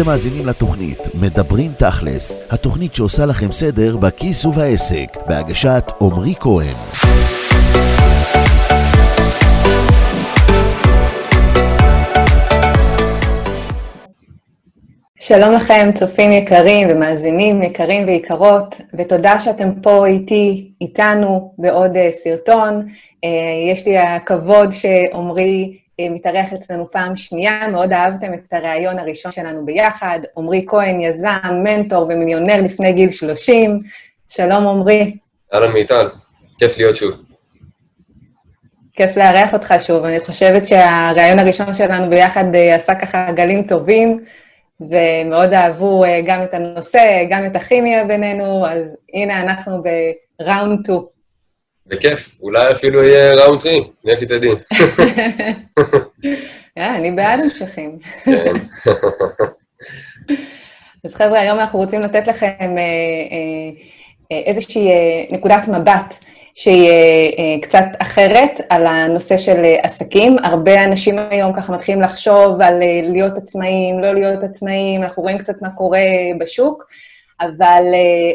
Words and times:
אתם 0.00 0.06
מאזינים 0.06 0.46
לתוכנית 0.46 0.98
מדברים 1.20 1.72
תכלס, 1.78 2.42
התוכנית 2.50 2.94
שעושה 2.94 3.26
לכם 3.26 3.52
סדר 3.52 3.96
בכיס 3.96 4.44
ובעסק, 4.44 5.16
בהגשת 5.28 5.84
עמרי 6.00 6.34
כהן. 6.40 6.74
שלום 15.18 15.52
לכם, 15.52 15.90
צופים 15.94 16.32
יקרים 16.32 16.88
ומאזינים 16.90 17.62
יקרים 17.62 18.06
ויקרות, 18.06 18.80
ותודה 18.98 19.38
שאתם 19.38 19.80
פה 19.82 20.06
איתי, 20.06 20.72
איתנו, 20.80 21.54
בעוד 21.58 21.96
אה, 21.96 22.10
סרטון. 22.12 22.86
אה, 23.24 23.30
יש 23.72 23.86
לי 23.86 23.98
הכבוד 23.98 24.72
שעמרי 24.72 25.78
מתארח 26.00 26.52
אצלנו 26.52 26.90
פעם 26.90 27.16
שנייה, 27.16 27.68
מאוד 27.68 27.92
אהבתם 27.92 28.34
את 28.34 28.52
הריאיון 28.52 28.98
הראשון 28.98 29.32
שלנו 29.32 29.64
ביחד. 29.64 30.18
עמרי 30.36 30.64
כהן, 30.68 31.00
יזם, 31.00 31.62
מנטור 31.64 32.02
ומיליונר 32.02 32.60
לפני 32.60 32.92
גיל 32.92 33.10
30. 33.10 33.78
שלום, 34.28 34.66
עמרי. 34.66 35.16
אהלן 35.54 35.72
מיטל, 35.72 36.06
כיף 36.58 36.78
להיות 36.78 36.96
שוב. 36.96 37.22
כיף 38.92 39.16
לארח 39.16 39.54
אותך 39.54 39.74
שוב. 39.80 40.04
אני 40.04 40.20
חושבת 40.20 40.66
שהריאיון 40.66 41.38
הראשון 41.38 41.72
שלנו 41.72 42.10
ביחד 42.10 42.44
עשה 42.74 42.94
ככה 42.94 43.32
גלים 43.32 43.62
טובים. 43.62 44.24
ומאוד 44.80 45.52
אהבו 45.52 46.04
אה, 46.04 46.20
גם 46.26 46.42
את 46.42 46.54
הנושא, 46.54 47.24
גם 47.30 47.46
את 47.46 47.56
הכימיה 47.56 48.04
בינינו, 48.04 48.66
אז 48.66 48.96
הנה 49.14 49.42
אנחנו 49.42 49.82
בראונד 49.82 50.84
2. 50.84 51.15
בכיף, 51.86 52.40
אולי 52.42 52.72
אפילו 52.72 53.02
יהיה 53.04 53.34
ראונד 53.34 53.60
3, 53.60 53.74
לכי 54.04 54.26
תדעי. 54.26 54.50
אני 56.76 57.10
בעד 57.10 57.40
המשכים. 57.40 57.98
כן. 58.24 58.54
אז 61.04 61.14
חבר'ה, 61.14 61.40
היום 61.40 61.58
אנחנו 61.58 61.78
רוצים 61.78 62.02
לתת 62.02 62.28
לכם 62.28 62.48
אה, 62.60 62.82
אה, 64.32 64.42
איזושהי 64.46 64.90
נקודת 65.30 65.68
מבט 65.68 66.14
שהיא 66.56 66.90
אה, 66.90 67.62
קצת 67.62 67.84
אחרת 67.98 68.60
על 68.68 68.86
הנושא 68.86 69.36
של 69.38 69.64
אה, 69.64 69.76
עסקים. 69.82 70.36
הרבה 70.42 70.84
אנשים 70.84 71.18
היום 71.30 71.52
ככה 71.52 71.72
מתחילים 71.72 72.02
לחשוב 72.02 72.60
על 72.60 72.82
אה, 72.82 73.00
להיות 73.02 73.36
עצמאים, 73.36 74.00
לא 74.00 74.12
להיות 74.12 74.44
עצמאים, 74.44 75.02
אנחנו 75.02 75.22
רואים 75.22 75.38
קצת 75.38 75.62
מה 75.62 75.70
קורה 75.70 76.00
בשוק, 76.40 76.84
אבל 77.40 77.82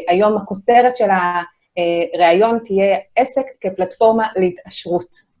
היום 0.08 0.36
הכותרת 0.36 0.96
של 0.96 1.10
הראיון 2.14 2.58
תהיה 2.64 2.96
עסק 3.16 3.44
כפלטפורמה 3.60 4.28
להתעשרות. 4.36 5.32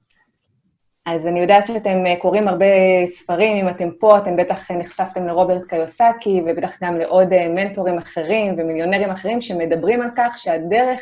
אז 1.06 1.26
אני 1.26 1.40
יודעת 1.40 1.66
שאתם 1.66 2.04
קוראים 2.18 2.48
הרבה 2.48 2.66
ספרים, 3.06 3.56
אם 3.56 3.68
אתם 3.68 3.90
פה, 4.00 4.18
אתם 4.18 4.36
בטח 4.36 4.70
נחשפתם 4.70 5.26
לרוברט 5.26 5.66
קיוסקי, 5.66 6.42
ובטח 6.46 6.82
גם 6.82 6.98
לעוד 6.98 7.48
מנטורים 7.48 7.98
אחרים 7.98 8.54
ומיליונרים 8.58 9.10
אחרים 9.10 9.40
שמדברים 9.40 10.02
על 10.02 10.08
כך 10.16 10.38
שהדרך 10.38 11.00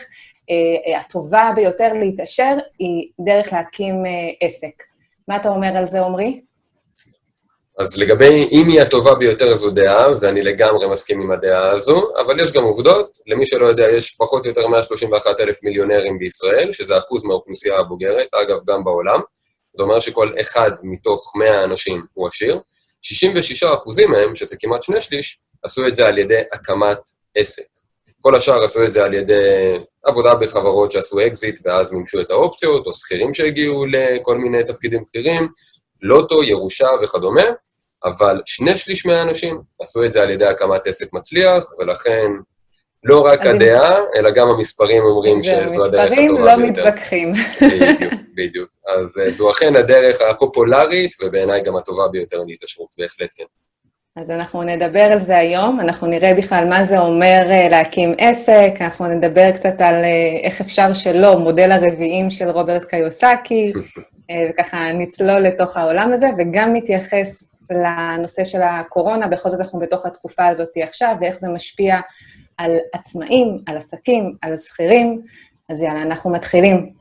אה, 0.51 0.99
הטובה 0.99 1.51
ביותר 1.55 1.93
להתעשר 1.93 2.57
היא 2.79 3.09
דרך 3.21 3.53
להקים 3.53 4.07
אה, 4.07 4.11
עסק. 4.41 4.83
מה 5.29 5.37
אתה 5.37 5.49
אומר 5.49 5.77
על 5.77 5.87
זה, 5.87 6.01
עמרי? 6.01 6.41
אז 7.81 7.99
לגבי 7.99 8.49
אם 8.53 8.69
היא 8.69 8.81
הטובה 8.81 9.15
ביותר 9.15 9.55
זו 9.55 9.71
דעה, 9.71 10.07
ואני 10.21 10.43
לגמרי 10.43 10.87
מסכים 10.89 11.21
עם 11.21 11.31
הדעה 11.31 11.71
הזו, 11.71 12.11
אבל 12.21 12.41
יש 12.41 12.53
גם 12.53 12.63
עובדות. 12.63 13.19
למי 13.27 13.47
שלא 13.47 13.67
יודע, 13.67 13.91
יש 13.91 14.11
פחות 14.11 14.45
או 14.45 14.49
יותר 14.49 14.67
131 14.67 15.41
אלף 15.41 15.63
מיליונרים 15.63 16.19
בישראל, 16.19 16.73
שזה 16.73 16.99
אחוז 16.99 17.25
מהאוכלוסייה 17.25 17.79
הבוגרת, 17.79 18.35
אגב, 18.35 18.57
גם 18.67 18.85
בעולם. 18.85 19.21
זה 19.73 19.83
אומר 19.83 20.01
שכל 20.01 20.29
אחד 20.41 20.71
מתוך 20.83 21.33
100 21.37 21.65
אנשים 21.65 22.03
הוא 22.15 22.29
עשיר. 22.29 22.61
66 23.03 23.63
אחוזים 23.63 24.11
מהם, 24.11 24.35
שזה 24.35 24.57
כמעט 24.61 24.83
שני 24.83 25.01
שליש, 25.01 25.41
עשו 25.65 25.87
את 25.87 25.95
זה 25.95 26.07
על 26.07 26.19
ידי 26.19 26.41
הקמת 26.53 26.99
עסק. 27.35 27.63
כל 28.21 28.35
השאר 28.35 28.65
עשו 28.65 28.85
את 28.85 28.93
זה 28.93 29.05
על 29.05 29.15
ידי 29.15 29.79
עבודה 30.05 30.35
בחברות 30.35 30.93
שעשו 30.93 31.27
אקזיט 31.27 31.59
ואז 31.65 31.93
מימשו 31.93 32.21
את 32.21 32.31
האופציות, 32.31 32.87
או 32.87 32.93
שכירים 32.93 33.35
שהגיעו 33.35 33.87
לכל 33.87 34.39
מיני 34.39 34.65
תפקידים 34.65 35.03
בכירים, 35.03 35.49
לוטו, 36.03 36.43
ירושה 36.43 36.89
וכדומה, 37.03 37.45
אבל 38.05 38.41
שני 38.45 38.79
שליש 38.79 39.07
מהאנשים 39.07 39.61
עשו 39.81 40.05
את 40.05 40.13
זה 40.13 40.23
על 40.23 40.31
ידי 40.31 40.47
הקמת 40.47 40.87
עסק 40.87 41.13
מצליח, 41.13 41.65
ולכן 41.79 42.31
לא 43.05 43.27
רק 43.27 43.47
הדעה, 43.47 43.97
אלא 44.17 44.31
גם 44.31 44.49
המספרים 44.49 45.03
אומרים 45.03 45.43
שזו 45.43 45.85
הדרך 45.85 46.13
הטובה 46.13 46.27
ביותר. 46.27 46.51
המספרים 46.51 46.63
לא 46.63 46.67
מתווכחים. 46.69 47.33
בדיוק, 47.63 48.13
בדיוק. 48.37 48.71
אז 48.97 49.19
אה, 49.19 49.31
זו 49.35 49.51
אכן 49.51 49.77
הדרך 49.77 50.17
הפופולרית, 50.31 51.11
ובעיניי 51.23 51.63
גם 51.63 51.77
הטובה 51.77 52.09
ביותר 52.09 52.45
להתעשרות, 52.47 52.89
בהחלט 52.99 53.31
כן. 53.37 53.45
אז 54.17 54.31
אנחנו 54.31 54.63
נדבר 54.63 55.03
על 55.03 55.19
זה 55.19 55.39
היום, 55.39 55.81
אנחנו 55.81 56.07
נראה 56.07 56.35
בכלל 56.35 56.65
מה 56.69 56.85
זה 56.85 56.99
אומר 56.99 57.47
אה, 57.51 57.69
להקים 57.69 58.15
עסק, 58.19 58.73
אנחנו 58.81 59.07
נדבר 59.07 59.53
קצת 59.53 59.75
על 59.79 59.95
אה, 59.95 60.41
איך 60.43 60.61
אפשר 60.61 60.93
שלא, 60.93 61.39
מודל 61.39 61.73
הרביעים 61.73 62.31
של 62.31 62.49
רוברט 62.51 62.85
קיוסקי, 62.85 63.73
וככה 64.51 64.93
נצלול 64.93 65.41
לתוך 65.41 65.77
העולם 65.77 66.13
הזה, 66.13 66.27
וגם 66.39 66.73
נתייחס 66.73 67.50
לנושא 67.71 68.45
של 68.45 68.63
הקורונה, 68.63 69.29
בכל 69.29 69.51
זאת 69.51 69.61
אנחנו 69.61 69.79
בתוך 69.79 70.07
התקופה 70.07 70.47
הזאת 70.47 70.69
עכשיו, 70.83 71.15
ואיך 71.21 71.39
זה 71.39 71.49
משפיע 71.49 72.01
על 72.59 72.77
עצמאים, 72.93 73.59
על 73.67 73.77
עסקים, 73.77 74.33
על 74.43 74.57
שכירים. 74.57 75.21
אז 75.69 75.83
יאללה, 75.83 76.03
אנחנו 76.03 76.31
מתחילים. 76.31 76.93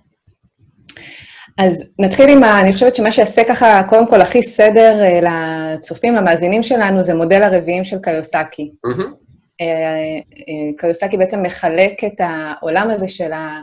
אז 1.58 1.92
נתחיל 2.00 2.30
עם 2.30 2.44
ה... 2.44 2.62
אני 2.62 2.74
חושבת 2.74 2.96
שמה 2.96 3.12
שיעשה 3.12 3.44
ככה, 3.44 3.84
קודם 3.88 4.08
כל, 4.08 4.22
הכי 4.22 4.44
סדר 4.44 5.00
uh, 5.02 5.26
לצופים, 5.26 6.16
למאזינים 6.16 6.64
שלנו, 6.64 7.04
זה 7.04 7.14
מודל 7.14 7.44
הרביעים 7.44 7.84
של 7.84 7.98
קיוסקי. 8.00 8.72
Mm-hmm. 8.88 9.66
קיוסקי 10.78 11.18
בעצם 11.18 11.44
מחלק 11.44 12.04
את 12.04 12.14
העולם 12.20 12.90
הזה 12.92 13.08
של, 13.08 13.32
ה, 13.32 13.60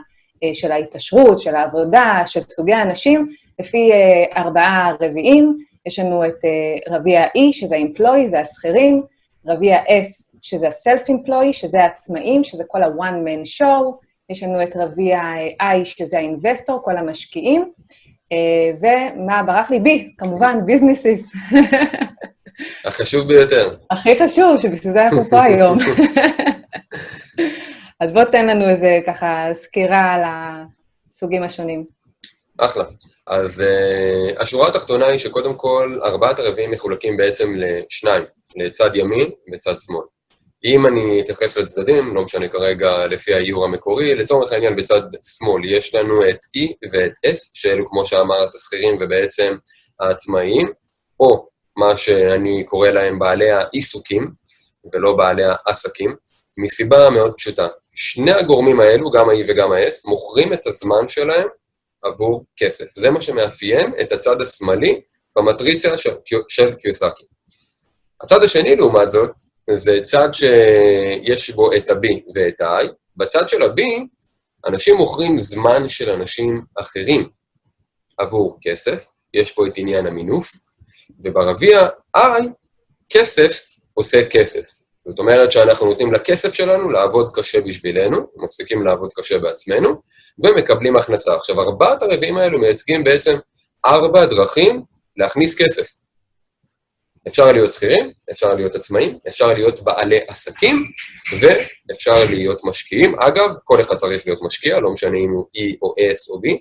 של 0.53 0.71
ההתעשרות, 0.71 1.39
של 1.39 1.55
העבודה, 1.55 2.21
של 2.25 2.39
סוגי 2.39 2.73
האנשים, 2.73 3.27
לפי 3.59 3.91
ארבעה 4.37 4.93
רביעים. 5.01 5.57
יש 5.87 5.99
לנו 5.99 6.25
את 6.25 6.35
uh, 6.45 6.93
רביע 6.93 7.25
E, 7.25 7.39
שזה 7.51 7.75
ה-employee, 7.75 8.27
זה 8.27 8.39
השכירים, 8.39 9.03
רביע 9.47 9.77
S, 9.77 10.37
שזה 10.41 10.67
ה-self-employee, 10.67 11.53
שזה 11.53 11.83
העצמאים, 11.83 12.43
שזה 12.43 12.63
כל 12.67 12.83
ה-one 12.83 13.27
man 13.27 13.61
show, 13.61 14.05
יש 14.29 14.43
לנו 14.43 14.63
את 14.63 14.75
רביע 14.75 15.19
I, 15.61 15.85
שזה 15.85 16.17
האינבסטור, 16.17 16.79
כל 16.83 16.97
המשקיעים, 16.97 17.65
אה, 18.31 18.71
ומה 18.79 19.43
ברח 19.43 19.71
לי? 19.71 19.79
בי, 19.79 20.11
כמובן, 20.17 20.65
ביזנסיס. 20.65 21.31
החשוב 22.85 23.27
ביותר. 23.27 23.75
הכי 23.91 24.15
חשוב, 24.15 24.61
שבשביל 24.61 24.93
זה 24.93 25.05
אנחנו 25.05 25.23
פה 25.23 25.43
היום. 25.43 25.77
אז 28.01 28.11
בוא 28.11 28.23
תן 28.23 28.47
לנו 28.47 28.69
איזה 28.69 28.99
ככה 29.07 29.49
סקירה 29.53 30.13
על 30.13 30.21
הסוגים 30.25 31.43
השונים. 31.43 31.96
אחלה. 32.57 32.83
אז 33.27 33.63
uh, 33.63 34.41
השורה 34.41 34.67
התחתונה 34.67 35.05
היא 35.05 35.19
שקודם 35.19 35.55
כל, 35.55 35.99
ארבעת 36.03 36.39
הרביעים 36.39 36.71
מחולקים 36.71 37.17
בעצם 37.17 37.55
לשניים, 37.55 38.23
לצד 38.55 38.95
ימין 38.95 39.29
וצד 39.53 39.79
שמאל. 39.79 40.05
אם 40.65 40.87
אני 40.87 41.21
אתייחס 41.21 41.57
לצדדים, 41.57 42.15
לא 42.15 42.23
משנה 42.23 42.47
כרגע 42.47 43.07
לפי 43.07 43.33
האיור 43.33 43.65
המקורי, 43.65 44.15
לצורך 44.15 44.51
העניין 44.51 44.75
בצד 44.75 45.01
שמאל 45.37 45.65
יש 45.65 45.95
לנו 45.95 46.29
את 46.29 46.39
E 46.57 46.73
ואת 46.91 47.11
S, 47.25 47.39
שאלו 47.53 47.89
כמו 47.89 48.05
שאמרת 48.05 48.55
השכירים 48.55 48.97
ובעצם 49.01 49.55
העצמאיים, 49.99 50.71
או 51.19 51.47
מה 51.77 51.97
שאני 51.97 52.63
קורא 52.65 52.89
להם 52.89 53.19
בעלי 53.19 53.51
העיסוקים, 53.51 54.31
ולא 54.93 55.13
בעלי 55.13 55.43
העסקים, 55.45 56.15
מסיבה 56.57 57.09
מאוד 57.09 57.33
פשוטה. 57.37 57.67
שני 57.95 58.31
הגורמים 58.31 58.79
האלו, 58.79 59.11
גם 59.11 59.29
ה-E 59.29 59.43
וגם 59.47 59.71
ה-S, 59.71 60.09
מוכרים 60.09 60.53
את 60.53 60.67
הזמן 60.67 61.07
שלהם 61.07 61.47
עבור 62.03 62.45
כסף. 62.57 62.85
זה 62.85 63.11
מה 63.11 63.21
שמאפיין 63.21 63.93
את 64.01 64.11
הצד 64.11 64.41
השמאלי 64.41 65.01
במטריציה 65.35 65.97
של, 65.97 66.11
של 66.47 66.75
קיוסקי. 66.75 67.23
הצד 68.23 68.43
השני, 68.43 68.75
לעומת 68.75 69.09
זאת, 69.09 69.31
זה 69.73 69.99
צד 70.01 70.29
שיש 70.33 71.49
בו 71.49 71.73
את 71.73 71.89
ה-B 71.89 72.07
ואת 72.35 72.61
ה-I. 72.61 72.87
בצד 73.15 73.49
של 73.49 73.61
ה-B, 73.61 73.81
אנשים 74.67 74.95
מוכרים 74.95 75.37
זמן 75.37 75.89
של 75.89 76.11
אנשים 76.11 76.61
אחרים 76.75 77.29
עבור 78.17 78.57
כסף, 78.61 79.07
יש 79.33 79.51
פה 79.51 79.67
את 79.67 79.77
עניין 79.77 80.07
המינוף, 80.07 80.51
וברביע 81.23 81.87
I, 82.17 82.19
כסף 83.09 83.77
עושה 83.93 84.29
כסף. 84.29 84.77
זאת 85.07 85.19
אומרת 85.19 85.51
שאנחנו 85.51 85.85
נותנים 85.85 86.13
לכסף 86.13 86.53
שלנו 86.53 86.89
לעבוד 86.89 87.31
קשה 87.35 87.61
בשבילנו, 87.61 88.17
מפסיקים 88.35 88.83
לעבוד 88.83 89.13
קשה 89.13 89.39
בעצמנו, 89.39 90.01
ומקבלים 90.43 90.95
הכנסה. 90.95 91.35
עכשיו, 91.35 91.61
ארבעת 91.61 92.01
הרביעים 92.01 92.37
האלו 92.37 92.59
מייצגים 92.59 93.03
בעצם 93.03 93.37
ארבע 93.85 94.25
דרכים 94.25 94.81
להכניס 95.17 95.61
כסף. 95.61 95.87
אפשר 97.27 97.51
להיות 97.51 97.71
שכירים, 97.71 98.11
אפשר 98.31 98.53
להיות 98.53 98.75
עצמאים, 98.75 99.17
אפשר 99.27 99.47
להיות 99.47 99.83
בעלי 99.83 100.19
עסקים, 100.27 100.83
ואפשר 101.39 102.15
להיות 102.29 102.63
משקיעים. 102.63 103.19
אגב, 103.19 103.49
כל 103.63 103.81
אחד 103.81 103.95
צריך 103.95 104.25
להיות 104.25 104.41
משקיע, 104.41 104.79
לא 104.79 104.91
משנה 104.91 105.17
אם 105.17 105.31
הוא 105.31 105.45
E 105.57 105.77
או 105.81 105.93
S 106.13 106.29
או 106.29 106.35
B. 106.35 106.57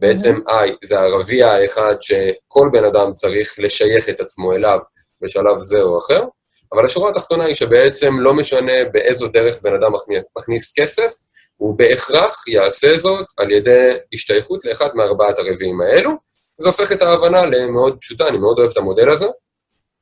בעצם 0.00 0.34
I 0.48 0.70
זה 0.84 1.00
הרביע 1.00 1.48
האחד 1.48 1.94
שכל 2.00 2.68
בן 2.72 2.84
אדם 2.84 3.12
צריך 3.12 3.54
לשייך 3.58 4.08
את 4.08 4.20
עצמו 4.20 4.52
אליו 4.52 4.78
בשלב 5.22 5.58
זה 5.58 5.82
או 5.82 5.98
אחר, 5.98 6.24
אבל 6.72 6.86
השורה 6.86 7.10
התחתונה 7.10 7.44
היא 7.44 7.54
שבעצם 7.54 8.20
לא 8.20 8.34
משנה 8.34 8.84
באיזו 8.92 9.28
דרך 9.28 9.62
בן 9.62 9.74
אדם 9.74 9.92
מכניס 10.38 10.72
כסף, 10.78 11.12
הוא 11.60 11.78
בהכרח 11.78 12.48
יעשה 12.48 12.96
זאת 12.96 13.26
על 13.36 13.50
ידי 13.50 13.92
השתייכות 14.12 14.64
לאחד 14.64 14.88
מארבעת 14.94 15.38
הרביעים 15.38 15.80
האלו. 15.80 16.10
זה 16.58 16.68
הופך 16.68 16.92
את 16.92 17.02
ההבנה 17.02 17.46
למאוד 17.46 17.96
פשוטה, 18.00 18.28
אני 18.28 18.38
מאוד 18.38 18.58
אוהב 18.58 18.70
את 18.70 18.76
המודל 18.76 19.10
הזה. 19.10 19.26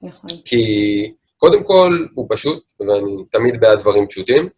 נכון. 0.03 0.31
כי 0.45 1.13
קודם 1.37 1.65
כל, 1.65 2.07
הוא 2.15 2.27
פשוט, 2.31 2.65
ואני 2.81 3.25
תמיד 3.31 3.61
בעד 3.61 3.79
דברים 3.79 4.07
פשוטים. 4.07 4.49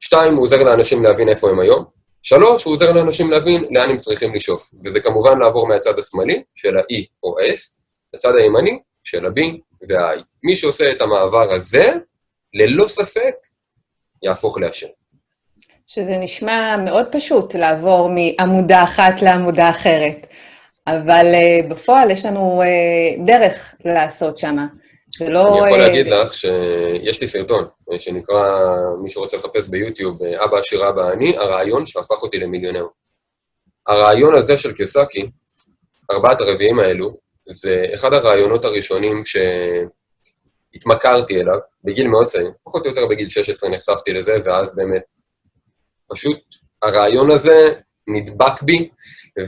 שתיים, 0.00 0.34
הוא 0.34 0.42
עוזר 0.42 0.62
לאנשים 0.62 1.04
להבין 1.04 1.28
איפה 1.28 1.50
הם 1.50 1.60
היום. 1.60 1.84
שלוש, 2.22 2.64
הוא 2.64 2.72
עוזר 2.72 2.92
לאנשים 2.92 3.30
להבין 3.30 3.64
לאן 3.70 3.90
הם 3.90 3.96
צריכים 3.96 4.34
לשאוף. 4.34 4.70
וזה 4.84 5.00
כמובן 5.00 5.38
לעבור 5.38 5.68
מהצד 5.68 5.98
השמאלי, 5.98 6.42
של 6.54 6.76
ה-E 6.76 7.04
או 7.22 7.38
S, 7.38 7.82
לצד 8.14 8.34
הימני, 8.36 8.78
של 9.04 9.26
ה-B 9.26 9.40
וה-I. 9.88 10.22
מי 10.42 10.56
שעושה 10.56 10.90
את 10.90 11.02
המעבר 11.02 11.52
הזה, 11.52 11.92
ללא 12.54 12.88
ספק, 12.88 13.34
יהפוך 14.22 14.58
לאשר. 14.58 14.88
שזה 15.86 16.16
נשמע 16.16 16.76
מאוד 16.84 17.06
פשוט 17.12 17.54
לעבור 17.54 18.10
מעמודה 18.10 18.84
אחת 18.84 19.22
לעמודה 19.22 19.70
אחרת, 19.70 20.26
אבל 20.86 21.26
uh, 21.34 21.66
בפועל 21.66 22.10
יש 22.10 22.24
לנו 22.24 22.62
uh, 22.62 23.26
דרך 23.26 23.74
לעשות 23.84 24.38
שמה. 24.38 24.66
זה 25.18 25.28
לא... 25.28 25.48
אני 25.48 25.58
יכול 25.58 25.78
להגיד 25.78 26.08
לך 26.08 26.34
שיש 26.34 27.20
לי 27.20 27.26
סרטון 27.26 27.64
שנקרא, 27.98 28.76
מי 29.02 29.10
שרוצה 29.10 29.36
לחפש 29.36 29.68
ביוטיוב, 29.68 30.22
אבא 30.22 30.56
עשיר 30.56 30.88
אבא 30.88 31.12
אני, 31.12 31.36
הרעיון 31.36 31.86
שהפך 31.86 32.22
אותי 32.22 32.38
למיליונר. 32.38 32.86
הרעיון 33.86 34.34
הזה 34.34 34.58
של 34.58 34.72
קיוסקי, 34.72 35.30
ארבעת 36.10 36.40
הרביעים 36.40 36.78
האלו, 36.78 37.16
זה 37.46 37.86
אחד 37.94 38.14
הרעיונות 38.14 38.64
הראשונים 38.64 39.22
שהתמכרתי 40.74 41.40
אליו, 41.40 41.58
בגיל 41.84 42.08
מאוד 42.08 42.26
צעיר, 42.26 42.50
פחות 42.64 42.84
או 42.84 42.90
יותר 42.90 43.06
בגיל 43.06 43.28
16 43.28 43.70
נחשפתי 43.70 44.12
לזה, 44.12 44.36
ואז 44.44 44.76
באמת, 44.76 45.02
פשוט 46.14 46.40
הרעיון 46.82 47.30
הזה 47.30 47.74
נדבק 48.06 48.62
בי, 48.62 48.88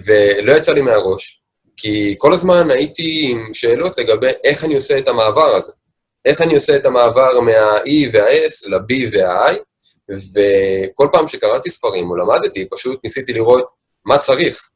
ולא 0.07 0.53
יצא 0.57 0.73
לי 0.73 0.81
מהראש. 0.81 1.43
כי 1.77 2.15
כל 2.19 2.33
הזמן 2.33 2.71
הייתי 2.71 3.29
עם 3.31 3.55
שאלות 3.55 3.99
לגבי 3.99 4.31
איך 4.45 4.65
אני 4.65 4.75
עושה 4.75 4.99
את 4.99 5.09
המעבר 5.09 5.57
הזה. 5.57 5.73
איך 6.25 6.41
אני 6.41 6.55
עושה 6.55 6.77
את 6.77 6.87
המעבר 6.87 7.41
מה-E 7.41 8.09
וה-S 8.13 8.69
ל-B 8.71 8.93
וה-I, 9.13 9.57
וכל 10.11 11.09
פעם 11.13 11.29
שקראתי 11.29 11.71
ספרים 11.71 12.11
או 12.11 12.17
למדתי, 12.17 12.69
פשוט 12.69 13.01
ניסיתי 13.05 13.33
לראות 13.33 13.67
מה 14.05 14.19
צריך 14.19 14.69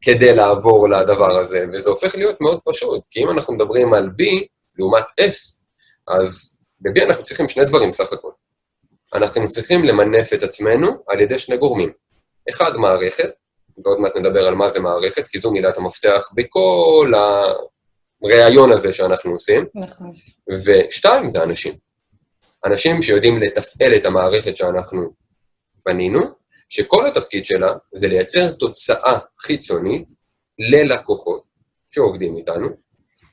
כדי 0.00 0.34
לעבור 0.34 0.88
לדבר 0.88 1.38
הזה, 1.38 1.66
וזה 1.72 1.90
הופך 1.90 2.14
להיות 2.14 2.40
מאוד 2.40 2.60
פשוט, 2.64 3.00
כי 3.10 3.22
אם 3.22 3.30
אנחנו 3.30 3.54
מדברים 3.54 3.94
על 3.94 4.06
B 4.06 4.24
לעומת 4.78 5.04
S, 5.20 5.62
אז 6.08 6.58
ב-B 6.80 7.04
אנחנו 7.04 7.24
צריכים 7.24 7.48
שני 7.48 7.64
דברים 7.64 7.90
סך 7.90 8.12
הכול. 8.12 8.32
אנחנו 9.14 9.48
צריכים 9.48 9.84
למנף 9.84 10.32
את 10.34 10.42
עצמנו 10.42 10.88
על 11.08 11.20
ידי 11.20 11.38
שני 11.38 11.56
גורמים. 11.56 11.92
אחד, 12.50 12.76
מערכת, 12.76 13.30
ועוד 13.84 14.00
מעט 14.00 14.16
נדבר 14.16 14.40
על 14.40 14.54
מה 14.54 14.68
זה 14.68 14.80
מערכת, 14.80 15.28
כי 15.28 15.38
זו 15.38 15.50
מילת 15.50 15.78
המפתח 15.78 16.30
בכל 16.34 17.12
הראיון 18.24 18.72
הזה 18.72 18.92
שאנחנו 18.92 19.30
עושים. 19.30 19.66
נכון. 19.74 20.12
ושתיים, 20.66 21.28
זה 21.28 21.42
אנשים. 21.42 21.74
אנשים 22.64 23.02
שיודעים 23.02 23.42
לתפעל 23.42 23.94
את 23.96 24.06
המערכת 24.06 24.56
שאנחנו 24.56 25.12
בנינו, 25.86 26.20
שכל 26.68 27.06
התפקיד 27.06 27.44
שלה 27.44 27.72
זה 27.94 28.08
לייצר 28.08 28.52
תוצאה 28.52 29.18
חיצונית 29.40 30.08
ללקוחות 30.58 31.42
שעובדים 31.90 32.36
איתנו, 32.36 32.68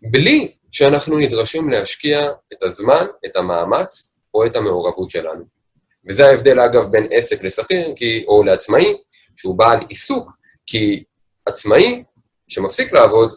בלי 0.02 0.52
שאנחנו 0.72 1.18
נדרשים 1.18 1.70
להשקיע 1.70 2.32
את 2.54 2.64
הזמן, 2.64 3.06
את 3.26 3.36
המאמץ 3.36 4.20
או 4.34 4.46
את 4.46 4.56
המעורבות 4.56 5.10
שלנו. 5.10 5.57
וזה 6.10 6.28
ההבדל, 6.28 6.60
אגב, 6.60 6.92
בין 6.92 7.08
עסק 7.12 7.44
לשכיר, 7.44 7.94
או 8.28 8.44
לעצמאי, 8.44 8.94
שהוא 9.36 9.58
בעל 9.58 9.80
עיסוק, 9.90 10.32
כי 10.66 11.04
עצמאי 11.46 12.04
שמפסיק 12.48 12.94
לעבוד, 12.94 13.36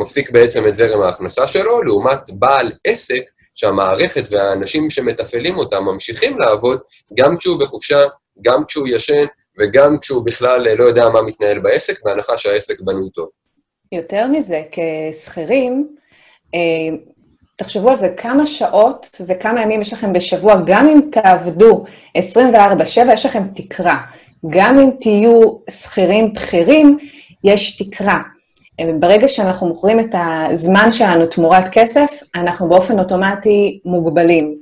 מפסיק 0.00 0.30
בעצם 0.30 0.68
את 0.68 0.74
זרם 0.74 1.02
ההכנסה 1.02 1.46
שלו, 1.46 1.82
לעומת 1.82 2.30
בעל 2.30 2.72
עסק 2.84 3.22
שהמערכת 3.54 4.22
והאנשים 4.30 4.90
שמתפעלים 4.90 5.58
אותם 5.58 5.84
ממשיכים 5.84 6.38
לעבוד 6.38 6.80
גם 7.14 7.36
כשהוא 7.36 7.60
בחופשה, 7.60 8.04
גם 8.42 8.64
כשהוא 8.68 8.88
ישן 8.88 9.24
וגם 9.58 9.98
כשהוא 9.98 10.24
בכלל 10.24 10.74
לא 10.74 10.84
יודע 10.84 11.08
מה 11.08 11.22
מתנהל 11.22 11.58
בעסק, 11.58 12.04
בהנחה 12.04 12.38
שהעסק 12.38 12.80
בנוי 12.80 13.10
טוב. 13.10 13.28
יותר 13.92 14.26
מזה, 14.26 14.62
כשכירים, 14.70 15.96
אה, 16.54 16.96
תחשבו 17.60 17.90
על 17.90 17.96
זה, 17.96 18.08
כמה 18.16 18.46
שעות 18.46 19.20
וכמה 19.26 19.62
ימים 19.62 19.80
יש 19.80 19.92
לכם 19.92 20.12
בשבוע, 20.12 20.54
גם 20.66 20.88
אם 20.88 21.00
תעבדו 21.12 21.84
24/7, 22.18 23.12
יש 23.12 23.26
לכם 23.26 23.42
תקרה. 23.54 23.96
גם 24.48 24.78
אם 24.78 24.90
תהיו 25.00 25.42
שכירים 25.70 26.32
בכירים, 26.32 26.98
יש 27.44 27.82
תקרה. 27.82 28.18
ברגע 29.00 29.28
שאנחנו 29.28 29.66
מוכרים 29.68 30.00
את 30.00 30.14
הזמן 30.14 30.92
שלנו 30.92 31.26
תמורת 31.26 31.68
כסף, 31.72 32.22
אנחנו 32.34 32.68
באופן 32.68 32.98
אוטומטי 32.98 33.80
מוגבלים. 33.84 34.54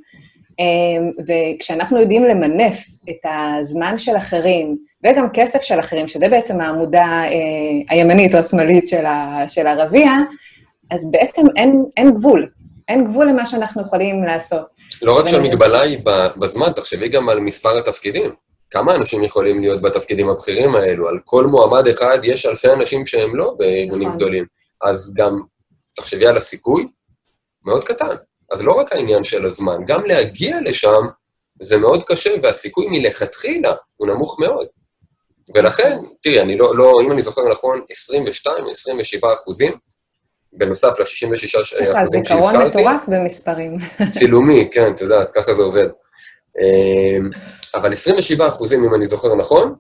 וכשאנחנו 1.27 2.01
יודעים 2.01 2.25
למנף 2.25 2.85
את 3.11 3.27
הזמן 3.31 3.99
של 3.99 4.17
אחרים, 4.17 4.77
וגם 5.05 5.27
כסף 5.33 5.63
של 5.63 5.81
אחרים, 5.81 6.09
שזה 6.09 6.29
בעצם 6.29 6.61
העמודה 6.61 7.05
אה, 7.05 7.31
הימנית 7.89 8.35
או 8.35 8.39
השמאלית 8.39 8.89
של 9.49 9.67
הרביע, 9.67 10.11
אז 10.91 11.11
בעצם 11.11 11.43
אין, 11.57 11.85
אין 11.97 12.11
גבול. 12.11 12.58
אין 12.89 13.05
גבול 13.05 13.29
למה 13.29 13.47
שאנחנו 13.47 13.83
יכולים 13.83 14.25
לעשות. 14.25 14.67
לא 15.03 15.19
רק 15.19 15.29
שהמגבלה 15.29 15.81
היא 15.81 15.99
בזמן, 16.37 16.73
תחשבי 16.73 17.09
גם 17.09 17.29
על 17.29 17.41
מספר 17.41 17.79
התפקידים. 17.79 18.35
כמה 18.71 18.95
אנשים 18.95 19.25
יכולים 19.25 19.61
להיות 19.61 19.83
בתפקידים 19.83 20.29
הבכירים 20.29 20.75
האלו? 20.75 21.09
על 21.09 21.19
כל 21.25 21.47
מועמד 21.47 21.89
אחד 21.89 22.19
יש 22.23 22.47
אלפי 22.47 22.73
אנשים 22.73 23.07
שהם 23.07 23.37
לא 23.37 23.55
בארגונים 23.59 24.09
נכון. 24.09 24.19
גדולים. 24.19 24.45
אז 24.83 25.15
גם, 25.17 25.41
תחשבי 25.97 26.27
על 26.27 26.37
הסיכוי, 26.37 26.89
מאוד 27.65 27.85
קטן. 27.85 28.15
אז 28.53 28.63
לא 28.63 28.73
רק 28.73 28.93
העניין 28.93 29.25
של 29.25 29.45
הזמן, 29.45 29.85
גם 29.87 30.05
להגיע 30.05 30.57
לשם 30.65 31.07
זה 31.61 31.77
מאוד 31.77 32.03
קשה, 32.03 32.31
והסיכוי 32.43 32.87
מלכתחילה 32.91 33.75
הוא 33.97 34.09
נמוך 34.09 34.41
מאוד. 34.41 34.67
ולכן, 35.55 35.99
תראי, 36.23 36.41
אני 36.41 36.57
לא, 36.57 36.77
לא, 36.77 36.93
אם 37.05 37.13
אני 37.13 37.23
זוכר 37.23 37.49
נכון, 37.49 37.81
22, 37.91 38.67
27 38.71 39.35
אחוזים, 39.35 39.73
בנוסף 40.53 40.99
ל-66 40.99 41.61
אחוזים 42.01 42.23
שהזכרתי. 42.23 42.23
זיכרון 42.23 42.57
מטורף 42.57 43.01
במספרים. 43.09 43.77
צילומי, 44.19 44.69
כן, 44.73 44.93
את 44.95 45.01
יודעת, 45.01 45.31
ככה 45.31 45.55
זה 45.55 45.63
עובד. 45.63 45.89
אמ, 46.59 47.31
אבל 47.75 47.93
27 47.93 48.47
אחוזים, 48.47 48.85
אם 48.85 48.95
אני 48.95 49.07
זוכר 49.07 49.35
נכון, 49.35 49.75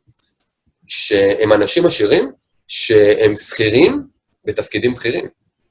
שהם 0.86 1.52
אנשים 1.52 1.86
עשירים, 1.86 2.32
שהם 2.66 3.36
שכירים 3.36 4.02
בתפקידים 4.44 4.92
בכירים. 4.92 5.26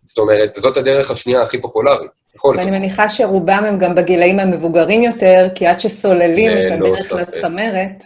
זאת 0.06 0.18
אומרת, 0.18 0.54
זאת 0.56 0.78
הדרך 0.78 1.12
השנייה 1.12 1.42
הכי 1.42 1.62
פופולרית, 1.62 2.12
בכל 2.36 2.56
זאת. 2.56 2.66
ואני 2.66 2.80
מניחה 2.80 3.10
שרובם 3.10 3.64
הם 3.68 3.78
גם 3.80 3.96
בגילאים 3.96 4.40
המבוגרים 4.40 5.04
יותר, 5.04 5.48
כי 5.56 5.68
עד 5.68 5.80
שסוללים 5.80 6.52
את 6.52 6.72
הדרך 6.72 7.12
לצמרת... 7.12 8.04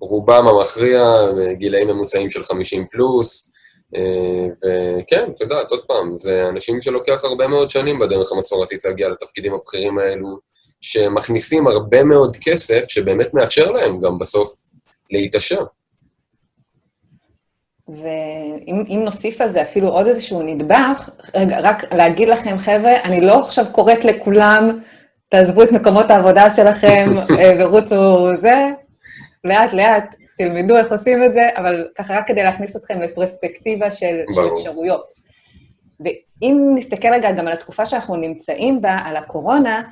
רובם 0.00 0.46
המכריע, 0.48 1.14
גילאים 1.52 1.88
ממוצעים 1.88 2.30
של 2.30 2.42
50 2.42 2.86
פלוס, 2.90 3.49
וכן, 3.94 5.30
את 5.34 5.40
יודעת, 5.40 5.70
עוד 5.70 5.84
פעם, 5.86 6.16
זה 6.16 6.48
אנשים 6.48 6.80
שלוקח 6.80 7.24
הרבה 7.24 7.48
מאוד 7.48 7.70
שנים 7.70 7.98
בדרך 7.98 8.32
המסורתית 8.32 8.84
להגיע 8.84 9.08
לתפקידים 9.08 9.54
הבכירים 9.54 9.98
האלו, 9.98 10.38
שמכניסים 10.80 11.66
הרבה 11.66 12.04
מאוד 12.04 12.36
כסף, 12.40 12.82
שבאמת 12.88 13.34
מאפשר 13.34 13.70
להם 13.70 13.98
גם 13.98 14.18
בסוף 14.18 14.50
להתעשר. 15.10 15.64
ואם 17.88 19.02
נוסיף 19.04 19.40
על 19.40 19.48
זה 19.48 19.62
אפילו 19.62 19.88
עוד 19.88 20.06
איזשהו 20.06 20.42
נדבך, 20.42 21.08
רגע, 21.34 21.60
רק 21.60 21.92
להגיד 21.92 22.28
לכם, 22.28 22.58
חבר'ה, 22.58 22.92
אני 23.04 23.20
לא 23.20 23.38
עכשיו 23.38 23.64
קוראת 23.72 24.04
לכולם, 24.04 24.78
תעזבו 25.30 25.62
את 25.62 25.72
מקומות 25.72 26.10
העבודה 26.10 26.50
שלכם 26.50 27.06
אה, 27.38 27.54
ורוצו 27.58 28.28
זה, 28.36 28.66
לאט-לאט 29.44 30.14
תלמדו 30.40 30.76
איך 30.76 30.92
עושים 30.92 31.24
את 31.24 31.34
זה, 31.34 31.48
אבל 31.56 31.84
ככה 31.98 32.18
רק 32.18 32.26
כדי 32.26 32.42
להכניס 32.42 32.76
אתכם 32.76 33.00
לפרספקטיבה 33.00 33.90
של, 33.90 34.20
של 34.34 34.40
אפשרויות. 34.54 35.02
ואם 36.00 36.72
נסתכל 36.74 37.08
רגע 37.12 37.32
גם 37.32 37.46
על 37.46 37.52
התקופה 37.52 37.86
שאנחנו 37.86 38.16
נמצאים 38.16 38.80
בה, 38.80 38.98
על 39.04 39.16
הקורונה, 39.16 39.82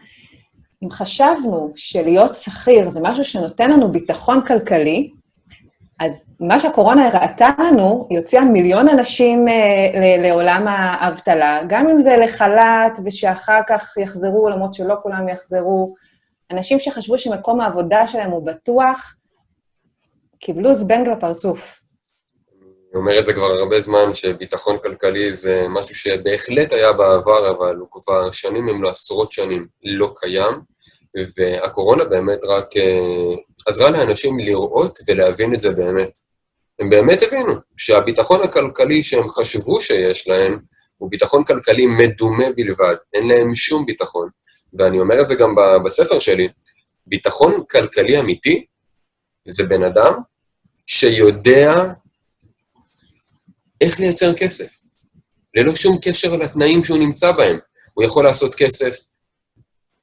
אם 0.82 0.90
חשבנו 0.90 1.72
שלהיות 1.76 2.34
שכיר 2.34 2.88
זה 2.88 3.00
משהו 3.02 3.24
שנותן 3.24 3.70
לנו 3.70 3.88
ביטחון 3.88 4.46
כלכלי, 4.46 5.10
אז 6.00 6.30
מה 6.40 6.58
שהקורונה 6.58 7.06
הראתה 7.06 7.48
לנו, 7.58 8.06
היא 8.10 8.18
הוציאה 8.18 8.44
מיליון 8.44 8.88
אנשים 8.88 9.48
אה, 9.48 10.16
לעולם 10.18 10.68
האבטלה, 10.68 11.60
גם 11.68 11.88
אם 11.88 12.00
זה 12.00 12.16
לחל"ת 12.16 12.98
ושאחר 13.04 13.60
כך 13.68 13.96
יחזרו, 13.96 14.48
למרות 14.48 14.74
שלא 14.74 14.94
כולם 15.02 15.28
יחזרו. 15.28 15.94
אנשים 16.50 16.78
שחשבו 16.78 17.18
שמקום 17.18 17.60
העבודה 17.60 18.06
שלהם 18.06 18.30
הוא 18.30 18.46
בטוח, 18.46 19.14
קיבלו 20.40 20.74
זבנג 20.74 21.08
לפרצוף. 21.08 21.80
אני 22.92 23.00
אומר 23.00 23.18
את 23.18 23.26
זה 23.26 23.32
כבר 23.32 23.52
הרבה 23.52 23.80
זמן, 23.80 24.14
שביטחון 24.14 24.76
כלכלי 24.82 25.32
זה 25.32 25.66
משהו 25.68 25.94
שבהחלט 25.94 26.72
היה 26.72 26.92
בעבר, 26.92 27.50
אבל 27.50 27.76
הוא 27.76 27.88
כבר 27.90 28.30
שנים, 28.30 28.68
אם 28.68 28.82
לא 28.82 28.90
עשרות 28.90 29.32
שנים, 29.32 29.66
לא 29.84 30.12
קיים. 30.16 30.54
והקורונה 31.36 32.04
באמת 32.04 32.44
רק 32.44 32.76
uh, 32.76 33.40
עזרה 33.66 33.90
לאנשים 33.90 34.38
לראות 34.38 34.98
ולהבין 35.08 35.54
את 35.54 35.60
זה 35.60 35.70
באמת. 35.70 36.18
הם 36.78 36.90
באמת 36.90 37.22
הבינו 37.22 37.52
שהביטחון 37.76 38.42
הכלכלי 38.42 39.02
שהם 39.02 39.28
חשבו 39.28 39.80
שיש 39.80 40.28
להם, 40.28 40.58
הוא 40.98 41.10
ביטחון 41.10 41.44
כלכלי 41.44 41.86
מדומה 41.86 42.44
בלבד, 42.56 42.94
אין 43.14 43.28
להם 43.28 43.54
שום 43.54 43.86
ביטחון. 43.86 44.28
ואני 44.78 45.00
אומר 45.00 45.20
את 45.20 45.26
זה 45.26 45.34
גם 45.34 45.54
בספר 45.84 46.18
שלי, 46.18 46.48
ביטחון 47.06 47.64
כלכלי 47.70 48.20
אמיתי 48.20 48.64
זה 49.48 49.64
בן 49.64 49.82
אדם 49.82 50.12
שיודע 50.86 51.84
איך 53.80 54.00
לייצר 54.00 54.34
כסף, 54.34 54.84
ללא 55.54 55.74
שום 55.74 55.98
קשר 56.02 56.36
לתנאים 56.36 56.84
שהוא 56.84 56.98
נמצא 56.98 57.32
בהם. 57.32 57.58
הוא 57.94 58.04
יכול 58.04 58.24
לעשות 58.24 58.54
כסף 58.54 58.96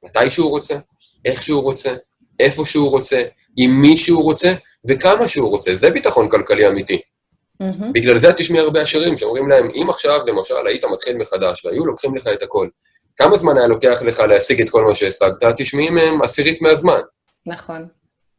מתי 0.04 0.30
שהוא 0.30 0.50
רוצה, 0.50 0.78
איך 1.24 1.42
שהוא 1.42 1.62
רוצה, 1.62 1.94
איפה 2.40 2.66
שהוא 2.66 2.90
רוצה, 2.90 3.22
עם 3.56 3.70
מי 3.70 3.96
שהוא 3.96 4.22
רוצה 4.22 4.54
וכמה 4.88 5.28
שהוא 5.28 5.50
רוצה. 5.50 5.74
זה 5.74 5.90
ביטחון 5.90 6.30
כלכלי 6.30 6.66
אמיתי. 6.66 7.00
Mm-hmm. 7.62 7.92
בגלל 7.92 8.18
זה 8.18 8.30
את 8.30 8.36
תשמעי 8.36 8.60
הרבה 8.60 8.82
עשירים 8.82 9.16
שאומרים 9.16 9.48
להם, 9.48 9.70
אם 9.74 9.90
עכשיו, 9.90 10.26
למשל, 10.26 10.66
היית 10.66 10.84
מתחיל 10.84 11.16
מחדש 11.16 11.66
והיו 11.66 11.86
לוקחים 11.86 12.16
לך 12.16 12.26
את 12.26 12.42
הכל, 12.42 12.68
כמה 13.16 13.36
זמן 13.36 13.58
היה 13.58 13.66
לוקח 13.66 14.02
לך 14.02 14.20
להשיג 14.20 14.60
את 14.60 14.70
כל 14.70 14.84
מה 14.84 14.94
שהשגת? 14.94 15.44
תשמעי 15.56 15.90
מהם 15.90 16.22
עשירית 16.22 16.62
מהזמן. 16.62 17.00
נכון. 17.46 17.88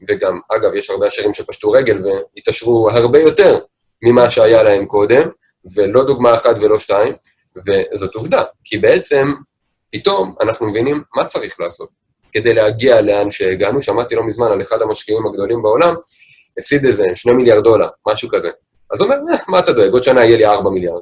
וגם, 0.09 0.39
אגב, 0.55 0.75
יש 0.75 0.89
הרבה 0.89 1.07
עשירים 1.07 1.33
שפשטו 1.33 1.71
רגל 1.71 1.99
והתעשרו 2.03 2.89
הרבה 2.89 3.19
יותר 3.19 3.59
ממה 4.01 4.29
שהיה 4.29 4.63
להם 4.63 4.85
קודם, 4.85 5.29
ולא 5.75 6.03
דוגמה 6.03 6.35
אחת 6.35 6.55
ולא 6.61 6.79
שתיים, 6.79 7.13
וזאת 7.57 8.15
עובדה, 8.15 8.43
כי 8.63 8.77
בעצם, 8.77 9.33
פתאום 9.91 10.35
אנחנו 10.41 10.67
מבינים 10.67 11.03
מה 11.15 11.25
צריך 11.25 11.59
לעשות 11.59 11.89
כדי 12.31 12.53
להגיע 12.53 13.01
לאן 13.01 13.29
שהגענו. 13.29 13.81
שמעתי 13.81 14.15
לא 14.15 14.23
מזמן 14.23 14.51
על 14.51 14.61
אחד 14.61 14.81
המשקיעים 14.81 15.25
הגדולים 15.25 15.61
בעולם, 15.61 15.93
הפסיד 16.59 16.85
איזה 16.85 17.05
שני 17.13 17.33
מיליארד 17.33 17.63
דולר, 17.63 17.87
משהו 18.07 18.29
כזה. 18.29 18.49
אז 18.93 19.01
הוא 19.01 19.11
אומר, 19.11 19.33
אה, 19.33 19.37
מה 19.47 19.59
אתה 19.59 19.73
דואג, 19.73 19.91
עוד 19.91 20.03
שנה 20.03 20.25
יהיה 20.25 20.37
לי 20.37 20.45
ארבע 20.45 20.69
מיליארד. 20.69 21.01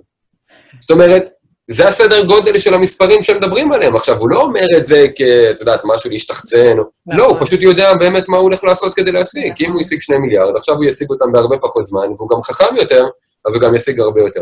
זאת 0.80 0.92
אומרת, 0.92 1.30
זה 1.68 1.88
הסדר 1.88 2.26
גודל 2.26 2.60
של 2.60 2.74
המספרים 2.74 3.24
שמדברים 3.24 3.72
עליהם. 3.72 3.96
עכשיו, 3.96 4.18
הוא 4.18 4.30
לא 4.30 4.42
אומר 4.42 4.66
את 4.78 4.86
זה 4.86 5.06
כ... 5.16 5.22
את 5.52 5.60
יודעת, 5.60 5.82
משהו 5.86 6.10
להשתחצן, 6.10 6.76
לא, 7.08 7.24
הוא 7.24 7.36
נכון. 7.36 7.48
פשוט 7.48 7.62
יודע 7.62 7.94
באמת 7.94 8.30
מה 8.30 8.38
הוא 8.38 8.44
הולך 8.44 8.64
לעשות 8.64 8.94
כדי 8.94 9.12
להשיג. 9.12 9.54
כי 9.56 9.66
אם 9.66 9.72
הוא 9.72 9.82
השיג 9.82 10.02
שני 10.02 10.18
מיליארד, 10.18 10.56
עכשיו 10.56 10.76
הוא 10.76 10.86
ישיג 10.86 11.10
אותם 11.10 11.32
בהרבה 11.32 11.58
פחות 11.58 11.86
זמן, 11.86 12.08
והוא 12.18 12.30
גם 12.30 12.42
חכם 12.42 12.76
יותר, 12.76 13.06
אז 13.48 13.56
הוא 13.56 13.62
גם 13.62 13.76
ישיג 13.76 14.00
הרבה 14.00 14.22
יותר. 14.22 14.42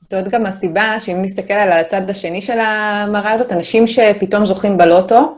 זאת 0.00 0.28
גם 0.28 0.46
הסיבה 0.46 0.96
שאם 0.98 1.22
נסתכל 1.22 1.54
על 1.54 1.72
הצד 1.72 2.10
השני 2.10 2.42
של 2.42 2.58
המראה 2.60 3.32
הזאת, 3.32 3.52
אנשים 3.52 3.86
שפתאום 3.86 4.46
זוכים 4.46 4.78
בלוטו, 4.78 5.34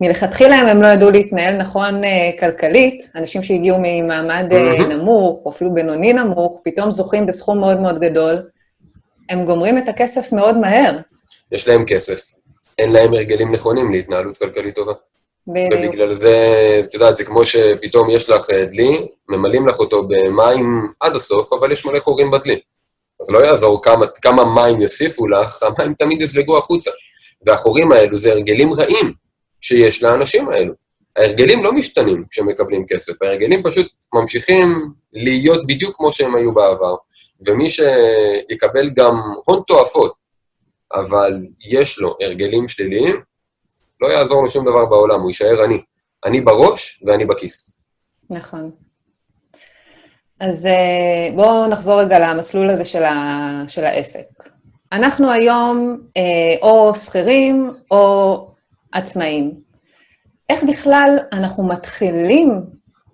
מלכתחילה 0.00 0.56
הם 0.56 0.82
לא 0.82 0.88
ידעו 0.88 1.10
להתנהל 1.10 1.56
נכון 1.56 2.02
uh, 2.04 2.40
כלכלית, 2.40 3.10
אנשים 3.16 3.42
שהגיעו 3.42 3.76
ממעמד 3.82 4.52
uh, 4.52 4.82
נמוך, 4.82 5.42
או 5.44 5.50
אפילו 5.50 5.74
בינוני 5.74 6.12
נמוך, 6.12 6.60
פתאום 6.64 6.90
זוכים 6.90 7.26
בסכום 7.26 7.58
מאוד 7.60 7.80
מאוד 7.80 8.00
גדול, 8.00 8.42
הם 9.28 9.44
גומרים 9.44 9.78
את 9.78 9.88
הכסף 9.88 10.32
מאוד 10.32 10.56
מהר. 10.56 10.98
יש 11.52 11.68
להם 11.68 11.84
כסף, 11.86 12.34
אין 12.78 12.92
להם 12.92 13.12
הרגלים 13.12 13.52
נכונים 13.52 13.92
להתנהלות 13.92 14.36
כלכלית 14.36 14.74
טובה. 14.74 14.92
בדיוק. 15.46 15.80
ובגלל 15.84 16.14
זה, 16.14 16.36
את 16.84 16.94
יודעת, 16.94 17.16
זה 17.16 17.24
כמו 17.24 17.44
שפתאום 17.44 18.10
יש 18.10 18.30
לך 18.30 18.50
אה, 18.50 18.64
דלי, 18.64 19.06
ממלאים 19.28 19.68
לך 19.68 19.78
אותו 19.78 20.08
במים 20.08 20.88
עד 21.00 21.16
הסוף, 21.16 21.52
אבל 21.52 21.72
יש 21.72 21.86
מלא 21.86 21.98
חורים 21.98 22.30
בדלי. 22.30 22.58
אז 23.20 23.30
לא 23.30 23.38
יעזור 23.38 23.82
כמה, 23.82 24.06
כמה 24.06 24.44
מים 24.44 24.80
יוסיפו 24.80 25.28
לך, 25.28 25.62
המים 25.62 25.94
תמיד 25.94 26.22
יזלגו 26.22 26.58
החוצה. 26.58 26.90
והחורים 27.46 27.92
האלו 27.92 28.16
זה 28.16 28.32
הרגלים 28.32 28.74
רעים 28.74 29.12
שיש 29.60 30.02
לאנשים 30.02 30.48
האלו. 30.48 30.72
ההרגלים 31.16 31.64
לא 31.64 31.72
משתנים 31.72 32.24
כשמקבלים 32.30 32.86
כסף, 32.86 33.22
ההרגלים 33.22 33.62
פשוט 33.62 33.92
ממשיכים 34.14 34.88
להיות 35.12 35.66
בדיוק 35.66 35.96
כמו 35.96 36.12
שהם 36.12 36.34
היו 36.34 36.54
בעבר. 36.54 36.94
ומי 37.46 37.68
שיקבל 37.68 38.90
גם 38.90 39.16
הון 39.44 39.62
תועפות, 39.66 40.14
אבל 40.94 41.46
יש 41.70 41.98
לו 42.00 42.16
הרגלים 42.20 42.68
שליליים, 42.68 43.16
לא 44.00 44.08
יעזור 44.08 44.42
לו 44.42 44.50
שום 44.50 44.64
דבר 44.64 44.86
בעולם, 44.86 45.20
הוא 45.20 45.30
יישאר 45.30 45.64
אני. 45.64 45.82
אני 46.24 46.40
בראש 46.40 47.02
ואני 47.06 47.26
בכיס. 47.26 47.76
נכון. 48.30 48.70
אז 50.40 50.66
אה, 50.66 51.34
בואו 51.34 51.66
נחזור 51.66 52.00
רגע 52.00 52.18
למסלול 52.18 52.70
הזה 52.70 52.84
של, 52.84 53.02
ה, 53.02 53.14
של 53.68 53.84
העסק. 53.84 54.26
אנחנו 54.92 55.32
היום 55.32 56.00
אה, 56.16 56.22
או 56.62 56.94
שכירים 56.94 57.70
או 57.90 58.46
עצמאים. 58.92 59.54
איך 60.50 60.64
בכלל 60.64 61.18
אנחנו 61.32 61.68
מתחילים 61.68 62.62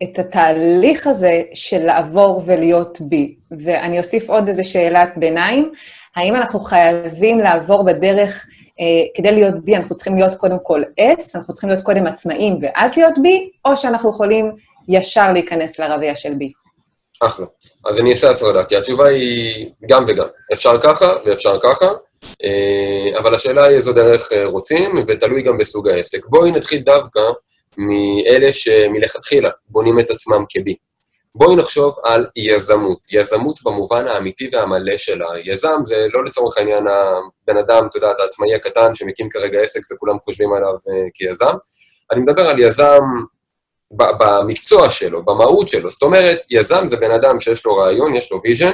את 0.03 0.19
התהליך 0.19 1.07
הזה 1.07 1.43
של 1.55 1.79
לעבור 1.79 2.43
ולהיות 2.47 2.99
בי? 3.01 3.35
ואני 3.61 3.99
אוסיף 3.99 4.31
עוד 4.31 4.49
איזו 4.49 4.65
שאלת 4.65 5.09
ביניים, 5.17 5.73
האם 6.17 6.37
אנחנו 6.37 6.61
חייבים 6.61 7.39
לעבור 7.39 7.83
בדרך, 7.83 8.47
אה, 8.81 8.85
כדי 9.15 9.33
להיות 9.33 9.65
בי, 9.65 9.77
אנחנו 9.77 9.95
צריכים 9.95 10.17
להיות 10.17 10.35
קודם 10.37 10.59
כל 10.63 10.83
S, 11.01 11.23
אנחנו 11.35 11.55
צריכים 11.55 11.71
להיות 11.71 11.85
קודם 11.85 12.07
עצמאים 12.07 12.59
ואז 12.63 12.97
להיות 12.97 13.15
בי, 13.23 13.51
או 13.65 13.77
שאנחנו 13.77 14.11
יכולים 14.11 14.53
ישר 14.89 15.33
להיכנס 15.33 15.79
לרביע 15.79 16.17
של 16.17 16.35
בי? 16.35 16.53
אחלה. 17.23 17.47
אז 17.87 18.01
אני 18.01 18.11
אעשה 18.11 18.31
הפרדה, 18.31 18.65
כי 18.65 18.77
התשובה 18.77 19.07
היא 19.07 19.71
גם 19.89 20.05
וגם. 20.07 20.27
אפשר 20.53 20.81
ככה 20.81 21.07
ואפשר 21.25 21.59
ככה, 21.63 21.87
אה, 22.45 23.19
אבל 23.19 23.35
השאלה 23.35 23.65
היא 23.65 23.77
איזו 23.77 23.93
דרך 23.93 24.33
אה, 24.33 24.47
רוצים, 24.47 24.91
ותלוי 25.07 25.43
גם 25.43 25.59
בסוג 25.59 25.89
העסק. 25.89 26.27
בואי 26.27 26.51
נתחיל 26.51 26.81
דווקא 26.81 27.21
מאלה 27.79 28.53
שמלכתחילה 28.53 29.51
בונים 29.69 30.01
את 30.01 30.11
עצמם 30.11 30.45
כבי. 30.49 30.77
בואי 31.35 31.57
נחשוב 31.57 31.97
על 32.05 32.27
יזמות. 32.37 32.99
יזמות 33.13 33.63
במובן 33.65 34.07
האמיתי 34.07 34.49
והמלא 34.53 34.97
שלה. 34.97 35.27
יזם 35.45 35.81
זה 35.85 36.07
לא 36.13 36.25
לצורך 36.25 36.59
העניין 36.59 36.85
הבן 36.87 37.59
אדם, 37.59 37.87
אתה 37.87 37.97
יודע, 37.97 38.13
העצמאי 38.19 38.55
הקטן 38.55 38.95
שמקים 38.95 39.29
כרגע 39.29 39.61
עסק 39.61 39.81
וכולם 39.93 40.19
חושבים 40.19 40.53
עליו 40.53 40.71
uh, 40.71 41.11
כיזם. 41.15 41.57
אני 42.13 42.21
מדבר 42.21 42.43
על 42.43 42.61
יזם 42.61 43.03
במקצוע 43.91 44.91
שלו, 44.91 45.25
במהות 45.25 45.69
שלו. 45.69 45.91
זאת 45.91 46.03
אומרת, 46.03 46.39
יזם 46.51 46.89
זה 46.89 46.97
בן 46.97 47.11
אדם 47.11 47.41
שיש 47.41 47.67
לו 47.67 47.77
רעיון, 47.77 48.15
יש 48.15 48.33
לו 48.33 48.41
vision, 48.45 48.73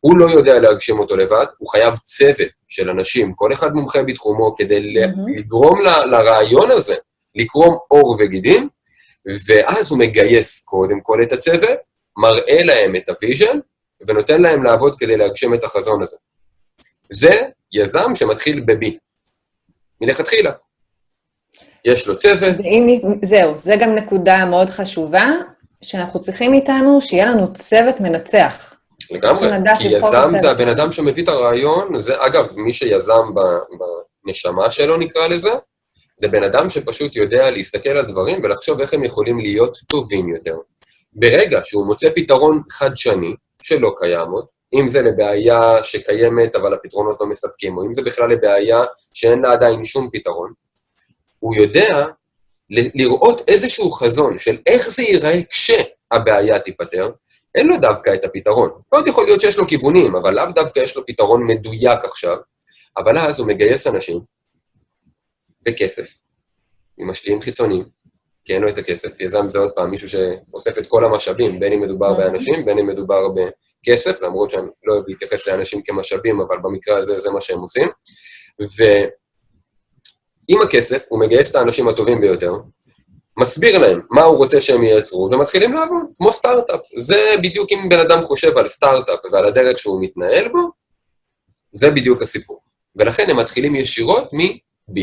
הוא 0.00 0.18
לא 0.18 0.24
יודע 0.24 0.58
להגשים 0.58 0.98
אותו 0.98 1.16
לבד, 1.16 1.46
הוא 1.58 1.68
חייב 1.68 1.96
צוות 1.96 2.48
של 2.68 2.90
אנשים, 2.90 3.32
כל 3.32 3.52
אחד 3.52 3.72
מומחה 3.72 4.02
בתחומו, 4.02 4.54
כדי 4.56 4.78
mm-hmm. 4.78 5.38
לגרום 5.38 5.80
ל, 5.80 5.88
לרעיון 6.10 6.70
הזה 6.70 6.94
לקרום 7.38 7.78
עור 7.88 8.16
וגידים, 8.18 8.68
ואז 9.46 9.90
הוא 9.90 9.98
מגייס 9.98 10.64
קודם 10.64 11.00
כל 11.00 11.22
את 11.22 11.32
הצוות, 11.32 11.78
מראה 12.18 12.62
להם 12.64 12.96
את 12.96 13.08
ה 13.08 13.14
vision, 13.14 13.58
ונותן 14.06 14.42
להם 14.42 14.64
לעבוד 14.64 14.98
כדי 14.98 15.16
להגשים 15.16 15.54
את 15.54 15.64
החזון 15.64 16.02
הזה. 16.02 16.16
זה 17.10 17.40
יזם 17.72 18.14
שמתחיל 18.14 18.60
ב-B, 18.60 18.86
מלכתחילה. 20.00 20.52
יש 21.84 22.08
לו 22.08 22.16
צוות. 22.16 22.56
ואם, 22.58 22.98
זהו, 23.24 23.56
זה 23.56 23.74
גם 23.80 23.94
נקודה 23.94 24.44
מאוד 24.44 24.70
חשובה, 24.70 25.24
שאנחנו 25.82 26.20
צריכים 26.20 26.54
איתנו 26.54 26.98
שיהיה 27.02 27.26
לנו 27.26 27.54
צוות 27.54 28.00
מנצח. 28.00 28.74
לגמרי, 29.10 29.48
כי 29.78 29.88
יזם 29.88 30.32
זה 30.36 30.50
הבן 30.50 30.68
אדם 30.68 30.92
שמביא 30.92 31.22
את 31.22 31.28
הרעיון, 31.28 31.98
זה 31.98 32.26
אגב, 32.26 32.48
מי 32.56 32.72
שיזם 32.72 33.22
בנשמה 34.24 34.70
שלו 34.70 34.96
נקרא 34.96 35.28
לזה, 35.28 35.50
זה 36.18 36.28
בן 36.28 36.44
אדם 36.44 36.70
שפשוט 36.70 37.16
יודע 37.16 37.50
להסתכל 37.50 37.88
על 37.88 38.04
דברים 38.04 38.44
ולחשוב 38.44 38.80
איך 38.80 38.94
הם 38.94 39.04
יכולים 39.04 39.38
להיות 39.38 39.78
טובים 39.88 40.28
יותר. 40.28 40.56
ברגע 41.12 41.60
שהוא 41.64 41.86
מוצא 41.86 42.10
פתרון 42.14 42.62
חדשני, 42.70 43.34
שלא 43.62 43.94
קיים 43.98 44.30
עוד, 44.30 44.46
אם 44.74 44.88
זה 44.88 45.02
לבעיה 45.02 45.82
שקיימת 45.82 46.56
אבל 46.56 46.74
הפתרונות 46.74 47.16
לא 47.20 47.26
מספקים, 47.26 47.78
או 47.78 47.86
אם 47.86 47.92
זה 47.92 48.02
בכלל 48.02 48.30
לבעיה 48.30 48.84
שאין 49.14 49.42
לה 49.42 49.52
עדיין 49.52 49.84
שום 49.84 50.08
פתרון, 50.12 50.52
הוא 51.38 51.54
יודע 51.54 52.06
לראות 52.70 53.50
איזשהו 53.50 53.90
חזון 53.90 54.38
של 54.38 54.58
איך 54.66 54.88
זה 54.88 55.02
ייראה 55.02 55.40
כשהבעיה 55.50 56.58
תיפתר, 56.58 57.10
אין 57.54 57.66
לו 57.66 57.76
דווקא 57.80 58.14
את 58.14 58.24
הפתרון. 58.24 58.70
מאוד 58.92 59.06
יכול 59.06 59.24
להיות 59.24 59.40
שיש 59.40 59.58
לו 59.58 59.66
כיוונים, 59.66 60.16
אבל 60.16 60.34
לאו 60.34 60.52
דווקא 60.54 60.80
יש 60.80 60.96
לו 60.96 61.06
פתרון 61.06 61.46
מדויק 61.46 62.04
עכשיו, 62.04 62.36
אבל 62.96 63.18
אז 63.18 63.40
הוא 63.40 63.48
מגייס 63.48 63.86
אנשים 63.86 64.20
וכסף 65.66 66.18
ממשקיעים 66.98 67.40
חיצוניים, 67.40 67.84
כי 68.44 68.54
אין 68.54 68.62
לו 68.62 68.68
את 68.68 68.78
הכסף. 68.78 69.20
יזם 69.20 69.48
זה 69.48 69.58
עוד 69.58 69.70
פעם 69.76 69.90
מישהו 69.90 70.08
שאוסף 70.08 70.78
את 70.78 70.86
כל 70.86 71.04
המשאבים, 71.04 71.60
בין 71.60 71.72
אם 71.72 71.80
מדובר 71.80 72.10
אוקיי. 72.10 72.24
באנשים, 72.24 72.64
בין 72.64 72.78
אם 72.78 72.86
מדובר 72.86 73.28
בכסף, 73.28 74.22
למרות 74.22 74.50
שאני 74.50 74.66
לא 74.84 74.92
אוהב 74.94 75.04
להתייחס 75.08 75.48
לאנשים 75.48 75.82
כמשאבים, 75.82 76.40
אבל 76.40 76.56
במקרה 76.62 76.98
הזה 76.98 77.18
זה 77.18 77.30
מה 77.30 77.40
שהם 77.40 77.60
עושים. 77.60 77.88
ועם 78.78 80.60
הכסף 80.62 81.06
הוא 81.08 81.20
מגייס 81.20 81.50
את 81.50 81.56
האנשים 81.56 81.88
הטובים 81.88 82.20
ביותר, 82.20 82.52
מסביר 83.40 83.78
להם 83.78 84.00
מה 84.10 84.22
הוא 84.22 84.36
רוצה 84.36 84.60
שהם 84.60 84.84
ייצרו, 84.84 85.28
ומתחילים 85.32 85.72
לעבוד, 85.72 86.06
כמו 86.14 86.32
סטארט-אפ. 86.32 86.80
זה 86.96 87.34
בדיוק 87.42 87.72
אם 87.72 87.88
בן 87.88 87.98
אדם 87.98 88.24
חושב 88.24 88.58
על 88.58 88.68
סטארט-אפ 88.68 89.18
ועל 89.32 89.46
הדרך 89.46 89.78
שהוא 89.78 90.02
מתנהל 90.02 90.48
בו, 90.48 90.70
זה 91.72 91.90
בדיוק 91.90 92.22
הסיפור. 92.22 92.60
ולכן 92.96 93.30
הם 93.30 93.36
מתחילים 93.36 93.74
ישירות 93.74 94.32
מ-B. 94.32 95.00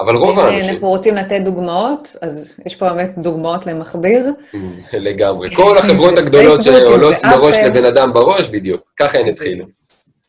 אבל 0.00 0.16
רוב 0.16 0.38
האנשים... 0.38 0.68
אם 0.68 0.74
אנחנו 0.74 0.88
רוצים 0.88 1.14
לתת 1.14 1.40
דוגמאות, 1.44 2.16
אז 2.22 2.54
יש 2.66 2.76
פה 2.76 2.88
באמת 2.88 3.10
דוגמאות 3.18 3.66
למכביר. 3.66 4.26
לגמרי. 5.08 5.54
כל 5.56 5.78
החברות 5.78 6.18
הגדולות 6.18 6.62
שעולות 6.62 7.24
מראש 7.24 7.56
לבן 7.66 7.84
אדם 7.84 8.12
בראש, 8.12 8.48
בדיוק. 8.48 8.80
ככה 8.98 9.18
הן 9.18 9.26
התחילו. 9.28 9.64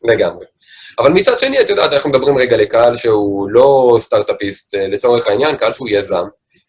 לגמרי. 0.03 0.45
אבל 0.99 1.11
מצד 1.11 1.39
שני, 1.39 1.61
את 1.61 1.69
יודעת, 1.69 1.93
אנחנו 1.93 2.09
מדברים 2.09 2.37
רגע 2.37 2.57
לקהל 2.57 2.95
שהוא 2.95 3.49
לא 3.49 3.97
סטארט-אפיסט, 3.99 4.75
אה, 4.75 4.87
לצורך 4.87 5.27
העניין, 5.27 5.55
קהל 5.55 5.71
שהוא 5.71 5.89
יזם, 5.89 6.23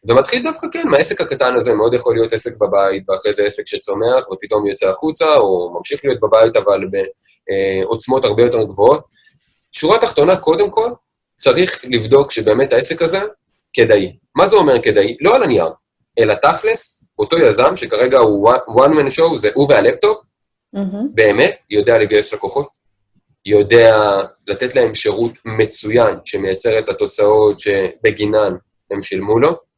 ומתחיל 0.09 0.43
דווקא, 0.43 0.67
כן, 0.73 0.89
מהעסק 0.89 1.21
הקטן 1.21 1.55
הזה, 1.57 1.75
מאוד 1.75 1.95
יכול 1.95 2.15
להיות 2.15 2.33
עסק 2.33 2.51
בבית, 2.61 3.03
ואחרי 3.09 3.35
זה 3.35 3.45
עסק 3.45 3.67
שצומח, 3.67 4.31
ופתאום 4.33 4.67
יוצא 4.67 4.91
החוצה, 4.91 5.35
או 5.37 5.75
ממשיך 5.79 6.05
להיות 6.05 6.21
בבית, 6.21 6.57
אבל 6.57 6.81
בעוצמות 7.87 8.25
הרבה 8.25 8.43
יותר 8.43 8.63
גבוהות. 8.63 9.05
שורה 9.73 9.99
תחתונה, 9.99 10.37
קודם 10.37 10.71
כל, 10.71 10.91
צריך 11.41 11.85
לבדוק 11.89 12.31
שבאמת 12.31 12.73
העסק 12.73 13.03
הזה 13.03 13.21
כדאי. 13.73 14.17
מה 14.37 14.47
זה 14.47 14.57
אומר 14.57 14.83
כדאי? 14.83 15.17
לא 15.21 15.37
על 15.37 15.43
הנייר, 15.43 15.69
אלא 16.19 16.35
תכלס, 16.35 17.05
אותו 17.19 17.39
יזם, 17.39 17.77
שכרגע 17.77 18.19
הוא 18.19 18.51
one 18.69 18.91
man 18.91 19.19
show, 19.19 19.37
זה 19.37 19.51
הוא 19.55 19.71
והלפטופ, 19.71 20.19
mm-hmm. 20.77 20.97
באמת 21.15 21.63
יודע 21.71 21.99
לגייס 21.99 22.35
לקוחות, 22.35 22.69
יודע 23.47 24.21
לתת 24.49 24.75
להם 24.75 24.95
שירות 24.95 25.33
מצוין 25.45 26.17
שמייצר 26.25 26.79
את 26.79 26.89
התוצאות 26.89 27.61
שבגינן 27.61 28.57
הם 28.91 29.03
שילמו 29.03 29.39
לו. 29.39 29.70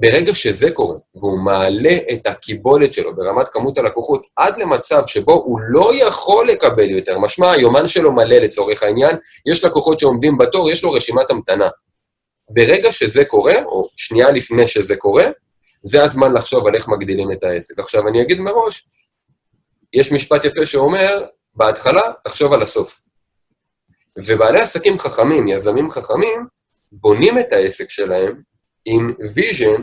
ברגע 0.00 0.34
שזה 0.34 0.70
קורה, 0.70 0.98
והוא 1.14 1.38
מעלה 1.38 1.96
את 2.12 2.26
הקיבולת 2.26 2.92
שלו 2.92 3.16
ברמת 3.16 3.48
כמות 3.48 3.78
הלקוחות 3.78 4.26
עד 4.36 4.56
למצב 4.56 5.02
שבו 5.06 5.32
הוא 5.32 5.58
לא 5.70 5.90
יכול 5.94 6.48
לקבל 6.48 6.90
יותר, 6.90 7.18
משמע 7.18 7.50
היומן 7.50 7.88
שלו 7.88 8.12
מלא 8.12 8.36
לצורך 8.36 8.82
העניין, 8.82 9.16
יש 9.46 9.64
לקוחות 9.64 9.98
שעומדים 9.98 10.38
בתור, 10.38 10.70
יש 10.70 10.84
לו 10.84 10.92
רשימת 10.92 11.30
המתנה. 11.30 11.68
ברגע 12.50 12.92
שזה 12.92 13.24
קורה, 13.24 13.54
או 13.62 13.88
שנייה 13.96 14.30
לפני 14.30 14.66
שזה 14.66 14.96
קורה, 14.96 15.26
זה 15.84 16.02
הזמן 16.04 16.32
לחשוב 16.32 16.66
על 16.66 16.74
איך 16.74 16.88
מגדילים 16.88 17.32
את 17.32 17.44
העסק. 17.44 17.78
עכשיו, 17.78 18.08
אני 18.08 18.22
אגיד 18.22 18.40
מראש, 18.40 18.86
יש 19.92 20.12
משפט 20.12 20.44
יפה 20.44 20.66
שאומר, 20.66 21.24
בהתחלה, 21.54 22.02
תחשוב 22.24 22.52
על 22.52 22.62
הסוף. 22.62 23.00
ובעלי 24.16 24.60
עסקים 24.60 24.98
חכמים, 24.98 25.48
יזמים 25.48 25.90
חכמים, 25.90 26.46
בונים 26.92 27.38
את 27.38 27.52
העסק 27.52 27.90
שלהם 27.90 28.49
עם 28.84 29.14
vision 29.34 29.82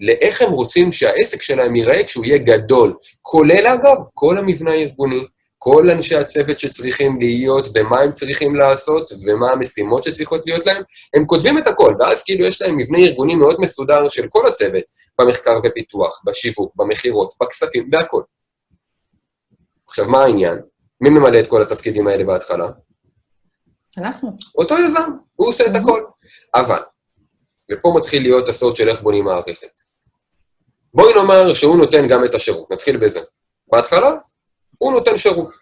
לאיך 0.00 0.42
הם 0.42 0.50
רוצים 0.50 0.92
שהעסק 0.92 1.42
שלהם 1.42 1.76
ייראה 1.76 2.04
כשהוא 2.04 2.24
יהיה 2.24 2.38
גדול. 2.38 2.96
כולל, 3.22 3.66
אגב, 3.66 3.96
כל 4.14 4.38
המבנה 4.38 4.70
הארגוני, 4.70 5.24
כל 5.58 5.90
אנשי 5.90 6.16
הצוות 6.16 6.60
שצריכים 6.60 7.18
להיות, 7.18 7.68
ומה 7.74 8.00
הם 8.00 8.12
צריכים 8.12 8.56
לעשות, 8.56 9.10
ומה 9.26 9.50
המשימות 9.50 10.04
שצריכות 10.04 10.46
להיות 10.46 10.66
להם, 10.66 10.82
הם 11.14 11.26
כותבים 11.26 11.58
את 11.58 11.66
הכל, 11.66 11.94
ואז 11.98 12.22
כאילו 12.22 12.44
יש 12.44 12.62
להם 12.62 12.76
מבנה 12.76 12.98
ארגוני 12.98 13.34
מאוד 13.34 13.56
מסודר 13.60 14.08
של 14.08 14.26
כל 14.28 14.46
הצוות, 14.46 14.82
במחקר 15.18 15.58
ופיתוח, 15.64 16.22
בשיווק, 16.26 16.72
במכירות, 16.76 17.34
בכספים, 17.42 17.90
בהכל. 17.90 18.22
עכשיו, 19.88 20.08
מה 20.08 20.22
העניין? 20.22 20.58
מי 21.00 21.10
ממלא 21.10 21.40
את 21.40 21.46
כל 21.46 21.62
התפקידים 21.62 22.06
האלה 22.06 22.24
בהתחלה? 22.24 22.66
אנחנו. 23.98 24.36
אותו 24.58 24.74
יזם, 24.78 25.10
הוא 25.36 25.48
עושה 25.48 25.66
את 25.66 25.76
הכל. 25.76 26.04
אבל, 26.54 26.80
ופה 27.72 27.94
מתחיל 27.96 28.22
להיות 28.22 28.48
הסוד 28.48 28.76
של 28.76 28.88
איך 28.88 29.00
בונים 29.00 29.24
מערכת. 29.24 29.80
בואי 30.94 31.14
נאמר 31.14 31.54
שהוא 31.54 31.76
נותן 31.76 32.08
גם 32.08 32.24
את 32.24 32.34
השירות, 32.34 32.70
נתחיל 32.70 32.96
בזה. 32.96 33.20
בהתחלה, 33.72 34.10
הוא 34.78 34.92
נותן 34.92 35.16
שירות. 35.16 35.54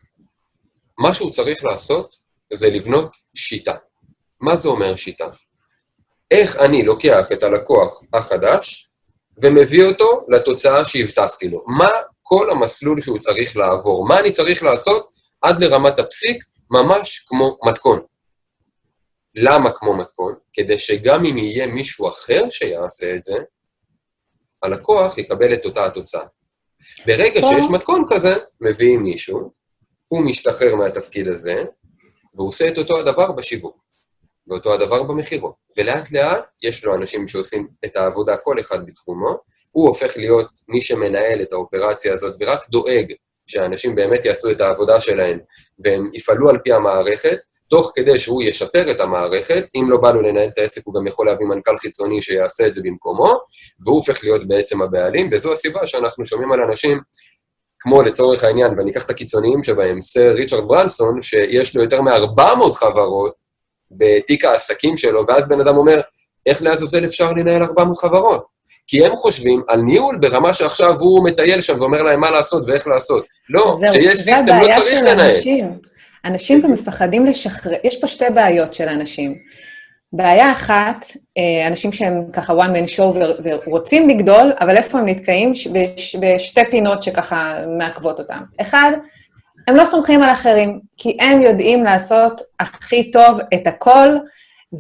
מה 0.99 1.15
שהוא 1.15 1.31
צריך 1.31 1.65
לעשות 1.65 2.17
זה 2.53 2.71
לבנות 2.71 3.17
שיטה. 3.37 3.75
מה 4.41 4.57
זה 4.57 4.69
אומר 4.69 4.95
שיטה? 4.95 5.29
איך 6.31 6.57
אני 6.57 6.83
לוקח 6.83 7.33
את 7.33 7.43
הלקוח 7.43 7.93
החדש 8.13 8.91
ומביא 9.43 9.85
אותו 9.85 10.27
לתוצאה 10.29 10.85
שהבטחתי 10.85 11.49
לו. 11.49 11.65
מה 11.67 11.91
כל 12.23 12.51
המסלול 12.51 13.01
שהוא 13.01 13.19
צריך 13.19 13.57
לעבור? 13.57 14.09
מה 14.09 14.21
אני 14.21 14.31
צריך 14.31 14.63
לעשות 14.63 15.09
עד 15.43 15.65
לרמת 15.65 15.99
הפסיק, 15.99 16.45
ממש 16.71 17.25
כמו 17.27 17.59
מתכון. 17.65 18.03
למה 19.35 19.71
כמו 19.75 19.97
מתכון? 19.97 20.35
כדי 20.53 20.79
שגם 20.79 21.25
אם 21.25 21.39
יהיה 21.39 21.67
מישהו 21.67 22.09
אחר 22.09 22.51
שיעשה 22.51 23.15
את 23.15 23.23
זה, 23.23 23.37
הלקוח 24.63 25.19
יקבל 25.19 25.55
את 25.55 25.65
אותה 25.65 25.87
התוצאה. 25.87 26.25
ברגע 27.07 27.41
שיש 27.43 27.65
מתכון 27.71 28.05
כזה, 28.09 28.37
מביאים 28.61 29.03
מישהו, 29.03 29.51
הוא 30.07 30.25
משתחרר 30.25 30.75
מהתפקיד 30.75 31.29
הזה, 31.29 31.65
והוא 32.37 32.49
עושה 32.49 32.69
את 32.69 32.79
אותו 32.79 32.99
הדבר 32.99 33.33
בשיווק, 33.33 33.85
ואותו 34.49 34.75
הדבר 34.75 35.03
במכירות. 35.03 35.55
ולאט 35.77 36.13
לאט 36.13 36.45
יש 36.63 36.85
לו 36.85 36.95
אנשים 36.95 37.27
שעושים 37.27 37.69
את 37.85 37.97
העבודה, 37.97 38.37
כל 38.37 38.61
אחד 38.61 38.87
בתחומו, 38.87 39.39
הוא 39.73 39.89
הופך 39.89 40.17
להיות 40.17 40.51
מי 40.69 40.81
שמנהל 40.81 41.43
את 41.43 41.53
האופרציה 41.53 42.15
הזאת 42.15 42.37
ורק 42.41 42.69
דואג 42.69 43.13
שאנשים 43.47 43.95
באמת 43.95 44.25
יעשו 44.25 44.51
את 44.51 44.61
העבודה 44.61 45.01
שלהם 45.01 45.39
והם 45.85 46.11
יפעלו 46.15 46.51
על 46.51 46.59
פי 46.65 46.73
המערכת, 46.73 47.39
תוך 47.71 47.93
כדי 47.95 48.19
שהוא 48.19 48.43
ישפר 48.43 48.91
את 48.91 49.01
המערכת, 49.01 49.65
אם 49.75 49.91
לא 49.91 49.97
בא 49.97 50.13
לו 50.13 50.23
לנהל 50.23 50.49
את 50.49 50.59
העסק, 50.59 50.83
הוא 50.85 50.95
גם 50.95 51.07
יכול 51.07 51.27
להביא 51.27 51.47
מנכ"ל 51.47 51.77
חיצוני 51.77 52.21
שיעשה 52.21 52.67
את 52.67 52.75
זה 52.75 52.81
במקומו, 52.85 53.39
והוא 53.85 53.97
הופך 53.97 54.25
להיות 54.25 54.49
בעצם 54.49 54.83
הבעלים, 54.83 55.29
וזו 55.33 55.53
הסיבה 55.53 55.87
שאנחנו 55.87 56.25
שומעים 56.27 56.53
על 56.53 56.61
אנשים, 56.61 57.01
כמו 57.81 58.03
לצורך 58.03 58.45
העניין, 58.45 58.79
ואני 58.79 58.91
אקח 58.91 59.05
את 59.05 59.11
הקיצוניים 59.11 59.63
שבהם, 59.63 60.01
סר 60.01 60.33
ריצ'רד 60.35 60.69
ברנסון, 60.69 61.21
שיש 61.21 61.77
לו 61.77 61.83
יותר 61.83 62.03
מ-400 62.03 62.73
חברות 62.75 63.33
בתיק 63.91 64.45
העסקים 64.45 64.97
שלו, 64.97 65.27
ואז 65.29 65.49
בן 65.49 65.61
אדם 65.61 65.77
אומר, 65.77 66.01
איך 66.47 66.63
לעזאזל 66.63 67.05
אפשר 67.05 67.33
לנהל 67.33 67.63
400 67.63 67.99
חברות? 67.99 68.45
כי 68.87 69.07
הם 69.07 69.17
חושבים 69.17 69.63
על 69.69 69.81
ניהול 69.81 70.19
ברמה 70.19 70.55
שעכשיו 70.55 71.01
הוא 71.01 71.25
מטייל 71.25 71.61
שם 71.61 71.81
ואומר 71.81 72.03
להם 72.03 72.21
מה 72.21 72.31
לעשות 72.31 72.63
ואיך 72.67 72.89
לעשות. 72.89 73.25
לא, 73.49 73.79
כשיש 73.87 74.19
סיסטם 74.19 74.59
לא 74.61 74.67
צריך 74.75 75.03
לנהל. 75.03 75.37
אנשים 75.37 75.94
גם 76.63 76.73
מפחדים 76.73 77.27
לשחרר, 77.27 77.73
יש 77.85 78.01
פה 78.01 78.07
שתי 78.07 78.25
בעיות 78.35 78.75
של 78.75 78.89
אנשים. 78.89 79.35
בעיה 80.13 80.53
אחת, 80.53 81.07
אה, 81.39 81.67
אנשים 81.67 81.93
שהם 81.93 82.25
ככה 82.33 82.53
one 82.53 82.77
man 82.77 82.99
show 82.99 83.19
ורוצים 83.43 84.09
לגדול, 84.09 84.53
אבל 84.61 84.77
איפה 84.77 84.99
הם 84.99 85.09
נתקעים? 85.09 85.53
בשתי 86.21 86.61
פינות 86.71 87.03
שככה 87.03 87.57
מעכבות 87.79 88.19
אותם. 88.19 88.39
אחד, 88.61 88.93
הם 89.69 89.77
לא 89.77 89.85
סומכים 89.85 90.23
על 90.23 90.31
אחרים, 90.31 90.81
כי 90.97 91.17
הם 91.21 91.43
יודעים 91.43 91.85
לעשות 91.85 92.41
הכי 92.61 93.11
טוב 93.11 93.39
את 93.55 93.67
הכל, 93.67 94.09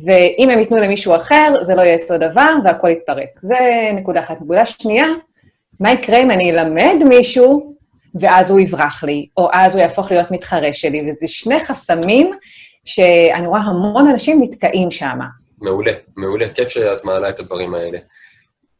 ואם 0.05 0.51
הם 0.51 0.59
ייתנו 0.59 0.77
למישהו 0.77 1.17
אחר, 1.17 1.55
זה 1.61 1.75
לא 1.75 1.83
יהיה 1.83 1.99
אותו 2.03 2.19
דבר 2.19 2.55
והכל 2.65 2.89
יתפרק. 2.89 3.29
זה 3.43 3.59
נקודה 3.95 4.21
אחת. 4.21 4.41
נקודה 4.41 4.67
שנייה, 4.67 5.07
מה 5.81 5.93
יקרה 5.93 6.19
אם 6.19 6.31
אני 6.31 6.51
אלמד 6.51 6.97
מישהו 7.09 7.75
ואז 8.21 8.51
הוא 8.51 8.61
יברח 8.61 9.05
לי, 9.05 9.29
או 9.37 9.49
אז 9.53 9.75
הוא 9.75 9.83
יהפוך 9.83 10.11
להיות 10.11 10.31
מתחרה 10.31 10.73
שלי, 10.73 11.09
וזה 11.09 11.29
שני 11.29 11.65
חסמים 11.65 12.31
שאני 12.85 13.47
רואה 13.47 13.61
המון 13.61 14.09
אנשים 14.09 14.43
נתקעים 14.43 14.91
שם. 14.91 15.19
מעולה, 15.59 15.93
מעולה. 16.17 16.49
כיף 16.49 16.69
שאת 16.69 17.05
מעלה 17.05 17.29
את 17.29 17.41
הדברים 17.41 17.75
האלה. 17.75 17.99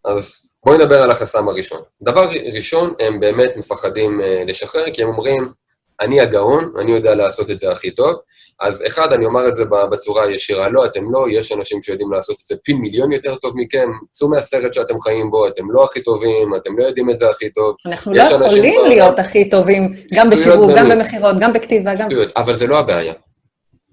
אז 0.05 0.51
בואי 0.65 0.79
נדבר 0.79 1.03
על 1.03 1.11
החסם 1.11 1.49
הראשון. 1.49 1.81
דבר 2.03 2.29
ראשון, 2.55 2.95
הם 3.01 3.21
באמת 3.21 3.57
מפחדים 3.57 4.21
אה, 4.21 4.43
לשחרר, 4.47 4.85
כי 4.93 5.03
הם 5.03 5.09
אומרים, 5.09 5.53
אני 6.01 6.21
הגאון, 6.21 6.73
אני 6.81 6.91
יודע 6.91 7.15
לעשות 7.15 7.51
את 7.51 7.59
זה 7.59 7.73
הכי 7.73 7.91
טוב. 7.91 8.17
אז 8.61 8.85
אחד, 8.87 9.13
אני 9.13 9.27
אומר 9.27 9.49
את 9.49 9.55
זה 9.55 9.65
בצורה 9.91 10.25
הישירה, 10.25 10.69
לא, 10.69 10.85
אתם 10.85 11.11
לא, 11.11 11.27
יש 11.31 11.53
אנשים 11.53 11.83
שיודעים 11.83 12.13
לעשות 12.13 12.41
את 12.41 12.47
זה 12.47 12.57
פי 12.65 12.73
מיליון 12.73 13.13
יותר 13.13 13.37
טוב 13.37 13.53
מכם, 13.57 13.91
צאו 14.13 14.29
מהסרט 14.29 14.75
שאתם 14.75 15.01
חיים 15.01 15.31
בו, 15.31 15.49
אתם 15.49 15.71
לא 15.71 15.85
הכי 15.85 16.03
טובים, 16.03 16.55
אתם 16.57 16.79
לא 16.79 16.85
יודעים 16.85 17.11
את 17.11 17.19
זה 17.19 17.31
הכי 17.31 17.51
טוב. 17.51 17.77
אנחנו 17.87 18.13
לא 18.13 18.23
יכולים 18.23 18.81
ב... 18.85 18.89
להיות 18.89 19.19
הכי 19.19 19.51
טובים, 19.51 19.97
גם 20.15 20.31
בשיווק, 20.31 20.71
גם 20.77 20.89
במכירות, 20.89 21.35
גם 21.41 21.53
בכתיבה, 21.53 21.95
גם... 21.95 22.11
שטויות, 22.11 22.33
אבל 22.37 22.55
זה 22.55 22.67
לא 22.67 22.79
הבעיה. 22.79 23.15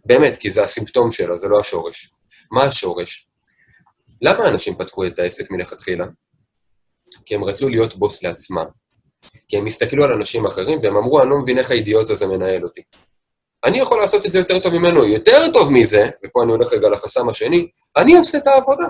באמת, 0.05 0.37
כי 0.37 0.49
זה 0.49 0.63
הסימפטום 0.63 1.11
שלו, 1.11 1.37
זה 1.37 1.47
לא 1.47 1.59
השורש. 1.59 2.09
מה 2.51 2.63
השורש? 2.63 3.27
למה 4.21 4.47
אנשים 4.47 4.75
פתחו 4.75 5.05
את 5.05 5.19
העסק 5.19 5.51
מלכתחילה? 5.51 6.05
כי 7.25 7.35
הם 7.35 7.43
רצו 7.43 7.69
להיות 7.69 7.95
בוס 7.95 8.23
לעצמם. 8.23 8.80
כי 9.51 9.57
הם 9.57 9.65
הסתכלו 9.65 10.03
על 10.03 10.11
אנשים 10.11 10.45
אחרים 10.45 10.79
והם 10.81 10.97
אמרו, 10.97 11.21
אני 11.21 11.29
לא 11.29 11.37
מבין 11.37 11.57
איך 11.57 11.71
האידיוט 11.71 12.09
הזה 12.09 12.27
מנהל 12.27 12.63
אותי. 12.63 12.81
אני 13.63 13.79
יכול 13.79 13.99
לעשות 13.99 14.25
את 14.25 14.31
זה 14.31 14.39
יותר 14.39 14.59
טוב 14.59 14.73
ממנו, 14.73 15.05
יותר 15.05 15.51
טוב 15.53 15.71
מזה, 15.71 16.09
ופה 16.25 16.43
אני 16.43 16.51
הולך 16.51 16.73
רגע 16.73 16.89
לחסם 16.89 17.29
השני, 17.29 17.67
אני 17.97 18.17
עושה 18.17 18.37
את 18.37 18.47
העבודה. 18.47 18.87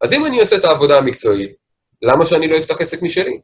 אז 0.00 0.12
אם 0.12 0.26
אני 0.26 0.40
עושה 0.40 0.56
את 0.56 0.64
העבודה 0.64 0.98
המקצועית, 0.98 1.56
למה 2.02 2.26
שאני 2.26 2.48
לא 2.48 2.58
אפתח 2.58 2.80
עסק 2.80 3.02
משלי? 3.02 3.40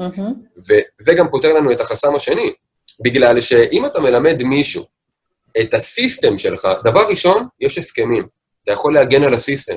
Mm-hmm. 0.00 0.22
וזה 0.56 1.14
גם 1.14 1.30
פותר 1.30 1.52
לנו 1.52 1.72
את 1.72 1.80
החסם 1.80 2.14
השני, 2.14 2.52
בגלל 3.04 3.40
שאם 3.40 3.86
אתה 3.86 4.00
מלמד 4.00 4.42
מישהו 4.42 4.84
את 5.60 5.74
הסיסטם 5.74 6.38
שלך, 6.38 6.68
דבר 6.84 7.06
ראשון, 7.08 7.46
יש 7.60 7.78
הסכמים, 7.78 8.26
אתה 8.62 8.72
יכול 8.72 8.94
להגן 8.94 9.24
על 9.24 9.34
הסיסטם. 9.34 9.76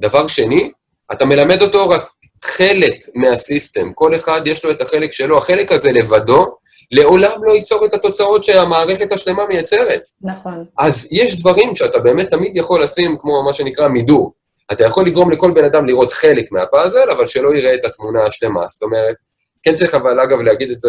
דבר 0.00 0.26
שני, 0.26 0.72
אתה 1.12 1.24
מלמד 1.24 1.62
אותו 1.62 1.88
רק 1.88 2.08
חלק 2.44 2.94
מהסיסטם, 3.14 3.92
כל 3.94 4.14
אחד 4.14 4.40
יש 4.46 4.64
לו 4.64 4.70
את 4.70 4.82
החלק 4.82 5.12
שלו, 5.12 5.38
החלק 5.38 5.72
הזה 5.72 5.92
לבדו 5.92 6.46
לעולם 6.90 7.44
לא 7.44 7.52
ייצור 7.52 7.84
את 7.86 7.94
התוצאות 7.94 8.44
שהמערכת 8.44 9.12
השלמה 9.12 9.46
מייצרת. 9.46 10.02
נכון. 10.22 10.64
אז 10.78 11.08
יש 11.12 11.40
דברים 11.40 11.74
שאתה 11.74 11.98
באמת 11.98 12.28
תמיד 12.28 12.56
יכול 12.56 12.82
לשים, 12.82 13.16
כמו 13.18 13.42
מה 13.42 13.54
שנקרא 13.54 13.88
מידור. 13.88 14.32
אתה 14.72 14.84
יכול 14.84 15.06
לגרום 15.06 15.30
לכל 15.30 15.50
בן 15.50 15.64
אדם 15.64 15.86
לראות 15.86 16.12
חלק 16.12 16.52
מהפאזל, 16.52 17.10
אבל 17.10 17.26
שלא 17.26 17.54
יראה 17.54 17.74
את 17.74 17.84
התמונה 17.84 18.24
השלמה. 18.24 18.66
זאת 18.68 18.82
אומרת, 18.82 19.14
כן 19.62 19.74
צריך 19.74 19.94
אבל, 19.94 20.20
אגב, 20.20 20.40
להגיד 20.40 20.70
את 20.70 20.78
זה 20.78 20.88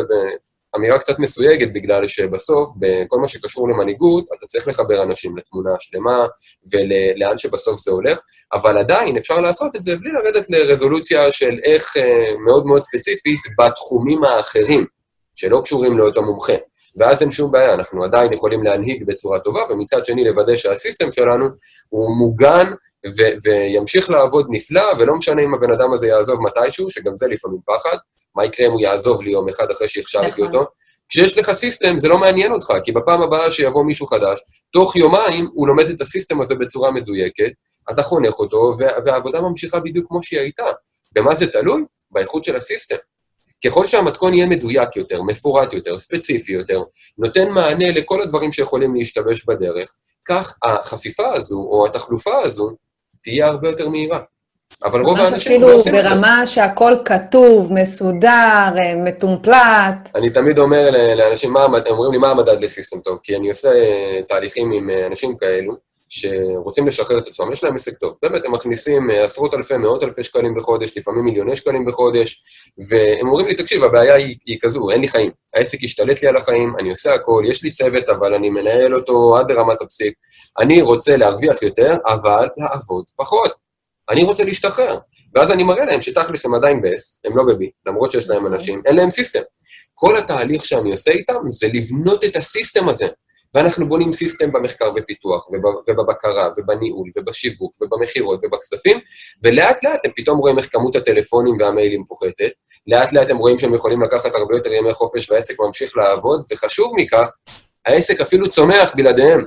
באמירה 0.74 1.00
קצת 1.00 1.20
מסויגת, 1.20 1.74
בגלל 1.74 2.08
שבסוף, 2.08 2.70
בכל 2.80 3.20
מה 3.20 3.28
שקשור 3.28 3.70
למנהיגות, 3.70 4.26
אתה 4.38 4.46
צריך 4.46 4.68
לחבר 4.68 5.04
אנשים 5.04 5.38
לתמונה 5.38 5.70
השלמה 5.76 6.26
ולאן 6.74 7.38
שבסוף 7.38 7.80
זה 7.80 7.92
הולך, 7.92 8.20
אבל 8.54 8.78
עדיין 8.78 9.18
אפשר 9.18 9.42
לעשות 9.42 9.76
את 9.76 9.84
זה 9.84 9.96
בלי 9.96 10.12
לרדת 10.12 10.50
לרזולוציה 10.50 11.32
של 11.32 11.60
איך 11.64 11.98
אה, 11.98 12.34
מאוד 12.46 12.66
מאוד 12.66 12.82
ספציפית 12.82 13.40
בתחומים 13.60 14.24
האחרים, 14.24 14.86
שלא 15.36 15.62
קשורים 15.64 15.98
לאותו 15.98 16.24
מומחה. 16.24 16.54
ואז 17.00 17.22
אין 17.22 17.32
שום 17.32 17.52
בעיה, 17.52 17.74
אנחנו 17.74 18.04
עדיין 18.04 18.34
יכולים 18.34 18.64
להנהיג 18.64 19.04
בצורה 19.08 19.40
טובה, 19.40 19.62
ומצד 19.70 20.06
שני 20.06 20.24
לוודא 20.24 20.56
שהסיסטם 20.56 21.12
שלנו 21.12 21.46
הוא 21.90 22.18
מוגן 22.18 22.72
ו- 23.08 23.34
וימשיך 23.44 24.10
לעבוד 24.10 24.48
נפלא, 24.50 24.84
ולא 25.00 25.16
משנה 25.16 25.42
אם 25.42 25.54
הבן 25.54 25.72
אדם 25.72 25.94
הזה 25.94 26.08
יעזוב 26.08 26.40
מתישהו, 26.42 26.90
שגם 26.90 27.18
זה 27.18 27.28
לפעמים 27.28 27.60
פחד, 27.66 27.98
מה 28.36 28.46
יקרה 28.46 28.68
אם 28.68 28.72
הוא 28.72 28.82
יעזוב 28.82 29.22
לי 29.22 29.32
יום 29.32 29.50
אחד 29.50 29.72
אחרי 29.72 29.88
שהכשרתי 29.88 30.28
נכון. 30.28 30.46
אותו. 30.46 30.66
כשיש 31.10 31.38
לך 31.38 31.52
סיסטם, 31.52 31.98
זה 31.98 32.08
לא 32.08 32.18
מעניין 32.18 32.52
אותך, 32.52 32.74
כי 32.84 32.92
בפעם 32.92 33.22
הבאה 33.22 33.52
שיבוא 33.52 33.84
מישהו 33.84 34.06
חדש, 34.06 34.40
תוך 34.74 34.96
יומיים 34.96 35.50
הוא 35.54 35.68
לומד 35.68 35.90
את 35.90 36.02
הסיסטם 36.02 36.42
הזה 36.42 36.56
בצורה 36.56 36.92
מדויקת, 36.92 37.52
אתה 37.94 38.04
חונך 38.04 38.40
אותו, 38.40 38.72
וה- 38.80 38.98
והעבודה 39.06 39.42
ממשיכה 39.42 39.80
בדיוק 39.80 40.08
כמו 40.08 40.24
שהיא 40.24 40.40
הייתה. 40.40 40.66
במה 41.12 41.36
זה 41.36 41.48
תלוי? 41.48 41.84
באיכות 42.12 42.44
של 42.44 42.56
הסיסטם. 42.56 42.96
ככל 43.66 43.86
שהמתכון 43.86 44.34
יהיה 44.34 44.48
מדויק 44.48 44.96
יותר, 44.96 45.22
מפורט 45.22 45.74
יותר, 45.74 46.00
ספציפי 46.00 46.52
יותר, 46.52 46.84
נותן 47.18 47.50
מענה 47.50 47.92
לכל 47.92 48.22
הדברים 48.22 48.52
שיכולים 48.52 48.96
להשתבש 48.96 49.46
בדרך, 49.46 49.96
כך 50.26 50.58
החפיפה 50.64 51.34
הזו, 51.34 51.58
או 51.58 51.86
התחלופה 51.86 52.38
הזו, 52.44 52.72
תהיה 53.24 53.48
הרבה 53.48 53.70
יותר 53.70 53.90
מהירה. 53.90 54.20
אבל 54.84 55.02
רוב 55.02 55.20
האנשים 55.20 55.52
אפילו 55.52 55.68
לא 55.68 55.76
עושים 55.76 55.96
את 55.96 56.04
זה. 56.04 56.10
ברמה 56.10 56.48
שהכל 56.48 56.94
כתוב, 57.06 57.74
מסודר, 57.74 58.30
אה, 58.78 58.96
מתומפלט. 59.06 60.10
אני 60.16 60.30
תמיד 60.30 60.60
אומר 60.60 60.90
לאנשים, 61.18 61.54
מה, 61.54 61.66
אומרים 61.90 62.12
לי, 62.12 62.18
מה 62.18 62.32
המדד 62.32 62.64
לסיסטם 62.64 63.00
טוב? 63.00 63.20
כי 63.24 63.36
אני 63.36 63.50
עושה 63.50 63.70
אה, 63.70 64.22
תהליכים 64.28 64.72
עם 64.72 64.90
אה, 64.90 65.08
אנשים 65.08 65.38
כאלו, 65.38 65.74
שרוצים 66.10 66.88
לשחרר 66.88 67.18
את 67.18 67.28
עצמם, 67.28 67.52
יש 67.52 67.64
להם 67.64 67.76
עסק 67.76 67.98
טוב. 67.98 68.16
באמת, 68.22 68.46
הם 68.46 68.52
מכניסים 68.52 69.10
עשרות 69.10 69.54
אלפי, 69.54 69.78
מאות 69.78 70.04
אלפי 70.04 70.24
שקלים 70.24 70.54
בחודש, 70.54 70.98
לפעמים 70.98 71.26
מיליוני 71.26 71.56
שקלים 71.56 71.86
בחודש, 71.86 72.44
והם 72.90 73.28
אומרים 73.28 73.48
לי, 73.48 73.56
תקשיב, 73.56 73.84
הבעיה 73.84 74.16
היא, 74.16 74.36
היא 74.46 74.58
כזו, 74.62 74.90
אין 74.90 75.02
לי 75.02 75.08
חיים. 75.08 75.32
העסק 75.56 75.84
השתלט 75.84 76.22
לי 76.22 76.28
על 76.28 76.38
החיים, 76.38 76.74
אני 76.80 76.90
עושה 76.90 77.14
הכל, 77.14 77.44
יש 77.48 77.64
לי 77.64 77.72
צוות, 77.72 78.10
אבל 78.10 78.34
אני 78.34 78.50
מנהל 78.50 78.96
אותו 78.96 79.38
עד 79.38 79.52
לרמת 79.52 79.82
הפסיק. 79.82 80.14
אני 80.60 80.82
רוצה 80.82 81.18
להרוויח 81.18 81.62
יותר, 81.62 81.98
אבל 82.06 82.48
לעבוד 82.58 83.06
פחות. 83.16 83.52
אני 84.10 84.24
רוצה 84.24 84.44
להשתחרר. 84.44 84.98
ואז 85.36 85.52
אני 85.52 85.64
מראה 85.64 85.86
להם 85.86 86.02
שתכלס 86.02 86.46
הם 86.46 86.54
עדיין 86.54 86.82
ב-S, 86.82 87.20
הם 87.26 87.38
לא 87.38 87.44
ב-B, 87.44 87.64
למרות 87.86 88.12
שיש 88.12 88.30
להם 88.30 88.48
אנשים, 88.48 88.82
אין 88.86 88.96
להם 88.96 89.10
system. 89.12 89.42
כל 89.94 90.18
התהליך 90.18 90.66
שאני 90.66 90.92
עושה 90.92 91.12
איתם 91.12 91.50
זה 91.50 91.68
לבנות 91.74 92.24
את 92.24 92.36
ה 92.36 92.44
system 92.44 92.90
הזה. 92.90 93.08
ואנחנו 93.56 93.88
בונים 93.88 94.14
system 94.14 94.52
במחקר 94.52 94.92
ופיתוח, 94.96 95.48
וב- 95.50 95.84
ובבקרה, 95.90 96.50
ובניהול, 96.58 97.10
ובשיווק, 97.18 97.74
ובמכירות, 97.82 98.40
ובכספים, 98.44 99.00
ולאט 99.44 99.84
לאט 99.84 100.06
הם 100.06 100.12
פתאום 100.16 100.38
רואים 100.38 100.58
איך 100.58 100.72
כמות 100.72 100.96
הטלפונים 100.96 101.58
והמיילים 101.60 102.04
פוחתת, 102.06 102.52
לאט 102.88 103.14
לאט 103.14 103.30
הם 103.30 103.38
רואים 103.38 103.60
שהם 103.60 103.74
יכולים 103.74 104.02
לקחת 104.02 104.36
הרבה 104.36 104.56
יותר 104.56 104.74
ימי 104.74 104.94
חופש 104.94 105.32
והעסק 105.32 105.60
ממשיך 105.60 105.98
לעבוד, 105.98 106.40
וחשוב 106.52 106.94
מכך, 106.98 107.30
העסק 107.86 108.22
אפילו 108.22 108.50
צומח 108.50 108.94
בלעדיהם. 108.96 109.46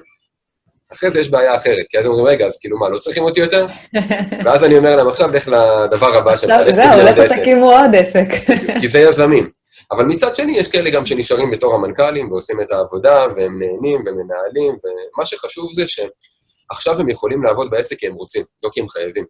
אחרי 0.92 1.11
זה 1.11 1.20
יש 1.20 1.31
בעיה 1.31 1.57
אחרת, 1.57 1.87
כי 1.88 1.99
אז 1.99 2.07
הם 2.07 2.12
אומרים, 2.12 2.27
רגע, 2.27 2.46
אז 2.46 2.59
כאילו 2.61 2.79
מה, 2.79 2.88
לא 2.88 2.99
צריכים 2.99 3.22
אותי 3.22 3.40
יותר? 3.40 3.66
ואז 4.44 4.64
אני 4.64 4.79
אומר 4.79 4.96
להם, 4.96 5.09
עכשיו 5.09 5.31
לך 5.31 5.49
לדבר 5.49 6.14
הבא 6.16 6.37
שלך, 6.37 6.51
לך 6.51 6.75
תבנה 6.75 6.94
עוד 6.94 7.18
עסק. 7.18 7.38
תקימו 7.40 7.72
עוד 7.72 7.94
עסק. 7.94 8.27
כי 8.81 8.88
זה 8.88 9.01
יזמים. 9.01 9.51
אבל 9.90 10.05
מצד 10.05 10.37
שני, 10.37 10.59
יש 10.59 10.68
כאלה 10.68 10.90
גם 10.90 11.05
שנשארים 11.05 11.51
בתור 11.51 11.75
המנכ"לים 11.75 12.33
ועושים 12.33 12.61
את 12.61 12.72
העבודה, 12.72 13.27
והם 13.37 13.59
נהנים 13.59 14.03
ומנהלים, 14.07 14.77
ומה 14.85 15.27
שחשוב 15.27 15.72
זה 15.72 15.85
שעכשיו 15.87 17.01
הם 17.01 17.09
יכולים 17.09 17.42
לעבוד 17.42 17.70
בעסק 17.70 17.99
כי 17.99 18.07
הם 18.07 18.14
רוצים, 18.14 18.42
לא 18.64 18.70
כי 18.72 18.81
הם 18.81 18.88
חייבים. 18.88 19.25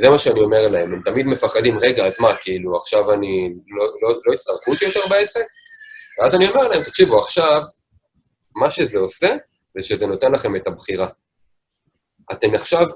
זה 0.00 0.10
מה 0.10 0.18
שאני 0.18 0.40
אומר 0.40 0.68
להם, 0.68 0.92
הם 0.92 1.00
תמיד 1.04 1.26
מפחדים, 1.26 1.78
רגע, 1.78 2.06
אז 2.06 2.20
מה, 2.20 2.36
כאילו, 2.40 2.76
עכשיו 2.76 3.12
אני, 3.12 3.54
לא, 3.68 3.86
לא, 4.02 4.20
לא 4.26 4.34
יצטרכו 4.34 4.70
אותי 4.70 4.84
יותר 4.84 5.00
בעסק? 5.10 5.44
ואז 6.20 6.34
אני 6.34 6.48
אומר 6.48 6.68
להם, 6.68 6.82
תקשיבו, 6.82 7.18
עכשיו, 7.18 7.62
מה 8.56 8.70
שזה 8.70 8.98
עושה, 8.98 9.28
זה 9.78 9.86
שזה 9.86 10.06
נותן 10.06 10.32
לכם 10.32 10.56
את 10.56 10.66
הבחירה. 10.66 11.08
אתם 12.32 12.54
עכשיו 12.54 12.86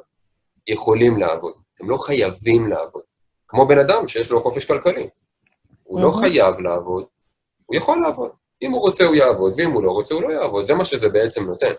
יכולים 0.66 1.16
לעבוד, 1.16 1.54
אתם 1.74 1.90
לא 1.90 1.96
חייבים 1.96 2.68
לעבוד. 2.68 3.02
כמו 3.48 3.66
בן 3.66 3.78
אדם 3.78 4.08
שיש 4.08 4.30
לו 4.30 4.40
חופש 4.40 4.64
כלכלי. 4.64 5.08
הוא 5.84 6.00
לא. 6.00 6.10
חייב 6.10 6.60
לעבוד, 6.60 7.04
הוא 7.66 7.76
יכול 7.76 8.00
לעבוד. 8.00 8.30
אם 8.62 8.70
הוא 8.70 8.80
רוצה 8.80 9.04
הוא 9.04 9.14
יעבוד, 9.14 9.52
ואם 9.56 9.70
הוא 9.70 9.82
לא 9.82 9.90
רוצה 9.90 10.14
הוא 10.14 10.22
לא 10.22 10.32
יעבוד, 10.32 10.66
זה 10.66 10.74
מה 10.74 10.84
שזה 10.84 11.08
בעצם 11.08 11.44
נותן. 11.44 11.72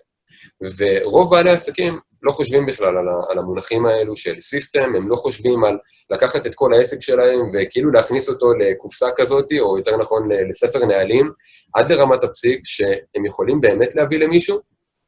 ורוב 0.78 1.32
בעלי 1.32 1.50
העסקים 1.50 2.00
לא 2.24 2.32
חושבים 2.32 2.66
בכלל 2.66 2.98
על, 2.98 3.10
ה- 3.10 3.32
על 3.32 3.40
המונחים 3.40 3.86
האלו 3.86 4.16
של 4.16 4.40
סיסטם, 4.40 4.96
הם 4.96 5.10
לא 5.10 5.16
חושבים 5.16 5.64
על 5.64 5.78
לקחת 6.10 6.48
את 6.48 6.56
כל 6.56 6.74
העסק 6.74 7.02
שלהם 7.02 7.50
וכאילו 7.54 7.92
להכניס 7.92 8.30
אותו 8.30 8.54
לקופסה 8.54 9.08
כזאת, 9.16 9.46
או 9.60 9.78
יותר 9.78 9.98
נכון 9.98 10.30
לספר 10.50 10.86
נהלים, 10.86 11.32
עד 11.76 11.92
לרמת 11.92 12.24
הפסיק 12.24 12.60
שהם 12.64 13.26
יכולים 13.26 13.62
באמת 13.62 13.96
להביא 13.96 14.20
למישהו, 14.20 14.60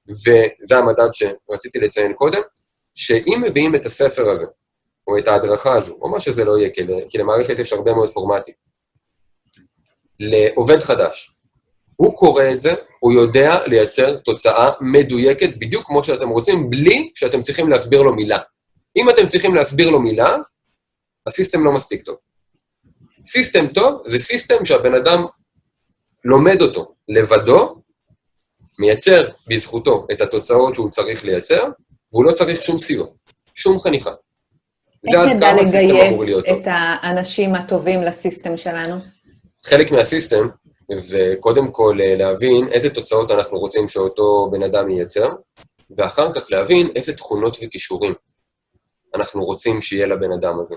וזה 0.10 0.78
המדד 0.78 1.10
שרציתי 1.12 1.80
לציין 1.80 2.14
קודם, 2.14 2.42
שאם 2.96 3.42
מביאים 3.46 3.76
את 3.76 3.86
הספר 3.86 4.30
הזה, 4.30 4.46
או 5.08 5.18
את 5.18 5.28
ההדרכה 5.28 5.74
הזו, 5.74 5.98
או 6.02 6.10
מה 6.10 6.20
שזה 6.20 6.46
לא 6.46 6.58
יהיה, 6.58 6.70
כי, 7.10 7.18
למערכת 7.18 7.60
יש 7.60 7.74
הרבה 7.74 7.94
מאוד 7.94 8.10
פורמטים, 8.10 8.54
לעובד 10.20 10.80
חדש, 10.80 11.32
הוא 11.96 12.18
קורא 12.18 12.44
את 12.52 12.60
זה, 12.60 12.74
הוא 13.00 13.14
יודע 13.14 13.68
לייצר 13.68 14.18
תוצאה 14.18 14.70
מדויקת 14.82 15.58
בדיוק 15.58 15.86
כמו 15.86 16.04
שאתם 16.04 16.30
רוצים, 16.30 16.70
בלי 16.70 17.12
שאתם 17.16 17.42
צריכים 17.42 17.70
להסביר 17.70 18.02
לו 18.02 18.16
מילה. 18.16 18.38
אם 18.96 19.10
אתם 19.10 19.28
צריכים 19.28 19.56
להסביר 19.56 19.90
לו 19.90 20.02
מילה, 20.02 20.36
ה 21.28 21.33
system 21.33 21.64
לא 21.64 21.72
מספיק 21.72 22.02
טוב. 22.02 22.16
system 23.26 23.68
טוב 23.68 24.02
זה 24.06 24.20
system 24.20 24.66
שהבן 24.66 24.96
אדם 24.96 25.26
לומד 26.26 26.62
אותו 26.62 26.96
לבדו, 27.08 27.83
מייצר 28.80 29.28
בזכותו 29.50 30.08
את 30.12 30.22
התוצאות 30.22 30.76
שהוא 30.76 30.90
צריך 30.90 31.26
לייצר, 31.26 31.64
והוא 32.12 32.26
לא 32.26 32.32
צריך 32.32 32.62
שום 32.62 32.80
סיוע, 32.80 33.08
שום 33.56 33.80
חניכה. 33.80 34.12
זה 35.02 35.18
איך 35.18 35.28
עד 35.28 35.36
נדע 35.36 35.52
כמה 35.52 35.62
ה 35.62 35.66
system 35.66 35.96
אמור 35.96 36.24
לגייס 36.24 36.26
להיות 36.26 36.46
טוב. 36.46 36.60
את 36.60 36.64
האנשים 36.68 37.56
הטובים 37.56 38.04
ל 38.04 38.11
system 38.11 38.58
שלנו? 38.58 38.96
חלק 39.66 39.92
מהסיסטם 39.92 40.48
זה 40.94 41.36
קודם 41.40 41.72
כל 41.72 41.98
אה, 42.02 42.16
להבין 42.16 42.68
איזה 42.72 42.90
תוצאות 42.90 43.32
אנחנו 43.32 43.58
רוצים 43.58 43.88
שאותו 43.88 44.50
בן 44.52 44.64
אדם 44.64 44.90
ייצר, 44.90 45.30
ואחר 45.98 46.34
כך 46.34 46.52
להבין 46.52 46.90
איזה 46.96 47.14
תכונות 47.14 47.58
וכישורים 47.64 48.14
אנחנו 49.16 49.46
רוצים 49.46 49.82
שיהיה 49.82 50.08
לבן 50.08 50.32
אדם 50.32 50.60
הזה. 50.60 50.76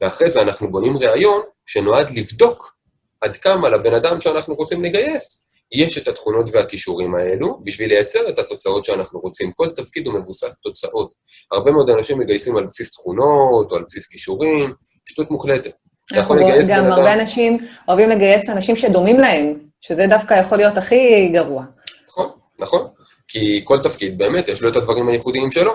ואחרי 0.00 0.30
זה 0.30 0.42
אנחנו 0.42 0.70
בונים 0.70 0.96
ראיון 0.96 1.42
שנועד 1.66 2.10
לבדוק 2.10 2.76
עד 3.20 3.36
כמה 3.36 3.68
לבן 3.68 3.94
אדם 3.94 4.20
שאנחנו 4.20 4.54
רוצים 4.54 4.84
לגייס 4.84 5.45
יש 5.72 5.98
את 5.98 6.08
התכונות 6.08 6.46
והכישורים 6.52 7.14
האלו 7.14 7.60
בשביל 7.64 7.88
לייצר 7.88 8.28
את 8.28 8.38
התוצאות 8.38 8.84
שאנחנו 8.84 9.20
רוצים. 9.20 9.52
כל 9.52 9.66
תפקיד 9.76 10.06
הוא 10.06 10.14
מבוסס 10.14 10.60
תוצאות. 10.60 11.12
הרבה 11.52 11.72
מאוד 11.72 11.90
אנשים 11.90 12.18
מגייסים 12.18 12.56
על 12.56 12.66
בסיס 12.66 12.92
תכונות 12.92 13.70
או 13.70 13.76
על 13.76 13.82
בסיס 13.86 14.06
כישורים, 14.06 14.72
שטות 15.08 15.30
מוחלטת. 15.30 15.72
אתה 16.12 16.20
יכול 16.20 16.38
לגייס 16.40 16.68
גם 16.70 16.84
בן 16.84 16.90
הרבה 16.90 17.12
אדם... 17.12 17.20
אנשים 17.20 17.58
אוהבים 17.88 18.10
לגייס 18.10 18.48
אנשים 18.48 18.76
שדומים 18.76 19.20
להם, 19.20 19.58
שזה 19.80 20.06
דווקא 20.06 20.34
יכול 20.34 20.58
להיות 20.58 20.76
הכי 20.76 21.28
גרוע. 21.32 21.64
נכון, 22.08 22.30
נכון. 22.60 22.88
כי 23.28 23.60
כל 23.64 23.78
תפקיד 23.82 24.18
באמת 24.18 24.48
יש 24.48 24.62
לו 24.62 24.68
את 24.68 24.76
הדברים 24.76 25.08
הייחודיים 25.08 25.50
שלו, 25.50 25.72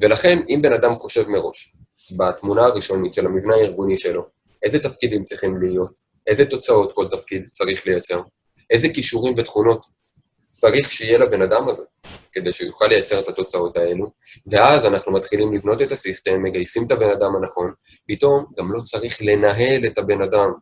ולכן 0.00 0.38
אם 0.48 0.62
בן 0.62 0.72
אדם 0.72 0.94
חושב 0.94 1.28
מראש, 1.28 1.76
בתמונה 2.16 2.64
הראשונית 2.64 3.12
של 3.12 3.26
המבנה 3.26 3.54
הארגוני 3.54 3.96
שלו, 3.96 4.22
איזה 4.62 4.78
תפקידים 4.78 5.22
צריכים 5.22 5.58
להיות, 5.60 5.92
איזה 6.26 6.44
תוצאות 6.44 6.92
כל 6.92 7.06
תפקיד 7.08 7.48
צריך 7.50 7.86
לייצר, 7.86 8.20
איזה 8.70 8.88
כישורים 8.88 9.34
ותכונות 9.36 9.86
צריך 10.44 10.90
שיהיה 10.90 11.18
לבן 11.18 11.42
אדם 11.42 11.68
הזה, 11.68 11.82
כדי 12.32 12.52
שהוא 12.52 12.66
יוכל 12.66 12.86
לייצר 12.86 13.20
את 13.20 13.28
התוצאות 13.28 13.76
האלו, 13.76 14.10
ואז 14.50 14.86
אנחנו 14.86 15.12
מתחילים 15.12 15.54
לבנות 15.54 15.82
את 15.82 15.92
הסיסטם, 15.92 16.42
מגייסים 16.42 16.86
את 16.86 16.92
הבן 16.92 17.10
אדם 17.10 17.36
הנכון, 17.36 17.72
פתאום 18.08 18.46
גם 18.58 18.72
לא 18.72 18.80
צריך 18.80 19.18
לנהל 19.22 19.86
את 19.86 19.98
הבן 19.98 20.22
אדם. 20.22 20.52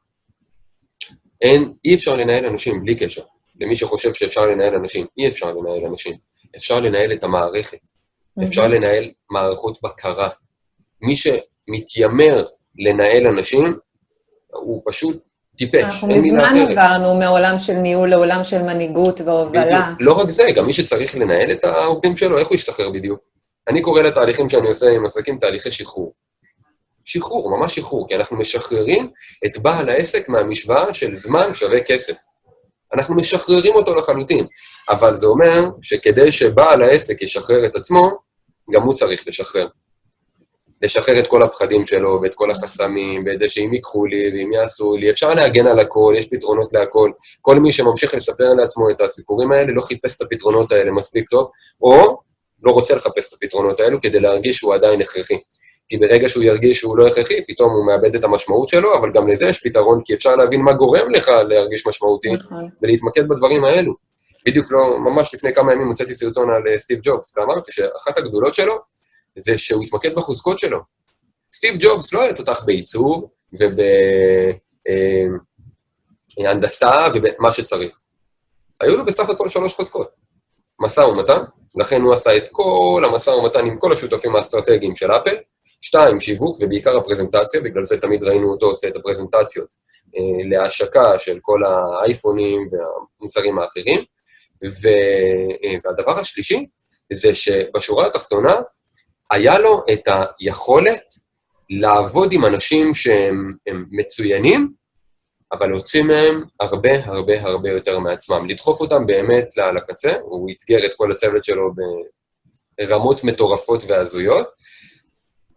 אין, 1.42 1.72
אי 1.84 1.94
אפשר 1.94 2.16
לנהל 2.16 2.46
אנשים 2.46 2.80
בלי 2.80 2.94
קשר. 2.94 3.22
למי 3.60 3.76
שחושב 3.76 4.14
שאפשר 4.14 4.46
לנהל 4.46 4.74
אנשים, 4.74 5.06
אי 5.18 5.28
אפשר 5.28 5.54
לנהל 5.54 5.86
אנשים. 5.86 6.16
אפשר 6.56 6.80
לנהל 6.80 7.12
את 7.12 7.24
המערכת, 7.24 7.80
אפשר 8.42 8.68
לנהל 8.68 9.10
מערכות 9.30 9.82
בקרה. 9.82 10.28
מי 11.00 11.14
שמתיימר 11.16 12.46
לנהל 12.78 13.26
אנשים, 13.26 13.78
הוא 14.52 14.82
פשוט 14.86 15.22
טיפש, 15.66 16.04
אין 16.10 16.20
מילה 16.20 16.46
אחרת. 16.46 16.52
אנחנו 16.52 16.66
מזמן 16.66 16.78
עברנו 16.78 17.14
מעולם 17.14 17.58
של 17.58 17.72
ניהול 17.72 18.10
לעולם 18.10 18.44
של 18.44 18.62
מנהיגות 18.62 19.20
והובלה. 19.20 19.64
בדיוק. 19.64 19.98
לא 20.00 20.12
רק 20.12 20.30
זה, 20.30 20.42
גם 20.54 20.66
מי 20.66 20.72
שצריך 20.72 21.16
לנהל 21.16 21.50
את 21.50 21.64
העובדים 21.64 22.16
שלו, 22.16 22.38
איך 22.38 22.48
הוא 22.48 22.54
ישתחרר 22.54 22.90
בדיוק? 22.90 23.20
אני 23.68 23.80
קורא 23.80 24.02
לתהליכים 24.02 24.48
שאני 24.48 24.68
עושה 24.68 24.90
עם 24.90 25.04
עסקים 25.04 25.38
תהליכי 25.38 25.70
שחרור. 25.70 26.12
שחרור, 27.04 27.58
ממש 27.58 27.74
שחרור, 27.74 28.08
כי 28.08 28.16
אנחנו 28.16 28.36
משחררים 28.36 29.08
את 29.46 29.58
בעל 29.58 29.88
העסק 29.88 30.28
מהמשוואה 30.28 30.94
של 30.94 31.14
זמן 31.14 31.52
שווה 31.52 31.80
כסף. 31.80 32.16
אנחנו 32.94 33.16
משחררים 33.16 33.74
אותו 33.74 33.94
לחלוטין, 33.94 34.46
אבל 34.90 35.16
זה 35.16 35.26
אומר 35.26 35.62
שכדי 35.82 36.32
שבעל 36.32 36.82
העסק 36.82 37.22
ישחרר 37.22 37.66
את 37.66 37.76
עצמו, 37.76 38.10
גם 38.72 38.82
הוא 38.82 38.94
צריך 38.94 39.28
לשחרר. 39.28 39.66
לשחרר 40.82 41.18
את 41.18 41.26
כל 41.26 41.42
הפחדים 41.42 41.84
שלו, 41.84 42.20
ואת 42.22 42.34
כל 42.34 42.50
החסמים, 42.50 43.24
ואת 43.26 43.38
זה 43.38 43.48
שאם 43.48 43.74
ייקחו 43.74 44.06
לי, 44.06 44.30
ואם 44.34 44.52
יעשו 44.52 44.96
לי, 44.96 45.10
אפשר 45.10 45.34
להגן 45.34 45.66
על 45.66 45.78
הכל, 45.78 46.14
יש 46.16 46.28
פתרונות 46.30 46.72
להכל. 46.72 47.10
כל 47.40 47.58
מי 47.58 47.72
שממשיך 47.72 48.14
לספר 48.14 48.54
לעצמו 48.54 48.90
את 48.90 49.00
הסיפורים 49.00 49.52
האלה, 49.52 49.72
לא 49.72 49.82
חיפש 49.82 50.16
את 50.16 50.22
הפתרונות 50.22 50.72
האלה 50.72 50.90
מספיק 50.90 51.28
טוב, 51.28 51.50
או 51.82 52.18
לא 52.62 52.70
רוצה 52.70 52.94
לחפש 52.94 53.28
את 53.28 53.32
הפתרונות 53.32 53.80
האלו 53.80 54.00
כדי 54.00 54.20
להרגיש 54.20 54.56
שהוא 54.56 54.74
עדיין 54.74 55.00
הכרחי. 55.00 55.38
כי 55.88 55.98
ברגע 55.98 56.28
שהוא 56.28 56.44
ירגיש 56.44 56.78
שהוא 56.78 56.98
לא 56.98 57.06
הכרחי, 57.06 57.44
פתאום 57.46 57.72
הוא 57.72 57.86
מאבד 57.86 58.14
את 58.14 58.24
המשמעות 58.24 58.68
שלו, 58.68 58.98
אבל 58.98 59.12
גם 59.14 59.28
לזה 59.28 59.46
יש 59.46 59.60
פתרון, 59.62 60.00
כי 60.04 60.14
אפשר 60.14 60.36
להבין 60.36 60.60
מה 60.60 60.72
גורם 60.72 61.10
לך 61.10 61.28
להרגיש 61.48 61.86
משמעותי, 61.86 62.32
נכון. 62.32 62.68
ולהתמקד 62.82 63.28
בדברים 63.28 63.64
האלו. 63.64 63.94
בדיוק 64.46 64.72
לא, 64.72 64.98
ממש 64.98 65.34
לפני 65.34 65.54
כמה 65.54 65.72
ימים 65.72 65.88
הוצאתי 65.88 66.14
סרטון 66.14 66.50
על 66.50 66.62
אה, 66.68 66.78
סטיב 66.78 67.00
ג'ובס, 67.02 67.36
ואמרתי 67.36 67.72
שאחת 67.72 68.18
הגדולות 68.18 68.54
שלו 68.54 68.78
זה 69.38 69.58
שהוא 69.58 69.82
התמקד 69.82 70.14
בחוזקות 70.14 70.58
שלו. 70.58 70.78
סטיב 71.54 71.74
ג'ובס 71.78 72.12
לא 72.12 72.22
היה 72.22 72.34
תותח 72.34 72.62
בעיצוב 72.66 73.28
ובהנדסה 76.38 76.90
אה, 76.90 77.08
ובמה 77.14 77.52
שצריך. 77.52 78.00
היו 78.80 78.96
לו 78.96 79.04
בסך 79.04 79.28
הכל 79.28 79.48
שלוש 79.48 79.74
חוזקות. 79.74 80.08
משא 80.80 81.00
ומתן, 81.00 81.42
לכן 81.76 82.00
הוא 82.00 82.14
עשה 82.14 82.36
את 82.36 82.48
כל 82.50 83.02
המשא 83.06 83.30
ומתן 83.30 83.66
עם 83.66 83.78
כל 83.78 83.92
השותפים 83.92 84.36
האסטרטגיים 84.36 84.96
של 84.96 85.10
אפל, 85.10 85.36
שתיים, 85.80 86.20
שיווק, 86.20 86.56
ובעיקר 86.60 86.96
הפרזנטציה, 86.96 87.60
בגלל 87.60 87.84
זה 87.84 88.00
תמיד 88.00 88.22
ראינו 88.22 88.52
אותו 88.52 88.66
עושה 88.66 88.88
את 88.88 88.96
הפרזנטציות 88.96 89.68
אה, 90.16 90.48
להשקה 90.50 91.18
של 91.18 91.38
כל 91.42 91.60
האייפונים 91.64 92.64
והמוצרים 92.70 93.58
האחרים. 93.58 94.04
ו, 94.64 94.88
אה, 95.64 95.76
והדבר 95.84 96.18
השלישי 96.20 96.66
זה 97.12 97.34
שבשורה 97.34 98.06
התחתונה 98.06 98.54
היה 99.32 99.58
לו 99.58 99.84
את 99.92 100.08
היכולת 100.40 101.14
לעבוד 101.70 102.32
עם 102.32 102.44
אנשים 102.44 102.94
שהם 102.94 103.52
מצוינים, 103.90 104.72
אבל 105.52 105.68
להוציא 105.68 106.02
מהם 106.02 106.44
הרבה 106.60 107.04
הרבה 107.04 107.42
הרבה 107.42 107.70
יותר 107.70 107.98
מעצמם. 107.98 108.48
לדחוף 108.48 108.80
אותם 108.80 109.06
באמת 109.06 109.46
לקצה, 109.76 110.12
הוא 110.22 110.50
אתגר 110.50 110.86
את 110.86 110.94
כל 110.96 111.12
הצוות 111.12 111.44
שלו 111.44 111.72
ברמות 112.78 113.24
מטורפות 113.24 113.84
והזויות, 113.88 114.48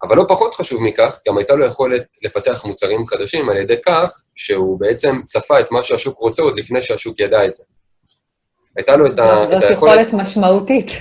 אבל 0.04 0.18
לא 0.18 0.26
פחות 0.28 0.54
חשוב 0.54 0.84
מכך, 0.84 1.20
גם 1.28 1.38
הייתה 1.38 1.56
לו 1.56 1.66
יכולת 1.66 2.04
לפתח 2.24 2.66
מוצרים 2.66 3.06
חדשים 3.06 3.50
על 3.50 3.58
ידי 3.58 3.82
כך 3.86 4.14
שהוא 4.36 4.80
בעצם 4.80 5.22
צפה 5.24 5.60
את 5.60 5.72
מה 5.72 5.84
שהשוק 5.84 6.18
רוצה 6.18 6.42
עוד 6.42 6.60
לפני 6.60 6.82
שהשוק 6.82 7.20
ידע 7.20 7.46
את 7.46 7.54
זה. 7.54 7.64
הייתה 8.78 8.96
לו 8.96 9.06
את, 9.08 9.20
ה, 9.20 9.44
את 9.44 9.50
היכולת... 9.50 9.62
זאת 9.62 9.72
יכולת 9.72 10.14
משמעותית. 10.14 10.92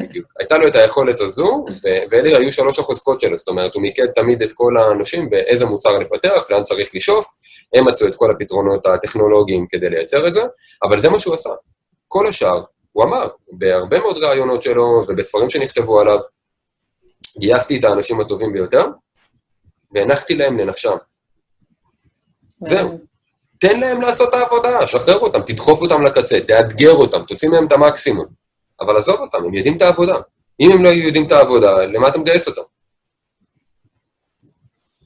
בדיוק. 0.00 0.26
הייתה 0.38 0.58
לו 0.58 0.68
את 0.68 0.76
היכולת 0.76 1.20
הזו, 1.20 1.64
ואלה 2.10 2.38
היו 2.38 2.52
שלוש 2.52 2.78
החוזקות 2.78 3.20
שלו, 3.20 3.38
זאת 3.38 3.48
אומרת, 3.48 3.74
הוא 3.74 3.82
מיקד 3.82 4.06
תמיד 4.06 4.42
את 4.42 4.52
כל 4.52 4.76
האנשים 4.76 5.30
באיזה 5.30 5.64
מוצר 5.64 5.98
לפתח, 5.98 6.50
לאן 6.50 6.62
צריך 6.62 6.94
לשאוף, 6.94 7.26
הם 7.74 7.88
מצאו 7.88 8.06
את 8.06 8.14
כל 8.14 8.30
הפתרונות 8.30 8.86
הטכנולוגיים 8.86 9.66
כדי 9.66 9.90
לייצר 9.90 10.26
את 10.26 10.34
זה, 10.34 10.42
אבל 10.82 10.98
זה 10.98 11.10
מה 11.10 11.18
שהוא 11.18 11.34
עשה. 11.34 11.50
כל 12.08 12.26
השאר, 12.26 12.62
הוא 12.92 13.04
אמר, 13.04 13.28
בהרבה 13.52 13.98
מאוד 13.98 14.18
ראיונות 14.18 14.62
שלו 14.62 15.02
ובספרים 15.08 15.50
שנכתבו 15.50 16.00
עליו, 16.00 16.18
גייסתי 17.38 17.78
את 17.78 17.84
האנשים 17.84 18.20
הטובים 18.20 18.52
ביותר, 18.52 18.84
והנחתי 19.94 20.34
להם 20.34 20.58
לנפשם. 20.58 20.96
זהו. 22.66 22.98
תן 23.64 23.80
להם 23.80 24.00
לעשות 24.00 24.28
את 24.28 24.34
העבודה, 24.34 24.86
שחרר 24.86 25.18
אותם, 25.18 25.40
תדחוף 25.40 25.82
אותם 25.82 26.02
לקצה, 26.02 26.40
תאתגר 26.40 26.92
אותם, 26.92 27.22
תוציא 27.28 27.48
מהם 27.48 27.66
את 27.66 27.72
המקסימום. 27.72 28.26
אבל 28.80 28.96
עזוב 28.96 29.20
אותם, 29.20 29.38
הם 29.44 29.54
יודעים 29.54 29.76
את 29.76 29.82
העבודה. 29.82 30.14
אם 30.60 30.70
הם 30.70 30.82
לא 30.82 30.88
יודעים 30.88 31.26
את 31.26 31.32
העבודה, 31.32 31.86
למה 31.86 32.08
אתה 32.08 32.18
מגייס 32.18 32.48
אותם? 32.48 32.62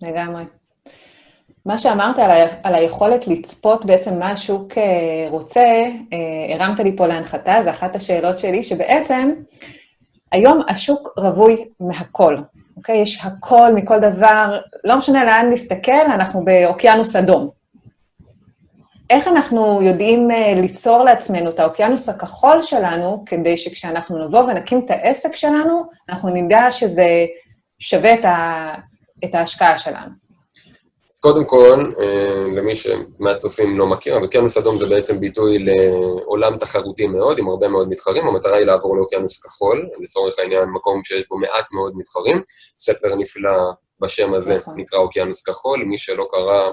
לגמרי. 0.03 0.45
מה 1.67 1.79
שאמרת 1.79 2.19
על, 2.19 2.31
ה, 2.31 2.47
על 2.63 2.75
היכולת 2.75 3.27
לצפות 3.27 3.85
בעצם 3.85 4.19
מה 4.19 4.31
השוק 4.31 4.79
אה, 4.79 5.29
רוצה, 5.31 5.61
אה, 6.13 6.55
הרמת 6.55 6.81
לי 6.81 6.97
פה 6.97 7.07
להנחתה, 7.07 7.55
זו 7.65 7.71
אחת 7.71 7.97
השאלות 7.97 8.39
שלי, 8.39 8.65
שבעצם 8.65 9.33
היום 10.33 10.61
השוק 10.69 11.09
רווי 11.17 11.65
מהכל, 11.81 12.37
אוקיי? 12.77 12.99
יש 12.99 13.21
הכל 13.25 13.73
מכל 13.75 13.99
דבר, 13.99 14.61
לא 14.85 14.97
משנה 14.97 15.25
לאן 15.25 15.51
נסתכל, 15.51 15.93
אנחנו 15.93 16.45
באוקיינוס 16.45 17.17
אדום. 17.17 17.59
איך 19.11 19.29
אנחנו 19.29 19.83
יודעים 19.83 20.31
אה, 20.31 20.61
ליצור 20.61 21.05
לעצמנו 21.05 21.51
את 21.51 21.61
האוקיינוס 21.61 22.09
הכחול 22.09 22.63
שלנו, 22.63 23.25
כדי 23.27 23.57
שכשאנחנו 23.57 24.27
נבוא 24.27 24.41
ונקים 24.41 24.83
את 24.85 24.91
העסק 24.91 25.35
שלנו, 25.35 25.83
אנחנו 26.09 26.29
נדע 26.29 26.71
שזה 26.71 27.07
שווה 27.79 28.15
את, 28.15 28.25
ה, 28.25 28.75
את 29.25 29.35
ההשקעה 29.35 29.79
שלנו? 29.79 30.11
אז 31.15 31.21
קודם 31.21 31.45
כל, 31.45 31.93
אה, 32.01 32.45
למי 32.57 32.73
שמהצופים 32.75 33.79
לא 33.79 33.87
מכיר, 33.87 34.19
אוקיינוס 34.23 34.57
אדום 34.57 34.77
זה 34.77 34.87
בעצם 34.87 35.21
ביטוי 35.21 35.59
לעולם 35.59 36.57
תחרותי 36.57 37.07
מאוד, 37.07 37.39
עם 37.39 37.49
הרבה 37.49 37.69
מאוד 37.69 37.89
מתחרים. 37.89 38.29
המטרה 38.29 38.57
היא 38.57 38.67
לעבור 38.67 38.97
לאוקיינוס 38.97 39.45
כחול, 39.45 39.89
לצורך 40.01 40.39
העניין 40.39 40.69
מקום 40.69 41.05
שיש 41.05 41.29
בו 41.29 41.39
מעט 41.39 41.73
מאוד 41.73 41.93
מתחרים. 41.97 42.43
ספר 42.77 43.17
נפלא 43.17 43.59
בשם 44.01 44.35
הזה 44.35 44.59
נכון. 44.59 44.75
נקרא 44.77 44.99
אוקיינוס 44.99 45.43
כחול, 45.43 45.85
מי 45.85 45.99
שלא 45.99 46.27
קרא, 46.31 46.71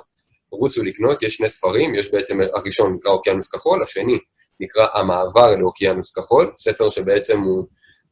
רוצו 0.60 0.84
לקנות, 0.84 1.24
יש 1.24 1.34
שני 1.34 1.50
ספרים, 1.50 1.96
יש 1.96 2.12
בעצם, 2.12 2.39
הראשון 2.54 2.94
נקרא 2.94 3.12
אוקיינוס 3.12 3.48
כחול, 3.48 3.84
השני 3.84 4.18
נקרא 4.60 4.88
המעבר 4.94 5.56
לאוקיינוס 5.56 6.12
כחול, 6.12 6.52
ספר 6.56 6.89
שבעצם 6.89 7.39
הוא... 7.41 7.65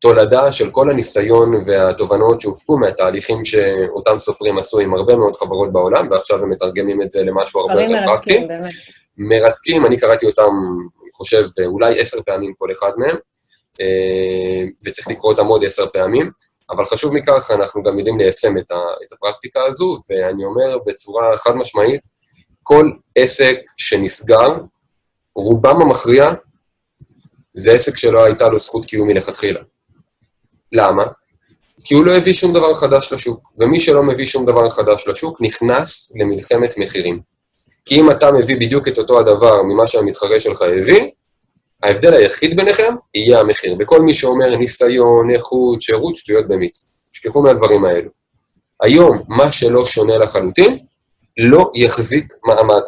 תולדה 0.03 0.51
של 0.51 0.69
כל 0.71 0.89
הניסיון 0.89 1.53
והתובנות 1.65 2.39
שהופקו 2.39 2.77
מהתהליכים 2.77 3.43
שאותם 3.43 4.19
סופרים 4.19 4.57
עשו 4.57 4.79
עם 4.79 4.93
הרבה 4.93 5.15
מאוד 5.15 5.35
חברות 5.35 5.71
בעולם, 5.71 6.07
ועכשיו 6.11 6.43
הם 6.43 6.49
מתרגמים 6.51 7.01
את 7.01 7.09
זה 7.09 7.23
למשהו 7.23 7.59
הרבה 7.59 7.81
יותר 7.81 7.95
פרקטי. 8.05 8.47
מרתקים, 9.17 9.85
אני 9.85 9.97
קראתי 9.97 10.25
אותם, 10.25 10.49
אני 11.01 11.11
חושב, 11.17 11.45
אולי 11.65 11.99
עשר 11.99 12.21
פעמים 12.21 12.53
כל 12.57 12.71
אחד 12.71 12.91
מהם, 12.97 13.17
אה, 13.81 14.65
וצריך 14.87 15.07
לקרוא 15.07 15.31
אותם 15.31 15.45
עוד 15.45 15.65
עשר 15.65 15.87
פעמים, 15.87 16.31
אבל 16.69 16.85
חשוב 16.85 17.13
מכך, 17.13 17.51
אנחנו 17.51 17.83
גם 17.83 17.97
יודעים 17.97 18.17
ליישם 18.17 18.57
את, 18.57 18.71
הפרקטיקה 19.13 19.59
הזו, 19.67 19.97
ואני 20.09 20.45
אומר 20.45 20.77
בצורה 20.85 21.37
חד 21.37 21.55
משמעית, 21.55 22.01
כל 22.63 22.91
עסק 23.15 23.57
שנסגר, 23.77 24.57
רובם 25.35 25.81
המכריע, 25.81 26.31
זה 27.53 27.73
עסק 27.73 27.97
שלא 27.97 28.23
הייתה 28.23 28.49
לו 28.49 28.59
זכות 28.59 28.85
קיום 28.85 29.07
מלכתחילה. 29.07 29.59
למה? 30.71 31.03
כי 31.83 31.95
הוא 31.95 32.05
לא 32.05 32.17
הביא 32.17 32.33
שום 32.33 32.53
דבר 32.53 32.73
חדש 32.73 33.13
לשוק, 33.13 33.51
ומי 33.59 33.79
שלא 33.79 34.03
מביא 34.03 34.25
שום 34.25 34.45
דבר 34.45 34.69
חדש 34.69 35.07
לשוק 35.07 35.41
נכנס 35.41 36.11
למלחמת 36.15 36.77
מחירים. 36.77 37.19
כי 37.85 37.99
אם 37.99 38.11
אתה 38.11 38.31
מביא 38.31 38.55
בדיוק 38.55 38.87
את 38.87 38.97
אותו 38.97 39.19
הדבר 39.19 39.63
ממה 39.63 39.87
שהמתחרה 39.87 40.39
שלך 40.39 40.61
הביא, 40.61 41.09
ההבדל 41.83 42.13
היחיד 42.13 42.57
ביניכם 42.57 42.95
יהיה 43.15 43.39
המחיר. 43.39 43.75
וכל 43.79 44.01
מי 44.01 44.13
שאומר 44.13 44.55
ניסיון, 44.55 45.31
איכות, 45.31 45.81
שירות, 45.81 46.15
שטויות 46.15 46.47
במיץ. 46.47 46.89
תשכחו 47.11 47.41
מהדברים 47.41 47.85
האלו. 47.85 48.09
היום, 48.81 49.21
מה 49.27 49.51
שלא 49.51 49.85
שונה 49.85 50.17
לחלוטין, 50.17 50.79
לא 51.37 51.71
יחזיק 51.75 52.33
מעמד. 52.45 52.81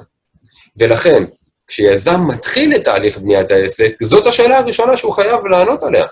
ולכן, 0.79 1.23
כשיזם 1.67 2.21
מתחיל 2.27 2.75
את 2.75 2.83
תהליך 2.83 3.17
בניית 3.17 3.51
העסק, 3.51 3.93
זאת 4.03 4.25
השאלה 4.25 4.57
הראשונה 4.57 4.97
שהוא 4.97 5.13
חייב 5.13 5.45
לענות 5.45 5.83
עליה. 5.83 6.05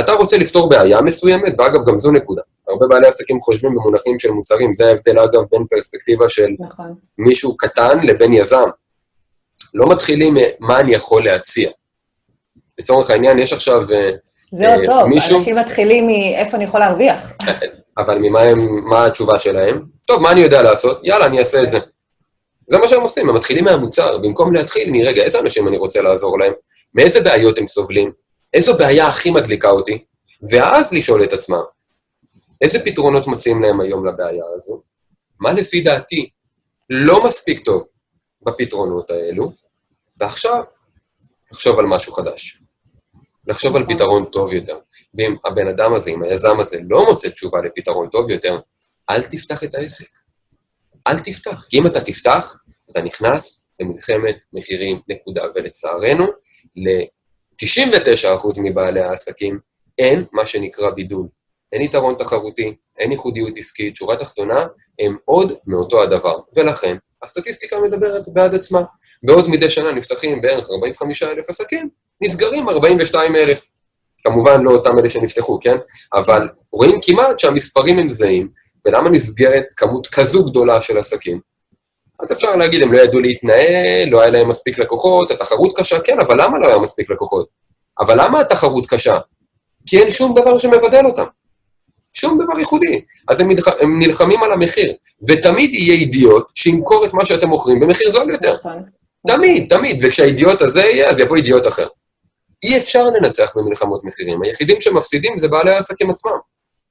אתה 0.00 0.12
רוצה 0.12 0.38
לפתור 0.38 0.68
בעיה 0.68 1.00
מסוימת, 1.00 1.52
ואגב, 1.58 1.88
גם 1.88 1.98
זו 1.98 2.12
נקודה. 2.12 2.42
הרבה 2.68 2.86
בעלי 2.86 3.06
עסקים 3.06 3.40
חושבים 3.40 3.74
במונחים 3.74 4.18
של 4.18 4.30
מוצרים, 4.30 4.74
זה 4.74 4.88
ההבדל, 4.88 5.18
אגב, 5.18 5.40
בין 5.52 5.64
פרספקטיבה 5.70 6.28
של 6.28 6.46
נכון. 6.58 6.94
מישהו 7.18 7.56
קטן 7.56 7.98
לבין 8.02 8.32
יזם. 8.32 8.68
לא 9.74 9.88
מתחילים 9.88 10.34
מה 10.60 10.80
אני 10.80 10.94
יכול 10.94 11.24
להציע. 11.24 11.70
לצורך 12.78 13.10
העניין, 13.10 13.38
יש 13.38 13.52
עכשיו 13.52 13.92
אה, 13.92 14.10
זהו, 14.52 14.66
אה, 14.66 14.86
טוב, 14.86 15.06
מישהו... 15.06 15.38
אנשים 15.38 15.58
מתחילים 15.58 16.06
מאיפה 16.06 16.56
אני 16.56 16.64
יכול 16.64 16.80
להרוויח. 16.80 17.32
אבל 17.98 18.18
ממה 18.18 18.40
הם, 18.40 18.88
מה 18.88 19.06
התשובה 19.06 19.38
שלהם? 19.38 19.84
טוב, 20.10 20.22
מה 20.22 20.32
אני 20.32 20.40
יודע 20.40 20.62
לעשות? 20.62 21.00
יאללה, 21.02 21.26
אני 21.26 21.38
אעשה 21.38 21.62
את 21.62 21.70
זה. 21.70 21.78
זה 22.66 22.78
מה 22.78 22.88
שהם 22.88 23.00
עושים, 23.00 23.28
הם 23.28 23.34
מתחילים 23.34 23.64
מהמוצר. 23.64 24.18
במקום 24.18 24.52
להתחיל 24.52 24.90
מרגע, 24.92 25.22
איזה 25.22 25.38
אנשים 25.38 25.68
אני 25.68 25.76
רוצה 25.76 26.02
לעזור 26.02 26.38
להם? 26.38 26.52
מאיזה 26.94 27.20
בעיות 27.20 27.58
הם 27.58 27.66
סובלים? 27.66 28.12
איזו 28.54 28.76
בעיה 28.78 29.06
הכי 29.06 29.30
מדליקה 29.30 29.70
אותי, 29.70 29.98
ואז 30.50 30.92
לשאול 30.92 31.24
את 31.24 31.32
עצמם, 31.32 31.60
איזה 32.60 32.78
פתרונות 32.84 33.26
מציעים 33.26 33.62
להם 33.62 33.80
היום 33.80 34.06
לבעיה 34.06 34.44
הזו? 34.54 34.82
מה 35.40 35.52
לפי 35.52 35.80
דעתי 35.80 36.30
לא 36.90 37.24
מספיק 37.24 37.60
טוב 37.60 37.86
בפתרונות 38.42 39.10
האלו, 39.10 39.52
ועכשיו 40.20 40.62
לחשוב 41.52 41.78
על 41.78 41.86
משהו 41.86 42.12
חדש. 42.12 42.62
לחשוב 43.46 43.76
על 43.76 43.86
פתרון 43.88 44.24
טוב 44.24 44.52
יותר. 44.52 44.78
ואם 45.18 45.36
הבן 45.44 45.68
אדם 45.68 45.94
הזה, 45.94 46.10
אם 46.10 46.22
היזם 46.22 46.60
הזה 46.60 46.78
לא 46.88 47.04
מוצא 47.06 47.28
תשובה 47.28 47.60
לפתרון 47.60 48.08
טוב 48.08 48.30
יותר, 48.30 48.60
אל 49.10 49.22
תפתח 49.22 49.64
את 49.64 49.74
העסק. 49.74 50.08
אל 51.06 51.18
תפתח. 51.18 51.66
כי 51.70 51.78
אם 51.78 51.86
אתה 51.86 52.00
תפתח, 52.00 52.56
אתה 52.90 53.02
נכנס 53.02 53.66
למלחמת 53.80 54.38
מחירים, 54.52 55.00
נקודה. 55.08 55.44
ולצערנו, 55.54 56.26
ל-99% 56.76 58.60
מבעלי 58.62 59.00
העסקים 59.00 59.58
אין 59.98 60.24
מה 60.32 60.46
שנקרא 60.46 60.90
בידול. 60.90 61.26
אין 61.72 61.82
יתרון 61.82 62.14
תחרותי, 62.18 62.74
אין 62.98 63.12
ייחודיות 63.12 63.56
עסקית, 63.56 63.96
שורה 63.96 64.16
תחתונה, 64.16 64.66
הם 65.00 65.16
עוד 65.24 65.52
מאותו 65.66 66.02
הדבר. 66.02 66.40
ולכן, 66.56 66.96
הסטטיסטיקה 67.22 67.76
מדברת 67.80 68.28
בעד 68.28 68.54
עצמה. 68.54 68.80
בעוד 69.22 69.48
מדי 69.48 69.70
שנה 69.70 69.92
נפתחים 69.92 70.40
בערך 70.40 70.70
45,000 70.70 71.50
עסקים, 71.50 71.88
נסגרים 72.20 72.68
42,000. 72.68 73.70
כמובן 74.22 74.62
לא 74.62 74.70
אותם 74.70 74.98
אלה 74.98 75.08
שנפתחו, 75.08 75.58
כן? 75.60 75.76
אבל 76.14 76.48
רואים 76.72 77.00
כמעט 77.02 77.38
שהמספרים 77.38 77.98
הם 77.98 78.08
זהים, 78.08 78.48
ולמה 78.86 79.10
נסגרת 79.10 79.64
כמות 79.76 80.06
כזו 80.06 80.44
גדולה 80.44 80.80
של 80.80 80.98
עסקים? 80.98 81.40
אז 82.20 82.32
אפשר 82.32 82.56
להגיד, 82.56 82.82
הם 82.82 82.92
לא 82.92 82.98
ידעו 82.98 83.20
להתנהל, 83.20 84.08
לא 84.08 84.20
היה 84.20 84.30
להם 84.30 84.48
מספיק 84.48 84.78
לקוחות, 84.78 85.30
התחרות 85.30 85.78
קשה, 85.78 86.00
כן, 86.00 86.20
אבל 86.20 86.42
למה 86.42 86.58
לא 86.58 86.66
היה 86.66 86.78
מספיק 86.78 87.10
לקוחות? 87.10 87.48
אבל 87.98 88.24
למה 88.24 88.40
התחרות 88.40 88.86
קשה? 88.86 89.18
כי 89.86 89.98
אין 89.98 90.10
שום 90.10 90.34
דבר 90.34 90.58
שמבדל 90.58 91.06
אותם. 91.06 91.24
שום 92.12 92.38
דבר 92.38 92.58
ייחודי. 92.58 93.00
אז 93.28 93.40
הם, 93.40 93.50
נלח... 93.50 93.68
הם 93.80 93.98
נלחמים 93.98 94.42
על 94.42 94.52
המחיר, 94.52 94.92
ותמיד 95.28 95.74
יהיה 95.74 95.94
אידיוט 95.94 96.46
שימכור 96.54 97.06
את 97.06 97.14
מה 97.14 97.24
שאתם 97.24 97.48
מוכרים 97.48 97.80
במחיר 97.80 98.10
זול 98.10 98.30
יותר. 98.30 98.54
נכון. 98.54 98.82
תמיד, 99.26 99.66
תמיד, 99.76 100.00
וכשהאידיוט 100.02 100.62
הזה 100.62 100.80
יהיה, 100.80 101.10
אז 101.10 101.18
יבוא 101.18 101.36
אידיוט 101.36 101.66
אחר. 101.66 101.86
אי 102.62 102.78
אפשר 102.78 103.04
לנצח 103.04 103.52
במלחמות 103.56 104.04
מחירים. 104.04 104.42
היחידים 104.42 104.80
שמפסידים 104.80 105.38
זה 105.38 105.48
בעלי 105.48 105.70
העסקים 105.70 106.10
עצמם. 106.10 106.38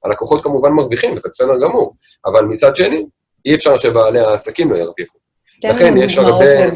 הלקוחות 0.04 0.44
כמובן 0.44 0.72
מרוויחים, 0.72 1.14
וזה 1.14 1.28
בסדר 1.32 1.60
גמור, 1.60 1.94
אבל 2.26 2.44
מצד 2.44 2.76
שני, 2.76 3.06
אי 3.46 3.54
אפשר 3.54 3.78
שבעלי 3.78 4.20
העסקים 4.20 4.70
לא 4.70 4.76
ירוויחו. 4.76 5.18
לכן 5.64 5.94
יש 5.96 6.18
הרבה... 6.18 6.70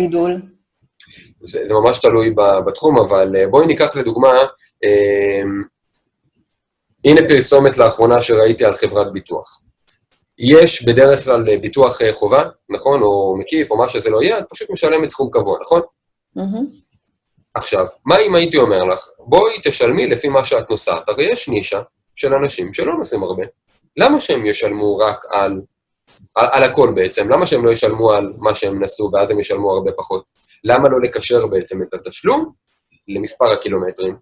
זה, 1.40 1.66
זה 1.66 1.74
ממש 1.74 1.98
תלוי 1.98 2.34
בתחום, 2.66 2.98
אבל 2.98 3.36
אה, 3.36 3.46
בואי 3.46 3.66
ניקח 3.66 3.96
לדוגמה, 3.96 4.32
אה, 4.84 5.42
הנה 7.04 7.20
פרסומת 7.28 7.78
לאחרונה 7.78 8.22
שראיתי 8.22 8.64
על 8.64 8.74
חברת 8.74 9.12
ביטוח. 9.12 9.60
יש 10.38 10.84
בדרך 10.84 11.24
כלל 11.24 11.48
אה, 11.50 11.58
ביטוח 11.58 12.02
אה, 12.02 12.12
חובה, 12.12 12.44
נכון? 12.68 13.02
או 13.02 13.36
מקיף, 13.38 13.70
או 13.70 13.76
מה 13.76 13.88
שזה 13.88 14.10
לא 14.10 14.22
יהיה, 14.22 14.38
את 14.38 14.44
פשוט 14.50 14.70
משלמת 14.70 15.08
סכום 15.08 15.30
קבוע, 15.32 15.58
נכון? 15.60 15.80
Mm-hmm. 16.38 16.66
עכשיו, 17.54 17.86
מה 18.06 18.18
אם 18.18 18.34
הייתי 18.34 18.56
אומר 18.56 18.84
לך, 18.84 19.00
בואי 19.18 19.52
תשלמי 19.62 20.06
לפי 20.06 20.28
מה 20.28 20.44
שאת 20.44 20.70
נוסעת, 20.70 21.08
הרי 21.08 21.24
יש 21.24 21.48
נישה 21.48 21.82
של 22.14 22.34
אנשים 22.34 22.72
שלא 22.72 22.94
נוסעים 22.94 23.22
הרבה. 23.22 23.44
למה 23.96 24.20
שהם 24.20 24.46
ישלמו 24.46 24.96
רק 24.96 25.24
על, 25.30 25.60
על, 26.36 26.46
על 26.52 26.62
הכל 26.62 26.92
בעצם? 26.94 27.28
למה 27.28 27.46
שהם 27.46 27.64
לא 27.64 27.70
ישלמו 27.70 28.12
על 28.12 28.32
מה 28.38 28.54
שהם 28.54 28.82
נסעו 28.82 29.10
ואז 29.12 29.30
הם 29.30 29.40
ישלמו 29.40 29.70
הרבה 29.70 29.90
פחות? 29.96 30.24
למה 30.64 30.88
לא 30.88 31.00
לקשר 31.00 31.46
בעצם 31.46 31.82
את 31.82 31.94
התשלום 31.94 32.52
למספר 33.08 33.52
הקילומטרים? 33.52 34.16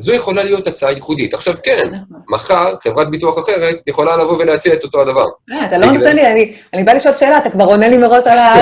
זו 0.00 0.14
יכולה 0.14 0.44
להיות 0.44 0.66
הצעה 0.66 0.92
ייחודית. 0.92 1.34
עכשיו 1.34 1.54
כן. 1.62 1.92
מחר 2.28 2.78
חברת 2.82 3.10
ביטוח 3.10 3.38
אחרת 3.38 3.86
יכולה 3.86 4.16
לבוא 4.16 4.36
ולהציע 4.38 4.74
את 4.74 4.84
אותו 4.84 5.02
הדבר. 5.02 5.26
אה, 5.52 5.66
אתה 5.66 5.78
לא 5.78 5.86
נותן 5.86 6.12
לי, 6.12 6.56
אני 6.74 6.84
באה 6.84 6.94
לשאול 6.94 7.14
שאלה, 7.14 7.38
אתה 7.38 7.50
כבר 7.50 7.64
עונה 7.64 7.88
לי 7.88 7.98
מראש 7.98 8.26
על 8.26 8.38
ה... 8.38 8.54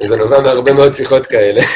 זה 0.08 0.16
נובע 0.16 0.40
מהרבה 0.40 0.72
מאוד 0.72 0.94
שיחות 0.94 1.26
כאלה. 1.26 1.60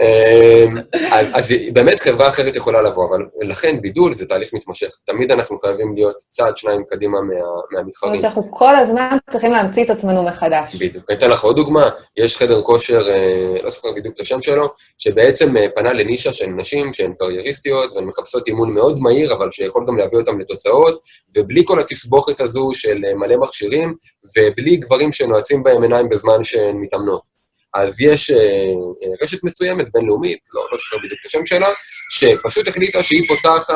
אמ, 0.00 0.76
אז, 1.10 1.26
אז 1.32 1.54
באמת 1.72 2.00
חברה 2.00 2.28
אחרת 2.28 2.56
יכולה 2.56 2.82
לבוא, 2.82 3.08
אבל 3.08 3.22
לכן 3.40 3.80
בידול 3.80 4.12
זה 4.12 4.26
תהליך 4.26 4.54
מתמשך. 4.54 4.88
תמיד 5.06 5.32
אנחנו 5.32 5.58
חייבים 5.58 5.92
להיות 5.94 6.16
צעד, 6.28 6.56
שניים 6.56 6.84
קדימה 6.88 7.20
מה, 7.20 7.34
מהמתחרים. 7.70 7.90
זאת 7.92 8.02
אומרת 8.04 8.20
שאנחנו 8.20 8.42
כל 8.50 8.76
הזמן 8.76 9.16
צריכים 9.30 9.52
להמציא 9.52 9.84
את 9.84 9.90
עצמנו 9.90 10.22
מחדש. 10.22 10.74
בדיוק. 10.74 11.04
אני 11.10 11.18
אתן 11.18 11.30
לך 11.30 11.44
עוד 11.44 11.56
דוגמה, 11.56 11.90
יש 12.16 12.36
חדר 12.36 12.62
כושר, 12.62 13.08
אה, 13.08 13.56
לא 13.62 13.70
זוכר 13.70 13.88
בדיוק 13.96 14.14
את 14.14 14.20
השם 14.20 14.42
שלו, 14.42 14.68
שבעצם 14.98 15.56
אה, 15.56 15.66
פנה 15.74 15.92
לנישה 15.92 16.32
של 16.32 16.46
נשים 16.46 16.92
שהן 16.92 17.12
קרייריסטיות, 17.18 17.96
והן 17.96 18.04
מחפשות 18.04 18.48
אימון 18.48 18.74
מאוד 18.74 18.98
מהיר, 19.00 19.32
אבל 19.32 19.50
שיכול 19.50 19.84
גם 19.86 19.96
להביא 19.96 20.18
אותן 20.18 20.38
לתוצאות, 20.38 21.00
ובלי 21.36 21.62
כל 21.64 21.80
התסבוכת 21.80 22.40
הזו 22.40 22.70
של 22.74 23.04
אה, 23.04 23.14
מלא 23.14 23.36
מכשירים, 23.36 23.94
ובלי 24.36 24.76
גברים 24.76 25.12
שנועצים 25.12 25.62
בהם 25.62 25.82
עיניים 25.82 26.08
בזמן 26.08 26.44
שהן 26.44 26.76
מתאמנות. 26.76 27.37
אז 27.82 28.00
יש 28.00 28.30
אה, 28.30 28.36
אה, 28.36 29.12
רשת 29.22 29.44
מסוימת, 29.44 29.92
בינלאומית, 29.92 30.38
לא, 30.54 30.66
לא 30.70 30.76
זוכר 30.76 30.96
בדיוק 30.98 31.20
את 31.20 31.26
השם 31.26 31.46
שלה, 31.46 31.68
שפשוט 32.10 32.68
החליטה 32.68 33.02
שהיא 33.02 33.28
פותחת 33.28 33.74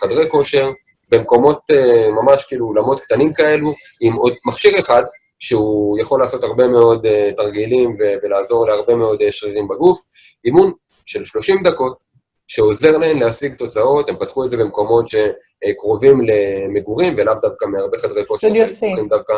חדרי 0.00 0.30
כושר 0.30 0.70
במקומות 1.10 1.60
אה, 1.72 2.10
ממש 2.10 2.44
כאילו 2.44 2.66
אולמות 2.66 3.00
קטנים 3.00 3.32
כאלו, 3.32 3.72
עם 4.00 4.14
עוד 4.14 4.34
מכשיר 4.46 4.78
אחד, 4.78 5.02
שהוא 5.38 5.98
יכול 5.98 6.20
לעשות 6.20 6.44
הרבה 6.44 6.68
מאוד 6.68 7.06
תרגילים 7.36 7.92
ולעזור 8.22 8.66
להרבה 8.66 8.94
מאוד 8.94 9.30
שרירים 9.30 9.68
בגוף, 9.68 9.98
אימון 10.44 10.72
של 11.04 11.24
30 11.24 11.62
דקות, 11.62 12.04
שעוזר 12.46 12.98
להן 12.98 13.18
להשיג 13.18 13.54
תוצאות, 13.54 14.08
הם 14.08 14.16
פתחו 14.16 14.44
את 14.44 14.50
זה 14.50 14.56
במקומות 14.56 15.04
שקרובים 15.08 16.18
למגורים, 16.20 17.14
ולאו 17.16 17.34
דווקא 17.42 17.64
מהרבה 17.64 17.98
חדרי 17.98 18.26
כושר 18.26 18.48
שפתוחים 18.54 19.08
דווקא 19.08 19.34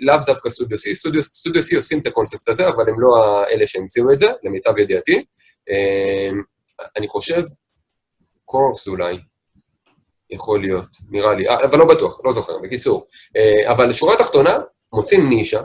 לאו 0.00 0.16
דווקא 0.26 0.50
סטודיו 0.50 0.78
C, 0.78 0.94
סטודיו 1.20 1.62
C 1.62 1.76
עושים 1.76 1.98
את 1.98 2.06
הקונספט 2.06 2.48
הזה, 2.48 2.68
אבל 2.68 2.88
הם 2.88 3.00
לא 3.00 3.08
אלה 3.50 3.66
שהמציאו 3.66 4.12
את 4.12 4.18
זה, 4.18 4.26
למיטב 4.42 4.78
ידיעתי. 4.78 5.24
אה, 5.70 6.30
אני 6.96 7.08
חושב, 7.08 7.42
קורקס 8.44 8.88
אולי, 8.88 9.18
יכול 10.30 10.60
להיות, 10.60 10.88
נראה 11.10 11.34
לי, 11.34 11.48
אה, 11.48 11.64
אבל 11.64 11.78
לא 11.78 11.84
בטוח, 11.84 12.20
לא 12.24 12.32
זוכר, 12.32 12.58
בקיצור. 12.58 13.06
אבל 13.66 13.92
שורה 13.92 14.16
תחתונה, 14.16 14.58
מוצאים 14.92 15.28
נישה, 15.28 15.62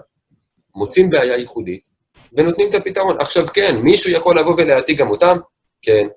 מוצאים 0.76 1.10
בעיה 1.10 1.38
ייחודית, 1.38 1.88
ונותנים 2.38 2.70
את 2.70 2.76
הפתרון. 2.76 3.16
עכשיו 3.20 3.46
כן, 3.54 3.78
מישהו 3.78 4.12
יכול 4.12 4.40
לבוא 4.40 4.54
ולהעתיק 4.58 4.98
גם 4.98 5.10
אותם, 5.10 5.38
כן, 5.82 6.08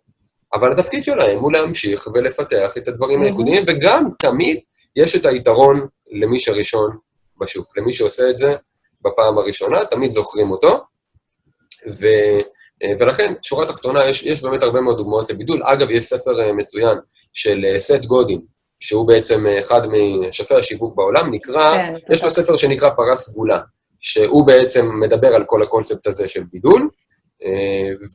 אבל 0.55 0.73
התפקיד 0.73 1.05
שלהם 1.05 1.41
הוא 1.41 1.53
להמשיך 1.53 2.07
ולפתח 2.15 2.77
את 2.77 2.89
הדברים 2.89 3.23
הייחודיים, 3.23 3.63
וגם 3.67 4.05
תמיד 4.21 4.61
יש 4.97 5.17
את 5.17 5.27
היתרון 5.27 5.87
למי 6.11 6.39
שראשון 6.39 6.97
בשוק. 7.41 7.79
למי 7.79 7.93
שעושה 7.93 8.31
את 8.31 8.37
זה 8.37 8.57
בפעם 9.03 9.39
הראשונה, 9.39 9.85
תמיד 9.85 10.11
זוכרים 10.11 10.51
אותו. 10.51 10.81
ו, 11.89 12.07
ולכן, 12.99 13.35
שורה 13.43 13.67
תחתונה, 13.67 14.05
יש, 14.09 14.23
יש 14.23 14.43
באמת 14.43 14.63
הרבה 14.63 14.81
מאוד 14.81 14.97
דוגמאות 14.97 15.31
לבידול. 15.31 15.63
אגב, 15.65 15.91
יש 15.91 16.05
ספר 16.05 16.41
אה, 16.41 16.53
מצוין 16.53 16.99
של 17.33 17.65
אה, 17.65 17.79
סט 17.79 18.05
גודין, 18.05 18.41
שהוא 18.81 19.09
בעצם 19.09 19.47
אה, 19.47 19.61
אחד 19.61 19.81
משפי 20.29 20.55
השיווק 20.55 20.97
בעולם, 20.97 21.35
נקרא, 21.35 21.77
כן, 21.77 22.13
יש 22.13 22.25
לו 22.25 22.31
ספר 22.31 22.57
שנקרא 22.57 22.91
פרה 22.91 23.15
סגולה, 23.15 23.61
שהוא 24.01 24.47
בעצם 24.47 25.01
מדבר 25.01 25.35
על 25.35 25.45
כל 25.47 25.63
הקונספט 25.63 26.07
הזה 26.07 26.29
של 26.29 26.43
בידול, 26.53 26.89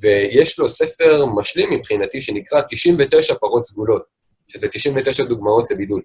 ויש 0.01 0.59
לו 0.59 0.69
ספר 0.69 1.25
משלים 1.25 1.69
מבחינתי 1.69 2.21
שנקרא 2.21 2.61
99 2.69 3.35
פרות 3.35 3.65
סגולות, 3.65 4.03
שזה 4.47 4.67
99 4.67 5.23
דוגמאות 5.23 5.71
לבידול. 5.71 6.01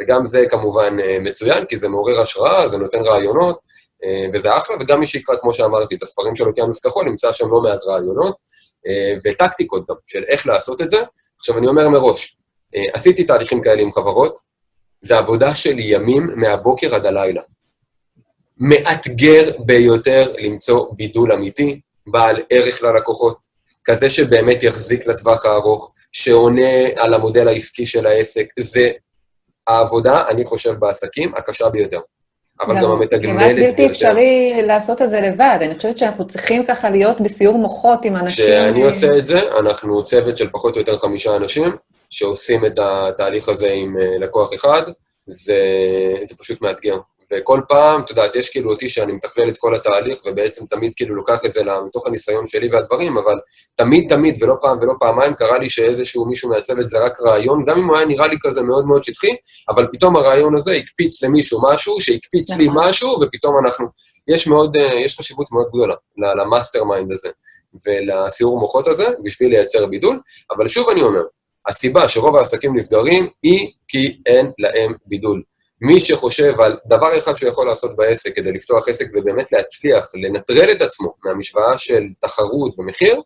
וגם 0.00 0.24
זה 0.24 0.44
כמובן 0.50 0.96
אה, 1.00 1.18
מצוין, 1.20 1.64
כי 1.64 1.76
זה 1.76 1.88
מעורר 1.88 2.20
השראה, 2.20 2.68
זה 2.68 2.78
נותן 2.78 3.02
רעיונות, 3.02 3.58
אה, 4.04 4.26
וזה 4.32 4.56
אחלה, 4.56 4.76
וגם 4.80 5.00
מי 5.00 5.06
שיקרא, 5.06 5.36
כמו 5.40 5.54
שאמרתי, 5.54 5.94
את 5.94 6.02
הספרים 6.02 6.34
של 6.34 6.48
אוקיינוס 6.48 6.86
כחול, 6.86 7.08
נמצא 7.08 7.32
שם 7.32 7.50
לא 7.50 7.60
מעט 7.60 7.84
רעיונות, 7.86 8.36
אה, 8.86 9.12
וטקטיקות 9.24 9.90
גם, 9.90 9.96
של 10.06 10.24
איך 10.28 10.46
לעשות 10.46 10.82
את 10.82 10.88
זה. 10.88 10.98
עכשיו, 11.38 11.58
אני 11.58 11.66
אומר 11.66 11.88
מראש, 11.88 12.36
עשיתי 12.92 13.24
תהליכים 13.24 13.62
כאלה 13.62 13.82
עם 13.82 13.90
חברות, 13.90 14.38
זה 15.00 15.18
עבודה 15.18 15.54
של 15.54 15.78
ימים 15.78 16.30
מהבוקר 16.36 16.94
עד 16.94 17.06
הלילה. 17.06 17.42
מאתגר 18.58 19.50
ביותר 19.58 20.32
למצוא 20.38 20.86
בידול 20.92 21.32
אמיתי, 21.32 21.80
בעל 22.06 22.42
ערך 22.50 22.82
ללקוחות, 22.82 23.36
כזה 23.84 24.10
שבאמת 24.10 24.62
יחזיק 24.62 25.06
לטווח 25.06 25.46
הארוך, 25.46 25.92
שעונה 26.12 26.86
על 26.96 27.14
המודל 27.14 27.48
העסקי 27.48 27.86
של 27.86 28.06
העסק. 28.06 28.46
זה 28.58 28.90
העבודה, 29.66 30.28
אני 30.28 30.44
חושב, 30.44 30.72
בעסקים, 30.78 31.32
הקשה 31.36 31.68
ביותר. 31.68 32.00
אבל 32.60 32.74
גם 32.82 32.90
המתגמלת 32.90 33.54
ביותר. 33.54 33.54
כמעט 33.54 33.68
בלתי 33.68 33.86
אפשרי 33.86 34.62
לעשות 34.62 35.02
את 35.02 35.10
זה 35.10 35.20
לבד. 35.20 35.58
אני 35.60 35.76
חושבת 35.76 35.98
שאנחנו 35.98 36.28
צריכים 36.28 36.66
ככה 36.66 36.90
להיות 36.90 37.20
בסיור 37.20 37.58
מוחות 37.58 38.04
עם 38.04 38.16
אנשים... 38.16 38.44
כשאני 38.44 38.82
עושה 38.82 39.18
את 39.18 39.26
זה, 39.26 39.58
אנחנו 39.58 40.02
צוות 40.02 40.36
של 40.36 40.50
פחות 40.50 40.74
או 40.74 40.80
יותר 40.80 40.98
חמישה 40.98 41.36
אנשים, 41.36 41.76
שעושים 42.10 42.66
את 42.66 42.78
התהליך 42.78 43.48
הזה 43.48 43.70
עם 43.72 43.96
אה, 44.00 44.18
לקוח 44.18 44.54
אחד, 44.54 44.82
זה, 45.26 45.58
זה 46.22 46.34
פשוט 46.38 46.62
מאתגר. 46.62 46.96
וכל 47.32 47.60
פעם, 47.68 48.00
את 48.00 48.10
יודעת, 48.10 48.36
יש 48.36 48.50
כאילו 48.50 48.70
אותי 48.70 48.88
שאני 48.88 49.12
מתכלל 49.12 49.48
את 49.48 49.58
כל 49.58 49.74
התהליך, 49.74 50.18
ובעצם 50.26 50.66
תמיד 50.66 50.92
כאילו 50.96 51.14
לוקח 51.14 51.44
את 51.44 51.52
זה 51.52 51.62
מתוך 51.86 52.06
הניסיון 52.06 52.46
שלי 52.46 52.68
והדברים, 52.72 53.18
אבל 53.18 53.34
תמיד 53.74 54.08
תמיד, 54.08 54.42
ולא 54.42 54.56
פעם 54.60 54.78
ולא 54.80 54.92
פעמיים, 54.98 55.34
קרה 55.34 55.58
לי 55.58 55.70
שאיזשהו 55.70 56.26
מישהו 56.26 56.50
מהצוות 56.50 56.88
זרק 56.88 57.20
רעיון, 57.20 57.64
גם 57.64 57.78
אם 57.78 57.88
הוא 57.88 57.96
היה 57.96 58.06
נראה 58.06 58.28
לי 58.28 58.36
כזה 58.42 58.62
מאוד 58.62 58.86
מאוד 58.86 59.02
שטחי, 59.02 59.34
אבל 59.68 59.86
פתאום 59.92 60.16
הרעיון 60.16 60.54
הזה 60.54 60.72
הקפיץ 60.72 61.22
למישהו 61.22 61.60
משהו, 61.72 62.00
שהקפיץ 62.00 62.50
לי 62.50 62.68
נכון. 62.68 62.88
משהו, 62.88 63.20
ופתאום 63.22 63.58
אנחנו... 63.64 63.86
יש 64.28 64.46
מאוד, 64.46 64.76
אה, 64.76 64.94
יש 64.94 65.18
חשיבות 65.18 65.52
מאוד 65.52 65.66
גדולה 65.68 65.94
ל 66.18 66.84
mastermind 66.84 67.12
הזה 67.12 67.28
ולסיור 67.86 68.60
מוחות 68.60 68.88
הזה, 68.88 69.06
בשביל 69.24 69.48
לייצר 69.50 69.86
בידול, 69.86 70.20
אבל 70.50 70.68
שוב 70.68 70.88
אני 70.88 71.02
אומר, 71.02 71.22
הסיבה 71.68 72.08
שרוב 72.08 72.36
העסקים 72.36 72.76
נסגרים 72.76 73.28
היא 73.42 73.72
כי 73.88 74.18
אין 74.26 74.52
להם 74.58 74.94
בידול. 75.06 75.42
מי 75.80 76.00
שחושב 76.00 76.60
על 76.60 76.76
דבר 76.86 77.18
אחד 77.18 77.36
שהוא 77.36 77.48
יכול 77.48 77.66
לעשות 77.66 77.96
בעסק 77.96 78.36
כדי 78.36 78.52
לפתוח 78.52 78.88
עסק 78.88 79.06
ובאמת 79.14 79.52
להצליח 79.52 80.04
לנטרל 80.14 80.72
את 80.72 80.82
עצמו 80.82 81.14
מהמשוואה 81.24 81.78
של 81.78 82.02
תחרות 82.20 82.78
ומחיר, 82.78 83.20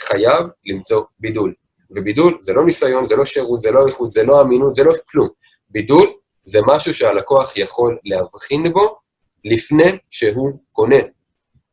חייב 0.00 0.46
למצוא 0.66 1.02
בידול. 1.20 1.54
ובידול 1.90 2.36
זה 2.40 2.52
לא 2.52 2.64
ניסיון, 2.64 3.04
זה 3.04 3.16
לא 3.16 3.24
שירות, 3.24 3.60
זה 3.60 3.70
לא 3.70 3.86
איכות, 3.86 4.10
זה 4.10 4.22
לא 4.22 4.40
אמינות, 4.42 4.74
זה 4.74 4.84
לא 4.84 4.92
כלום. 5.10 5.28
בידול 5.70 6.12
זה 6.44 6.60
משהו 6.66 6.94
שהלקוח 6.94 7.56
יכול 7.56 7.98
להבחין 8.04 8.72
בו 8.72 8.96
לפני 9.44 9.98
שהוא 10.10 10.58
קונה. 10.72 10.96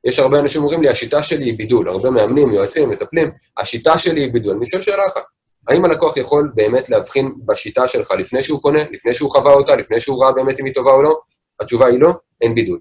יש 0.03 0.19
הרבה 0.19 0.39
אנשים 0.39 0.61
אומרים 0.61 0.81
לי, 0.81 0.89
השיטה 0.89 1.23
שלי 1.23 1.45
היא 1.45 1.57
בידול. 1.57 1.87
הרבה 1.87 2.09
מאמנים, 2.09 2.51
יועצים, 2.51 2.89
מטפלים, 2.89 3.31
השיטה 3.57 3.99
שלי 3.99 4.21
היא 4.21 4.33
בידול. 4.33 4.55
אני 4.55 4.65
שואל 4.65 4.81
שאלה 4.81 5.03
אחת, 5.07 5.23
האם 5.67 5.85
הלקוח 5.85 6.17
יכול 6.17 6.51
באמת 6.55 6.89
להבחין 6.89 7.33
בשיטה 7.45 7.87
שלך 7.87 8.11
לפני 8.11 8.43
שהוא 8.43 8.61
קונה, 8.61 8.79
לפני 8.91 9.13
שהוא 9.13 9.31
חווה 9.31 9.53
אותה, 9.53 9.75
לפני 9.75 9.99
שהוא 9.99 10.23
ראה 10.23 10.31
באמת 10.31 10.59
אם 10.59 10.65
היא 10.65 10.73
טובה 10.73 10.91
או 10.91 11.03
לא? 11.03 11.19
התשובה 11.59 11.85
היא 11.85 11.99
לא, 11.99 12.11
אין 12.41 12.55
בידול. 12.55 12.79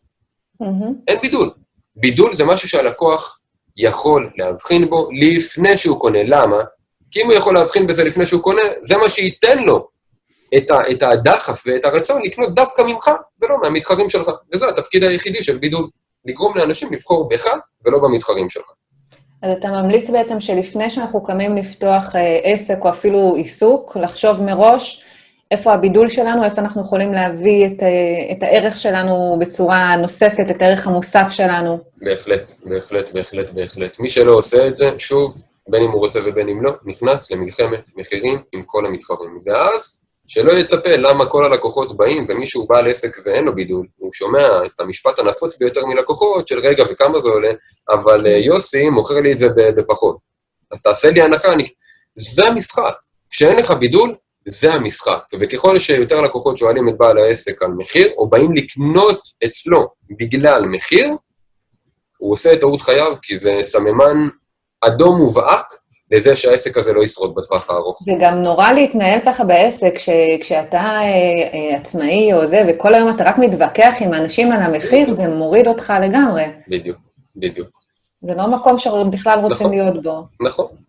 מהמם. 0.60 0.94
אין 1.08 1.18
בידול. 1.22 1.50
בידול 1.96 2.32
זה 2.32 2.44
משהו 2.44 2.68
שהלקוח 2.68 3.40
יכול 3.76 4.30
להבחין 4.36 4.90
בו 4.90 5.08
לפני 5.12 5.78
שהוא 5.78 6.00
קונה. 6.00 6.18
למה? 6.24 6.64
כי 7.10 7.22
אם 7.22 7.26
הוא 7.26 7.34
יכול 7.34 7.54
להבחין 7.54 7.86
בזה 7.86 8.04
לפני 8.04 8.26
שהוא 8.26 8.42
קונה, 8.42 8.62
זה 8.80 8.96
מה 8.96 9.08
שייתן 9.08 9.64
לו 9.64 9.88
את, 10.56 10.70
ה, 10.70 10.90
את 10.90 11.02
הדחף 11.02 11.62
ואת 11.66 11.84
הרצון 11.84 12.22
לקנות 12.24 12.54
דווקא 12.54 12.82
ממך 12.82 13.10
ולא 13.42 13.56
מהמתחרים 13.62 14.08
שלך. 14.08 14.30
וזה 14.54 14.68
התפקיד 14.68 15.04
היחידי 15.04 15.42
של 15.42 15.58
בידול, 15.58 15.88
לגרום 16.26 16.58
לאנשים 16.58 16.92
לבחור 16.92 17.28
בך 17.28 17.46
ולא 17.84 17.98
במתחרים 17.98 18.48
שלך. 18.48 18.66
אז 19.42 19.50
אתה 19.58 19.68
ממליץ 19.68 20.10
בעצם 20.10 20.40
שלפני 20.40 20.90
שאנחנו 20.90 21.24
קמים 21.24 21.56
לפתוח 21.56 22.16
אה, 22.16 22.38
עסק 22.42 22.78
או 22.80 22.90
אפילו 22.90 23.34
עיסוק, 23.36 23.96
לחשוב 23.96 24.42
מראש 24.42 25.04
איפה 25.50 25.72
הבידול 25.72 26.08
שלנו, 26.08 26.44
איפה 26.44 26.60
אנחנו 26.60 26.82
יכולים 26.82 27.12
להביא 27.12 27.66
את, 27.66 27.82
אה, 27.82 28.36
את 28.36 28.42
הערך 28.42 28.78
שלנו 28.78 29.36
בצורה 29.40 29.96
נוספת, 29.96 30.46
את 30.50 30.62
הערך 30.62 30.86
המוסף 30.86 31.26
שלנו. 31.30 31.78
בהחלט, 31.96 32.52
בהחלט, 32.64 33.12
בהחלט, 33.12 33.50
בהחלט. 33.50 34.00
מי 34.00 34.08
שלא 34.08 34.32
עושה 34.32 34.66
את 34.66 34.74
זה, 34.74 34.90
שוב, 34.98 35.42
בין 35.68 35.82
אם 35.82 35.90
הוא 35.90 36.00
רוצה 36.00 36.20
ובין 36.24 36.48
אם 36.48 36.62
לא, 36.62 36.72
נכנס 36.84 37.30
למלחמת 37.30 37.90
מחירים 37.96 38.38
עם 38.52 38.62
כל 38.62 38.86
המתחרים. 38.86 39.38
ואז, 39.46 40.02
שלא 40.26 40.52
יצפה 40.52 40.96
למה 40.96 41.26
כל 41.26 41.44
הלקוחות 41.44 41.96
באים, 41.96 42.24
ומישהו 42.28 42.66
בעל 42.66 42.90
עסק 42.90 43.16
ואין 43.26 43.44
לו 43.44 43.54
בידול, 43.54 43.86
הוא 43.96 44.12
שומע 44.12 44.64
את 44.64 44.80
המשפט 44.80 45.18
הנפוץ 45.18 45.58
ביותר 45.58 45.86
מלקוחות 45.86 46.48
של 46.48 46.58
רגע 46.58 46.84
וכמה 46.90 47.18
זה 47.18 47.28
עולה, 47.28 47.50
אבל 47.90 48.26
אה, 48.26 48.32
יוסי 48.32 48.90
מוכר 48.90 49.20
לי 49.20 49.32
את 49.32 49.38
זה 49.38 49.48
בפחות. 49.76 50.16
אז 50.72 50.82
תעשה 50.82 51.10
לי 51.10 51.22
הנחה, 51.22 51.52
אני... 51.52 51.64
זה 52.16 52.46
המשחק. 52.46 52.94
כשאין 53.30 53.56
לך 53.56 53.70
בידול, 53.70 54.14
זה 54.48 54.74
המשחק. 54.74 55.22
וככל 55.40 55.78
שיותר 55.78 56.20
לקוחות 56.20 56.58
שואלים 56.58 56.88
את 56.88 56.98
בעל 56.98 57.18
העסק 57.18 57.62
על 57.62 57.70
מחיר, 57.70 58.08
או 58.18 58.30
באים 58.30 58.52
לקנות 58.52 59.20
אצלו 59.44 59.86
בגלל 60.10 60.62
מחיר, 60.66 61.08
הוא 62.18 62.32
עושה 62.32 62.52
את 62.52 62.60
טעות 62.60 62.82
חייו, 62.82 63.16
כי 63.22 63.36
זה 63.36 63.58
סממן 63.60 64.28
אדום 64.80 65.18
מובהק 65.18 65.66
לזה 66.10 66.36
שהעסק 66.36 66.76
הזה 66.76 66.92
לא 66.92 67.02
ישרוד 67.02 67.34
בטווח 67.34 67.70
הארוך. 67.70 67.98
זה 68.02 68.12
גם 68.20 68.34
נורא 68.34 68.72
להתנהל 68.72 69.20
ככה 69.24 69.44
בעסק, 69.44 69.94
כש, 69.94 70.08
כשאתה 70.40 70.78
אה, 70.78 71.02
אה, 71.02 71.76
עצמאי 71.80 72.32
או 72.32 72.46
זה, 72.46 72.62
וכל 72.68 72.94
היום 72.94 73.16
אתה 73.16 73.24
רק 73.24 73.38
מתווכח 73.38 73.94
עם 74.00 74.14
אנשים 74.14 74.52
על 74.52 74.62
המחיר, 74.62 75.12
זה 75.12 75.28
מוריד 75.28 75.66
אותך 75.66 75.92
לגמרי. 76.02 76.44
בדיוק, 76.68 76.98
בדיוק. 77.36 77.68
זה 78.22 78.34
לא 78.34 78.50
מקום 78.50 78.78
שבכלל 78.78 79.38
רוצים 79.38 79.66
נכון. 79.66 79.70
להיות 79.70 80.02
בו. 80.02 80.22
נכון. 80.46 80.85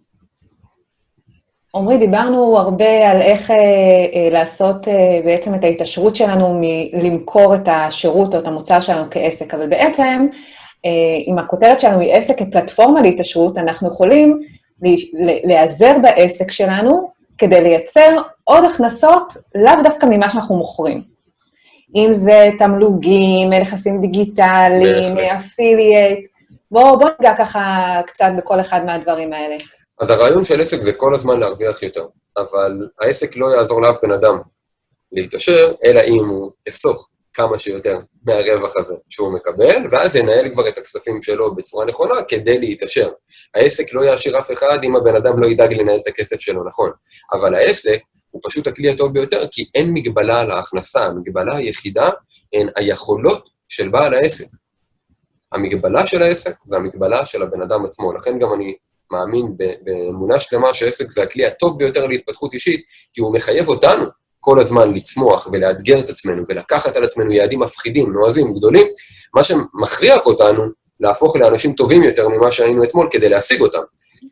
עמרי, 1.76 1.98
דיברנו 1.98 2.58
הרבה 2.58 3.12
על 3.12 3.22
איך 3.22 3.52
אה, 3.52 3.56
אה, 3.56 4.30
לעשות 4.32 4.88
אה, 4.88 5.20
בעצם 5.26 5.56
את 5.56 5.64
ההתעשרות 5.64 6.16
שלנו 6.16 6.62
מלמכור 6.62 7.56
את 7.56 7.62
השירות 7.66 8.36
או 8.36 8.40
את 8.40 8.48
המוצר 8.48 8.82
שלנו 8.82 9.08
כעסק, 9.12 9.54
אבל 9.54 9.70
בעצם, 9.70 10.28
אה, 10.86 10.90
אם 11.28 11.40
הכותרת 11.40 11.80
שלנו 11.80 12.00
היא 12.00 12.14
עסק 12.14 12.40
כפלטפורמה 12.40 13.02
להתעשרות, 13.02 13.58
אנחנו 13.58 13.88
יכולים 13.88 14.38
להיעזר 15.44 15.98
בעסק 16.02 16.52
שלנו 16.52 17.10
כדי 17.38 17.62
לייצר 17.62 18.22
עוד 18.44 18.64
הכנסות, 18.64 19.34
לאו 19.56 19.84
דווקא 19.84 20.06
ממה 20.06 20.30
שאנחנו 20.30 20.58
מוכרים. 20.58 21.02
אם 21.96 22.14
זה 22.14 22.50
תמלוגים, 22.58 23.54
נכסים 23.54 24.02
דיגיטליים. 24.02 25.04
אפילייט, 25.34 26.28
בואו 26.72 27.00
בוא 27.00 27.10
ניגע 27.20 27.36
ככה 27.38 27.96
קצת 28.06 28.32
בכל 28.38 28.60
אחד 28.60 28.86
מהדברים 28.86 29.34
האלה. 29.34 29.56
אז 30.00 30.10
הרעיון 30.10 30.44
של 30.44 30.62
עסק 30.62 30.78
זה 30.78 30.94
כל 30.94 31.14
הזמן 31.14 31.40
להרוויח 31.40 31.84
יותר, 31.84 32.08
אבל 32.38 32.88
העסק 33.00 33.38
לא 33.38 33.56
יעזור 33.56 33.82
לאף 33.82 33.96
בן 34.04 34.12
אדם 34.12 34.38
להתעשר, 35.12 35.74
אלא 35.84 36.02
אם 36.08 36.26
הוא 36.26 36.52
יחסוך 36.68 37.10
כמה 37.34 37.60
שיותר 37.60 38.00
מהרווח 38.26 38.78
הזה 38.78 38.96
שהוא 39.10 39.34
מקבל, 39.34 39.88
ואז 39.92 40.16
ינהל 40.16 40.50
כבר 40.54 40.68
את 40.68 40.78
הכספים 40.78 41.22
שלו 41.22 41.56
בצורה 41.56 41.86
נכונה 41.86 42.16
כדי 42.28 42.60
להתעשר. 42.60 43.12
העסק 43.56 43.94
לא 43.94 44.02
יעשיר 44.02 44.40
אף 44.40 44.52
אחד 44.52 44.84
אם 44.84 44.96
הבן 44.96 45.16
אדם 45.16 45.40
לא 45.40 45.48
ידאג 45.48 45.74
לנהל 45.74 46.00
את 46.00 46.08
הכסף 46.08 46.40
שלו 46.40 46.64
נכון, 46.64 46.92
אבל 47.32 47.56
העסק 47.56 48.00
הוא 48.32 48.42
פשוט 48.46 48.68
הכלי 48.68 48.90
הטוב 48.90 49.14
ביותר, 49.14 49.48
כי 49.52 49.70
אין 49.76 49.94
מגבלה 49.94 50.42
על 50.42 50.52
ההכנסה, 50.52 51.06
המגבלה 51.06 51.56
היחידה 51.56 52.10
הן 52.54 52.70
היכולות 52.76 53.50
של 53.68 53.90
בעל 53.90 54.14
העסק. 54.14 54.48
המגבלה 55.52 56.06
של 56.06 56.22
העסק 56.22 56.56
זה 56.68 56.76
המגבלה 56.76 57.26
של 57.26 57.42
הבן 57.42 57.62
אדם 57.62 57.86
עצמו, 57.86 58.14
לכן 58.14 58.40
גם 58.40 58.54
אני 58.54 58.76
מאמין 59.12 59.54
באמונה 59.82 60.40
שלמה 60.40 60.74
שהעסק 60.74 61.10
זה 61.10 61.24
הכלי 61.24 61.46
הטוב 61.46 61.78
ביותר 61.78 62.08
להתפתחות 62.08 62.54
אישית, 62.54 62.86
כי 63.14 63.22
הוא 63.22 63.34
מחייב 63.34 63.68
אותנו 63.68 64.06
כל 64.40 64.60
הזמן 64.60 64.94
לצמוח 64.94 65.48
ולאתגר 65.52 66.00
את 66.00 66.10
עצמנו 66.10 66.44
ולקחת 66.50 66.98
על 66.98 67.04
עצמנו 67.04 67.32
יעדים 67.32 67.60
מפחידים, 67.60 68.14
נועזים, 68.14 68.54
גדולים, 68.54 68.88
מה 69.34 69.44
שמכריח 69.44 70.26
אותנו 70.26 70.64
להפוך 71.00 71.38
לאנשים 71.38 71.74
טובים 71.74 72.04
יותר 72.04 72.30
ממה 72.30 72.52
שהיינו 72.52 72.84
אתמול 72.84 73.08
כדי 73.12 73.30
להשיג 73.30 73.62
אותם. 73.62 73.82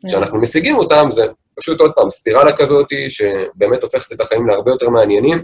כשאנחנו 0.06 0.40
משיגים 0.40 0.76
אותם 0.76 1.08
זה 1.10 1.24
פשוט 1.60 1.80
עוד 1.80 1.92
פעם 1.96 2.10
ספירלה 2.10 2.56
כזאת 2.56 2.86
שבאמת 3.08 3.82
הופכת 3.82 4.12
את 4.12 4.20
החיים 4.20 4.46
להרבה 4.46 4.70
יותר 4.70 4.88
מעניינים 4.88 5.38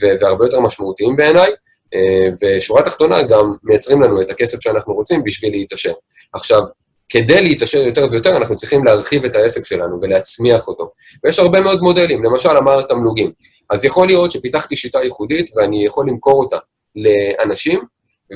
והרבה 0.00 0.44
יותר 0.44 0.60
משמעותיים 0.60 1.16
בעיניי, 1.16 1.50
אה, 1.94 2.28
ושורה 2.42 2.82
תחתונה 2.82 3.22
גם 3.22 3.52
מייצרים 3.64 4.02
לנו 4.02 4.20
את 4.20 4.30
הכסף 4.30 4.60
שאנחנו 4.60 4.94
רוצים 4.94 5.24
בשביל 5.24 5.52
להתעשר. 5.52 5.92
עכשיו, 6.32 6.62
כדי 7.08 7.42
להתעשר 7.42 7.78
יותר 7.78 8.06
ויותר, 8.10 8.36
אנחנו 8.36 8.56
צריכים 8.56 8.84
להרחיב 8.84 9.24
את 9.24 9.36
העסק 9.36 9.64
שלנו 9.64 9.98
ולהצמיח 10.02 10.68
אותו. 10.68 10.90
ויש 11.24 11.38
הרבה 11.38 11.60
מאוד 11.60 11.80
מודלים, 11.80 12.24
למשל 12.24 12.56
אמרת 12.56 12.88
תמלוגים. 12.88 13.32
אז 13.70 13.84
יכול 13.84 14.06
להיות 14.06 14.32
שפיתחתי 14.32 14.76
שיטה 14.76 14.98
ייחודית 15.02 15.50
ואני 15.56 15.86
יכול 15.86 16.08
למכור 16.08 16.42
אותה 16.42 16.56
לאנשים, 16.96 17.80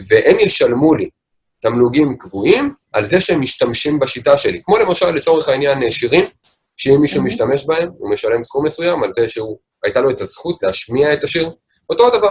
והם 0.09 0.37
ישלמו 0.41 0.95
לי 0.95 1.09
תמלוגים 1.61 2.17
קבועים 2.19 2.75
על 2.93 3.05
זה 3.05 3.21
שהם 3.21 3.41
משתמשים 3.41 3.99
בשיטה 3.99 4.39
שלי. 4.39 4.61
כמו 4.63 4.79
למשל, 4.79 5.11
לצורך 5.11 5.49
העניין, 5.49 5.91
שירים, 5.91 6.25
שאם 6.77 7.01
מישהו. 7.01 7.23
משתמש 7.23 7.67
בהם, 7.67 7.89
הוא 7.99 8.11
משלם 8.11 8.45
סכום 8.45 8.67
מסוים 8.67 9.03
על 9.03 9.13
זה 9.13 9.27
שהייתה 9.29 10.01
לו 10.01 10.11
את 10.11 10.21
הזכות 10.21 10.63
להשמיע 10.63 11.13
את 11.13 11.25
השיר. 11.25 11.51
אותו 11.91 12.07
הדבר. 12.07 12.31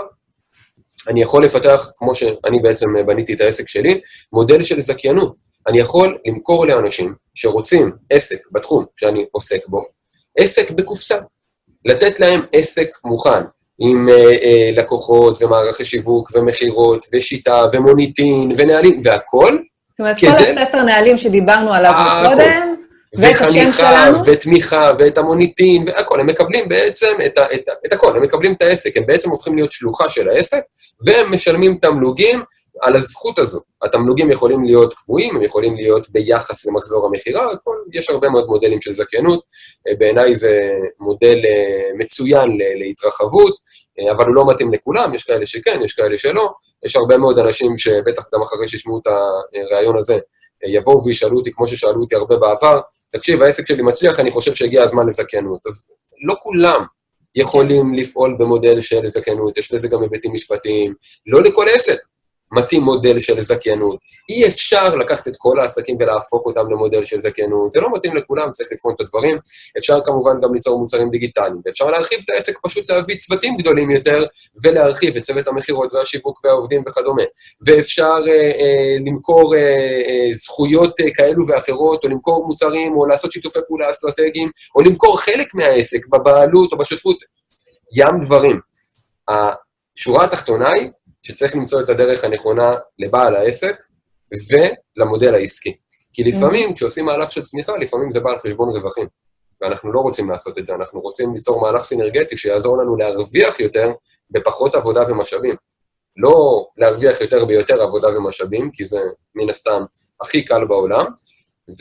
אני 1.07 1.21
יכול 1.21 1.45
לפתח, 1.45 1.91
כמו 1.95 2.15
שאני 2.15 2.59
בעצם 2.63 2.87
בניתי 3.07 3.33
את 3.33 3.41
העסק 3.41 3.67
שלי, 3.67 4.01
מודל 4.33 4.63
של 4.63 4.81
זכיינות. 4.81 5.48
אני 5.69 5.79
יכול 5.79 6.17
למכור 6.25 6.67
לאנשים 6.67 7.13
שרוצים 7.33 7.91
עסק 8.09 8.37
בתחום 8.51 8.85
שאני 8.99 9.25
עוסק 9.31 9.67
בו, 9.67 9.85
עסק 10.37 10.71
בקופסה. 10.71 11.17
לתת 11.85 12.19
להם 12.19 12.41
עסק 12.53 12.89
מוכן, 13.05 13.43
עם 13.79 14.09
אה, 14.09 14.13
אה, 14.15 14.71
לקוחות 14.75 15.41
ומערכי 15.41 15.85
שיווק 15.85 16.29
ומכירות 16.35 17.05
ושיטה 17.13 17.65
ומוניטין 17.73 18.51
ונהלים 18.57 19.01
והכול, 19.03 19.51
זאת 19.51 19.99
אומרת, 19.99 20.19
כדי- 20.19 20.29
כל 20.29 20.61
הספר 20.61 20.83
נהלים 20.83 21.17
שדיברנו 21.17 21.73
עליו. 21.73 21.93
קודם, 22.25 22.75
ואת 23.17 23.35
השם 23.35 23.45
וחניכה, 23.45 23.71
שלנו? 23.71 24.25
ותמיכה, 24.25 24.93
ואת 24.99 25.17
המוניטין, 25.17 25.83
והכל. 25.87 26.19
הם 26.19 26.27
מקבלים 26.27 26.69
בעצם 26.69 27.07
את, 27.25 27.37
ה, 27.37 27.45
את, 27.53 27.69
ה, 27.69 27.71
את 27.85 27.93
הכל, 27.93 28.15
הם 28.15 28.21
מקבלים 28.21 28.53
את 28.53 28.61
העסק, 28.61 28.97
הם 28.97 29.05
בעצם 29.05 29.29
הופכים 29.29 29.55
להיות 29.55 29.71
שלוחה 29.71 30.09
של 30.09 30.29
העסק, 30.29 30.61
והם 31.05 31.33
משלמים 31.33 31.75
תמלוגים 31.75 32.41
על 32.81 32.95
הזכות 32.95 33.39
הזו. 33.39 33.59
התמלוגים 33.81 34.31
יכולים 34.31 34.65
להיות 34.65 34.93
קבועים, 34.93 35.35
הם 35.35 35.41
יכולים 35.41 35.75
להיות 35.75 36.09
ביחס 36.09 36.65
למחזור 36.65 37.05
המכירה, 37.05 37.47
יש 37.93 38.09
הרבה 38.09 38.29
מאוד 38.29 38.45
מודלים 38.47 38.81
של 38.81 38.93
זכיינות. 38.93 39.43
אה, 39.87 39.93
בעיניי 39.99 40.35
זה 40.35 40.71
מודל 40.99 41.41
אה, 41.45 41.91
מצוין 41.97 42.57
להתרחבות, 42.75 43.55
אה, 43.99 44.11
אבל 44.11 44.25
הוא 44.25 44.35
לא 44.35 44.47
מתאים 44.47 44.73
לכולם, 44.73 45.13
יש 45.13 45.23
כאלה 45.23 45.45
שכן, 45.45 45.79
יש 45.83 45.93
כאלה 45.93 46.17
שלא. 46.17 46.49
יש 46.85 46.95
הרבה 46.95 47.17
מאוד 47.17 47.39
אנשים 47.39 47.77
שבטח 47.77 48.23
גם 48.33 48.41
אחרי 48.41 48.67
שישמעו 48.67 48.99
את 48.99 49.07
הראיון 49.71 49.97
הזה, 49.97 50.17
יבואו 50.67 51.05
וישאלו 51.05 51.37
אותי, 51.37 51.51
כמו 51.51 51.67
ששאלו 51.67 52.01
אותי 52.01 52.15
הרבה 52.15 52.37
בעבר, 52.37 52.79
תקשיב, 53.11 53.41
העסק 53.41 53.65
שלי 53.65 53.81
מצליח, 53.81 54.19
אני 54.19 54.31
חושב 54.31 54.53
שהגיע 54.53 54.83
הזמן 54.83 55.07
לזכיינות. 55.07 55.59
אז 55.67 55.91
לא 56.27 56.35
כולם 56.39 56.85
יכולים 57.35 57.93
לפעול 57.93 58.35
במודל 58.39 58.81
של 58.81 59.07
זכיינות, 59.07 59.57
יש 59.57 59.73
לזה 59.73 59.87
גם 59.87 60.01
היבטים 60.01 60.33
משפטיים. 60.33 60.93
לא 61.25 61.43
לכל 61.43 61.65
עסק 61.73 61.97
מתאים 62.51 62.81
מודל 62.81 63.19
של 63.19 63.41
זכיינות. 63.41 63.99
אי 64.29 64.47
אפשר 64.47 64.95
לקחת 64.95 65.27
את 65.27 65.33
כל 65.37 65.59
העסקים 65.59 65.97
ולהפוך 65.99 66.45
אותם 66.45 66.71
למודל 66.71 67.03
של 67.05 67.19
זכיינות. 67.19 67.71
זה 67.71 67.81
לא 67.81 67.89
מתאים 67.93 68.15
לכולם, 68.15 68.51
צריך 68.51 68.69
לבחון 68.71 68.93
את 68.95 69.01
הדברים. 69.01 69.37
אפשר 69.77 69.99
כמובן 70.05 70.39
גם 70.41 70.53
ליצור 70.53 70.79
מוצרים 70.79 71.09
דיגיטליים, 71.09 71.61
ואפשר 71.65 71.85
להרחיב 71.85 72.19
את 72.25 72.29
העסק, 72.29 72.57
פשוט 72.63 72.91
להביא 72.91 73.15
צוותים 73.17 73.57
גדולים 73.57 73.91
יותר, 73.91 74.23
ולהרחיב 74.63 75.17
את 75.17 75.23
צוות 75.23 75.47
המכירות 75.47 75.93
והשיווק 75.93 76.45
והעובדים 76.45 76.83
וכדומה. 76.87 77.23
ואפשר 77.65 78.17
אה, 78.27 78.33
אה, 78.33 78.97
למכור 79.05 79.55
אה, 79.55 79.59
אה, 80.07 80.33
זכויות 80.33 80.99
אה, 80.99 81.05
כאלו 81.13 81.47
ואחרות, 81.47 82.03
או 82.03 82.09
למכור 82.09 82.45
מוצרים, 82.47 82.97
או 82.97 83.05
לעשות 83.05 83.31
שיתופי 83.31 83.59
פעולה 83.67 83.89
אסטרטגיים, 83.89 84.49
או 84.75 84.81
למכור 84.81 85.19
חלק 85.19 85.55
מהעסק 85.55 86.07
בבעלות 86.07 86.73
או 86.73 86.77
בשותפות. 86.77 87.17
ים 87.95 88.21
דברים. 88.21 88.59
השורה 89.29 90.23
התחתונה 90.23 90.69
היא 90.69 90.89
שצריך 91.23 91.55
למצוא 91.55 91.81
את 91.81 91.89
הדרך 91.89 92.23
הנכונה 92.23 92.73
לבעל 92.99 93.35
העסק 93.35 93.75
ולמודל 94.51 95.35
העסקי. 95.35 95.77
כי 96.13 96.23
לפעמים, 96.23 96.69
mm. 96.69 96.75
כשעושים 96.75 97.05
מהלך 97.05 97.31
של 97.31 97.41
צמיחה, 97.41 97.77
לפעמים 97.77 98.11
זה 98.11 98.19
בא 98.19 98.31
על 98.31 98.37
חשבון 98.37 98.69
רווחים. 98.69 99.07
ואנחנו 99.61 99.93
לא 99.93 99.99
רוצים 99.99 100.29
לעשות 100.29 100.57
את 100.57 100.65
זה, 100.65 100.75
אנחנו 100.75 100.99
רוצים 100.99 101.33
ליצור 101.33 101.61
מהלך 101.61 101.81
סינרגטי 101.81 102.37
שיעזור 102.37 102.77
לנו 102.77 102.95
להרוויח 102.95 103.59
יותר 103.59 103.91
בפחות 104.31 104.75
עבודה 104.75 105.03
ומשאבים. 105.07 105.55
לא 106.17 106.65
להרוויח 106.77 107.21
יותר 107.21 107.45
ביותר 107.45 107.81
עבודה 107.81 108.17
ומשאבים, 108.17 108.71
כי 108.73 108.85
זה 108.85 108.99
מן 109.35 109.49
הסתם 109.49 109.83
הכי 110.21 110.45
קל 110.45 110.65
בעולם, 110.65 111.05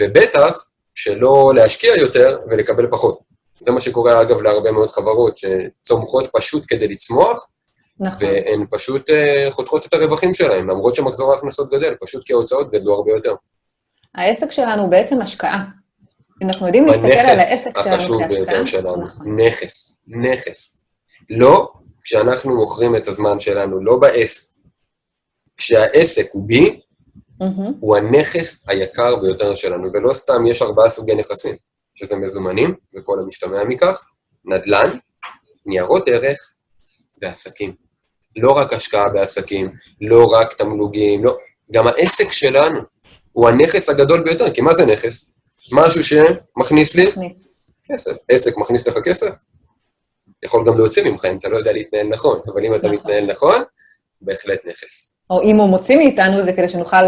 ובטח 0.00 0.68
שלא 0.94 1.52
להשקיע 1.54 1.96
יותר 1.96 2.38
ולקבל 2.50 2.90
פחות. 2.90 3.18
זה 3.60 3.72
מה 3.72 3.80
שקורה, 3.80 4.22
אגב, 4.22 4.42
להרבה 4.42 4.72
מאוד 4.72 4.90
חברות 4.90 5.38
שצומחות 5.38 6.28
פשוט 6.32 6.64
כדי 6.68 6.88
לצמוח, 6.88 7.48
נכון. 8.00 8.28
והן 8.28 8.66
פשוט 8.70 9.10
uh, 9.10 9.50
חותכות 9.50 9.86
את 9.86 9.92
הרווחים 9.92 10.34
שלהן, 10.34 10.70
למרות 10.70 10.94
שמחזור 10.94 11.32
ההכנסות 11.32 11.70
גדל, 11.70 11.94
פשוט 12.00 12.24
כי 12.24 12.32
ההוצאות 12.32 12.70
גדלו 12.70 12.94
הרבה 12.94 13.12
יותר. 13.12 13.34
העסק 14.14 14.52
שלנו 14.52 14.82
הוא 14.82 14.90
בעצם 14.90 15.20
השקעה. 15.20 15.64
אנחנו 16.42 16.66
יודעים 16.66 16.86
להסתכל 16.86 17.06
על 17.06 17.38
העסק 17.38 17.70
שלנו 17.78 17.94
החשוב 17.94 18.22
ביותר 18.28 18.64
שלנו, 18.64 19.06
נכון. 19.06 19.40
נכס, 19.40 19.98
נכס. 20.06 20.84
לא 21.30 21.72
כשאנחנו 22.04 22.56
מוכרים 22.56 22.96
את 22.96 23.08
הזמן 23.08 23.40
שלנו, 23.40 23.84
לא 23.84 23.96
ב-S. 23.96 24.58
כשהעסק 25.56 26.26
הוא 26.32 26.48
B, 26.50 26.54
mm-hmm. 26.54 27.72
הוא 27.80 27.96
הנכס 27.96 28.68
היקר 28.68 29.16
ביותר 29.16 29.54
שלנו, 29.54 29.92
ולא 29.92 30.12
סתם 30.12 30.46
יש 30.46 30.62
ארבעה 30.62 30.90
סוגי 30.90 31.14
נכסים, 31.14 31.56
שזה 31.94 32.16
מזומנים, 32.16 32.74
וכל 32.96 33.16
המשתמע 33.24 33.64
מכך, 33.64 34.04
נדל"ן, 34.44 34.98
ניירות 35.66 36.08
ערך 36.08 36.54
ועסקים. 37.22 37.87
לא 38.40 38.50
רק 38.50 38.72
השקעה 38.72 39.08
בעסקים, 39.08 39.72
לא 40.00 40.26
רק 40.26 40.54
תמלוגים, 40.54 41.24
לא, 41.24 41.36
גם 41.72 41.86
העסק 41.86 42.32
שלנו 42.32 42.80
הוא 43.32 43.48
הנכס 43.48 43.88
הגדול 43.88 44.20
ביותר, 44.20 44.54
כי 44.54 44.60
מה 44.60 44.74
זה 44.74 44.86
נכס? 44.86 45.34
משהו 45.72 46.02
שמכניס 46.04 46.94
לי 46.94 47.10
כסף. 47.88 48.16
עסק 48.28 48.56
מכניס 48.56 48.88
לך 48.88 48.98
כסף? 49.04 49.34
יכול 50.44 50.64
גם 50.66 50.78
להוציא 50.78 51.10
ממך 51.10 51.24
אם 51.24 51.36
אתה 51.36 51.48
לא 51.48 51.56
יודע 51.56 51.72
להתנהל 51.72 52.06
נכון, 52.06 52.40
אבל 52.46 52.64
אם 52.64 52.74
אתה 52.74 52.88
נכון. 52.88 52.98
מתנהל 52.98 53.26
נכון, 53.26 53.62
בהחלט 54.20 54.66
נכס. 54.66 55.16
או 55.30 55.42
אם 55.42 55.56
הוא 55.56 55.68
מוציא 55.68 55.96
מאיתנו, 55.96 56.42
זה 56.42 56.52
כדי 56.52 56.68
שנוכל 56.68 57.02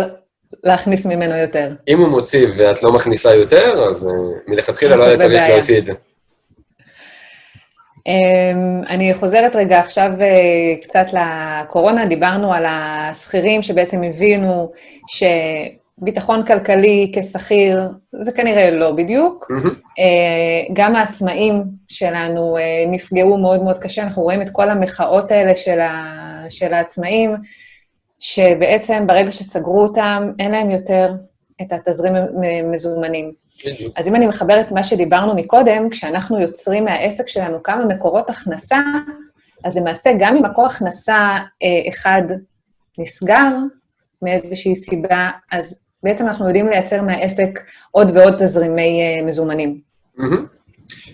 להכניס 0.65 1.07
ממנו 1.07 1.37
יותר. 1.37 1.71
אם 1.89 1.99
הוא 1.99 2.09
מוציא 2.09 2.47
ואת 2.57 2.83
לא 2.83 2.93
מכניסה 2.93 3.35
יותר, 3.35 3.89
אז 3.91 4.09
uh, 4.09 4.11
מלכתחילה 4.51 4.97
לא 4.97 5.05
היה 5.05 5.19
צריך 5.19 5.43
להוציא 5.49 5.79
את 5.79 5.85
זה. 5.85 5.93
אמ, 8.11 8.83
אני 8.89 9.15
חוזרת 9.15 9.57
רגע 9.57 9.79
עכשיו 9.79 10.11
אה, 10.21 10.77
קצת 10.83 11.07
לקורונה, 11.13 12.07
דיברנו 12.07 12.53
על 12.55 12.65
השכירים 12.69 13.63
שבעצם 13.63 14.03
הבינו 14.03 14.73
שביטחון 15.09 16.47
כלכלי 16.47 17.13
כשכיר 17.15 17.81
זה 18.21 18.33
כנראה 18.33 18.71
לא 18.71 18.93
בדיוק. 18.93 19.51
Mm-hmm. 19.51 20.03
גם 20.73 20.97
העצמאים 20.97 21.65
שלנו 21.89 22.57
אה, 22.57 22.63
נפגעו 22.91 23.39
מאוד 23.39 23.63
מאוד 23.63 23.79
קשה, 23.79 24.03
אנחנו 24.03 24.23
רואים 24.23 24.43
את 24.43 24.49
כל 24.53 24.71
המחאות 24.71 25.31
האלה 25.31 25.57
של, 25.57 25.81
ה... 25.81 25.95
של 26.49 26.75
העצמאים, 26.75 27.35
שבעצם 28.19 29.07
ברגע 29.07 29.33
שסגרו 29.33 29.83
אותם, 29.83 30.33
אין 30.39 30.51
להם 30.51 30.71
יותר 30.71 31.13
את 31.63 31.73
התזרים 31.73 32.13
מזומנים. 32.71 33.33
בדיוק. 33.67 33.95
אז 33.99 34.09
אם 34.09 34.15
אני 34.15 34.27
מחברת 34.27 34.73
מה 34.73 34.83
שדיברנו 34.83 35.35
מקודם, 35.35 35.91
כשאנחנו 35.91 36.41
יוצרים 36.41 36.85
מהעסק 36.85 37.29
שלנו 37.29 37.63
כמה 37.63 37.85
מקורות 37.85 38.31
הכנסה, 38.31 38.79
אז 39.65 39.77
למעשה 39.77 40.11
גם 40.19 40.37
אם 40.37 40.43
מקור 40.45 40.67
הכנסה 40.67 41.19
אה, 41.63 41.89
אחד 41.89 42.23
נסגר 42.99 43.49
מאיזושהי 44.23 44.77
סיבה, 44.77 45.31
אז 45.53 45.79
בעצם 46.03 46.27
אנחנו 46.27 46.47
יודעים 46.47 46.69
לייצר 46.69 47.03
מהעסק 47.03 47.61
עוד 47.91 48.17
ועוד 48.17 48.35
תזרימי 48.39 49.01
אה, 49.01 49.27
מזומנים. 49.27 49.81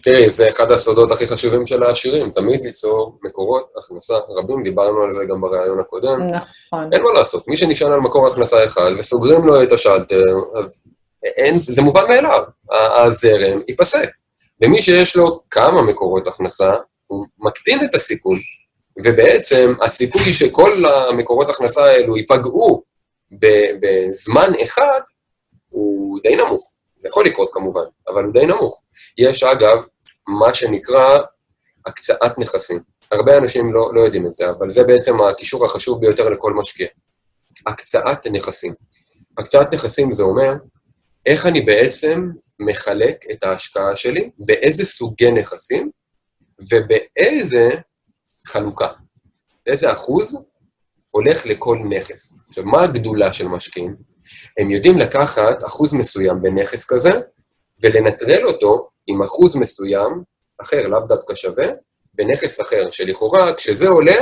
תראי, 0.03 0.29
זה 0.29 0.49
אחד 0.49 0.71
הסודות 0.71 1.13
הכי 1.13 1.27
חשובים 1.27 1.67
של 1.67 1.83
העשירים, 1.83 2.31
תמיד 2.31 2.65
ליצור 2.65 3.19
מקורות 3.25 3.73
הכנסה 3.79 4.15
רבים, 4.29 4.63
דיברנו 4.63 5.03
על 5.03 5.13
זה 5.13 5.25
גם 5.25 5.41
בריאיון 5.41 5.81
הקודם. 5.81 6.27
נכון. 6.27 6.93
אין 6.93 7.03
מה 7.03 7.13
לעשות, 7.13 7.49
מי 7.49 7.57
שנשען 7.57 7.93
על 7.93 8.01
מקור 8.01 8.27
הכנסה 8.27 8.65
אחד 8.65 8.91
וסוגרים 8.99 9.47
לו 9.47 9.63
את 9.63 9.73
השלטר, 9.73 10.25
אז 10.59 10.83
אין, 11.37 11.59
זה 11.59 11.83
מובן 11.83 12.09
מאליו, 12.09 12.43
הזרם 12.72 13.61
ייפסק. 13.68 14.09
ומי 14.62 14.83
שיש 14.83 15.16
לו 15.16 15.41
כמה 15.51 15.83
מקורות 15.83 16.27
הכנסה, 16.27 16.72
הוא 17.07 17.27
מקטין 17.39 17.85
את 17.85 17.95
הסיכון, 17.95 18.39
ובעצם 19.05 19.74
הסיכוי 19.81 20.33
שכל 20.33 20.85
המקורות 20.87 21.51
הכנסה 21.51 21.85
האלו 21.85 22.16
ייפגעו 22.16 22.83
בזמן 23.81 24.53
אחד, 24.64 25.01
הוא 25.68 26.18
די 26.22 26.37
נמוך. 26.37 26.72
זה 26.97 27.09
יכול 27.09 27.27
לקרות 27.27 27.49
כמובן, 27.53 27.85
אבל 28.09 28.24
הוא 28.24 28.33
די 28.33 28.47
נמוך. 28.47 28.83
יש 29.18 29.43
אגב, 29.43 29.85
מה 30.29 30.55
שנקרא 30.55 31.18
הקצאת 31.87 32.39
נכסים. 32.39 32.79
הרבה 33.11 33.37
אנשים 33.37 33.72
לא, 33.72 33.95
לא 33.95 34.01
יודעים 34.01 34.27
את 34.27 34.33
זה, 34.33 34.51
אבל 34.51 34.70
זה 34.70 34.85
בעצם 34.85 35.20
הקישור 35.20 35.64
החשוב 35.64 36.01
ביותר 36.01 36.29
לכל 36.29 36.53
משקיע. 36.53 36.87
הקצאת 37.66 38.27
נכסים. 38.27 38.74
הקצאת 39.39 39.74
נכסים 39.74 40.12
זה 40.12 40.22
אומר 40.22 40.53
איך 41.27 41.47
אני 41.47 41.61
בעצם 41.61 42.31
מחלק 42.59 43.16
את 43.33 43.45
ההשקעה 43.45 43.97
שלי, 43.97 44.31
באיזה 44.39 44.85
סוגי 44.85 45.31
נכסים 45.31 45.91
ובאיזה 46.70 47.70
חלוקה. 48.47 48.89
איזה 49.66 49.93
אחוז 49.93 50.45
הולך 51.11 51.47
לכל 51.47 51.79
נכס. 51.89 52.41
עכשיו, 52.49 52.64
מה 52.64 52.83
הגדולה 52.83 53.33
של 53.33 53.49
משקיעים? 53.49 53.97
הם 54.59 54.70
יודעים 54.70 54.99
לקחת 54.99 55.64
אחוז 55.64 55.95
מסוים 55.95 56.43
בנכס 56.43 56.85
כזה 56.85 57.11
ולנטרל 57.83 58.47
אותו 58.47 58.89
עם 59.07 59.22
אחוז 59.22 59.57
מסוים, 59.57 60.22
אחר, 60.61 60.89
לאו 60.89 61.07
דווקא 61.09 61.35
שווה, 61.35 61.66
בנכס 62.14 62.61
אחר, 62.61 62.91
שלכאורה 62.91 63.53
כשזה 63.55 63.89
עולה, 63.89 64.16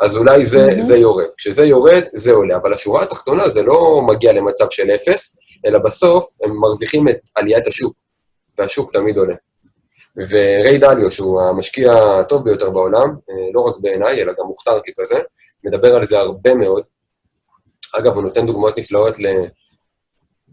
אז 0.00 0.16
אולי 0.16 0.44
זה, 0.44 0.68
mm-hmm. 0.68 0.82
זה 0.82 0.96
יורד. 0.96 1.26
כשזה 1.38 1.64
יורד, 1.64 2.02
זה 2.12 2.32
עולה. 2.32 2.56
אבל 2.56 2.74
השורה 2.74 3.02
התחתונה 3.02 3.48
זה 3.48 3.62
לא 3.62 4.02
מגיע 4.06 4.32
למצב 4.32 4.66
של 4.70 4.90
אפס, 4.90 5.38
אלא 5.66 5.78
בסוף 5.78 6.24
הם 6.44 6.56
מרוויחים 6.56 7.08
את 7.08 7.18
עליית 7.34 7.66
השוק, 7.66 7.94
והשוק 8.58 8.92
תמיד 8.92 9.16
עולה. 9.16 9.34
וריי 10.30 10.78
דליו, 10.78 11.10
שהוא 11.10 11.40
המשקיע 11.42 11.92
הטוב 12.20 12.44
ביותר 12.44 12.70
בעולם, 12.70 13.08
אה, 13.30 13.34
לא 13.54 13.60
רק 13.60 13.74
בעיניי, 13.80 14.22
אלא 14.22 14.32
גם 14.38 14.46
מוכתר 14.46 14.80
ככזה, 14.80 15.18
מדבר 15.64 15.96
על 15.96 16.04
זה 16.04 16.18
הרבה 16.18 16.54
מאוד. 16.54 16.82
אגב, 17.98 18.12
הוא 18.12 18.22
נותן 18.22 18.46
דוגמאות 18.46 18.78
נפלאות 18.78 19.18
ל... 19.18 19.26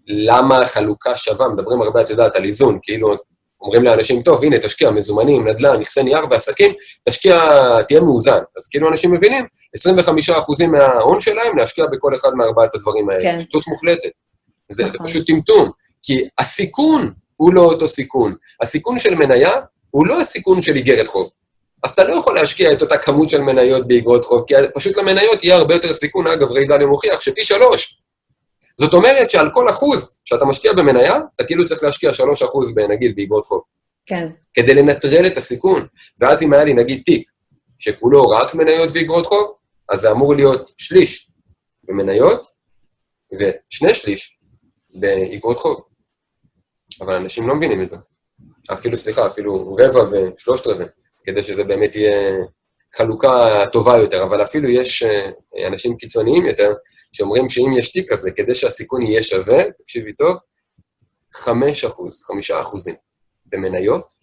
למה 0.07 0.61
החלוקה 0.61 1.17
שווה, 1.17 1.47
מדברים 1.47 1.81
הרבה, 1.81 2.01
את 2.01 2.09
יודעת, 2.09 2.35
על 2.35 2.43
איזון, 2.43 2.79
כאילו 2.81 3.15
אומרים 3.61 3.83
לאנשים, 3.83 4.21
טוב, 4.21 4.43
הנה, 4.43 4.59
תשקיע 4.59 4.91
מזומנים, 4.91 5.47
נדל"ן, 5.47 5.79
נכסי 5.79 6.03
נייר 6.03 6.25
ועסקים, 6.29 6.73
תשקיע, 7.07 7.39
תהיה 7.87 8.01
מאוזן. 8.01 8.39
אז 8.57 8.67
כאילו 8.67 8.89
אנשים 8.89 9.11
מבינים, 9.11 9.45
25% 9.77 10.67
מההון 10.71 11.19
שלהם 11.19 11.57
להשקיע 11.57 11.85
בכל 11.91 12.15
אחד 12.15 12.29
מארבעת 12.33 12.75
הדברים 12.75 13.09
האלה. 13.09 13.23
כן. 13.23 13.37
שטות 13.37 13.67
מוחלטת. 13.67 14.11
זה, 14.73 14.83
נכון. 14.85 14.91
זה 14.91 15.03
פשוט 15.03 15.27
טמטום, 15.27 15.71
כי 16.03 16.23
הסיכון 16.37 17.13
הוא 17.35 17.53
לא 17.53 17.61
אותו 17.61 17.87
סיכון. 17.87 18.35
הסיכון 18.61 18.99
של 18.99 19.15
מניה 19.15 19.51
הוא 19.89 20.07
לא 20.07 20.21
הסיכון 20.21 20.61
של 20.61 20.75
איגרת 20.75 21.07
חוב. 21.07 21.31
אז 21.83 21.91
אתה 21.91 22.03
לא 22.03 22.13
יכול 22.13 22.35
להשקיע 22.35 22.73
את 22.73 22.81
אותה 22.81 22.97
כמות 22.97 23.29
של 23.29 23.41
מניות 23.41 23.87
באיגרות 23.87 24.25
חוב, 24.25 24.43
כי 24.47 24.53
פשוט 24.75 24.97
למניות 24.97 25.43
יהיה 25.43 25.55
הרבה 25.55 25.73
יותר 25.73 25.93
סיכון, 25.93 26.27
אגב, 26.27 26.51
ריי 26.51 26.67
דלי 26.67 26.85
מוכיח 26.85 27.21
שפי 27.21 27.43
שלוש. 27.43 28.01
זאת 28.79 28.93
אומרת 28.93 29.29
שעל 29.29 29.49
כל 29.53 29.69
אחוז 29.69 30.17
שאתה 30.25 30.45
משקיע 30.45 30.73
במניה, 30.73 31.15
אתה 31.35 31.43
כאילו 31.43 31.65
צריך 31.65 31.83
להשקיע 31.83 32.13
שלוש 32.13 32.43
אחוז, 32.43 32.73
נגיד, 32.89 33.15
באיגרות 33.15 33.45
חוב. 33.45 33.61
כן. 34.05 34.27
כדי 34.53 34.73
לנטרל 34.73 35.27
את 35.27 35.37
הסיכון. 35.37 35.87
ואז 36.19 36.43
אם 36.43 36.53
היה 36.53 36.63
לי, 36.63 36.73
נגיד, 36.73 37.01
תיק, 37.05 37.29
שכולו 37.77 38.29
רק 38.29 38.55
מניות 38.55 38.89
ואיגרות 38.93 39.25
חוב, 39.25 39.53
אז 39.89 39.99
זה 39.99 40.11
אמור 40.11 40.35
להיות 40.35 40.71
שליש 40.77 41.29
במניות 41.83 42.45
ושני 43.33 43.93
שליש 43.93 44.37
באיגרות 44.99 45.57
חוב. 45.57 45.83
אבל 47.01 47.15
אנשים 47.15 47.47
לא 47.47 47.55
מבינים 47.55 47.81
את 47.81 47.89
זה. 47.89 47.97
אפילו, 48.73 48.97
סליחה, 48.97 49.27
אפילו 49.27 49.75
רבע 49.79 50.03
ושלושת 50.11 50.67
רבעי, 50.67 50.85
כדי 51.23 51.43
שזה 51.43 51.63
באמת 51.63 51.95
יהיה 51.95 52.35
חלוקה 52.95 53.63
טובה 53.71 53.97
יותר, 53.97 54.23
אבל 54.23 54.43
אפילו 54.43 54.69
יש 54.69 55.03
אה, 55.03 55.31
אנשים 55.67 55.97
קיצוניים 55.97 56.45
יותר, 56.45 56.73
שאומרים 57.11 57.49
שאם 57.49 57.73
יש 57.77 57.91
תיק 57.91 58.11
כזה, 58.11 58.31
כדי 58.31 58.55
שהסיכון 58.55 59.01
יהיה 59.01 59.23
שווה, 59.23 59.63
תקשיבי 59.77 60.13
טוב, 60.13 60.37
5 61.33 61.85
אחוז, 61.85 62.23
5 62.23 62.51
אחוזים 62.51 62.95
במניות, 63.45 64.13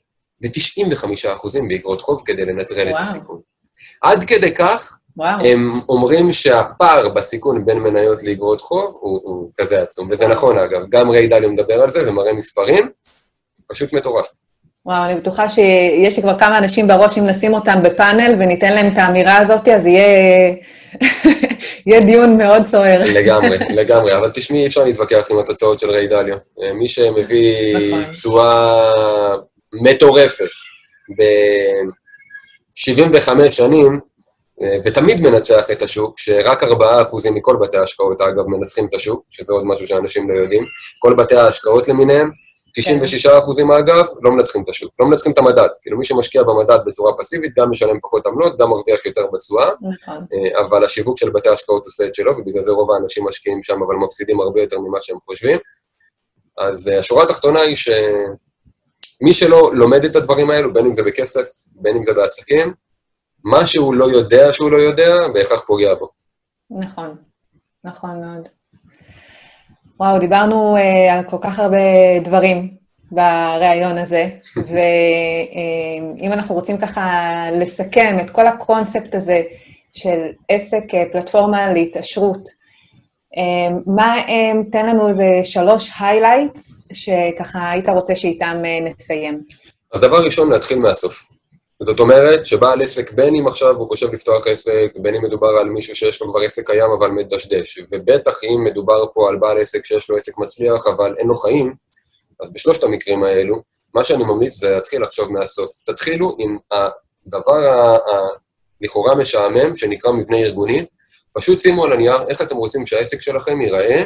ו-95 0.43 1.35
אחוזים 1.35 1.69
באגרות 1.69 2.01
חוב 2.01 2.23
כדי 2.27 2.45
לנטרל 2.45 2.89
וואו. 2.89 2.97
את 2.97 3.01
הסיכון. 3.01 3.41
עד 4.03 4.25
כדי 4.25 4.55
כך, 4.55 5.00
וואו. 5.17 5.47
הם 5.47 5.73
אומרים 5.89 6.33
שהפער 6.33 7.09
בסיכון 7.09 7.65
בין 7.65 7.79
מניות 7.79 8.23
לאגרות 8.23 8.61
חוב 8.61 8.99
הוא, 9.01 9.21
הוא 9.23 9.51
כזה 9.59 9.83
עצום, 9.83 10.09
וזה 10.11 10.29
נכון 10.29 10.59
אגב, 10.59 10.81
גם 10.89 11.11
ריי 11.11 11.27
דליו 11.27 11.51
מדבר 11.51 11.83
על 11.83 11.91
זה 11.91 12.11
ומראה 12.11 12.33
מספרים, 12.33 12.89
פשוט 13.69 13.93
מטורף. 13.93 14.27
וואו, 14.87 15.05
אני 15.05 15.21
בטוחה 15.21 15.49
שיש 15.49 16.17
לי 16.17 16.23
כבר 16.23 16.39
כמה 16.39 16.59
אנשים 16.59 16.89
בראש, 16.89 17.19
אם 17.19 17.27
נשים 17.27 17.55
אותם 17.55 17.83
בפאנל 17.83 18.37
וניתן 18.41 18.75
להם 18.75 18.93
את 18.93 18.99
האמירה 18.99 19.39
הזאת, 19.39 19.69
אז 19.69 19.87
יהיה, 19.87 20.55
יהיה 21.87 22.01
דיון 22.01 22.39
מאוד 22.39 22.67
סוער. 22.67 23.03
לגמרי, 23.05 23.59
לגמרי, 23.81 24.17
אבל 24.17 24.29
תשמעי, 24.29 24.61
אי 24.61 24.67
אפשר 24.67 24.85
להתווכח 24.85 25.31
עם 25.31 25.39
התוצאות 25.39 25.79
של 25.79 25.91
ריי 25.91 26.07
דליו. 26.07 26.39
מי 26.75 26.89
שמביא 26.89 27.77
נכון. 27.77 28.13
תשואה 28.13 29.35
מטורפת 29.73 30.51
ב-75 31.19 33.49
שנים, 33.49 34.01
ותמיד 34.85 35.21
מנצח 35.21 35.71
את 35.71 35.83
השוק, 35.83 36.19
שרק 36.19 36.63
4% 36.63 36.67
מכל 37.35 37.57
בתי 37.61 37.77
ההשקעות, 37.77 38.21
אגב, 38.21 38.47
מנצחים 38.47 38.87
את 38.87 38.95
השוק, 38.95 39.25
שזה 39.29 39.53
עוד 39.53 39.65
משהו 39.67 39.87
שאנשים 39.87 40.31
לא 40.31 40.35
יודעים. 40.35 40.65
כל 40.99 41.15
בתי 41.15 41.37
ההשקעות 41.37 41.89
למיניהם, 41.89 42.31
96 42.75 43.27
אחוזים 43.27 43.71
אגב, 43.71 44.07
לא 44.23 44.31
מנצחים 44.31 44.63
את 44.63 44.69
השוק, 44.69 44.93
לא 45.01 45.07
מנצחים 45.07 45.33
את 45.33 45.39
המדד. 45.39 45.69
כאילו 45.83 45.99
מי 45.99 46.05
שמשקיע 46.05 46.43
במדד 46.43 46.79
בצורה 46.87 47.13
פסיבית, 47.17 47.53
גם 47.59 47.71
משלם 47.71 48.01
פחות 48.03 48.27
עמלות, 48.27 48.59
גם 48.59 48.69
מרוויח 48.69 49.07
יותר 49.07 49.27
בתשואה, 49.33 49.71
נכון. 49.83 50.25
אה, 50.33 50.61
אבל 50.61 50.85
השיווק 50.85 51.19
של 51.19 51.31
בתי 51.31 51.49
ההשקעות 51.49 51.87
עושה 51.87 52.07
את 52.07 52.15
שלו, 52.15 52.39
ובגלל 52.39 52.63
זה 52.63 52.73
רוב 52.73 52.91
האנשים 52.91 53.25
משקיעים 53.25 53.63
שם, 53.63 53.83
אבל 53.83 53.95
מפסידים 53.95 54.41
הרבה 54.41 54.61
יותר 54.61 54.81
ממה 54.81 54.99
שהם 55.01 55.21
חושבים. 55.21 55.59
אז 56.59 56.89
אה, 56.89 56.99
השורה 56.99 57.23
התחתונה 57.23 57.61
היא 57.61 57.77
שמי 57.77 59.33
שלא 59.33 59.71
לומד 59.75 60.05
את 60.05 60.17
הדברים 60.17 60.51
האלו, 60.51 60.73
בין 60.73 60.87
אם 60.87 60.95
זה 60.95 61.03
בכסף, 61.03 61.49
בין 61.75 61.97
אם 61.97 62.05
זה 62.05 62.13
בעסקים, 62.13 62.73
מה 63.45 63.67
שהוא 63.67 63.95
לא 63.95 64.05
יודע 64.05 64.53
שהוא 64.53 64.71
לא 64.71 64.77
יודע, 64.77 65.17
בהכרח 65.35 65.61
פוגע 65.61 65.95
בו. 65.95 66.09
נכון, 66.71 67.17
נכון 67.85 68.21
מאוד. 68.21 68.49
וואו, 70.01 70.19
דיברנו 70.19 70.77
uh, 70.77 71.13
על 71.13 71.25
כל 71.31 71.37
כך 71.41 71.59
הרבה 71.59 71.79
דברים 72.25 72.75
בריאיון 73.11 73.99
הזה, 73.99 74.29
ואם 74.71 76.31
uh, 76.31 76.35
אנחנו 76.35 76.55
רוצים 76.55 76.79
ככה 76.79 77.03
לסכם 77.53 78.19
את 78.21 78.31
כל 78.31 78.47
הקונספט 78.47 79.15
הזה 79.15 79.43
של 79.95 80.21
עסק, 80.49 80.85
uh, 80.89 81.13
פלטפורמה 81.13 81.73
להתעשרות, 81.73 82.49
uh, 82.49 83.41
מה 83.87 84.15
הם, 84.15 84.65
תן 84.73 84.87
לנו 84.87 85.09
איזה 85.09 85.29
שלוש 85.43 85.91
highlights 86.01 86.87
שככה 86.93 87.71
היית 87.71 87.89
רוצה 87.89 88.17
שאיתם 88.17 88.63
אה, 88.63 88.91
נסיים. 88.91 89.43
אז 89.95 90.01
דבר 90.01 90.25
ראשון, 90.25 90.51
להתחיל 90.53 90.79
מהסוף. 90.79 91.40
זאת 91.83 92.01
אומרת 92.01 92.47
שבעל 92.47 92.83
עסק, 92.83 93.13
בין 93.13 93.35
אם 93.35 93.47
עכשיו 93.47 93.77
הוא 93.77 93.87
חושב 93.87 94.13
לפתוח 94.13 94.47
עסק, 94.47 94.93
בין 94.97 95.15
אם 95.15 95.25
מדובר 95.25 95.49
על 95.49 95.71
מישהו 95.71 95.97
שיש 95.97 96.23
לו 96.23 96.29
כבר 96.31 96.41
עסק 96.41 96.67
קיים 96.67 96.91
אבל 96.99 97.11
מדשדש, 97.11 97.79
ובטח 97.93 98.45
אם 98.45 98.65
מדובר 98.65 99.07
פה 99.13 99.29
על 99.29 99.37
בעל 99.37 99.61
עסק 99.61 99.85
שיש 99.85 100.11
לו 100.11 100.17
עסק 100.17 100.39
מצליח 100.39 100.87
אבל 100.87 101.15
אין 101.19 101.27
לו 101.27 101.35
חיים, 101.35 101.75
אז 102.41 102.53
בשלושת 102.53 102.85
המקרים 102.85 103.25
האלו, 103.25 103.63
מה 103.95 104.05
שאני 104.05 104.25
ממליץ 104.25 104.55
זה 104.55 104.71
להתחיל 104.71 105.03
לחשוב 105.03 105.33
מהסוף. 105.33 105.71
תתחילו 105.87 106.37
עם 106.39 106.59
הדבר 106.71 108.01
הלכאורה 108.81 109.15
משעמם, 109.15 109.77
שנקרא 109.77 110.13
מבנה 110.13 110.37
ארגוני, 110.37 110.87
פשוט 111.33 111.61
שימו 111.61 111.85
על 111.85 111.93
הנייר 111.93 112.29
איך 112.29 112.43
אתם 112.43 112.57
רוצים 112.57 112.87
שהעסק 112.87 113.21
שלכם 113.21 113.61
ייראה 113.61 114.03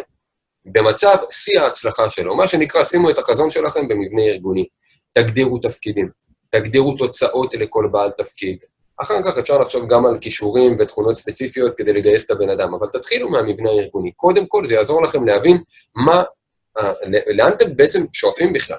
במצב 0.65 1.17
שיא 1.31 1.61
ההצלחה 1.61 2.09
שלו. 2.09 2.37
מה 2.37 2.49
שנקרא, 2.49 2.85
שימו 2.85 3.11
את 3.11 3.19
החזון 3.19 3.51
שלכם 3.51 3.89
במבנה 3.89 4.23
ארגוני. 4.23 4.67
תגדירו 5.13 5.59
תפקידים. 5.59 6.09
תגדירו 6.55 6.93
תוצאות 6.97 7.55
לכל 7.55 7.89
בעל 7.93 8.11
תפקיד. 8.11 8.57
אחר 9.03 9.23
כך 9.25 9.39
אפשר 9.39 9.59
לחשוב 9.59 9.89
גם 9.89 10.07
על 10.07 10.19
כישורים 10.19 10.73
ותכונות 10.79 11.17
ספציפיות 11.17 11.77
כדי 11.77 11.93
לגייס 11.93 12.27
את 12.27 12.31
הבן 12.31 12.51
אדם, 12.51 12.75
אבל 12.75 12.89
תתחילו 12.89 13.31
מהמבנה 13.31 13.71
הארגוני. 13.71 14.13
קודם 14.13 14.47
כל, 14.47 14.67
זה 14.67 14.75
יעזור 14.75 15.03
לכם 15.03 15.25
להבין 15.25 15.63
מה, 15.95 16.23
אה, 16.79 16.93
לאן 17.35 17.53
אתם 17.53 17.77
בעצם 17.77 18.05
שואפים 18.13 18.53
בכלל. 18.53 18.79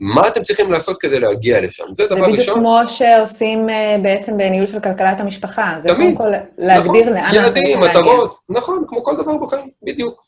מה 0.00 0.28
אתם 0.28 0.42
צריכים 0.42 0.72
לעשות 0.72 1.00
כדי 1.00 1.20
להגיע 1.20 1.60
לשם? 1.60 1.84
זה 1.92 2.06
דבר 2.06 2.16
ראשון. 2.16 2.32
זה 2.32 2.38
בדיוק 2.38 2.56
כמו 2.58 2.78
שעושים 2.86 3.68
אה, 3.70 3.96
בעצם 4.02 4.36
בניהול 4.36 4.66
של 4.66 4.80
כלכלת 4.80 5.20
המשפחה. 5.20 5.74
זה 5.78 5.88
תמיד. 5.88 6.16
קודם 6.16 6.30
כל 6.32 6.38
להגדיר 6.58 7.02
נכון. 7.02 7.12
לאן 7.12 7.24
אנחנו 7.24 7.48
רוצים 7.48 7.62
להגיע. 7.62 7.70
ילדים, 7.70 7.90
מטרות, 7.90 8.34
נכון, 8.48 8.84
כמו 8.88 9.04
כל 9.04 9.16
דבר 9.16 9.36
בחיים, 9.36 9.68
בדיוק. 9.82 10.22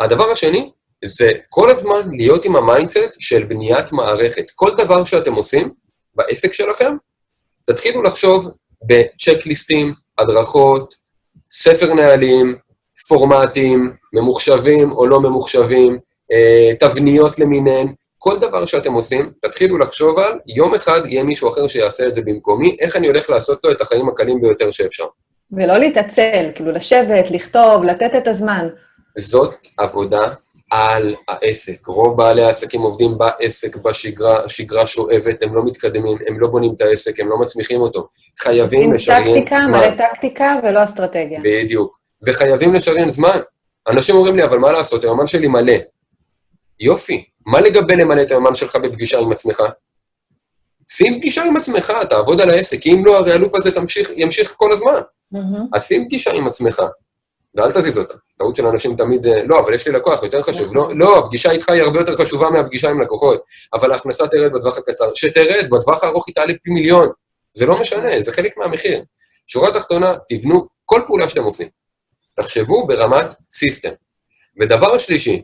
הדבר 0.00 0.24
השני, 0.32 0.70
זה 1.04 1.32
כל 1.48 1.70
הזמן 1.70 2.08
להיות 2.10 2.44
עם 2.44 2.56
ה 2.56 2.63
mindset 2.63 3.14
של 3.18 3.44
בניית 3.44 3.92
מערכת. 3.92 4.50
כל 4.50 4.70
דבר 4.76 5.04
שאתם 5.04 5.34
עושים, 5.34 5.70
בעסק 6.14 6.52
שלכם, 6.52 6.96
תתחילו 7.66 8.02
לחשוב 8.02 8.50
בצ'קליסטים, 8.86 9.94
הדרכות, 10.18 10.94
ספר 11.50 11.94
נהלים, 11.94 12.56
פורמטים, 13.08 13.92
ממוחשבים 14.12 14.92
או 14.92 15.06
לא 15.06 15.20
ממוחשבים, 15.20 15.98
אה, 16.32 16.74
תבניות 16.78 17.38
למיניהן, 17.38 17.92
כל 18.18 18.38
דבר 18.40 18.66
שאתם 18.66 18.92
עושים, 18.92 19.32
תתחילו 19.40 19.78
לחשוב 19.78 20.18
על 20.18 20.38
יום 20.46 20.74
אחד 20.74 21.00
יהיה 21.04 21.22
מישהו 21.22 21.48
אחר 21.48 21.66
שיעשה 21.68 22.06
את 22.06 22.14
זה 22.14 22.22
במקומי, 22.22 22.76
איך 22.80 22.96
אני 22.96 23.06
הולך 23.06 23.30
לעשות 23.30 23.64
לו 23.64 23.72
את 23.72 23.80
החיים 23.80 24.08
הקלים 24.08 24.40
ביותר 24.40 24.70
שאפשר. 24.70 25.04
ולא 25.52 25.76
להתעצל, 25.76 26.50
כאילו 26.54 26.72
לשבת, 26.72 27.30
לכתוב, 27.30 27.82
לתת 27.84 28.10
את 28.16 28.28
הזמן. 28.28 28.68
זאת 29.18 29.54
עבודה 29.78 30.34
על 30.72 31.14
העסק. 31.28 31.86
רוב 31.86 32.16
בעלי 32.16 32.42
העסקים 32.42 32.80
עובדים 32.80 33.18
בעסק 33.18 33.76
בשגרה, 33.76 34.44
השגרה 34.44 34.86
שואבת, 34.86 35.42
הם 35.42 35.54
לא 35.54 35.64
מתקדמים, 35.64 36.16
הם 36.28 36.40
לא 36.40 36.48
בונים 36.48 36.74
את 36.76 36.80
העסק, 36.80 37.20
הם 37.20 37.28
לא 37.28 37.38
מצמיחים 37.38 37.80
אותו. 37.80 38.08
חייבים 38.38 38.92
לשריין 38.92 39.24
זמן. 39.24 39.40
טקטיקה, 39.40 39.66
מלא 39.66 39.96
טקטיקה 39.96 40.54
ולא 40.62 40.84
אסטרטגיה. 40.84 41.40
בדיוק. 41.44 41.98
וחייבים 42.26 42.74
לשריין 42.74 43.08
זמן. 43.08 43.38
אנשים 43.88 44.14
אומרים 44.14 44.36
לי, 44.36 44.44
אבל 44.44 44.58
מה 44.58 44.72
לעשות, 44.72 45.04
היומן 45.04 45.26
שלי 45.26 45.48
מלא. 45.48 45.76
יופי, 46.80 47.24
מה 47.46 47.60
לגבי 47.60 47.96
למלא 47.96 48.22
את 48.22 48.30
היומן 48.30 48.54
שלך 48.54 48.76
בפגישה 48.76 49.18
עם 49.18 49.32
עצמך? 49.32 49.62
שים 50.90 51.18
פגישה 51.18 51.44
עם 51.44 51.56
עצמך, 51.56 51.92
תעבוד 52.10 52.40
על 52.40 52.50
העסק, 52.50 52.80
כי 52.80 52.92
אם 52.92 53.04
לא, 53.06 53.18
הרי 53.18 53.32
הלופ 53.32 53.54
הזה 53.54 53.74
תמשיך, 53.74 54.10
ימשיך 54.16 54.54
כל 54.56 54.72
הזמן. 54.72 55.00
Mm-hmm. 55.34 55.60
אז 55.72 55.86
שים 55.86 56.04
פגישה 56.04 56.32
עם 56.32 56.46
עצמך, 56.46 56.82
ואל 57.54 57.70
תזיז 57.70 57.98
אותה. 57.98 58.14
טעות 58.38 58.56
של 58.56 58.66
אנשים 58.66 58.96
תמיד, 58.96 59.26
אה, 59.26 59.42
לא, 59.46 59.60
אבל 59.60 59.74
יש 59.74 59.86
לי 59.86 59.92
לקוח, 59.92 60.22
יותר 60.22 60.42
חשוב. 60.42 60.74
לא, 60.74 60.88
לא, 60.94 61.18
הפגישה 61.18 61.50
איתך 61.50 61.68
היא 61.68 61.82
הרבה 61.82 62.00
יותר 62.00 62.16
חשובה 62.16 62.50
מהפגישה 62.50 62.90
עם 62.90 63.00
לקוחות, 63.00 63.42
אבל 63.74 63.92
ההכנסה 63.92 64.28
תרד 64.28 64.52
בטווח 64.52 64.78
הקצר. 64.78 65.10
שתרד, 65.14 65.70
בטווח 65.70 66.04
הארוך 66.04 66.24
היא 66.28 66.34
תעלה 66.34 66.52
פי 66.62 66.70
מיליון. 66.70 67.08
זה 67.52 67.66
לא 67.66 67.80
משנה, 67.80 68.20
זה 68.20 68.32
חלק 68.32 68.56
מהמחיר. 68.56 69.04
שורה 69.46 69.70
תחתונה, 69.70 70.14
תבנו 70.28 70.66
כל 70.84 71.00
פעולה 71.06 71.28
שאתם 71.28 71.44
עושים. 71.44 71.68
תחשבו 72.36 72.86
ברמת 72.86 73.34
סיסטם. 73.50 73.90
ודבר 74.60 74.98
שלישי, 74.98 75.42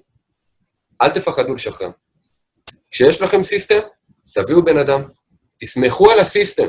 אל 1.02 1.10
תפחדו 1.10 1.54
לשחרר. 1.54 1.90
כשיש 2.90 3.22
לכם 3.22 3.42
system, 3.42 3.80
תביאו 4.34 4.64
בן 4.64 4.78
אדם, 4.78 5.02
תסמכו 5.60 6.10
על 6.10 6.18
ה 6.18 6.24
system. 6.25 6.68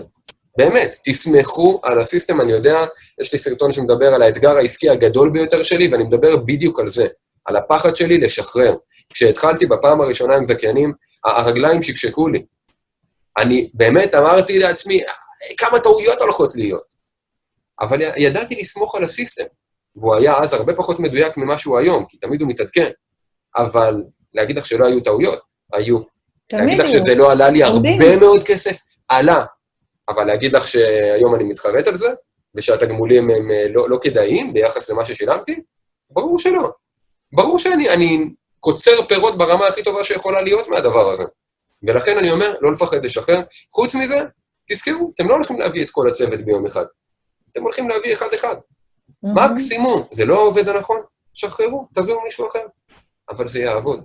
באמת, 0.59 0.97
תסמכו 1.03 1.79
על 1.83 1.99
ה 1.99 2.05
system, 2.05 2.41
אני 2.41 2.51
יודע, 2.51 2.85
יש 3.21 3.33
לי 3.33 3.39
סרטון 3.39 3.71
שמדבר 3.71 4.13
על 4.13 4.21
האתגר 4.21 4.57
העסקי 4.57 4.89
הגדול 4.89 5.29
ביותר 5.29 5.63
שלי, 5.63 5.87
ואני 5.87 6.03
מדבר 6.03 6.37
בדיוק 6.37 6.79
על 6.79 6.87
זה, 6.87 7.07
על 7.45 7.55
הפחד 7.55 7.95
שלי 7.95 8.17
לשחרר. 8.17 8.75
כשהתחלתי 9.13 9.65
בפעם 9.65 10.01
הראשונה 10.01 10.35
עם 10.35 10.45
זכיינים, 10.45 10.93
הרגליים 11.25 11.81
שקשקו 11.81 12.27
לי. 12.27 12.45
אני 13.37 13.69
באמת 13.73 14.15
אמרתי 14.15 14.59
לעצמי, 14.59 15.01
כמה 15.57 15.79
טעויות 15.79 16.21
הולכות 16.21 16.55
להיות. 16.55 16.85
אבל 17.81 18.01
ידעתי 18.17 18.55
לסמוך 18.55 18.95
על 18.95 19.03
ה 19.03 19.09
system, 19.09 19.45
והוא 19.97 20.15
היה 20.15 20.37
אז 20.37 20.53
הרבה 20.53 20.73
פחות 20.75 20.99
מדויק 20.99 21.37
ממה 21.37 21.57
שהוא 21.57 21.77
היום, 21.77 22.05
כי 22.09 22.17
תמיד 22.17 22.41
הוא 22.41 22.49
מתעדכן. 22.49 22.89
אבל 23.57 24.03
להגיד 24.33 24.57
לך 24.57 24.65
שלא 24.65 24.85
היו 24.85 24.99
טעויות, 24.99 25.39
היו. 25.73 25.99
להגיד 26.53 26.79
לך 26.79 26.87
שזה 26.87 27.15
לא 27.15 27.31
עלה 27.31 27.49
לי 27.49 27.63
הרבה 27.63 28.17
מאוד 28.19 28.43
כסף, 28.43 28.79
עלה. 29.07 29.45
אבל 30.09 30.23
להגיד 30.23 30.53
לך 30.53 30.67
שהיום 30.67 31.35
אני 31.35 31.43
מתחרט 31.43 31.87
על 31.87 31.95
זה, 31.95 32.09
ושהתגמולים 32.57 33.29
הם 33.29 33.51
אה, 33.51 33.65
לא, 33.69 33.89
לא 33.89 33.97
כדאיים 34.01 34.53
ביחס 34.53 34.89
למה 34.89 35.05
ששילמתי? 35.05 35.61
ברור 36.09 36.39
שלא. 36.39 36.71
ברור 37.33 37.59
שאני 37.59 38.29
קוצר 38.59 39.05
פירות 39.07 39.37
ברמה 39.37 39.67
הכי 39.67 39.83
טובה 39.83 40.03
שיכולה 40.03 40.41
להיות 40.41 40.67
מהדבר 40.67 41.09
הזה. 41.09 41.23
ולכן 41.83 42.17
אני 42.17 42.31
אומר, 42.31 42.55
לא 42.61 42.71
לפחד 42.71 43.05
לשחרר. 43.05 43.41
חוץ 43.73 43.95
מזה, 43.95 44.19
תזכרו, 44.69 45.11
אתם 45.15 45.27
לא 45.27 45.33
הולכים 45.33 45.59
להביא 45.59 45.83
את 45.83 45.89
כל 45.89 46.07
הצוות 46.07 46.41
ביום 46.41 46.65
אחד. 46.65 46.85
אתם 47.51 47.61
הולכים 47.61 47.89
להביא 47.89 48.13
אחד-אחד. 48.13 48.55
Mm-hmm. 48.55 49.27
מקסימום, 49.51 50.07
זה 50.11 50.25
לא 50.25 50.47
עובד 50.47 50.69
הנכון, 50.69 51.01
שחררו, 51.33 51.87
תביאו 51.93 52.21
מישהו 52.23 52.47
אחר. 52.47 52.65
אבל 53.29 53.47
זה 53.47 53.59
יעבוד. 53.59 54.03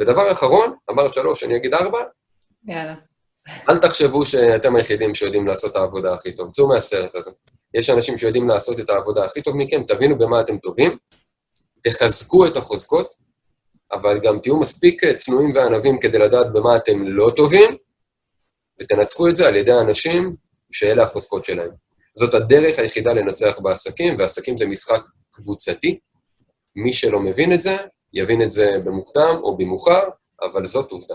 ודבר 0.00 0.32
אחרון, 0.32 0.74
אמרת 0.90 1.14
שלוש, 1.14 1.44
אני 1.44 1.56
אגיד 1.56 1.74
ארבע, 1.74 1.98
יאללה. 2.68 2.94
אל 3.68 3.78
תחשבו 3.78 4.26
שאתם 4.26 4.76
היחידים 4.76 5.14
שיודעים 5.14 5.46
לעשות 5.46 5.70
את 5.70 5.76
העבודה 5.76 6.14
הכי 6.14 6.32
טוב. 6.32 6.50
צאו 6.50 6.68
מהסרט 6.68 7.16
הזה. 7.16 7.30
יש 7.74 7.90
אנשים 7.90 8.18
שיודעים 8.18 8.48
לעשות 8.48 8.80
את 8.80 8.90
העבודה 8.90 9.24
הכי 9.24 9.42
טוב 9.42 9.56
מכם, 9.56 9.82
תבינו 9.82 10.18
במה 10.18 10.40
אתם 10.40 10.58
טובים, 10.58 10.96
תחזקו 11.82 12.46
את 12.46 12.56
החוזקות, 12.56 13.14
אבל 13.92 14.18
גם 14.18 14.38
תהיו 14.38 14.56
מספיק 14.56 15.04
צנועים 15.04 15.52
וענבים 15.54 16.00
כדי 16.00 16.18
לדעת 16.18 16.52
במה 16.52 16.76
אתם 16.76 17.06
לא 17.06 17.30
טובים, 17.36 17.76
ותנצחו 18.80 19.28
את 19.28 19.36
זה 19.36 19.46
על 19.46 19.56
ידי 19.56 19.72
האנשים 19.72 20.36
שאלה 20.72 21.02
החוזקות 21.02 21.44
שלהם. 21.44 21.70
זאת 22.14 22.34
הדרך 22.34 22.78
היחידה 22.78 23.12
לנצח 23.12 23.58
בעסקים, 23.58 24.16
ועסקים 24.18 24.56
זה 24.56 24.66
משחק 24.66 25.02
קבוצתי. 25.32 25.98
מי 26.76 26.92
שלא 26.92 27.20
מבין 27.20 27.52
את 27.52 27.60
זה, 27.60 27.76
יבין 28.12 28.42
את 28.42 28.50
זה 28.50 28.76
במוקדם 28.84 29.36
או 29.42 29.56
במאוחר, 29.56 30.02
אבל 30.42 30.66
זאת 30.66 30.90
עובדה. 30.90 31.14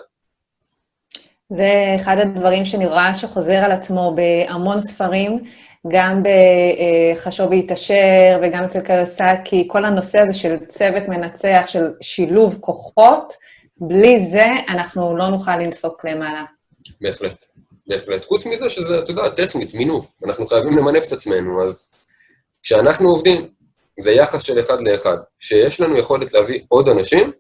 זה 1.54 1.70
אחד 1.96 2.18
הדברים 2.20 2.66
שאני 2.66 2.86
רואה 2.86 3.14
שחוזר 3.14 3.56
על 3.56 3.72
עצמו 3.72 4.16
בהמון 4.16 4.80
ספרים, 4.80 5.44
גם 5.88 6.24
בחשוב 7.16 7.50
והתעשר 7.52 8.40
וגם 8.44 8.64
אצל 8.64 8.80
קיוסקי, 8.82 9.68
כל 9.68 9.86
הנושא 9.86 10.20
הזה 10.20 10.34
של 10.34 10.58
צוות 10.68 11.04
מנצח, 11.08 11.66
של 11.68 11.84
שילוב 12.02 12.58
כוחות, 12.60 13.34
בלי 13.78 14.20
זה 14.20 14.46
אנחנו 14.70 15.18
לא 15.18 15.30
נוכל 15.30 15.58
לנסוק 15.58 16.06
למעלה. 16.06 16.44
בהחלט, 17.02 17.46
בהחלט. 17.88 18.26
חוץ 18.26 18.46
מזה 18.46 18.70
שזה, 18.70 19.00
אתה 19.00 19.12
יודע, 19.12 19.30
טכנית, 19.30 19.74
מינוף. 19.74 20.20
אנחנו 20.28 20.46
חייבים 20.46 20.78
למנף 20.78 21.08
את 21.08 21.12
עצמנו, 21.12 21.64
אז 21.66 21.96
כשאנחנו 22.64 23.10
עובדים, 23.10 23.48
זה 24.00 24.12
יחס 24.12 24.44
של 24.44 24.60
אחד 24.60 24.82
לאחד. 24.82 25.18
כשיש 25.40 25.82
לנו 25.82 25.98
יכולת 25.98 26.34
להביא 26.34 26.60
עוד 26.68 26.90
אנשים, 26.90 27.32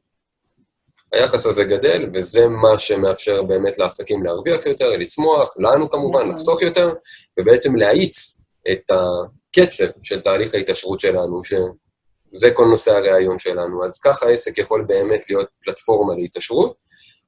היחס 1.14 1.45
הזה 1.45 1.64
גדל, 1.64 2.07
וזה 2.14 2.47
מה 2.47 2.80
שמאפשר 2.80 3.43
באמת 3.43 3.78
לעסקים 3.78 4.24
להרוויח 4.24 4.66
יותר, 4.66 4.97
לצמוח, 4.97 5.55
לנו 5.60 5.89
כמובן, 5.89 6.20
נכון. 6.20 6.30
לחסוך 6.30 6.62
יותר, 6.62 6.93
ובעצם 7.39 7.76
להאיץ 7.76 8.41
את 8.72 8.91
הקצב 8.91 9.86
של 10.03 10.22
תהליך 10.22 10.55
ההתעשרות 10.55 10.99
שלנו, 10.99 11.41
שזה 11.43 12.51
כל 12.53 12.66
נושא 12.66 12.91
הראיון 12.91 13.39
שלנו. 13.39 13.86
אז 13.86 13.99
ככה 13.99 14.26
העסק 14.26 14.57
יכול 14.57 14.86
באמת 14.88 15.30
להיות 15.30 15.47
פלטפורמה 15.64 16.16
להתעשרות. 16.16 16.74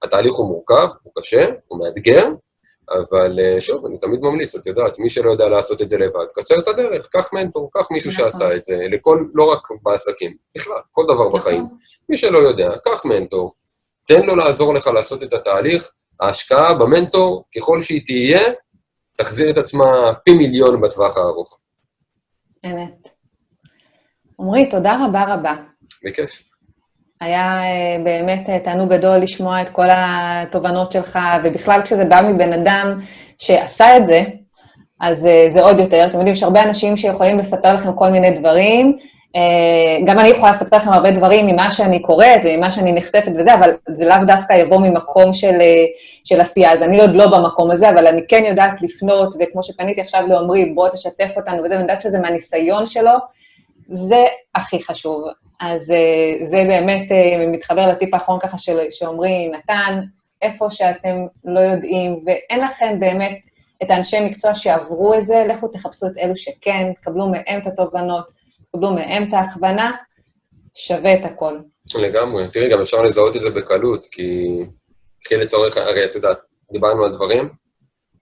התהליך 0.04 0.34
הוא 0.34 0.48
מורכב, 0.48 0.88
הוא 1.04 1.14
קשה, 1.16 1.46
הוא 1.68 1.80
מאתגר, 1.80 2.26
אבל 2.92 3.40
אה, 3.40 3.62
שוב, 3.62 3.86
אני 3.86 3.98
תמיד 3.98 4.20
ממליץ, 4.20 4.56
את 4.56 4.66
יודעת, 4.66 5.00
מי 5.00 5.10
שלא 5.10 5.32
יודע 5.32 5.48
לעשות 5.48 5.82
את 5.82 5.90
זה 5.90 5.98
לבד, 5.98 6.26
קצר 6.34 6.60
את 6.60 6.68
הדרך, 6.68 7.08
קח 7.12 7.34
מנטור, 7.34 7.70
קח 7.74 7.92
מישהו 7.92 8.12
נכון. 8.12 8.32
שעשה 8.32 8.56
את 8.56 8.64
זה, 8.64 8.78
לכל, 8.92 9.24
לא 9.34 9.44
רק 9.44 9.68
בעסקים, 9.84 10.36
בכלל, 10.56 10.78
כל 10.92 11.04
דבר 11.04 11.28
נכון. 11.28 11.40
בחיים. 11.40 11.66
מי 12.10 12.18
שלא 12.18 12.38
יודע, 12.38 12.72
קח 12.86 13.06
מנטור, 13.06 13.52
תן 14.12 14.26
לו 14.26 14.36
לעזור 14.36 14.74
לך 14.74 14.88
לעשות 14.88 15.24
את 15.24 15.34
התהליך, 15.34 15.90
ההשקעה 16.22 16.74
במנטור, 16.74 17.44
ככל 17.56 17.82
שהיא 17.82 18.02
תהיה, 18.06 18.40
תחזיר 19.18 19.50
את 19.50 19.58
עצמה 19.58 19.86
פי 20.24 20.34
מיליון 20.34 20.82
בטווח 20.82 21.18
הארוך. 21.18 21.60
אמת. 22.66 23.10
עמרי, 24.40 24.70
תודה 24.70 25.06
רבה 25.06 25.34
רבה. 25.34 25.56
בכיף. 26.06 26.44
היה 27.22 27.60
אה, 27.60 28.04
באמת 28.04 28.50
אה, 28.50 28.60
תענוג 28.60 28.94
גדול 28.94 29.18
לשמוע 29.18 29.62
את 29.62 29.70
כל 29.70 29.88
התובנות 29.96 30.92
שלך, 30.92 31.20
ובכלל 31.44 31.82
כשזה 31.82 32.06
בא 32.06 32.22
מבן 32.22 32.54
אדם 32.54 33.00
שעשה 33.38 33.98
את 33.98 34.08
זה, 34.08 34.24
אז 35.00 35.26
אה, 35.26 35.46
זה 35.50 35.62
עוד 35.62 35.80
יותר. 35.80 36.06
אתם 36.06 36.18
יודעים, 36.18 36.36
יש 36.36 36.44
הרבה 36.44 36.64
אנשים 36.64 36.98
שיכולים 36.98 37.38
לספר 37.38 37.74
לכם 37.74 37.94
כל 37.94 38.10
מיני 38.10 38.32
דברים, 38.32 38.98
גם 40.06 40.20
אני 40.20 40.28
יכולה 40.28 40.52
לספר 40.52 40.78
לכם 40.78 40.94
הרבה 40.94 41.12
דברים 41.12 41.48
ממה 41.48 41.72
שאני 41.72 42.02
קוראת 42.02 42.40
וממה 42.44 42.72
שאני 42.72 42.92
נחשפת 42.92 43.32
וזה, 43.40 43.54
אבל 43.54 43.72
זה 43.88 44.06
לאו 44.06 44.18
דווקא 44.28 44.54
יבוא 44.54 44.78
ממקום 44.78 45.34
של, 45.34 45.62
אה, 45.62 45.86
של 46.26 46.42
עשייה. 46.42 46.74
אז 46.74 46.84
אני 46.84 47.02
עוד 47.02 47.10
לא 47.14 47.38
במקום 47.38 47.72
הזה, 47.72 47.90
אבל 47.90 48.08
אני 48.08 48.22
כן 48.28 48.44
יודעת 48.48 48.82
לפנות, 48.82 49.36
וכמו 49.40 49.64
שפניתי 49.64 50.02
עכשיו 50.02 50.28
לעומרי, 50.28 50.74
בוא 50.76 50.90
תשתף 50.90 51.34
אותנו 51.38 51.64
וזה, 51.64 51.76
ואני 51.76 51.84
יודעת 51.84 52.02
שזה 52.02 52.20
מהניסיון 52.20 52.86
שלו, 52.86 53.12
זה 53.88 54.26
הכי 54.56 54.84
חשוב. 54.84 55.24
אז 55.62 55.92
אה, 55.92 56.46
זה 56.46 56.64
באמת 56.68 57.08
מתחבר 57.48 57.88
לטיפ 57.88 58.14
האחרון 58.14 58.40
ככה 58.40 58.58
שעומרי 58.92 59.52
נתן, 59.54 60.02
איפה 60.42 60.70
שאתם 60.70 61.26
לא 61.46 61.60
יודעים, 61.60 62.20
ואין 62.26 62.60
לכם 62.60 63.00
באמת 63.00 63.38
את 63.84 63.92
האנשי 63.92 64.20
מקצוע 64.20 64.56
שעברו 64.56 65.14
את 65.14 65.26
זה, 65.26 65.44
לכו 65.48 65.68
תחפשו 65.68 66.08
את 66.08 66.18
אלו 66.18 66.36
שכן, 66.36 66.94
תקבלו 66.94 67.28
מהם 67.28 67.60
את 67.62 67.68
התובנות. 67.68 68.41
תקבלו 68.72 68.94
מהם 68.94 69.30
את 69.30 69.34
ההכוונה, 69.34 69.92
שווה 70.74 71.14
את 71.14 71.26
הכל. 71.26 71.60
לגמרי. 71.96 72.48
תראי, 72.48 72.70
גם 72.70 72.82
אפשר 72.82 73.02
לזהות 73.02 73.36
את 73.36 73.42
זה 73.42 73.50
בקלות, 73.50 74.06
כי 74.06 74.48
קחי 75.24 75.36
לצורך, 75.36 75.78
הרי 75.78 76.06
את 76.06 76.16
יודעת, 76.16 76.38
דיברנו 76.72 77.04
על 77.04 77.12
דברים, 77.12 77.50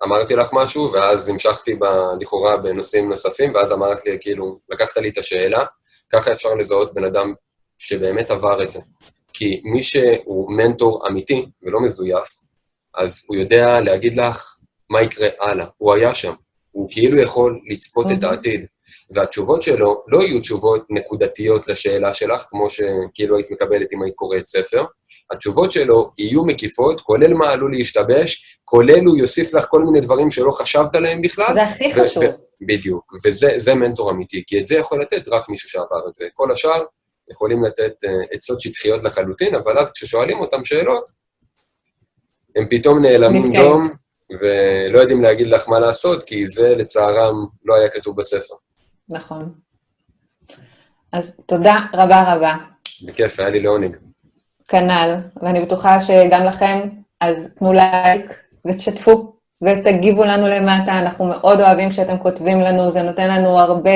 אמרתי 0.03 0.35
לך 0.35 0.49
משהו, 0.53 0.91
ואז 0.91 1.29
המשכתי 1.29 1.75
ב, 1.75 1.85
לכאורה 2.19 2.57
בנושאים 2.57 3.09
נוספים, 3.09 3.55
ואז 3.55 3.73
אמרת 3.73 4.05
לי, 4.05 4.17
כאילו, 4.21 4.57
לקחת 4.69 4.97
לי 4.97 5.09
את 5.09 5.17
השאלה, 5.17 5.65
ככה 6.13 6.31
אפשר 6.31 6.53
לזהות 6.53 6.93
בן 6.93 7.03
אדם 7.03 7.33
שבאמת 7.77 8.31
עבר 8.31 8.63
את 8.63 8.69
זה. 8.69 8.79
כי 9.33 9.61
מי 9.63 9.81
שהוא 9.81 10.51
מנטור 10.51 11.07
אמיתי 11.07 11.45
ולא 11.63 11.81
מזויף, 11.81 12.27
אז 12.95 13.25
הוא 13.27 13.37
יודע 13.37 13.81
להגיד 13.81 14.13
לך 14.13 14.57
מה 14.89 15.01
יקרה 15.01 15.27
הלאה. 15.39 15.65
הוא 15.77 15.93
היה 15.93 16.15
שם. 16.15 16.33
הוא 16.71 16.87
כאילו 16.91 17.17
יכול 17.17 17.59
לצפות 17.69 18.05
את 18.05 18.11
אוקיי. 18.11 18.29
העתיד. 18.29 18.65
והתשובות 19.15 19.61
שלו 19.61 20.03
לא 20.07 20.23
יהיו 20.23 20.41
תשובות 20.41 20.85
נקודתיות 20.89 21.67
לשאלה 21.67 22.13
שלך, 22.13 22.45
כמו 22.49 22.69
שכאילו 22.69 23.37
היית 23.37 23.51
מקבלת 23.51 23.93
אם 23.93 24.03
היית 24.03 24.15
קוראת 24.15 24.45
ספר. 24.45 24.85
התשובות 25.31 25.71
שלו 25.71 26.09
יהיו 26.17 26.45
מקיפות, 26.45 27.01
כולל 27.01 27.33
מה 27.33 27.49
עלול 27.49 27.71
להשתבש, 27.71 28.59
כולל 28.63 29.05
הוא 29.05 29.17
יוסיף 29.17 29.53
לך 29.53 29.65
כל 29.69 29.83
מיני 29.83 30.01
דברים 30.01 30.31
שלא 30.31 30.51
חשבת 30.51 30.95
עליהם 30.95 31.21
בכלל. 31.21 31.53
זה 31.53 31.63
הכי 31.63 31.93
חשוב. 31.93 32.23
בדיוק, 32.61 33.13
וזה 33.25 33.75
מנטור 33.75 34.11
אמיתי, 34.11 34.43
כי 34.47 34.59
את 34.59 34.67
זה 34.67 34.75
יכול 34.75 35.01
לתת 35.01 35.27
רק 35.27 35.49
מישהו 35.49 35.69
שעבר 35.69 36.07
את 36.09 36.15
זה. 36.15 36.25
כל 36.33 36.51
השאר 36.51 36.83
יכולים 37.31 37.63
לתת 37.63 37.93
uh, 38.05 38.09
עצות 38.31 38.61
שטחיות 38.61 39.03
לחלוטין, 39.03 39.55
אבל 39.55 39.77
אז 39.77 39.91
כששואלים 39.91 40.39
אותם 40.39 40.63
שאלות, 40.63 41.09
הם 42.55 42.67
פתאום 42.69 43.01
נעלמים 43.01 43.53
דום, 43.53 43.89
ולא 44.39 44.99
יודעים 44.99 45.21
להגיד 45.21 45.47
לך 45.47 45.69
מה 45.69 45.79
לעשות, 45.79 46.23
כי 46.23 46.47
זה 46.47 46.75
לצערם 46.75 47.45
לא 47.65 47.75
היה 47.75 47.89
כתוב 47.89 48.17
בספר. 48.17 48.55
נכון. 49.09 49.53
אז 51.11 51.39
תודה 51.45 51.79
רבה 51.93 52.33
רבה. 52.33 52.55
בכיף, 53.07 53.39
היה 53.39 53.49
לי 53.49 53.61
לעונג. 53.61 53.95
כנ"ל, 54.67 55.15
ואני 55.41 55.61
בטוחה 55.61 55.99
שגם 55.99 56.45
לכם, 56.45 56.79
אז 57.21 57.53
תנו 57.55 57.73
לייק 57.73 58.33
ותשתפו 58.67 59.33
ותגיבו 59.61 60.23
לנו 60.23 60.47
למטה, 60.47 60.99
אנחנו 60.99 61.25
מאוד 61.25 61.61
אוהבים 61.61 61.89
כשאתם 61.89 62.17
כותבים 62.17 62.61
לנו, 62.61 62.89
זה 62.89 63.01
נותן 63.01 63.29
לנו 63.29 63.59
הרבה 63.59 63.91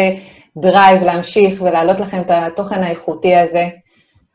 drive 0.57 1.03
להמשיך 1.03 1.61
ולהעלות 1.61 1.99
לכם 1.99 2.22
את 2.22 2.32
התוכן 2.32 2.84
האיכותי 2.84 3.36
הזה. 3.36 3.64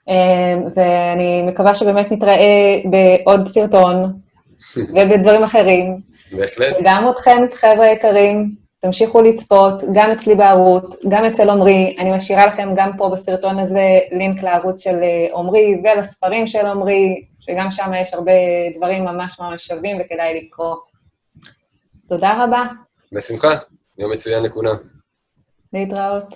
אמ, 0.09 0.63
ואני 0.75 1.43
מקווה 1.43 1.75
שבאמת 1.75 2.13
נתראה 2.13 2.81
בעוד 2.85 3.49
סרטון 3.49 4.13
ובדברים 4.95 5.43
אחרים. 5.43 5.99
בהחלט. 6.33 6.77
וגם 6.81 7.11
אתכם, 7.11 7.39
חבר'ה 7.55 7.87
יקרים, 7.87 8.55
תמשיכו 8.81 9.23
לצפות, 9.23 9.83
גם 9.95 10.11
אצלי 10.11 10.35
בערוץ, 10.35 10.85
גם 11.09 11.25
אצל 11.25 11.51
עמרי. 11.51 11.97
אני 11.99 12.17
משאירה 12.17 12.47
לכם 12.47 12.69
גם 12.77 12.91
פה 12.97 13.09
בסרטון 13.09 13.59
הזה 13.59 13.99
לינק 14.13 14.43
לערוץ 14.43 14.83
של 14.83 15.03
אה, 15.03 15.39
עמרי 15.39 15.83
ולספרים 15.85 16.47
של 16.47 16.67
עמרי, 16.67 17.25
שגם 17.41 17.71
שם 17.71 17.91
יש 18.03 18.15
הרבה 18.15 18.33
דברים 18.77 19.05
ממש 19.05 19.41
ממש 19.41 19.67
שווים 19.67 19.97
וכדאי 20.01 20.41
לקרוא. 20.43 20.77
תודה 22.09 22.45
רבה. 22.45 22.63
בשמחה, 23.13 23.49
יום 23.99 24.13
מצוין 24.13 24.43
לכולם. 24.43 24.75
להתראות. 25.73 26.35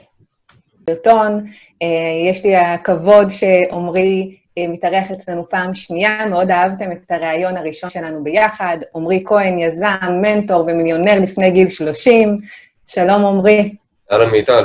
סרטון, 0.86 1.47
אה, 1.82 2.30
יש 2.30 2.45
לי 2.45 2.57
הכבוד 2.57 3.28
שעמרי 3.28 4.36
מתארח 4.59 5.11
אצלנו 5.11 5.48
פעם 5.48 5.74
שנייה, 5.74 6.26
מאוד 6.26 6.50
אהבתם 6.50 6.92
את 6.92 7.11
הריאיון 7.11 7.57
הראשון 7.57 7.90
שלנו 7.90 8.24
ביחד. 8.24 8.78
עמרי 8.94 9.22
כהן, 9.26 9.59
יזם, 9.59 10.20
מנטור 10.22 10.61
ומיליונר 10.61 11.18
לפני 11.18 11.50
גיל 11.50 11.68
30. 11.68 12.38
שלום, 12.86 13.24
עמרי. 13.24 13.74
אהלן 14.12 14.30
מיטל, 14.30 14.64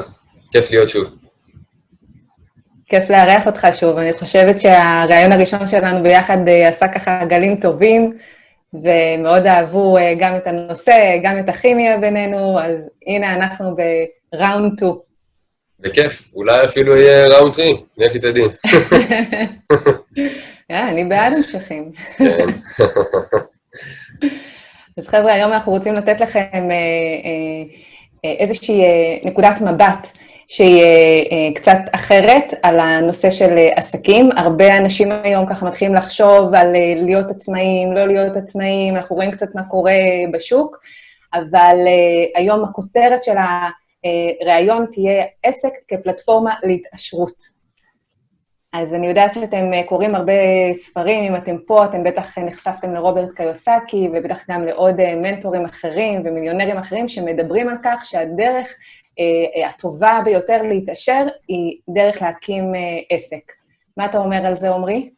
כיף 0.52 0.72
להיות 0.72 0.90
שוב. 0.90 1.18
כיף 2.86 3.10
לארח 3.10 3.48
אותך 3.48 3.68
שוב. 3.74 3.98
אני 3.98 4.14
חושבת 4.14 4.60
שהריאיון 4.60 5.32
הראשון 5.32 5.68
שלנו 5.68 6.04
ביחד 6.04 6.48
אה, 6.48 6.68
עשה 6.68 6.88
ככה 6.88 7.26
גלים 7.26 7.56
טובים, 7.56 8.18
ומאוד 8.74 9.46
אהבו 9.46 9.98
אה, 9.98 10.14
גם 10.20 10.36
את 10.36 10.48
הנושא, 10.48 11.18
גם 11.24 11.40
את 11.40 11.50
הכימיה 11.50 11.98
בינינו, 11.98 12.60
אז 12.60 12.90
הנה 13.08 13.36
אנחנו 13.36 13.76
בראונד 14.34 14.78
2. 14.78 15.07
בכיף, 15.80 16.34
אולי 16.36 16.66
אפילו 16.66 16.98
יהיה 16.98 17.28
ראונד 17.28 17.54
טרי, 17.54 17.76
לכי 17.98 18.20
תדעי. 18.20 18.44
אני 20.70 21.06
בעד 21.06 21.34
המשכים. 21.34 21.92
כן. 22.18 22.48
אז 24.98 25.08
חבר'ה, 25.08 25.34
היום 25.34 25.52
אנחנו 25.54 25.72
רוצים 25.72 25.96
לתת 25.96 26.22
לכם 26.22 26.42
אה, 26.54 26.60
אה, 26.72 26.72
אה, 28.26 28.36
איזושהי 28.40 28.84
נקודת 29.24 29.62
מבט 29.62 30.08
שהיא 30.48 31.56
קצת 31.56 31.78
אחרת 31.92 32.54
על 32.64 32.80
הנושא 32.80 33.32
של 33.32 33.68
עסקים. 33.76 34.30
הרבה 34.38 34.78
אנשים 34.78 35.12
היום 35.24 35.46
ככה 35.46 35.66
מתחילים 35.66 35.96
לחשוב 35.96 36.56
על 36.56 36.76
להיות 36.96 37.30
עצמאים, 37.30 37.94
לא 37.94 38.08
להיות 38.08 38.38
עצמאים, 38.38 38.96
אנחנו 38.96 39.16
רואים 39.16 39.32
קצת 39.32 39.56
מה 39.56 39.64
קורה 39.64 39.94
בשוק, 40.34 40.78
אבל 41.34 41.78
היום 42.36 42.64
הכותרת 42.64 43.24
של 43.24 43.38
הראיון 44.42 44.86
תהיה 44.92 45.24
עסק 45.44 45.72
כפלטפורמה 45.88 46.56
להתעשרות. 46.64 47.58
אז 48.74 48.94
אני 48.94 49.08
יודעת 49.08 49.34
שאתם 49.34 49.74
אה, 49.74 49.84
קוראים 49.84 50.16
הרבה 50.16 50.34
ספרים, 50.74 51.24
אם 51.24 51.36
אתם 51.36 51.58
פה, 51.68 51.86
אתם 51.86 52.04
בטח 52.04 52.38
נחשפתם 52.38 52.94
לרוברט 52.94 53.34
קיוסקי, 53.34 54.10
ובטח 54.14 54.44
גם 54.50 54.66
לעוד 54.66 55.00
אה, 55.00 55.16
מנטורים 55.16 55.66
אחרים 55.66 56.22
ומיליונרים 56.26 56.78
אחרים 56.78 57.08
שמדברים 57.08 57.70
על 57.70 57.78
כך 57.84 58.06
שהדרך 58.06 58.68
אה, 59.20 59.68
הטובה 59.68 60.22
ביותר 60.26 60.64
להתעשר 60.64 61.26
היא 61.48 61.78
דרך 61.90 62.22
להקים 62.22 62.72
עסק. 63.10 63.52
מה 63.98 64.06
אתה 64.06 64.18
אומר 64.18 64.46
על 64.46 64.56
זה, 64.56 64.74
עמרי? 64.74 65.10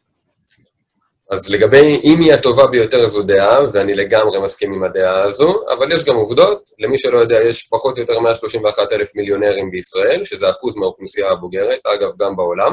אז 1.30 1.50
לגבי 1.50 2.00
אם 2.04 2.20
היא 2.20 2.32
הטובה 2.32 2.66
ביותר 2.66 3.06
זו 3.06 3.22
דעה, 3.22 3.58
ואני 3.72 3.94
לגמרי 3.94 4.40
מסכים 4.40 4.72
עם 4.72 4.82
הדעה 4.82 5.22
הזו, 5.22 5.54
אבל 5.72 5.92
יש 5.92 6.04
גם 6.04 6.16
עובדות. 6.16 6.70
למי 6.78 6.98
שלא 6.98 7.18
יודע, 7.18 7.42
יש 7.42 7.68
פחות 7.70 7.96
או 7.96 8.00
יותר 8.00 8.20
131 8.20 8.92
אלף 8.92 9.16
מיליונרים 9.16 9.70
בישראל, 9.70 10.24
שזה 10.24 10.50
אחוז 10.50 10.76
מהאוכלוסייה 10.76 11.30
הבוגרת, 11.30 11.86
אגב, 11.86 12.10
גם 12.18 12.36
בעולם. 12.36 12.72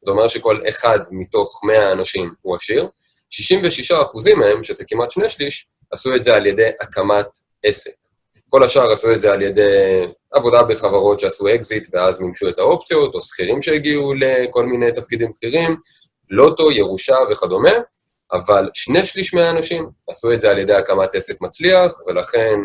זה 0.00 0.10
אומר 0.10 0.28
שכל 0.28 0.60
אחד 0.68 0.98
מתוך 1.10 1.60
100 1.64 1.92
אנשים 1.92 2.30
הוא 2.42 2.56
עשיר. 2.56 2.88
66 3.30 3.90
אחוזים 3.90 4.38
מהם, 4.38 4.62
שזה 4.62 4.84
כמעט 4.88 5.10
שני 5.10 5.28
שליש, 5.28 5.68
עשו 5.90 6.14
את 6.14 6.22
זה 6.22 6.36
על 6.36 6.46
ידי 6.46 6.68
הקמת 6.80 7.28
עסק. 7.64 7.94
כל 8.48 8.62
השאר 8.62 8.92
עשו 8.92 9.12
את 9.12 9.20
זה 9.20 9.32
על 9.32 9.42
ידי 9.42 10.06
עבודה 10.32 10.62
בחברות 10.62 11.20
שעשו 11.20 11.54
אקזיט 11.54 11.86
ואז 11.92 12.20
מימשו 12.20 12.48
את 12.48 12.58
האופציות, 12.58 13.14
או 13.14 13.20
שכירים 13.20 13.62
שהגיעו 13.62 14.14
לכל 14.14 14.66
מיני 14.66 14.92
תפקידים 14.92 15.30
בכירים, 15.30 15.76
לוטו, 16.30 16.72
ירושה 16.72 17.16
וכדומה, 17.30 17.72
אבל 18.32 18.70
שני 18.72 19.06
שליש 19.06 19.34
מהאנשים 19.34 19.88
עשו 20.08 20.32
את 20.32 20.40
זה 20.40 20.50
על 20.50 20.58
ידי 20.58 20.74
הקמת 20.74 21.14
עסק 21.14 21.42
מצליח, 21.42 21.92
ולכן 22.06 22.58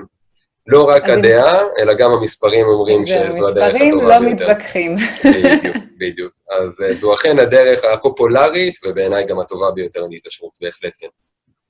לא 0.68 0.90
רק 0.90 1.10
הדעה, 1.10 1.60
אלא 1.80 1.94
גם 1.94 2.12
המספרים 2.12 2.66
אומרים 2.66 3.06
שזו 3.06 3.48
הדרך 3.48 3.76
הטובה 3.76 3.90
ביותר. 3.90 4.14
המספרים 4.14 4.28
לא 4.28 4.32
מתווכחים. 4.32 4.96
בדיוק, 5.26 5.76
בדיוק. 5.98 6.34
אז 6.64 6.82
אה, 6.82 6.98
זו 6.98 7.14
אכן 7.14 7.40
הדרך 7.40 7.86
הפופולרית, 7.94 8.74
ובעיניי 8.86 9.26
גם 9.26 9.40
הטובה 9.40 9.72
ביותר 9.72 10.02
להתעשרות, 10.10 10.52
בהחלט 10.62 10.94
כן. 11.00 11.08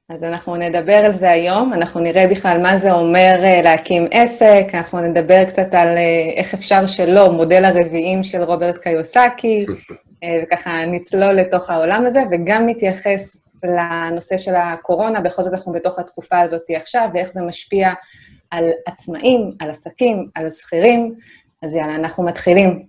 אז 0.10 0.24
אנחנו 0.24 0.56
נדבר 0.56 0.96
על 0.96 1.14
זה 1.14 1.32
היום, 1.32 1.74
אנחנו 1.74 2.00
נראה 2.00 2.28
בכלל 2.28 2.58
מה 2.58 2.78
זה 2.78 2.92
אומר 2.92 3.40
אה, 3.44 3.62
להקים 3.62 4.08
עסק, 4.12 4.66
אנחנו 4.74 5.00
נדבר 5.00 5.46
קצת 5.46 5.68
על 5.72 5.88
אה, 5.88 6.34
איך 6.36 6.54
אפשר 6.54 6.88
שלא, 6.88 7.32
מודל 7.32 7.66
הרביעים 7.66 8.24
של 8.24 8.44
רוברט 8.44 8.78
קיוסקי, 8.78 9.66
וככה 10.44 10.86
נצלול 10.86 11.34
לתוך 11.34 11.70
העולם 11.70 12.06
הזה, 12.06 12.22
וגם 12.32 12.66
נתייחס 12.70 13.46
לנושא 13.64 14.38
של 14.38 14.56
הקורונה, 14.56 15.22
בכל 15.22 15.44
זאת 15.44 15.54
אנחנו 15.54 15.72
בתוך 15.72 16.00
התקופה 16.00 16.40
הזאת 16.40 16.62
עכשיו, 16.76 17.10
ואיך 17.14 17.32
זה 17.32 17.42
משפיע 17.42 17.90
על 18.52 18.70
עצמאים, 18.86 19.52
על 19.60 19.70
עסקים, 19.70 20.26
על 20.36 20.50
שכירים. 20.50 21.16
אז 21.64 21.76
יאללה, 21.76 21.96
אנחנו 21.96 22.24
מתחילים. 22.24 22.86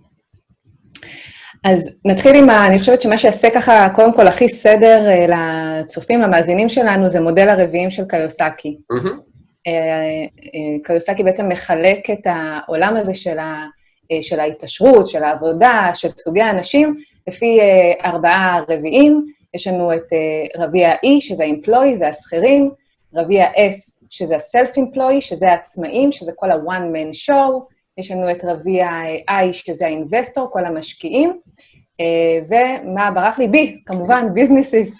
אז 1.63 1.99
נתחיל 2.05 2.35
עם 2.35 2.49
ה... 2.49 2.67
אני 2.67 2.79
חושבת 2.79 3.01
שמה 3.01 3.17
שיעשה 3.17 3.49
ככה, 3.49 3.89
קודם 3.95 4.13
כל, 4.13 4.27
הכי 4.27 4.49
סדר 4.49 5.07
uh, 5.07 5.31
לצופים, 5.31 6.21
למאזינים 6.21 6.69
שלנו, 6.69 7.09
זה 7.09 7.21
מודל 7.21 7.49
הרביעים 7.49 7.89
של 7.89 8.05
קיוסקי. 8.05 8.77
Mm-hmm. 8.93 9.07
Uh, 9.67 10.83
קיוסקי 10.83 11.23
בעצם 11.23 11.49
מחלק 11.49 12.09
את 12.09 12.19
העולם 12.25 12.97
הזה 12.97 13.13
של, 13.13 13.39
ה, 13.39 13.65
של 14.21 14.39
ההתעשרות, 14.39 15.07
של 15.07 15.23
העבודה, 15.23 15.91
של 15.93 16.09
סוגי 16.09 16.41
האנשים, 16.41 16.97
לפי 17.27 17.59
uh, 17.59 18.05
ארבעה 18.05 18.63
רביעים. 18.69 19.25
יש 19.53 19.67
לנו 19.67 19.93
את 19.93 20.03
uh, 20.03 20.61
רביע 20.61 20.93
E, 20.93 21.07
שזה 21.19 21.43
ה-employee, 21.43 21.95
זה 21.95 22.07
השכירים, 22.07 22.71
רביע 23.15 23.45
S, 23.45 24.05
שזה 24.09 24.35
ה-self-employee, 24.35 25.21
שזה 25.21 25.51
העצמאים, 25.51 26.11
שזה 26.11 26.31
כל 26.35 26.51
ה-one 26.51 26.95
man 26.95 27.29
show, 27.29 27.73
יש 27.97 28.11
לנו 28.11 28.31
את 28.31 28.37
רביע 28.43 28.89
I, 29.29 29.53
שזה 29.53 29.85
האינבסטור, 29.85 30.47
כל 30.51 30.65
המשקיעים, 30.65 31.33
אה, 31.99 32.39
ומה 32.47 33.11
ברח 33.11 33.39
לי? 33.39 33.47
בי, 33.47 33.81
כמובן, 33.85 34.33
ביזנסיס. 34.33 34.99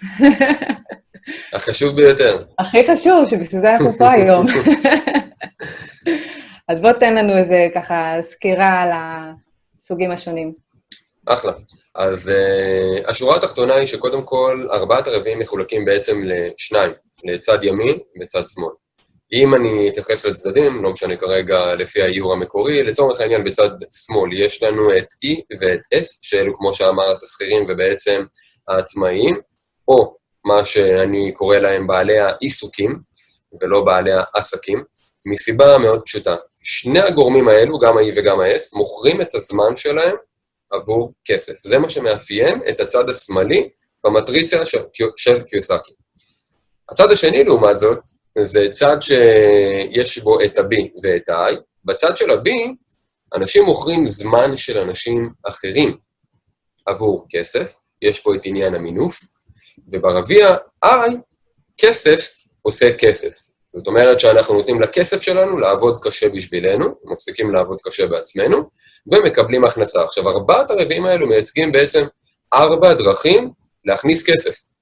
החשוב 1.53 1.95
ביותר. 1.95 2.43
הכי 2.59 2.83
חשוב, 2.83 3.29
שבשביל 3.29 3.61
זה 3.61 3.73
אנחנו 3.73 3.91
פה 3.91 4.11
היום. 4.17 4.45
אז 6.69 6.79
בוא 6.79 6.91
תן 6.91 7.15
לנו 7.15 7.37
איזה 7.37 7.67
ככה 7.75 8.17
סקירה 8.21 8.81
על 8.81 8.89
הסוגים 9.77 10.11
השונים. 10.11 10.62
אחלה. 11.25 11.51
אז 11.95 12.31
uh, 12.31 13.09
השורה 13.09 13.35
התחתונה 13.35 13.75
היא 13.75 13.87
שקודם 13.87 14.23
כל, 14.23 14.67
ארבעת 14.71 15.07
הרביעים 15.07 15.39
מחולקים 15.39 15.85
בעצם 15.85 16.23
לשניים, 16.23 16.91
לצד 17.23 17.63
ימין 17.63 17.97
וצד 18.21 18.43
שמאל. 18.47 18.73
אם 19.33 19.55
אני 19.55 19.89
אתייחס 19.89 20.25
לצדדים, 20.25 20.83
לא 20.83 20.91
משנה 20.91 21.17
כרגע 21.17 21.75
לפי 21.75 22.01
האיור 22.01 22.33
המקורי, 22.33 22.83
לצורך 22.83 23.21
העניין 23.21 23.43
בצד 23.43 23.69
שמאל 24.05 24.33
יש 24.33 24.63
לנו 24.63 24.97
את 24.97 25.07
E 25.25 25.57
ואת 25.59 25.79
S, 25.95 26.19
שאלו 26.21 26.57
כמו 26.57 26.73
שאמרת 26.73 27.23
השכירים 27.23 27.65
ובעצם 27.69 28.23
העצמאיים, 28.67 29.39
או 29.87 30.15
מה 30.45 30.65
שאני 30.65 31.31
קורא 31.31 31.57
להם 31.57 31.87
בעלי 31.87 32.19
העיסוקים, 32.19 32.99
ולא 33.61 33.81
בעלי 33.81 34.11
העסקים, 34.13 34.83
מסיבה 35.25 35.77
מאוד 35.77 36.01
פשוטה. 36.05 36.35
שני 36.63 36.99
הגורמים 36.99 37.47
האלו, 37.47 37.79
גם 37.79 37.97
ה-E 37.97 38.11
וגם 38.15 38.39
ה-S, 38.39 38.77
מוכרים 38.77 39.21
את 39.21 39.35
הזמן 39.35 39.75
שלהם 39.75 40.15
עבור 40.73 41.13
כסף. 41.25 41.53
זה 41.53 41.79
מה 41.79 41.89
שמאפיין 41.89 42.61
את 42.69 42.79
הצד 42.79 43.09
השמאלי 43.09 43.69
במטריציה 44.03 44.65
של, 44.65 44.79
של 45.15 45.43
קיוסקי. 45.43 45.91
הצד 46.89 47.11
השני, 47.11 47.43
לעומת 47.43 47.77
זאת, 47.77 47.99
זה 48.41 48.67
צד 48.71 48.97
שיש 49.01 50.17
בו 50.17 50.41
את 50.41 50.57
ה-B 50.57 50.75
ואת 51.03 51.29
ה-I. 51.29 51.55
בצד 51.85 52.17
של 52.17 52.31
ה-B, 52.31 52.49
אנשים 53.35 53.63
מוכרים 53.65 54.05
זמן 54.05 54.57
של 54.57 54.79
אנשים 54.79 55.29
אחרים 55.43 55.97
עבור 56.85 57.25
כסף, 57.29 57.75
יש 58.01 58.19
פה 58.19 58.35
את 58.35 58.41
עניין 58.45 58.75
המינוף, 58.75 59.19
וברביע 59.91 60.55
I, 60.85 60.87
כסף 61.77 62.43
עושה 62.61 62.97
כסף. 62.97 63.53
זאת 63.75 63.87
אומרת 63.87 64.19
שאנחנו 64.19 64.53
נותנים 64.53 64.81
לכסף 64.81 65.21
שלנו 65.21 65.57
לעבוד 65.57 66.03
קשה 66.03 66.29
בשבילנו, 66.29 66.95
מפסיקים 67.03 67.51
לעבוד 67.51 67.77
קשה 67.81 68.07
בעצמנו, 68.07 68.69
ומקבלים 69.11 69.65
הכנסה. 69.65 70.03
עכשיו, 70.03 70.29
ארבעת 70.29 70.71
הרביעים 70.71 71.05
האלו 71.05 71.27
מייצגים 71.27 71.71
בעצם 71.71 72.05
ארבע 72.53 72.93
דרכים 72.93 73.49
להכניס 73.85 74.29
כסף. 74.29 74.73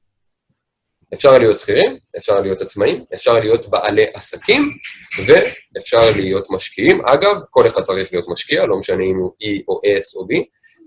אפשר 1.14 1.38
להיות 1.38 1.58
שכירים, 1.58 1.98
אפשר 2.18 2.42
להיות 2.42 2.62
עצמאים, 2.62 3.04
אפשר 3.14 3.34
להיות 3.34 3.70
בעלי 3.70 4.06
עסקים, 4.14 4.72
ואפשר 5.26 6.02
להיות 6.16 6.50
משקיעים. 6.50 7.06
אגב, 7.06 7.36
כל 7.50 7.68
אחד 7.68 7.82
צריך 7.82 8.14
להיות 8.14 8.28
משקיע, 8.30 8.66
לא 8.66 8.78
משנה 8.78 9.04
אם 9.04 9.18
הוא 9.18 9.32
E 9.44 9.64
או 9.68 9.80
S 9.84 10.16
או 10.16 10.22
B. 10.22 10.44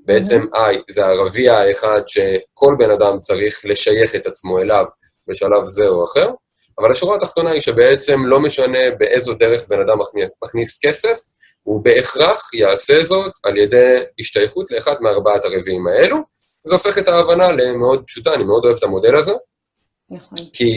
בעצם 0.07 0.41
I 0.55 0.77
זה 0.91 1.07
הרביע 1.07 1.55
האחד 1.55 2.01
שכל 2.07 2.75
בן 2.79 2.91
אדם 2.91 3.21
צריך 3.21 3.61
לשייך 3.65 4.15
את 4.15 4.27
עצמו 4.27 4.59
אליו 4.59 4.85
בשלב 5.29 5.65
זה 5.65 5.89
או 5.89 6.05
אחר, 6.05 6.31
אבל 6.79 6.93
השורה 6.93 7.17
התחתונה 7.17 7.51
היא 7.51 7.61
שבעצם 7.61 8.27
לא 8.27 8.41
משנה 8.41 8.91
באיזו 8.99 9.35
דרך 9.35 9.69
בן 9.69 9.81
אדם 9.81 9.99
מכניס 10.45 10.79
כסף, 10.87 11.19
הוא 11.65 11.85
בהכרח 11.85 12.55
יעשה 12.55 13.03
זאת 13.03 13.33
על 13.43 13.57
ידי 13.57 14.03
השתייכות 14.19 14.71
לאחד 14.71 14.95
מארבעת 15.01 15.45
הרביעים 15.45 15.87
האלו. 15.87 16.17
זה 16.65 16.75
הופך 16.75 16.99
את 16.99 17.09
ההבנה 17.09 17.53
למאוד 17.53 18.03
פשוטה, 18.07 18.35
אני 18.35 18.45
מאוד 18.45 18.65
אוהב 18.65 18.77
את 18.77 18.85
המודל 18.85 19.17
הזה, 19.17 19.33
נכון. 20.11 20.39
כי 20.53 20.73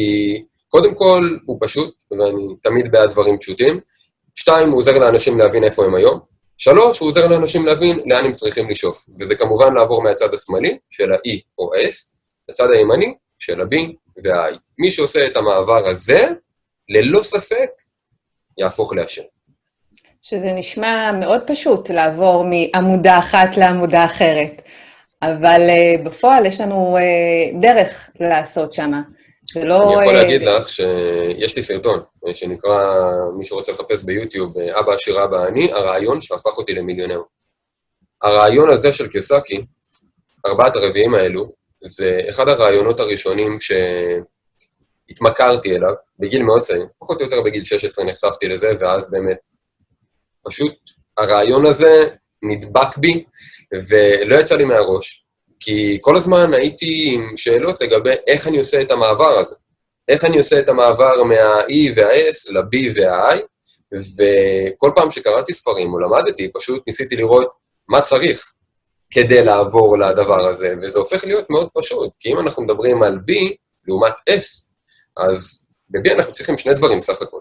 קודם 0.67 0.95
כל 0.95 1.37
הוא 1.45 1.57
פשוט, 1.61 1.95
ואני 2.11 2.55
תמיד 2.61 2.91
בעד 2.91 3.09
דברים 3.09 3.37
פשוטים. 3.39 3.79
שתיים, 4.35 4.69
הוא 4.69 4.77
עוזר 4.77 4.97
לאנשים 4.97 5.39
להבין 5.39 5.63
איפה 5.63 5.85
הם 5.85 5.95
היום. 5.95 6.19
שלוש, 6.57 6.99
הוא 6.99 7.07
עוזר 7.07 7.27
לאנשים 7.27 7.65
להבין 7.65 7.99
לאן 8.05 8.25
הם 8.25 8.33
צריכים 8.33 8.69
לשאוף. 8.69 9.05
וזה 9.19 9.35
כמובן 9.35 9.73
לעבור 9.73 10.03
מהצד 10.03 10.33
השמאלי, 10.33 10.77
של 10.89 11.11
ה-E 11.11 11.39
או 11.57 11.73
ה-S, 11.73 12.17
לצד 12.49 12.71
הימני, 12.71 13.13
של 13.39 13.61
ה-B 13.61 13.75
וה-I. 14.23 14.57
מי 14.79 14.91
שעושה 14.91 15.25
את 15.25 15.37
המעבר 15.37 15.87
הזה, 15.87 16.29
ללא 16.89 17.23
ספק, 17.23 17.69
יהפוך 18.57 18.93
לאשר. 18.93 19.23
שזה 20.29 20.51
נשמע 20.51 21.11
מאוד 21.19 21.41
פשוט 21.47 21.89
לעבור 21.89 22.45
מעמודה 22.45 23.19
אחת 23.19 23.57
לעמודה 23.57 24.05
אחרת, 24.05 24.61
אבל 25.21 25.61
uh, 25.69 26.01
בפועל 26.01 26.45
יש 26.45 26.61
לנו 26.61 26.97
uh, 26.97 27.61
דרך 27.61 28.09
לעשות 28.19 28.73
שמה. 28.73 29.01
זה 29.53 29.63
לא... 29.63 29.83
אני 29.83 29.93
יכול 30.01 30.13
להגיד 30.13 30.43
לך 30.43 30.69
שיש 30.69 31.55
לי 31.55 31.63
סרטון 31.63 31.99
שנקרא, 32.33 32.83
מי 33.37 33.45
שרוצה 33.45 33.71
לחפש 33.71 34.03
ביוטיוב, 34.03 34.57
אבא 34.57 34.91
עשיר 34.91 35.23
אבא 35.23 35.47
אני, 35.47 35.71
הרעיון 35.71 36.21
שהפך 36.21 36.57
אותי 36.57 36.73
למיליונר. 36.73 37.21
הרעיון 38.21 38.69
הזה 38.69 38.93
של 38.93 39.07
קיוסקי, 39.07 39.65
ארבעת 40.45 40.75
הרביעים 40.75 41.15
האלו, 41.15 41.51
זה 41.83 42.21
אחד 42.29 42.49
הרעיונות 42.49 42.99
הראשונים 42.99 43.57
שהתמכרתי 45.09 45.75
אליו, 45.75 45.93
בגיל 46.19 46.43
מאוד 46.43 46.61
צעיר, 46.61 46.85
פחות 46.99 47.19
או 47.21 47.25
יותר 47.25 47.41
בגיל 47.41 47.63
16 47.63 48.05
נחשפתי 48.05 48.47
לזה, 48.47 48.71
ואז 48.79 49.11
באמת, 49.11 49.37
פשוט 50.47 50.75
הרעיון 51.17 51.65
הזה 51.65 52.09
נדבק 52.43 52.97
בי, 52.97 53.23
ולא 53.89 54.35
יצא 54.35 54.55
לי 54.55 54.65
מהראש, 54.65 55.25
כי 55.59 55.97
כל 56.01 56.15
הזמן 56.15 56.53
הייתי 56.53 57.11
עם 57.13 57.37
שאלות 57.37 57.81
לגבי 57.81 58.13
איך 58.27 58.47
אני 58.47 58.57
עושה 58.57 58.81
את 58.81 58.91
המעבר 58.91 59.39
הזה. 59.39 59.55
איך 60.07 60.25
אני 60.25 60.37
עושה 60.37 60.59
את 60.59 60.69
המעבר 60.69 61.23
מה-E 61.23 61.91
וה-S 61.95 62.53
ל-B 62.53 62.75
וה-I, 62.95 63.39
וכל 63.93 64.91
פעם 64.95 65.11
שקראתי 65.11 65.53
ספרים 65.53 65.93
או 65.93 65.99
למדתי, 65.99 66.51
פשוט 66.53 66.83
ניסיתי 66.87 67.15
לראות 67.15 67.49
מה 67.89 68.01
צריך 68.01 68.53
כדי 69.11 69.43
לעבור 69.43 69.97
לדבר 69.97 70.47
הזה, 70.47 70.75
וזה 70.81 70.99
הופך 70.99 71.23
להיות 71.25 71.49
מאוד 71.49 71.69
פשוט, 71.73 72.09
כי 72.19 72.33
אם 72.33 72.39
אנחנו 72.39 72.63
מדברים 72.63 73.03
על 73.03 73.15
B 73.15 73.33
לעומת 73.87 74.13
S, 74.29 74.71
אז 75.17 75.67
ב-B 75.89 76.11
אנחנו 76.13 76.33
צריכים 76.33 76.57
שני 76.57 76.73
דברים 76.73 76.99
סך 76.99 77.21
הכל. 77.21 77.39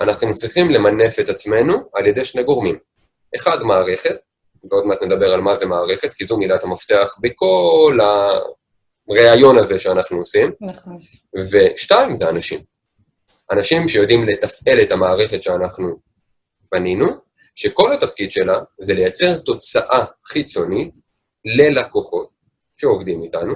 אנחנו 0.00 0.34
צריכים 0.34 0.70
למנף 0.70 1.20
את 1.20 1.28
עצמנו 1.28 1.74
על 1.94 2.06
ידי 2.06 2.24
שני 2.24 2.42
גורמים. 2.42 2.78
אחד, 3.36 3.62
מערכת, 3.62 4.16
ועוד 4.70 4.86
מעט 4.86 5.02
נדבר 5.02 5.32
על 5.32 5.40
מה 5.40 5.54
זה 5.54 5.66
מערכת, 5.66 6.14
כי 6.14 6.24
זו 6.24 6.36
מילת 6.36 6.64
המפתח 6.64 7.14
בכל 7.20 7.98
הראיון 9.10 9.58
הזה 9.58 9.78
שאנחנו 9.78 10.18
עושים. 10.18 10.52
נכון. 10.60 10.98
ושתיים, 11.52 12.14
זה 12.14 12.28
אנשים. 12.28 12.60
אנשים 13.52 13.88
שיודעים 13.88 14.28
לתפעל 14.28 14.82
את 14.82 14.92
המערכת 14.92 15.42
שאנחנו 15.42 15.98
בנינו, 16.72 17.06
שכל 17.54 17.92
התפקיד 17.92 18.30
שלה 18.30 18.58
זה 18.80 18.94
לייצר 18.94 19.38
תוצאה 19.38 20.04
חיצונית 20.28 20.94
ללקוחות 21.44 22.28
שעובדים 22.76 23.22
איתנו, 23.22 23.54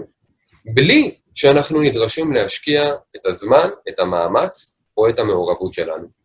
בלי 0.75 1.15
שאנחנו 1.35 1.81
נדרשים 1.81 2.33
להשקיע 2.33 2.95
את 3.17 3.27
הזמן, 3.27 3.69
את 3.89 3.99
המאמץ 3.99 4.83
או 4.97 5.09
את 5.09 5.19
המעורבות 5.19 5.75
שלנו. 5.75 6.18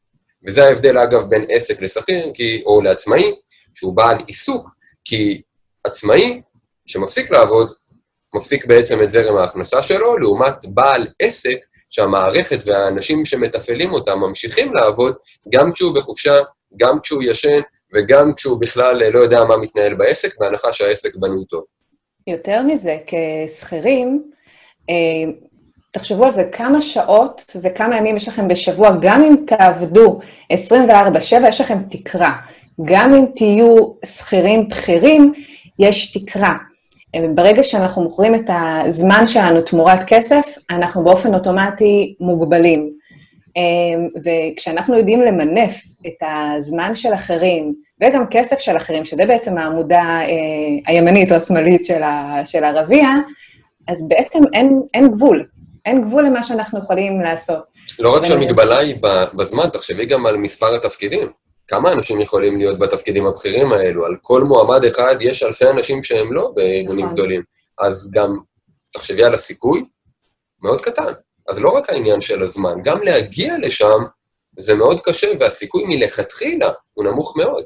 וזה 0.48 0.66
ההבדל, 0.66 0.98
אגב, 0.98 1.30
בין 1.30 1.46
עסק 1.50 1.82
לשכיר, 1.82 2.32
או 2.66 2.82
לעצמאי, 2.82 3.32
שהוא 3.74 3.96
בעל 3.96 4.18
עיסוק, 4.28 4.70
כי 5.06 5.41
עצמאי 5.84 6.41
שמפסיק 6.86 7.32
לעבוד, 7.32 7.74
מפסיק 8.36 8.66
בעצם 8.66 9.04
את 9.04 9.10
זרם 9.10 9.38
ההכנסה 9.38 9.84
שלו, 9.84 10.18
לעומת 10.18 10.66
בעל 10.66 11.08
עסק 11.20 11.58
שהמערכת 11.89 12.58
והאנשים 12.66 13.26
שמתפעלים 13.26 13.94
אותם 13.94 14.20
ממשיכים 14.20 14.74
לעבוד 14.74 15.16
גם 15.54 15.72
כשהוא 15.72 15.96
בחופשה, 15.96 16.39
גם 16.78 17.00
כשהוא 17.04 17.24
ישן 17.24 17.60
וגם 17.94 18.34
כשהוא 18.34 18.60
בכלל 18.62 19.10
לא 19.10 19.20
יודע 19.20 19.44
מה 19.44 19.58
מתנהל 19.58 19.96
בעסק, 19.96 20.39
בהנחה 20.39 20.74
שהעסק 20.74 21.16
בנוי 21.16 21.46
טוב. 21.46 21.64
יותר 22.28 22.62
מזה, 22.62 22.98
כשכירים, 23.08 24.32
אה, 24.89 25.32
תחשבו 25.94 26.26
על 26.26 26.32
זה, 26.32 26.44
כמה 26.52 26.82
שעות 26.82 27.56
וכמה 27.62 27.98
ימים 27.98 28.18
יש 28.18 28.28
לכם 28.28 28.48
בשבוע, 28.48 28.89
גם 29.02 29.24
אם 29.24 29.36
תעבדו 29.48 30.20
24/7, 30.54 31.48
יש 31.48 31.62
לכם 31.62 31.78
תקרה. 31.91 32.32
גם 32.84 33.14
אם 33.14 33.26
תהיו 33.36 33.78
שכירים 34.06 34.70
בכירים, 34.70 35.34
יש 35.80 36.18
תקרה. 36.18 36.54
ברגע 37.36 37.64
שאנחנו 37.64 38.02
מוכרים 38.02 38.36
את 38.36 38.50
הזמן 38.86 39.28
שלנו 39.28 39.62
תמורת 39.62 40.04
כסף, 40.08 40.58
אנחנו 40.70 41.04
באופן 41.04 41.34
אוטומטי 41.34 42.16
מוגבלים. 42.20 42.86
וכשאנחנו 44.24 44.98
יודעים 44.98 45.22
למנף 45.22 45.84
את 46.08 46.24
הזמן 46.28 46.96
של 46.96 47.14
אחרים, 47.14 47.74
וגם 48.02 48.26
כסף 48.32 48.60
של 48.60 48.78
אחרים, 48.78 49.06
שזה 49.06 49.26
בעצם 49.26 49.58
העמודה 49.58 50.02
אה, 50.02 50.28
הימנית 50.88 51.32
או 51.32 51.38
השמאלית 51.38 51.86
של 52.46 52.64
הרביע, 52.64 53.08
אז 53.88 54.08
בעצם 54.08 54.39
אין, 54.54 54.82
אין 54.94 55.12
גבול. 55.12 55.53
אין 55.86 56.01
גבול 56.01 56.25
למה 56.25 56.43
שאנחנו 56.43 56.79
יכולים 56.79 57.21
לעשות. 57.21 57.63
לא 57.99 58.15
רק 58.15 58.23
שהמגבלה 58.25 58.77
היא 58.77 58.95
בזמן, 59.34 59.69
תחשבי 59.69 60.05
גם 60.05 60.25
על 60.25 60.38
מספר 60.38 60.75
התפקידים. 60.75 61.31
כמה 61.67 61.91
אנשים 61.91 62.21
יכולים 62.21 62.57
להיות 62.57 62.79
בתפקידים 62.79 63.25
הבכירים 63.25 63.73
האלו? 63.73 64.05
על 64.05 64.15
כל 64.21 64.43
מועמד 64.43 64.86
אחד 64.86 65.15
יש 65.19 65.43
אלפי 65.43 65.69
אנשים 65.69 66.03
שהם 66.03 66.34
לא 66.34 66.51
בארגונים 66.55 67.05
נכון. 67.05 67.13
גדולים. 67.15 67.41
אז 67.79 68.11
גם, 68.13 68.29
תחשבי 68.93 69.23
על 69.23 69.34
הסיכוי, 69.34 69.86
מאוד 70.61 70.81
קטן. 70.81 71.13
אז 71.49 71.59
לא 71.59 71.69
רק 71.69 71.89
העניין 71.89 72.21
של 72.21 72.41
הזמן, 72.41 72.81
גם 72.84 73.01
להגיע 73.01 73.53
לשם 73.61 74.03
זה 74.57 74.73
מאוד 74.73 74.99
קשה, 74.99 75.27
והסיכוי 75.39 75.84
מלכתחילה 75.88 76.69
הוא 76.93 77.05
נמוך 77.05 77.38
מאוד. 77.38 77.63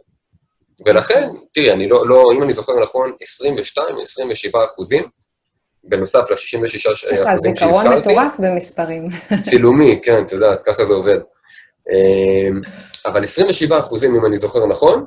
ולכן, 0.86 1.30
תראי, 1.54 1.72
אני 1.72 1.90
לא, 1.90 2.08
לא, 2.08 2.24
אם 2.34 2.44
אני 2.44 2.54
זוכר 2.54 2.80
נכון, 2.80 3.14
22, 3.22 3.98
27 4.02 4.66
אחוזים, 4.66 5.04
בנוסף 5.88 6.30
ל-66 6.30 6.92
אחוזים 7.30 7.56
שהזכרתי. 7.56 7.80
זיכרון 7.80 7.88
מטורף 7.88 8.32
במספרים. 8.40 9.08
צילומי, 9.50 10.00
כן, 10.04 10.24
את 10.26 10.32
יודעת, 10.32 10.62
ככה 10.62 10.86
זה 10.86 10.94
עובד. 10.94 11.20
אמ, 11.90 12.62
אבל 13.06 13.24
27 13.24 13.80
אחוזים, 13.80 14.16
אם 14.16 14.26
אני 14.26 14.38
זוכר 14.38 14.66
נכון, 14.66 15.06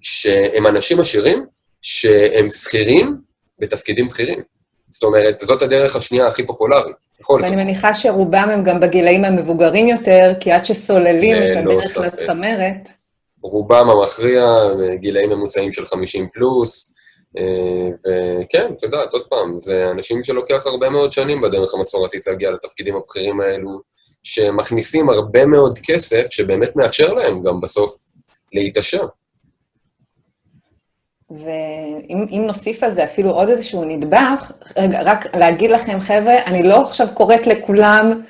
שהם 0.00 0.66
אנשים 0.66 1.00
עשירים, 1.00 1.46
שהם 1.82 2.50
שכירים 2.50 3.16
בתפקידים 3.58 4.08
בכירים. 4.08 4.42
זאת 4.90 5.02
אומרת, 5.02 5.40
זאת 5.40 5.62
הדרך 5.62 5.96
השנייה 5.96 6.26
הכי 6.26 6.46
פופולרית, 6.46 6.96
בכל 7.20 7.40
זאת. 7.40 7.50
ואני 7.50 7.64
מניחה 7.64 7.94
שרובם 7.94 8.48
הם 8.52 8.64
גם 8.64 8.80
בגילאים 8.80 9.24
המבוגרים 9.24 9.88
יותר, 9.88 10.32
כי 10.40 10.52
עד 10.52 10.64
שסוללים 10.64 11.36
את 11.36 11.56
הדרך 11.56 11.98
לצמרת... 11.98 12.88
רובם 13.42 13.90
המכריע, 13.90 14.44
גילאים 14.94 15.30
ממוצעים 15.30 15.72
של 15.72 15.86
50 15.86 16.28
פלוס, 16.32 16.94
אה, 16.94 16.99
וכן, 17.36 18.72
את 18.76 18.82
יודעת, 18.82 19.12
עוד 19.12 19.22
פעם, 19.28 19.58
זה 19.58 19.90
אנשים 19.90 20.22
שלוקח 20.22 20.66
הרבה 20.66 20.90
מאוד 20.90 21.12
שנים 21.12 21.40
בדרך 21.40 21.74
המסורתית 21.74 22.26
להגיע 22.26 22.50
לתפקידים 22.50 22.96
הבכירים 22.96 23.40
האלו, 23.40 23.80
שמכניסים 24.22 25.08
הרבה 25.08 25.46
מאוד 25.46 25.78
כסף, 25.82 26.24
שבאמת 26.30 26.76
מאפשר 26.76 27.14
להם 27.14 27.40
גם 27.42 27.60
בסוף 27.60 27.92
להתעשר. 28.52 29.06
ואם 31.30 32.46
נוסיף 32.46 32.82
על 32.82 32.90
זה 32.90 33.04
אפילו 33.04 33.30
עוד 33.30 33.48
איזשהו 33.48 33.84
נדבך, 33.84 34.52
רגע, 34.76 35.02
רק 35.02 35.36
להגיד 35.36 35.70
לכם, 35.70 36.00
חבר'ה, 36.00 36.44
אני 36.46 36.62
לא 36.62 36.82
עכשיו 36.82 37.06
קוראת 37.14 37.46
לכולם, 37.46 38.22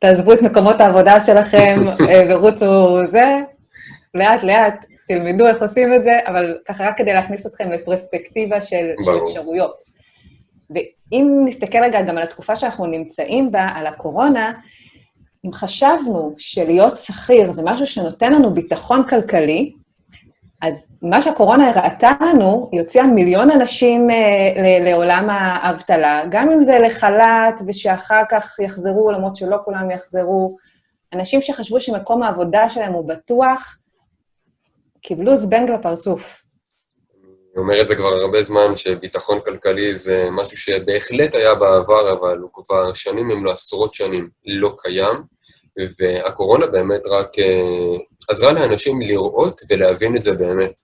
תעזבו 0.00 0.32
את 0.32 0.42
מקומות 0.42 0.80
העבודה 0.80 1.20
שלכם 1.20 1.76
אה, 2.08 2.24
ורוצו 2.28 2.98
זה, 3.06 3.36
לאט-לאט 4.14 4.84
תלמדו 5.08 5.46
איך 5.46 5.62
עושים 5.62 5.94
את 5.94 6.04
זה, 6.04 6.18
אבל 6.26 6.58
ככה 6.68 6.88
רק 6.88 6.98
כדי 6.98 7.12
להכניס 7.12 7.46
אתכם 7.46 7.70
לפרספקטיבה 7.70 8.60
של, 8.60 8.90
של 9.04 9.10
אפשרויות. 9.26 9.72
ואם 10.70 11.42
נסתכל 11.44 11.78
רגע 11.78 12.02
גם 12.02 12.18
על 12.18 12.22
התקופה 12.22 12.56
שאנחנו 12.56 12.86
נמצאים 12.86 13.50
בה, 13.50 13.68
על 13.74 13.86
הקורונה, 13.86 14.52
אם 15.46 15.52
חשבנו 15.52 16.34
שלהיות 16.38 16.96
שכיר 16.96 17.50
זה 17.50 17.62
משהו 17.64 17.86
שנותן 17.86 18.32
לנו 18.32 18.50
ביטחון 18.50 19.02
כלכלי, 19.08 19.72
אז 20.62 20.92
מה 21.02 21.22
שהקורונה 21.22 21.70
הראתה 21.70 22.10
לנו, 22.20 22.68
היא 22.72 22.80
הוציאה 22.80 23.06
מיליון 23.06 23.50
אנשים 23.50 24.10
אה, 24.10 24.78
לעולם 24.80 25.30
האבטלה, 25.30 26.22
גם 26.30 26.50
אם 26.50 26.62
זה 26.62 26.78
לחל"ת 26.78 27.60
ושאחר 27.66 28.22
כך 28.30 28.58
יחזרו, 28.58 29.12
למרות 29.12 29.36
שלא 29.36 29.56
כולם 29.64 29.90
יחזרו. 29.90 30.56
אנשים 31.12 31.42
שחשבו 31.42 31.80
שמקום 31.80 32.22
העבודה 32.22 32.68
שלהם 32.68 32.92
הוא 32.92 33.08
בטוח, 33.08 33.78
קיבלו 35.02 35.36
זבנג 35.36 35.70
לפרצוף. 35.70 36.42
אני 37.58 37.62
אומר 37.62 37.80
את 37.80 37.88
זה 37.88 37.96
כבר 37.96 38.14
הרבה 38.14 38.42
זמן, 38.42 38.76
שביטחון 38.76 39.38
כלכלי 39.44 39.94
זה 39.94 40.28
משהו 40.30 40.56
שבהחלט 40.56 41.34
היה 41.34 41.54
בעבר, 41.54 42.12
אבל 42.12 42.38
הוא 42.38 42.50
כבר 42.52 42.92
שנים, 42.92 43.30
אם 43.30 43.44
לא 43.44 43.52
עשרות 43.52 43.94
שנים, 43.94 44.28
לא 44.46 44.74
קיים, 44.78 45.16
והקורונה 46.00 46.66
באמת 46.66 47.06
רק 47.06 47.38
uh, 47.38 48.02
עזרה 48.28 48.52
לאנשים 48.52 49.00
לראות 49.00 49.60
ולהבין 49.70 50.16
את 50.16 50.22
זה 50.22 50.32
באמת. 50.32 50.80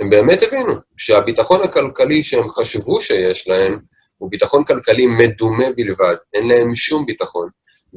הם 0.00 0.10
באמת 0.10 0.42
הבינו 0.42 0.74
שהביטחון 0.96 1.62
הכלכלי 1.62 2.22
שהם 2.22 2.48
חשבו 2.48 3.00
שיש 3.00 3.48
להם, 3.48 3.78
הוא 4.18 4.30
ביטחון 4.30 4.64
כלכלי 4.64 5.06
מדומה 5.06 5.66
בלבד, 5.76 6.16
אין 6.34 6.48
להם 6.48 6.74
שום 6.74 7.06
ביטחון. 7.06 7.48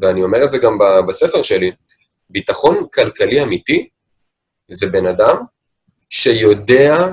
ואני 0.01 0.23
אומר 0.23 0.43
את 0.43 0.49
זה 0.49 0.57
גם 0.57 0.77
בספר 1.07 1.41
שלי, 1.41 1.71
ביטחון 2.29 2.87
כלכלי 2.93 3.43
אמיתי 3.43 3.89
זה 4.71 4.87
בן 4.87 5.05
אדם 5.05 5.35
שיודע 6.09 7.07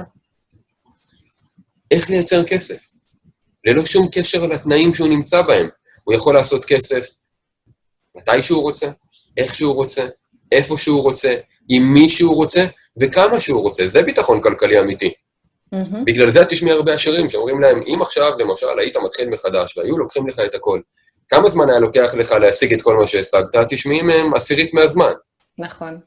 איך 1.91 2.11
לייצר 2.11 2.45
כסף, 2.45 2.83
ללא 3.65 3.85
שום 3.85 4.09
קשר 4.13 4.47
לתנאים 4.47 4.95
שהוא 4.95 5.09
נמצא 5.09 5.43
בהם. 5.43 5.69
הוא 6.05 6.15
יכול 6.15 6.35
לעשות 6.35 6.65
כסף 6.65 7.07
מתי 8.17 8.43
שהוא 8.43 8.63
רוצה, 8.63 8.91
איך 9.37 9.55
שהוא 9.55 9.75
רוצה, 9.75 10.07
איפה 10.53 10.79
שהוא 10.79 11.03
רוצה, 11.03 11.35
עם 11.69 11.83
מי 11.83 12.09
שהוא 12.09 12.37
רוצה 12.37 12.67
וכמה 13.01 13.41
שהוא 13.41 13.63
רוצה. 13.63 13.87
זה 13.87 14.03
ביטחון 14.03 14.43
כלכלי 14.43 14.81
אמיתי. 14.81 15.13
Mm-hmm. 15.75 16.05
בגלל 16.05 16.31
זה 16.31 16.43
את 16.43 16.49
תשמעי 16.49 16.73
הרבה 16.73 16.95
עשירים 16.95 17.31
שאומרים 17.31 17.61
להם, 17.61 17.83
אם 17.87 18.03
עכשיו, 18.03 18.39
למשל, 18.39 18.79
היית 18.79 18.97
מתחיל 18.97 19.29
מחדש 19.29 19.79
והיו 19.79 19.99
לוקחים 19.99 20.29
לך 20.29 20.39
את 20.47 20.55
הכל, 20.55 20.81
כמה 21.29 21.49
זמן 21.49 21.71
היה 21.71 21.79
לוקח 21.79 22.15
לך 22.15 22.33
להשיג 22.33 22.73
את 22.73 22.83
כל 22.83 22.97
מה 22.97 23.07
שהשגת? 23.07 23.57
תשמעי 23.69 24.03
מהם 24.03 24.35
עשירית 24.35 24.75
מהזמן. 24.75 25.13
נכון. 25.59 26.01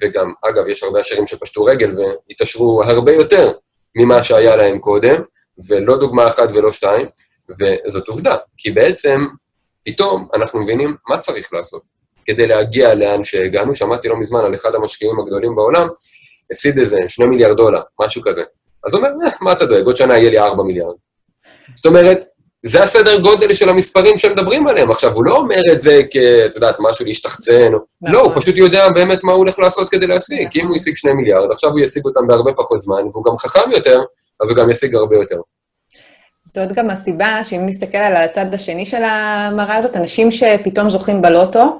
וגם, 0.00 0.32
אגב, 0.48 0.68
יש 0.68 0.82
הרבה 0.82 1.00
עשירים 1.00 1.26
שפשטו 1.26 1.64
רגל 1.64 1.92
והתעשרו 1.96 2.82
הרבה 2.82 3.12
יותר 3.12 3.52
ממה 3.94 4.22
שהיה 4.22 4.56
להם 4.56 4.78
קודם, 4.78 5.22
ולא 5.68 5.96
דוגמה 5.96 6.28
אחת 6.28 6.48
ולא 6.54 6.72
שתיים, 6.72 7.06
וזאת 7.50 8.08
עובדה, 8.08 8.36
כי 8.56 8.70
בעצם 8.70 9.26
פתאום 9.84 10.28
אנחנו 10.34 10.60
מבינים 10.60 10.96
מה 11.08 11.18
צריך 11.18 11.52
לעשות 11.52 11.82
כדי 12.24 12.46
להגיע 12.46 12.94
לאן 12.94 13.22
שהגענו. 13.22 13.74
שמעתי 13.74 14.08
לא 14.08 14.16
מזמן 14.16 14.44
על 14.44 14.54
אחד 14.54 14.74
המשקיעים 14.74 15.20
הגדולים 15.20 15.54
בעולם, 15.54 15.86
הפסיד 16.52 16.78
איזה 16.78 16.98
שני 17.08 17.26
מיליארד 17.26 17.56
דולר, 17.56 17.80
משהו 18.00 18.22
כזה. 18.22 18.42
אז 18.84 18.94
הוא 18.94 19.04
אומר, 19.04 19.26
אה, 19.26 19.30
מה 19.40 19.52
אתה 19.52 19.66
דואג, 19.66 19.86
עוד 19.86 19.96
שנה 19.96 20.18
יהיה 20.18 20.30
לי 20.30 20.38
4 20.38 20.62
מיליארד. 20.62 20.94
זאת 21.74 21.86
אומרת, 21.86 22.24
זה 22.66 22.82
הסדר 22.82 23.20
גודל 23.20 23.54
של 23.54 23.68
המספרים 23.68 24.18
שהם 24.18 24.32
מדברים 24.32 24.66
עליהם. 24.66 24.90
עכשיו, 24.90 25.12
הוא 25.12 25.24
לא 25.24 25.36
אומר 25.36 25.60
את 25.72 25.80
זה 25.80 26.00
כ... 26.10 26.16
את 26.46 26.54
יודעת, 26.54 26.76
משהו 26.80 27.04
להשתחצן, 27.04 27.72
או... 27.72 27.78
לא, 28.12 28.20
הוא 28.20 28.32
פשוט 28.34 28.56
יודע 28.56 28.88
באמת 28.88 29.24
מה 29.24 29.32
הוא 29.32 29.38
הולך 29.38 29.58
לעשות 29.58 29.88
כדי 29.88 30.06
להשיג. 30.06 30.48
כי 30.50 30.60
אם 30.60 30.66
הוא 30.66 30.76
השיג 30.76 30.96
2 30.96 31.16
מיליארד, 31.16 31.50
עכשיו 31.50 31.70
הוא 31.70 31.80
ישיג 31.80 32.04
אותם 32.04 32.26
בהרבה 32.26 32.52
פחות 32.52 32.80
זמן, 32.80 33.02
והוא 33.12 33.24
גם 33.24 33.36
חכם 33.36 33.70
יותר, 33.70 34.00
אז 34.42 34.50
הוא 34.50 34.56
גם 34.56 34.70
ישיג 34.70 34.94
הרבה 34.94 35.16
יותר. 35.16 35.36
זאת 36.44 36.72
גם 36.72 36.90
הסיבה 36.90 37.40
שאם 37.44 37.66
נסתכל 37.66 37.98
על 37.98 38.16
הצד 38.16 38.54
השני 38.54 38.86
של 38.86 39.02
המראה 39.04 39.76
הזאת, 39.76 39.96
אנשים 39.96 40.30
שפתאום 40.30 40.90
זוכים 40.90 41.22
בלוטו, 41.22 41.78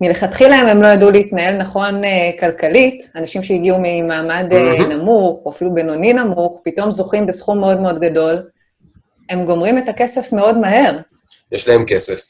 מלכתחילה 0.00 0.56
הם 0.56 0.82
לא 0.82 0.88
ידעו 0.88 1.10
להתנהל 1.10 1.56
נכון 1.56 2.02
uh, 2.04 2.40
כלכלית, 2.40 3.10
אנשים 3.16 3.42
שהגיעו 3.42 3.76
ממעמד 3.82 4.52
uh, 4.52 4.82
נמוך, 4.86 5.42
או 5.46 5.50
אפילו 5.50 5.74
בינוני 5.74 6.12
נמוך, 6.12 6.60
פתאום 6.64 6.90
זוכים 6.90 7.26
בסכום 7.26 7.60
מאוד 7.60 7.80
מאוד 7.80 8.00
גדול, 8.00 8.42
הם 9.30 9.44
גומרים 9.44 9.78
את 9.78 9.88
הכסף 9.88 10.32
מאוד 10.32 10.56
מהר. 10.56 10.98
יש 11.52 11.68
להם 11.68 11.84
כסף, 11.86 12.20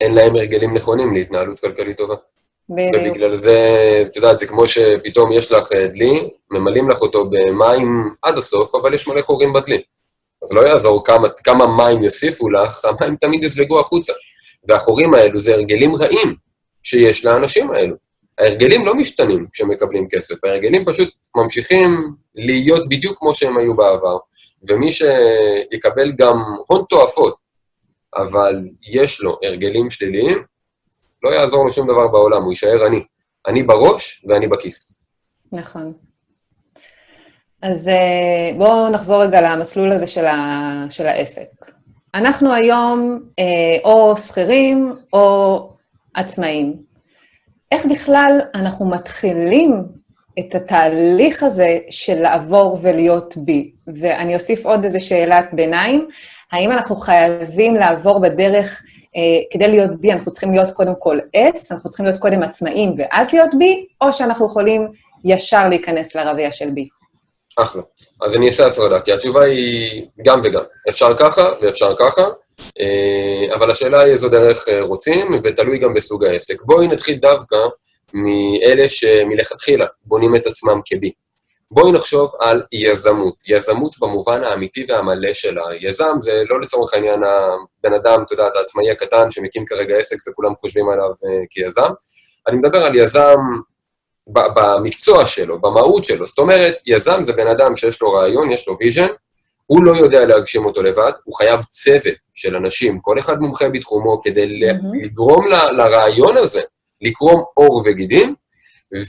אין 0.00 0.14
להם 0.14 0.36
הרגלים 0.36 0.74
נכונים 0.74 1.12
להתנהלות 1.12 1.60
כלכלית 1.60 1.96
טובה. 1.96 2.14
בדיוק. 2.68 3.02
ובגלל 3.06 3.36
זה, 3.36 3.58
את 4.06 4.16
יודעת, 4.16 4.38
זה 4.38 4.46
כמו 4.46 4.68
שפתאום 4.68 5.32
יש 5.32 5.52
לך 5.52 5.72
אה, 5.72 5.86
דלי, 5.86 6.28
ממלאים 6.50 6.90
לך 6.90 7.00
אותו 7.00 7.30
במים 7.30 8.10
עד 8.22 8.38
הסוף, 8.38 8.74
אבל 8.74 8.94
יש 8.94 9.08
מלא 9.08 9.20
חורים 9.20 9.52
בדלי. 9.52 9.82
אז 10.42 10.52
לא 10.52 10.60
יעזור 10.60 11.04
כמה, 11.04 11.28
כמה 11.44 11.66
מים 11.76 12.02
יוסיפו 12.02 12.50
לך, 12.50 12.84
המים 12.84 13.16
תמיד 13.16 13.44
יזלגו 13.44 13.80
החוצה. 13.80 14.12
והחורים 14.68 15.14
האלו 15.14 15.38
זה 15.38 15.54
הרגלים 15.54 15.96
רעים 15.96 16.34
שיש 16.82 17.24
לאנשים 17.24 17.70
האלו. 17.70 17.96
ההרגלים 18.38 18.86
לא 18.86 18.94
משתנים 18.94 19.46
כשמקבלים 19.52 20.08
כסף, 20.08 20.44
ההרגלים 20.44 20.84
פשוט 20.84 21.08
ממשיכים 21.36 22.12
להיות 22.34 22.88
בדיוק 22.88 23.18
כמו 23.18 23.34
שהם 23.34 23.58
היו 23.58 23.76
בעבר. 23.76 24.18
ומי 24.68 24.88
שיקבל 24.90 26.12
גם 26.12 26.36
הון 26.68 26.84
תועפות, 26.88 27.36
אבל 28.16 28.54
יש 28.92 29.22
לו 29.22 29.38
הרגלים 29.42 29.90
שליליים, 29.90 30.38
לא 31.22 31.30
יעזור 31.30 31.64
לו 31.64 31.72
שום 31.72 31.86
דבר 31.86 32.08
בעולם, 32.08 32.42
הוא 32.42 32.52
יישאר 32.52 32.84
עני. 32.86 33.04
אני 33.46 33.62
בראש 33.62 34.24
ואני 34.28 34.48
בכיס. 34.48 34.98
נכון. 35.52 35.92
אז 37.62 37.88
אה, 37.88 38.58
בואו 38.58 38.88
נחזור 38.88 39.22
רגע 39.22 39.40
למסלול 39.40 39.92
הזה 39.92 40.06
של, 40.06 40.24
ה, 40.24 40.86
של 40.90 41.06
העסק. 41.06 41.48
אנחנו 42.14 42.54
היום 42.54 43.20
אה, 43.38 43.44
או 43.84 44.16
שכירים 44.16 44.92
או 45.12 45.68
עצמאים. 46.14 46.82
איך 47.72 47.86
בכלל 47.86 48.40
אנחנו 48.54 48.90
מתחילים 48.90 49.84
את 50.38 50.54
התהליך 50.54 51.42
הזה 51.42 51.78
של 51.90 52.14
לעבור 52.14 52.78
ולהיות 52.82 53.34
בי? 53.36 53.70
ואני 53.96 54.34
אוסיף 54.34 54.66
עוד 54.66 54.84
איזו 54.84 55.06
שאלת 55.06 55.44
ביניים, 55.52 56.08
האם 56.52 56.72
אנחנו 56.72 56.96
חייבים 56.96 57.74
לעבור 57.74 58.18
בדרך, 58.18 58.82
אה, 59.16 59.20
כדי 59.52 59.68
להיות 59.68 60.00
בי, 60.00 60.12
אנחנו 60.12 60.30
צריכים 60.30 60.52
להיות 60.52 60.72
קודם 60.72 60.92
כל 60.98 61.18
S, 61.36 61.58
אנחנו 61.70 61.90
צריכים 61.90 62.06
להיות 62.06 62.20
קודם 62.20 62.42
עצמאים 62.42 62.94
ואז 62.98 63.32
להיות 63.32 63.50
בי, 63.58 63.86
או 64.00 64.12
שאנחנו 64.12 64.46
יכולים 64.46 64.88
ישר 65.24 65.68
להיכנס 65.68 66.14
לרביע 66.14 66.52
של 66.52 66.70
בי? 66.70 66.88
אחלה. 67.60 67.82
אז 68.22 68.36
אני 68.36 68.46
אעשה 68.46 68.66
הפרדה, 68.66 69.00
כי 69.00 69.12
התשובה 69.12 69.42
היא 69.42 70.06
גם 70.24 70.40
וגם. 70.42 70.62
אפשר 70.88 71.16
ככה 71.16 71.42
ואפשר 71.60 71.94
ככה, 71.96 72.22
אה, 72.80 73.54
אבל 73.54 73.70
השאלה 73.70 74.00
היא 74.00 74.12
איזו 74.12 74.28
דרך 74.28 74.68
אה, 74.68 74.82
רוצים, 74.82 75.30
ותלוי 75.42 75.78
גם 75.78 75.94
בסוג 75.94 76.24
העסק. 76.24 76.62
בואי 76.62 76.86
נתחיל 76.88 77.18
דווקא 77.18 77.56
מאלה 78.12 78.88
שמלכתחילה 78.88 79.86
בונים 80.04 80.36
את 80.36 80.46
עצמם 80.46 80.80
כ-B. 80.84 81.12
בואי 81.70 81.92
נחשוב 81.92 82.32
על 82.40 82.62
יזמות. 82.72 83.34
יזמות 83.48 83.98
במובן 84.00 84.44
האמיתי 84.44 84.84
והמלא 84.88 85.34
שלה. 85.34 85.62
יזם 85.80 86.16
זה 86.20 86.42
לא 86.48 86.60
לצורך 86.60 86.94
העניין 86.94 87.20
הבן 87.24 87.94
אדם, 87.94 88.22
אתה 88.22 88.34
יודע, 88.34 88.48
העצמאי 88.54 88.90
הקטן 88.90 89.30
שמקים 89.30 89.64
כרגע 89.66 89.96
עסק 89.96 90.16
וכולם 90.28 90.54
חושבים 90.54 90.88
עליו 90.88 91.06
אה, 91.06 91.44
כיזם. 91.50 91.92
אני 92.48 92.56
מדבר 92.56 92.78
על 92.78 92.96
יזם 92.96 93.38
במקצוע 94.26 95.26
שלו, 95.26 95.60
במהות 95.60 96.04
שלו. 96.04 96.26
זאת 96.26 96.38
אומרת, 96.38 96.74
יזם 96.86 97.24
זה 97.24 97.32
בן 97.32 97.46
אדם 97.46 97.76
שיש 97.76 98.02
לו 98.02 98.12
רעיון, 98.12 98.50
יש 98.50 98.68
לו 98.68 98.76
vision, 98.80 99.08
הוא 99.66 99.84
לא 99.84 99.92
יודע 99.96 100.24
להגשים 100.24 100.64
אותו 100.64 100.82
לבד, 100.82 101.12
הוא 101.24 101.34
חייב 101.34 101.62
צוות 101.62 102.14
של 102.34 102.56
אנשים, 102.56 103.00
כל 103.00 103.18
אחד 103.18 103.40
מומחה 103.40 103.68
בתחומו, 103.68 104.20
כדי 104.22 104.44
mm-hmm. 104.70 105.04
לגרום 105.04 105.46
ל, 105.46 105.54
לרעיון 105.76 106.36
הזה 106.36 106.60
לקרום 107.02 107.44
עור 107.54 107.82
וגידים, 107.86 108.34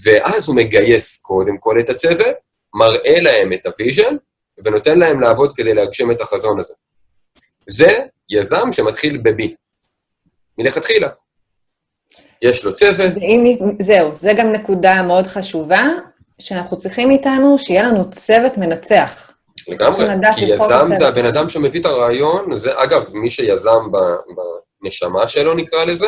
ואז 0.05 0.47
הוא 0.47 0.55
מגייס 0.55 1.21
קודם 1.21 1.57
כל 1.57 1.79
את 1.79 1.89
הצוות, 1.89 2.35
מראה 2.75 3.21
להם 3.21 3.53
את 3.53 3.65
ה 3.65 3.72
vision, 3.72 4.15
ונותן 4.63 4.99
להם 4.99 5.21
לעבוד 5.21 5.53
כדי 5.55 5.73
להגשים 5.73 6.11
את 6.11 6.21
החזון 6.21 6.59
הזה. 6.59 6.73
זה 7.69 7.99
יזם 8.31 8.71
שמתחיל 8.71 9.17
ב-B. 9.17 9.43
מלכתחילה. 10.57 11.09
יש 12.41 12.65
לו 12.65 12.73
צוות. 12.73 13.13
ואם, 13.15 13.55
זהו, 13.81 14.13
זה 14.13 14.31
גם 14.37 14.51
נקודה 14.51 15.01
מאוד 15.01 15.27
חשובה, 15.27 15.81
שאנחנו 16.39 16.77
צריכים 16.77 17.11
איתנו 17.11 17.59
שיהיה 17.59 17.83
לנו 17.83 18.11
צוות 18.11 18.57
מנצח. 18.57 19.31
לגמרי, 19.67 20.05
כי 20.35 20.45
יזם 20.45 20.89
זה 20.93 21.07
הבן 21.07 21.25
אדם 21.25 21.49
שמביא 21.49 21.81
את 21.81 21.85
הרעיון, 21.85 22.55
זה 22.55 22.83
אגב, 22.83 23.09
מי 23.13 23.29
שיזם 23.29 23.91
בנשמה 24.81 25.27
שלו 25.27 25.53
נקרא 25.53 25.85
לזה, 25.85 26.07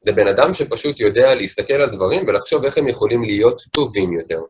זה 0.00 0.12
בן 0.12 0.28
אדם 0.28 0.54
שפשוט 0.54 1.00
יודע 1.00 1.34
להסתכל 1.34 1.74
על 1.74 1.88
דברים 1.88 2.28
ולחשוב 2.28 2.64
איך 2.64 2.78
הם 2.78 2.88
יכולים 2.88 3.24
להיות 3.24 3.62
טובים 3.72 4.12
יותר. 4.12 4.40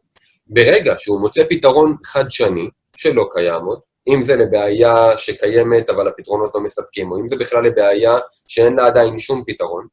ברגע 0.47 0.95
שהוא 0.99 1.21
מוצא 1.21 1.45
פתרון 1.49 1.97
חדשני, 2.05 2.69
שלא 2.97 3.27
קיים 3.31 3.65
עוד, 3.65 3.81
אם 4.09 4.23
זה 4.23 4.37
לבעיה 4.37 5.19
שקיימת 5.19 5.91
אבל 5.91 6.09
הפתרונות 6.09 6.51
לא 6.55 6.61
מספקים, 6.61 7.13
או 7.13 7.21
אם 7.21 7.27
זה 7.27 7.37
בכלל 7.37 7.65
לבעיה 7.65 8.19
שאין 8.49 8.77
לה 8.77 8.87
עדיין 8.87 9.19
שום 9.19 9.43
פתרון, 9.47 9.87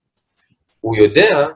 הוא 0.82 0.98
יודע 0.98 1.48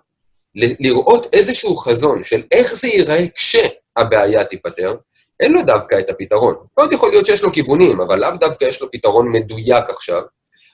לראות 0.55 1.35
איזשהו 1.35 1.75
חזון 1.75 2.23
של 2.23 2.43
איך 2.51 2.73
זה 2.73 2.87
ייראה 2.87 3.25
כשהבעיה 3.35 4.45
תיפתר, 4.45 4.95
אין 5.39 5.51
לו 5.51 5.63
דווקא 5.65 5.99
את 5.99 6.09
הפתרון. 6.09 6.55
מאוד 6.79 6.93
יכול 6.93 7.09
להיות 7.09 7.25
שיש 7.25 7.43
לו 7.43 7.51
כיוונים, 7.51 8.01
אבל 8.01 8.19
לאו 8.19 8.37
דווקא 8.39 8.65
יש 8.65 8.81
לו 8.81 8.91
פתרון 8.91 9.31
מדויק 9.31 9.89
עכשיו, 9.89 10.21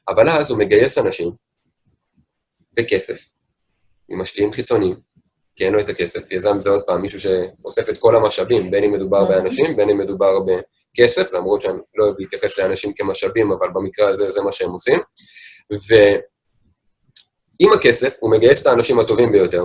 אבל 0.09 0.29
אז 0.29 0.51
הוא 0.51 0.59
מגייס 0.59 0.97
אנשים 0.97 1.46
וכסף 2.77 3.29
ממשקיעים 4.09 4.51
חיצוניים, 4.51 4.95
כי 5.55 5.65
אין 5.65 5.73
לו 5.73 5.79
את 5.79 5.89
הכסף. 5.89 6.31
יזם 6.31 6.59
זה 6.59 6.69
עוד 6.69 6.81
פעם 6.87 7.01
מישהו 7.01 7.19
שאוסף 7.19 7.89
את 7.89 7.97
כל 7.97 8.15
המשאבים, 8.15 8.71
בין 8.71 8.83
אם 8.83 8.91
מדובר 8.91 9.21
אוקיי. 9.21 9.35
באנשים, 9.35 9.75
בין 9.75 9.89
אם 9.89 9.97
מדובר 9.97 10.39
בכסף, 10.39 11.33
למרות 11.33 11.61
שאני 11.61 11.77
לא 11.95 12.05
אוהב 12.05 12.15
להתייחס 12.19 12.59
לאנשים 12.59 12.93
כמשאבים, 12.93 13.51
אבל 13.51 13.67
במקרה 13.73 14.09
הזה 14.09 14.29
זה 14.29 14.41
מה 14.41 14.51
שהם 14.51 14.71
עושים. 14.71 14.99
ועם 15.89 17.73
הכסף 17.73 18.17
הוא 18.19 18.31
מגייס 18.31 18.61
את 18.61 18.67
האנשים 18.67 18.99
הטובים 18.99 19.31
ביותר, 19.31 19.63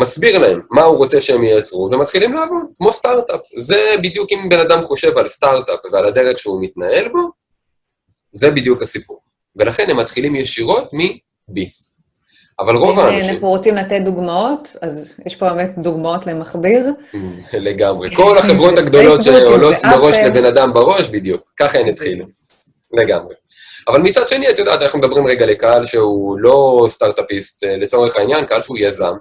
מסביר 0.00 0.38
להם 0.38 0.60
מה 0.70 0.82
הוא 0.82 0.96
רוצה 0.96 1.20
שהם 1.20 1.44
ייצרו, 1.44 1.88
ומתחילים 1.92 2.32
לעבוד, 2.32 2.66
כמו 2.74 2.92
סטארט-אפ. 2.92 3.40
זה 3.58 3.94
בדיוק 4.02 4.32
אם 4.32 4.48
בן 4.48 4.58
אדם 4.60 4.84
חושב 4.84 5.18
על 5.18 5.28
סטארט-אפ 5.28 5.80
ועל 5.92 6.06
הדרך 6.06 6.38
שהוא 6.38 6.62
מתנהל 6.62 7.08
בו, 7.08 7.30
זה 8.32 8.50
בדיוק 8.50 8.82
הסיפור. 8.82 9.20
ולכן 9.58 9.90
הם 9.90 9.96
מתחילים 9.96 10.34
ישירות 10.34 10.92
מ-B. 10.92 11.85
אבל 12.60 12.76
רוב 12.76 12.98
האנשים... 12.98 13.28
אם 13.28 13.34
אנחנו 13.34 13.48
רוצים 13.48 13.74
לתת 13.74 14.00
דוגמאות, 14.04 14.68
אז 14.82 15.14
יש 15.26 15.36
פה 15.36 15.48
באמת 15.48 15.70
דוגמאות 15.78 16.26
למכביר. 16.26 16.86
לגמרי. 17.52 18.14
כל 18.16 18.38
החברות 18.40 18.78
הגדולות 18.78 19.22
שעולות 19.22 19.76
בראש 19.82 20.16
לבן 20.26 20.44
אדם 20.44 20.72
בראש, 20.72 21.08
בדיוק. 21.08 21.42
ככה 21.56 21.78
הן 21.78 21.88
התחילו. 21.88 22.24
לגמרי. 22.92 23.34
אבל 23.88 24.00
מצד 24.00 24.28
שני, 24.28 24.50
את 24.50 24.58
יודעת, 24.58 24.82
אנחנו 24.82 24.98
מדברים 24.98 25.26
רגע 25.26 25.46
לקהל 25.46 25.84
שהוא 25.84 26.38
לא 26.38 26.86
סטארט-אפיסט, 26.88 27.64
אה, 27.64 27.76
לצורך 27.76 28.16
העניין, 28.16 28.46
קהל 28.46 28.60
שהוא 28.60 28.78
יזם, 28.78 29.12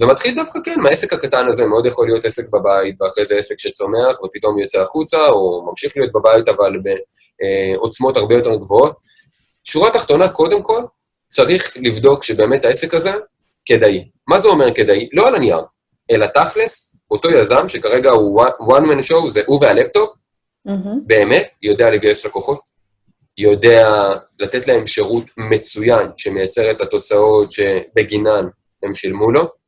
ומתחיל 0.00 0.34
דווקא 0.34 0.58
כן, 0.64 0.80
מהעסק 0.80 1.12
הקטן 1.12 1.48
הזה, 1.48 1.66
מאוד 1.66 1.86
יכול 1.86 2.06
להיות 2.06 2.24
עסק 2.24 2.44
בבית, 2.52 2.94
ואחרי 3.00 3.26
זה 3.26 3.36
עסק 3.36 3.58
שצומח, 3.58 4.22
ופתאום 4.24 4.58
יוצא 4.58 4.82
החוצה, 4.82 5.26
או 5.28 5.66
ממשיך 5.68 5.92
להיות 5.96 6.12
בבית, 6.12 6.48
אבל 6.48 6.72
בעוצמות 7.76 8.16
הרבה 8.16 8.34
יותר 8.34 8.54
גבוהות. 8.54 8.96
שורה 9.64 9.90
תחתונה, 9.90 10.28
קודם 10.28 10.62
כל, 10.62 10.82
צריך 11.30 11.76
לבדוק 11.82 12.24
שבאמת 12.24 12.64
העסק 12.64 12.94
הזה 12.94 13.12
כדאי. 13.64 14.08
מה 14.28 14.38
זה 14.38 14.48
אומר 14.48 14.74
כדאי? 14.74 15.08
לא 15.12 15.28
על 15.28 15.34
הנייר, 15.34 15.60
אלא 16.10 16.26
תכלס, 16.26 16.96
אותו 17.10 17.30
יזם, 17.30 17.68
שכרגע 17.68 18.10
הוא 18.10 18.42
one 18.44 18.82
man 18.82 19.10
show, 19.10 19.28
זה 19.28 19.42
הוא 19.46 19.64
והלפטופ, 19.64 20.10
mm-hmm. 20.68 20.88
באמת 21.06 21.54
יודע 21.62 21.90
לגייס 21.90 22.26
לקוחות, 22.26 22.60
יודע 23.38 24.12
לתת 24.40 24.66
להם 24.68 24.86
שירות 24.86 25.24
מצוין, 25.36 26.08
שמייצר 26.16 26.70
את 26.70 26.80
התוצאות 26.80 27.52
שבגינן 27.52 28.48
הם 28.82 28.94
שילמו 28.94 29.30
לו, 29.30 29.59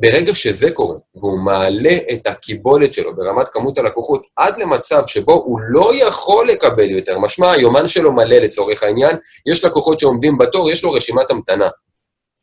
ברגע 0.00 0.34
שזה 0.34 0.70
קורה, 0.70 0.98
והוא 1.14 1.38
מעלה 1.38 1.96
את 2.12 2.26
הקיבולת 2.26 2.92
שלו 2.92 3.16
ברמת 3.16 3.48
כמות 3.48 3.78
הלקוחות 3.78 4.26
עד 4.36 4.56
למצב 4.56 5.02
שבו 5.06 5.32
הוא 5.32 5.60
לא 5.60 5.92
יכול 5.94 6.48
לקבל 6.48 6.90
יותר, 6.90 7.18
משמע 7.18 7.50
היומן 7.50 7.88
שלו 7.88 8.12
מלא 8.12 8.36
לצורך 8.36 8.82
העניין, 8.82 9.16
יש 9.46 9.64
לקוחות 9.64 10.00
שעומדים 10.00 10.38
בתור, 10.38 10.70
יש 10.70 10.84
לו 10.84 10.92
רשימת 10.92 11.30
המתנה. 11.30 11.68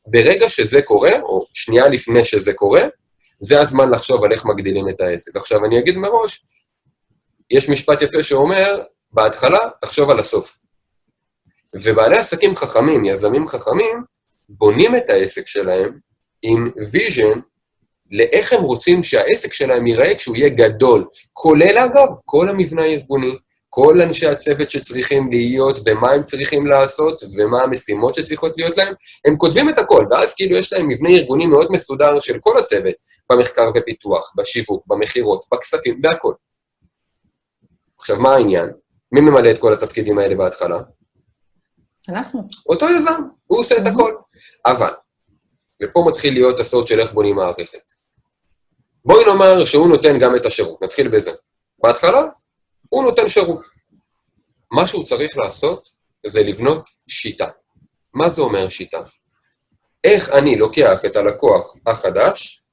ברגע 0.08 0.50
שזה 0.50 0.82
קורה, 0.82 1.12
או 1.22 1.46
שנייה 1.54 1.88
לפני 1.88 2.26
שזה 2.26 2.54
קורה, 2.54 2.84
זה 3.40 3.62
הזמן 3.62 3.90
לחשוב 3.90 4.24
על 4.24 4.32
איך 4.32 4.46
מגדילים 4.46 4.90
את 4.90 5.02
העסק. 5.02 5.36
עכשיו, 5.36 5.66
אני 5.66 5.80
אגיד 5.80 5.98
מראש, 5.98 6.46
יש 7.52 7.70
משפט 7.70 8.02
יפה 8.02 8.24
שאומר, 8.24 8.82
בהתחלה, 9.12 9.60
תחשוב 9.82 10.10
על 10.10 10.20
הסוף. 10.20 10.58
ובעלי 11.84 12.18
עסקים 12.18 12.56
חכמים, 12.56 13.06
יזמים 13.06 13.48
חכמים, 13.48 14.04
בונים 14.50 14.96
את 14.96 15.10
העסק 15.10 15.48
שלהם 15.48 16.05
עם 16.48 16.72
vision 16.92 17.40
לאיך 18.12 18.54
הם 18.54 18.64
רוצים 18.64 19.04
שהעסק 19.04 19.54
שלהם 19.54 19.88
ייראה 19.88 20.16
כשהוא 20.16 20.36
יהיה 20.36 20.50
גדול. 20.50 21.06
כולל, 21.34 21.78
אגב, 21.78 22.08
כל 22.26 22.50
המבנה 22.50 22.82
הארגוני, 22.82 23.36
כל 23.70 24.02
אנשי 24.02 24.28
הצוות 24.28 24.72
שצריכים 24.72 25.30
להיות, 25.30 25.80
ומה 25.86 26.12
הם 26.12 26.24
צריכים 26.24 26.68
לעשות, 26.68 27.22
ומה 27.38 27.62
המשימות 27.62 28.16
שצריכות 28.16 28.58
להיות 28.58 28.78
להם, 28.78 28.94
הם 29.28 29.38
כותבים 29.38 29.70
את 29.70 29.80
הכל, 29.80 30.06
ואז 30.12 30.34
כאילו 30.34 30.58
יש 30.58 30.74
להם 30.74 30.88
מבנה 30.88 31.10
ארגוני 31.10 31.48
מאוד 31.48 31.72
מסודר 31.72 32.20
של 32.20 32.38
כל 32.40 32.58
הצוות, 32.58 32.96
במחקר 33.30 33.70
ופיתוח, 33.76 34.34
בשיווק, 34.38 34.84
במכירות, 34.88 35.46
בכספים, 35.54 36.02
בהכל. 36.02 36.34
עכשיו, 38.00 38.20
מה 38.20 38.34
העניין? 38.34 38.70
מי 39.12 39.22
ממלא 39.22 39.52
את 39.52 39.58
כל 39.58 39.74
התפקידים 39.74 40.18
האלה 40.18 40.36
בהתחלה? 40.36 40.80
אנחנו. 42.10 42.48
אותו 42.70 42.86
יזם, 42.90 43.22
הוא 43.46 43.60
עושה 43.60 43.78
את 43.78 43.88
הכל. 43.88 44.16
אבל, 44.66 44.92
ופה 45.84 46.06
מתחיל 46.08 46.34
להיות 46.34 46.60
הסוד 46.60 46.88
של 46.88 47.00
איך 47.00 47.12
בונים 47.12 47.36
מערכת. 47.36 47.92
בואי 49.06 49.26
נאמר 49.26 49.66
שהוא 49.66 49.88
נותן 49.88 50.20
גם 50.20 50.36
את 50.36 50.46
השירות, 50.46 50.82
נתחיל 50.82 51.08
בזה. 51.08 51.32
בהתחלה, 51.84 52.22
הוא 52.90 53.04
נותן 53.04 53.28
שירות. 53.28 53.62
מה 54.72 54.88
שהוא 54.88 55.04
צריך 55.04 55.38
לעשות 55.38 55.90
זה 56.26 56.44
לבנות 56.44 56.90
שיטה. 57.10 57.48
מה 58.14 58.30
זה 58.30 58.42
אומר 58.42 58.68
שיטה? 58.70 59.02
איך 60.04 60.30
אני 60.30 60.56
לוקח 60.56 61.06
את 61.06 61.16
הלקוח 61.16 61.76
החדש 61.88 62.64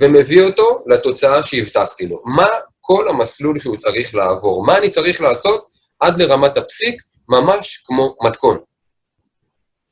ומביא 0.00 0.42
אותו 0.42 0.84
לתוצאה 0.86 1.42
שהבטחתי 1.42 2.06
לו. 2.06 2.22
מה 2.36 2.48
כל 2.80 3.08
המסלול 3.08 3.58
שהוא 3.58 3.76
צריך 3.76 4.14
לעבור? 4.14 4.66
מה 4.66 4.78
אני 4.78 4.88
צריך 4.88 5.20
לעשות 5.20 5.68
עד 6.00 6.22
לרמת 6.22 6.56
הפסיק, 6.56 7.02
ממש 7.28 7.82
כמו 7.86 8.16
מתכון. 8.22 8.58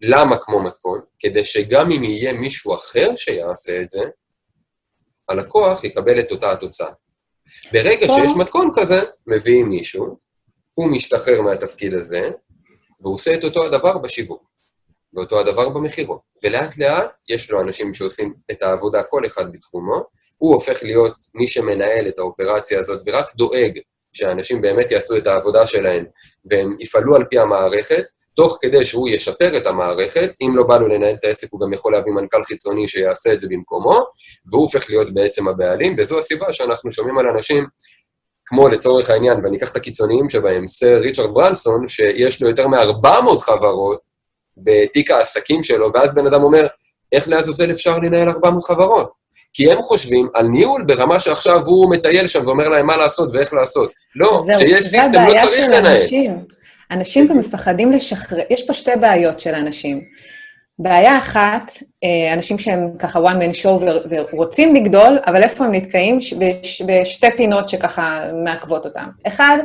למה 0.00 0.36
כמו 0.38 0.62
מתכון? 0.62 1.00
כדי 1.18 1.44
שגם 1.44 1.90
אם 1.90 2.04
יהיה 2.04 2.32
מישהו 2.32 2.74
אחר 2.74 3.16
שיעשה 3.16 3.82
את 3.82 3.88
זה, 3.88 4.02
הלקוח 5.28 5.84
יקבל 5.84 6.20
את 6.20 6.30
אותה 6.30 6.52
התוצאה. 6.52 6.90
ברגע 7.72 8.06
שיש 8.08 8.32
מתכון 8.36 8.70
כזה, 8.74 9.02
מביאים 9.26 9.68
מישהו, 9.68 10.18
הוא 10.74 10.90
משתחרר 10.90 11.42
מהתפקיד 11.42 11.94
הזה, 11.94 12.30
והוא 13.02 13.14
עושה 13.14 13.34
את 13.34 13.44
אותו 13.44 13.66
הדבר 13.66 13.98
בשיווק, 13.98 14.48
ואותו 15.14 15.40
הדבר 15.40 15.68
במכירות. 15.68 16.20
ולאט 16.44 16.78
לאט 16.78 17.10
יש 17.28 17.50
לו 17.50 17.60
אנשים 17.60 17.92
שעושים 17.92 18.34
את 18.50 18.62
העבודה 18.62 19.02
כל 19.02 19.26
אחד 19.26 19.52
בתחומו, 19.52 20.04
הוא 20.38 20.54
הופך 20.54 20.82
להיות 20.82 21.14
מי 21.34 21.46
שמנהל 21.46 22.08
את 22.08 22.18
האופרציה 22.18 22.80
הזאת 22.80 23.02
ורק 23.06 23.34
דואג 23.34 23.78
שהאנשים 24.12 24.60
באמת 24.60 24.90
יעשו 24.90 25.16
את 25.16 25.26
העבודה 25.26 25.66
שלהם 25.66 26.04
והם 26.50 26.76
יפעלו 26.80 27.16
על 27.16 27.24
פי 27.30 27.38
המערכת, 27.38 28.04
תוך 28.38 28.58
כדי 28.60 28.84
שהוא 28.84 29.08
ישפר 29.08 29.56
את 29.56 29.66
המערכת, 29.66 30.30
אם 30.40 30.56
לא 30.56 30.62
בא 30.62 30.78
לו 30.78 30.88
לנהל 30.88 31.14
את 31.14 31.24
העסק, 31.24 31.48
הוא 31.50 31.60
גם 31.60 31.72
יכול 31.72 31.92
להביא 31.92 32.12
מנכ"ל 32.12 32.42
חיצוני 32.42 32.88
שיעשה 32.88 33.32
את 33.32 33.40
זה 33.40 33.46
במקומו, 33.50 34.04
והוא 34.50 34.62
הופך 34.62 34.90
להיות 34.90 35.14
בעצם 35.14 35.48
הבעלים, 35.48 35.94
וזו 35.98 36.18
הסיבה 36.18 36.52
שאנחנו 36.52 36.92
שומעים 36.92 37.18
על 37.18 37.26
אנשים, 37.26 37.66
כמו 38.46 38.68
לצורך 38.68 39.10
העניין, 39.10 39.44
ואני 39.44 39.56
אקח 39.56 39.70
את 39.70 39.76
הקיצוניים 39.76 40.28
שבהם, 40.28 40.66
סר 40.66 40.98
ריצ'רד 41.00 41.34
ברנסון, 41.34 41.86
שיש 41.86 42.42
לו 42.42 42.48
יותר 42.48 42.68
מ-400 42.68 43.40
חברות 43.40 44.00
בתיק 44.56 45.10
העסקים 45.10 45.62
שלו, 45.62 45.92
ואז 45.94 46.14
בן 46.14 46.26
אדם 46.26 46.42
אומר, 46.42 46.66
איך 47.12 47.28
לעזאזל 47.28 47.70
אפשר 47.70 47.98
לנהל 47.98 48.28
400 48.28 48.64
חברות? 48.64 49.10
כי 49.52 49.72
הם 49.72 49.82
חושבים 49.82 50.28
על 50.34 50.46
ניהול 50.46 50.84
ברמה 50.84 51.20
שעכשיו 51.20 51.66
הוא 51.66 51.90
מטייל 51.90 52.26
שם 52.26 52.46
ואומר 52.46 52.68
להם 52.68 52.86
מה 52.86 52.96
לעשות 52.96 53.28
ואיך 53.32 53.54
לעשות. 53.54 53.90
לא, 54.16 54.44
כשיש 54.54 54.84
סיסטם 54.84 55.24
לא 55.26 55.32
צריך 55.40 55.68
לנהל. 55.68 56.02
אנשים 56.02 56.57
גם 57.28 57.38
מפחדים 57.38 57.92
לשחרר, 57.92 58.38
יש 58.50 58.66
פה 58.66 58.72
שתי 58.72 58.90
בעיות 59.00 59.40
של 59.40 59.54
אנשים. 59.54 60.00
בעיה 60.78 61.18
אחת, 61.18 61.72
אה, 62.04 62.34
אנשים 62.34 62.58
שהם 62.58 62.90
ככה 62.98 63.20
one 63.20 63.42
man 63.42 63.62
show 63.62 63.84
ורוצים 64.10 64.74
לגדול, 64.74 65.18
אבל 65.26 65.42
איפה 65.42 65.64
הם 65.64 65.74
נתקעים? 65.74 66.18
בשתי 66.86 67.26
פינות 67.36 67.68
שככה 67.68 68.22
מעכבות 68.44 68.84
אותם. 68.84 69.08
אחד, 69.26 69.58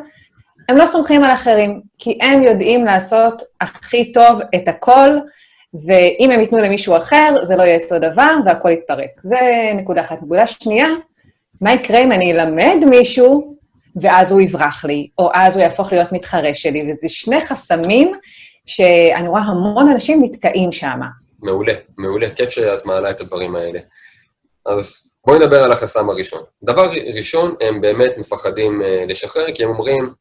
הם 0.70 0.78
לא 0.78 0.86
סומכים 0.86 1.24
על 1.24 1.32
אחרים, 1.32 1.82
כי 1.98 2.18
הם 2.22 2.44
יודעים 2.44 2.86
לעשות 2.86 3.42
הכי 3.62 4.12
טוב 4.12 4.40
את 4.56 4.68
הכל, 4.68 5.10
ואם 5.86 6.32
הם 6.32 6.40
ייתנו 6.40 6.58
למישהו 6.58 6.98
אחר, 6.98 7.36
זה 7.44 7.56
לא 7.56 7.64
יהיה 7.64 7.80
אותו 7.84 8.00
דבר 8.00 8.36
והכל 8.46 8.70
יתפרק. 8.72 9.10
זה 9.24 9.40
נקודה 9.76 10.02
אחת. 10.02 10.18
נקודה 10.22 10.48
שנייה, 10.48 10.88
מה 11.62 11.74
יקרה 11.74 12.04
אם 12.04 12.12
אני 12.12 12.32
אלמד 12.32 12.78
מישהו 12.90 13.56
ואז 14.02 14.32
הוא 14.32 14.42
יברח 14.42 14.86
לי, 14.86 15.10
או 15.18 15.30
אז 15.34 15.56
הוא 15.56 15.64
יהפוך 15.64 15.92
להיות 15.92 16.12
מתחרה 16.12 16.54
שלי, 16.54 16.90
וזה 16.90 17.10
שני 17.10 17.46
חסמים 17.46 18.12
שאני 18.66 19.28
רואה 19.28 19.42
המון 19.42 19.90
אנשים 19.90 20.24
נתקעים 20.24 20.72
שם. 20.72 21.00
מעולה, 21.40 21.74
מעולה. 21.98 22.30
כיף 22.30 22.50
שאת 22.50 22.86
מעלה 22.86 23.10
את 23.10 23.22
הדברים 23.22 23.56
האלה. 23.56 23.80
אז 24.66 25.14
בואי 25.26 25.40
נדבר 25.40 25.64
על 25.64 25.72
החסם 25.72 26.10
הראשון. 26.10 26.44
דבר 26.66 26.90
ראשון, 27.16 27.56
הם 27.62 27.82
באמת 27.82 28.18
מפחדים 28.18 28.82
uh, 28.82 28.86
לשחרר, 29.12 29.46
כי 29.56 29.64
הם 29.64 29.70
אומרים, 29.70 30.14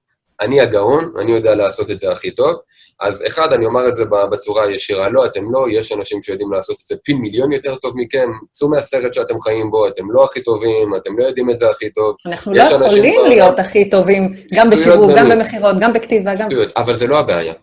אני 0.43 0.61
הגאון, 0.61 1.13
אני 1.21 1.33
יודע 1.33 1.55
לעשות 1.55 1.91
את 1.91 1.99
זה 1.99 2.13
הכי 2.13 2.31
טוב. 2.31 2.57
אז 3.01 3.25
אחד, 3.27 3.53
אני 3.53 3.67
אומר 3.67 3.89
את 3.89 3.95
זה 3.95 4.05
בצורה 4.33 4.65
הישירה, 4.65 5.09
לא, 5.09 5.27
אתם 5.27 5.53
לא, 5.53 5.67
יש 5.71 5.93
אנשים 5.93 6.23
שיודעים 6.23 6.53
לעשות 6.53 6.81
את 6.81 6.87
זה 6.87 6.97
פי 7.05 7.15
מיליון 7.15 7.53
יותר 7.53 7.77
טוב 7.77 7.95
מכם, 7.97 8.31
צאו 8.53 8.71
מהסרט 8.71 9.15
שאתם 9.15 9.41
חיים 9.41 9.71
בו, 9.71 9.89
אתם 9.89 10.11
לא 10.11 10.25
הכי 10.25 10.43
טובים, 10.43 10.95
אתם 10.97 11.19
לא 11.19 11.25
יודעים 11.25 11.51
את 11.51 11.59
זה 11.59 11.71
הכי 11.71 11.91
טוב. 11.91 12.17
אנחנו 12.27 12.53
לא 12.53 12.63
יכולים 12.63 13.21
ב... 13.25 13.29
להיות 13.29 13.59
הכי 13.59 13.91
טובים, 13.91 14.35
גם 14.55 14.71
בשיווק, 14.71 15.11
גם 15.17 15.29
במכירות, 15.29 15.77
גם 15.81 15.93
בכתיבה, 15.93 16.35
גם... 16.35 16.51
שטויות, 16.51 16.73
אבל 16.77 16.95
זה 16.95 17.07
לא 17.07 17.19
הבעיה. 17.19 17.55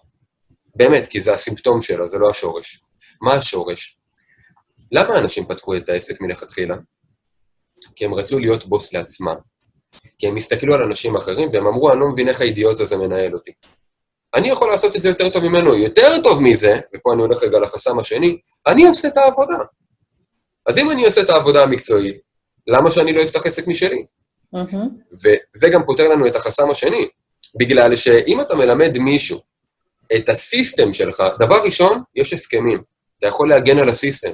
באמת, 0.75 1.07
כי 1.07 1.19
זה 1.19 1.33
הסימפטום 1.33 1.81
שלו, 1.81 2.07
זה 2.07 2.17
לא 2.17 2.29
השורש. 2.29 2.79
מה 3.21 3.33
השורש? 3.33 3.99
למה 4.91 5.19
אנשים 5.19 5.45
פתחו 5.45 5.75
את 5.75 5.89
העסק 5.89 6.21
מלכתחילה? 6.21 6.75
כי 7.95 8.05
הם 8.05 8.13
רצו 8.13 8.39
להיות 8.39 8.65
בוס 8.65 8.93
לעצמם. 8.93 9.35
כי 10.19 10.27
הם 10.27 10.35
הסתכלו 10.35 10.73
על 10.73 10.81
אנשים 10.81 11.15
אחרים 11.15 11.49
והם 11.53 11.67
אמרו, 11.67 11.91
אני 11.91 11.99
לא 11.99 12.07
מבין 12.07 12.27
איך 12.27 12.41
האידיוט 12.41 12.79
הזה 12.79 12.97
מנהל 12.97 13.33
אותי. 13.33 13.51
אני 14.33 14.49
יכול 14.49 14.69
לעשות 14.69 14.95
את 14.95 15.01
זה 15.01 15.09
יותר 15.09 15.29
טוב 15.29 15.43
ממנו, 15.43 15.75
יותר 15.75 16.21
טוב 16.23 16.41
מזה, 16.41 16.79
ופה 16.95 17.13
אני 17.13 17.21
הולך 17.21 17.43
רגע 17.43 17.59
לחסם 17.59 17.99
השני, 17.99 18.37
אני 18.67 18.87
עושה 18.87 19.07
את 19.07 19.17
העבודה. 19.17 19.57
אז 20.65 20.77
אם 20.77 20.91
אני 20.91 21.05
עושה 21.05 21.21
את 21.21 21.29
העבודה 21.29 21.63
המקצועית, 21.63 22.21
למה 22.67 22.91
שאני 22.91 23.13
לא 23.13 23.23
אפתח 23.23 23.45
עסק 23.45 23.67
משלי? 23.67 24.05
Mm-hmm. 24.55 24.77
וזה 25.11 25.69
גם 25.69 25.85
פותר 25.85 26.07
לנו 26.07 26.27
את 26.27 26.35
החסם 26.35 26.69
השני, 26.69 27.07
בגלל 27.55 27.95
שאם 27.95 28.41
אתה 28.41 28.55
מלמד 28.55 28.97
מישהו 28.97 29.39
את 30.15 30.29
הסיסטם 30.29 30.93
שלך, 30.93 31.23
דבר 31.39 31.57
ראשון, 31.65 32.01
יש 32.15 32.33
הסכמים. 32.33 32.83
אתה 33.17 33.27
יכול 33.27 33.49
להגן 33.49 33.79
על 33.79 33.89
הסיסטם. 33.89 34.31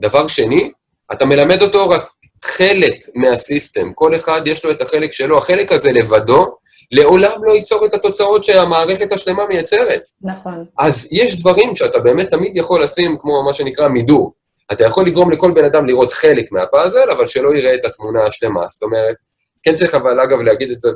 דבר 0.00 0.26
שני, 0.26 0.72
אתה 1.12 1.24
מלמד 1.24 1.62
אותו 1.62 1.90
רק 1.90 2.08
חלק 2.44 2.94
מהסיסטם. 3.14 3.92
כל 3.94 4.14
אחד 4.14 4.40
יש 4.46 4.64
לו 4.64 4.70
את 4.70 4.82
החלק 4.82 5.12
שלו. 5.12 5.38
החלק 5.38 5.72
הזה 5.72 5.92
לבדו 5.92 6.46
לעולם 6.90 7.44
לא 7.44 7.52
ייצור 7.52 7.86
את 7.86 7.94
התוצאות 7.94 8.44
שהמערכת 8.44 9.12
השלמה 9.12 9.46
מייצרת. 9.46 10.02
נכון. 10.22 10.64
אז 10.78 11.08
יש 11.12 11.40
דברים 11.40 11.74
שאתה 11.74 11.98
באמת 11.98 12.30
תמיד 12.30 12.56
יכול 12.56 12.82
לשים, 12.82 13.16
כמו 13.18 13.42
מה 13.44 13.54
שנקרא 13.54 13.88
מידור. 13.88 14.32
אתה 14.72 14.84
יכול 14.84 15.06
לגרום 15.06 15.30
לכל 15.30 15.52
בן 15.52 15.64
אדם 15.64 15.86
לראות 15.86 16.12
חלק 16.12 16.52
מהפאזל, 16.52 17.10
אבל 17.10 17.26
שלא 17.26 17.54
יראה 17.54 17.74
את 17.74 17.84
התמונה 17.84 18.24
השלמה. 18.24 18.66
זאת 18.68 18.82
אומרת, 18.82 19.16
כן 19.62 19.74
צריך 19.74 19.94
אבל, 19.94 20.20
אגב, 20.20 20.40
להגיד 20.40 20.70
את 20.70 20.78
זה 20.78 20.88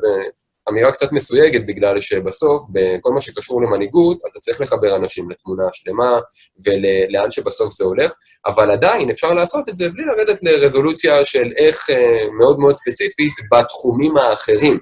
באמירה 0.66 0.92
קצת 0.92 1.12
מסויגת, 1.12 1.66
בגלל 1.66 2.00
שבסוף, 2.00 2.62
בכל 2.72 3.12
מה 3.12 3.20
שקשור 3.20 3.62
למנהיגות, 3.62 4.18
אתה 4.30 4.38
צריך 4.38 4.60
לחבר 4.60 4.96
אנשים 4.96 5.30
לתמונה 5.30 5.62
השלמה 5.68 6.18
ולאן 6.66 7.30
שבסוף 7.30 7.72
זה 7.72 7.84
הולך, 7.84 8.12
אבל 8.46 8.70
עדיין 8.70 9.10
אפשר 9.10 9.34
לעשות 9.34 9.68
את 9.68 9.76
זה 9.76 9.88
בלי 9.88 10.04
לרדת 10.04 10.42
לרזולוציה 10.42 11.24
של 11.24 11.52
איך 11.56 11.90
אה, 11.90 12.28
מאוד 12.38 12.58
מאוד 12.58 12.74
ספציפית 12.74 13.32
בתחומים 13.52 14.16
האחרים. 14.16 14.78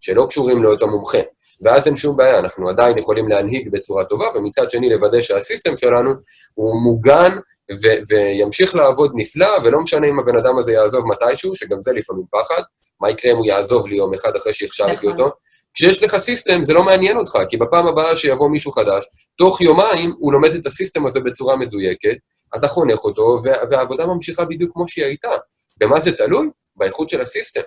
שלא 0.00 0.26
קשורים 0.28 0.62
לאותו 0.62 0.88
מומחה. 0.88 1.18
ואז 1.64 1.86
אין 1.86 1.96
שום 1.96 2.16
בעיה, 2.16 2.38
אנחנו 2.38 2.68
עדיין 2.68 2.98
יכולים 2.98 3.28
להנהיג 3.28 3.68
בצורה 3.72 4.04
טובה, 4.04 4.26
ומצד 4.34 4.70
שני 4.70 4.88
לוודא 4.88 5.20
שהסיסטם 5.20 5.76
שלנו 5.76 6.10
הוא 6.54 6.82
מוגן 6.82 7.36
ו- 7.72 8.00
וימשיך 8.10 8.74
לעבוד 8.74 9.12
נפלא, 9.14 9.58
ולא 9.64 9.80
משנה 9.80 10.06
אם 10.06 10.18
הבן 10.18 10.36
אדם 10.36 10.58
הזה 10.58 10.72
יעזוב 10.72 11.06
מתישהו, 11.06 11.54
שגם 11.54 11.80
זה 11.80 11.92
לפעמים 11.92 12.24
פחד, 12.30 12.62
מה 13.00 13.10
יקרה 13.10 13.32
אם 13.32 13.36
הוא 13.36 13.46
יעזוב 13.46 13.86
לי 13.86 13.96
יום 13.96 14.14
אחד 14.14 14.36
אחרי 14.36 14.52
שהכשרתי 14.52 14.92
נכון. 14.92 15.10
אותו. 15.10 15.30
כשיש 15.74 16.02
לך 16.02 16.16
סיסטם 16.16 16.62
זה 16.62 16.72
לא 16.72 16.82
מעניין 16.82 17.16
אותך, 17.16 17.38
כי 17.50 17.56
בפעם 17.56 17.86
הבאה 17.86 18.16
שיבוא 18.16 18.50
מישהו 18.50 18.72
חדש, 18.72 19.04
תוך 19.38 19.60
יומיים 19.60 20.12
הוא 20.18 20.32
לומד 20.32 20.54
את 20.54 20.66
הסיסטם 20.66 21.06
הזה 21.06 21.20
בצורה 21.20 21.56
מדויקת, 21.56 22.16
אתה 22.56 22.68
חונך 22.68 22.98
אותו, 23.04 23.36
והעבודה 23.70 24.06
ממשיכה 24.06 24.44
בדיוק 24.44 24.72
כמו 24.72 24.88
שהיא 24.88 25.04
הייתה. 25.04 25.30
במה 25.76 26.00
זה 26.00 26.12
תלוי? 26.12 26.48
באיכות 26.76 27.08
של 27.08 27.20
הסיסטם. 27.20 27.60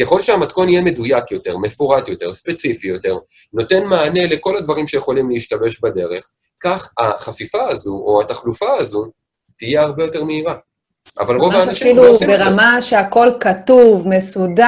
ככל 0.00 0.22
שהמתכון 0.22 0.68
יהיה 0.68 0.82
מדויק 0.82 1.30
יותר, 1.30 1.56
מפורט 1.56 2.08
יותר, 2.08 2.34
ספציפי 2.34 2.88
יותר, 2.88 3.18
נותן 3.52 3.84
מענה 3.84 4.26
לכל 4.26 4.56
הדברים 4.56 4.86
שיכולים 4.86 5.30
להשתבש 5.30 5.80
בדרך, 5.80 6.30
כך 6.60 6.92
החפיפה 6.98 7.68
הזו, 7.68 7.92
או 7.92 8.20
התחלופה 8.22 8.76
הזו, 8.78 9.10
תהיה 9.58 9.82
הרבה 9.82 10.04
יותר 10.04 10.24
מהירה. 10.24 10.54
אבל 11.20 11.36
רוב 11.36 11.54
האנשים 11.54 11.96
לא 11.96 12.08
עושים 12.08 12.30
את 12.30 12.38
זה. 12.38 12.44
ברמה 12.44 12.82
שהכל 12.82 13.28
כתוב, 13.40 14.08
מסודר, 14.08 14.62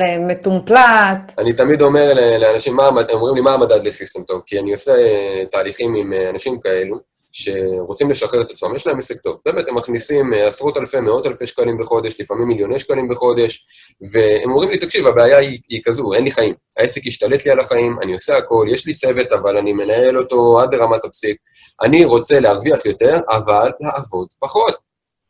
אה, 0.00 0.18
מתומפלט. 0.18 1.32
אני 1.38 1.52
תמיד 1.52 1.82
אומר 1.82 2.12
לאנשים, 2.38 2.76
מה, 2.76 2.86
הם 2.86 2.96
אומרים 3.10 3.34
לי, 3.34 3.40
מה 3.40 3.54
המדד 3.54 3.86
לסיסטם 3.86 4.22
טוב? 4.22 4.42
כי 4.46 4.58
אני 4.58 4.72
עושה 4.72 4.92
אה, 4.92 5.44
תהליכים 5.50 5.94
עם 5.94 6.12
אה, 6.12 6.30
אנשים 6.30 6.60
כאלו, 6.60 6.96
שרוצים 7.32 8.10
לשחרר 8.10 8.40
את 8.40 8.50
עצמם, 8.50 8.74
יש 8.74 8.86
להם 8.86 8.98
עסק 8.98 9.20
טוב. 9.20 9.38
באמת, 9.46 9.68
הם 9.68 9.74
מכניסים 9.74 10.32
עשרות 10.36 10.76
אלפי, 10.76 11.00
מאות 11.00 11.26
אלפי 11.26 11.46
שקלים 11.46 11.78
בחודש, 11.78 12.20
לפעמים 12.20 12.48
מיליוני 12.48 12.78
שקלים 12.78 13.08
בחודש, 13.08 13.66
והם 14.12 14.50
אומרים 14.50 14.70
לי, 14.70 14.78
תקשיב, 14.78 15.06
הבעיה 15.06 15.38
היא, 15.38 15.58
היא 15.68 15.80
כזו, 15.84 16.12
אין 16.12 16.24
לי 16.24 16.30
חיים. 16.30 16.54
העסק 16.76 17.06
השתלט 17.06 17.46
לי 17.46 17.52
על 17.52 17.60
החיים, 17.60 17.96
אני 18.02 18.12
עושה 18.12 18.36
הכל, 18.36 18.66
יש 18.70 18.86
לי 18.86 18.94
צוות, 18.94 19.32
אבל 19.32 19.56
אני 19.56 19.72
מנהל 19.72 20.18
אותו 20.18 20.60
עד 20.60 20.74
לרמת 20.74 21.04
הפסיק. 21.04 21.36
אני 21.82 22.04
רוצה 22.04 22.40
להרוויח 22.40 22.86
יותר, 22.86 23.20
אבל 23.30 23.70
לעבוד 23.80 24.28
פחות. 24.40 24.74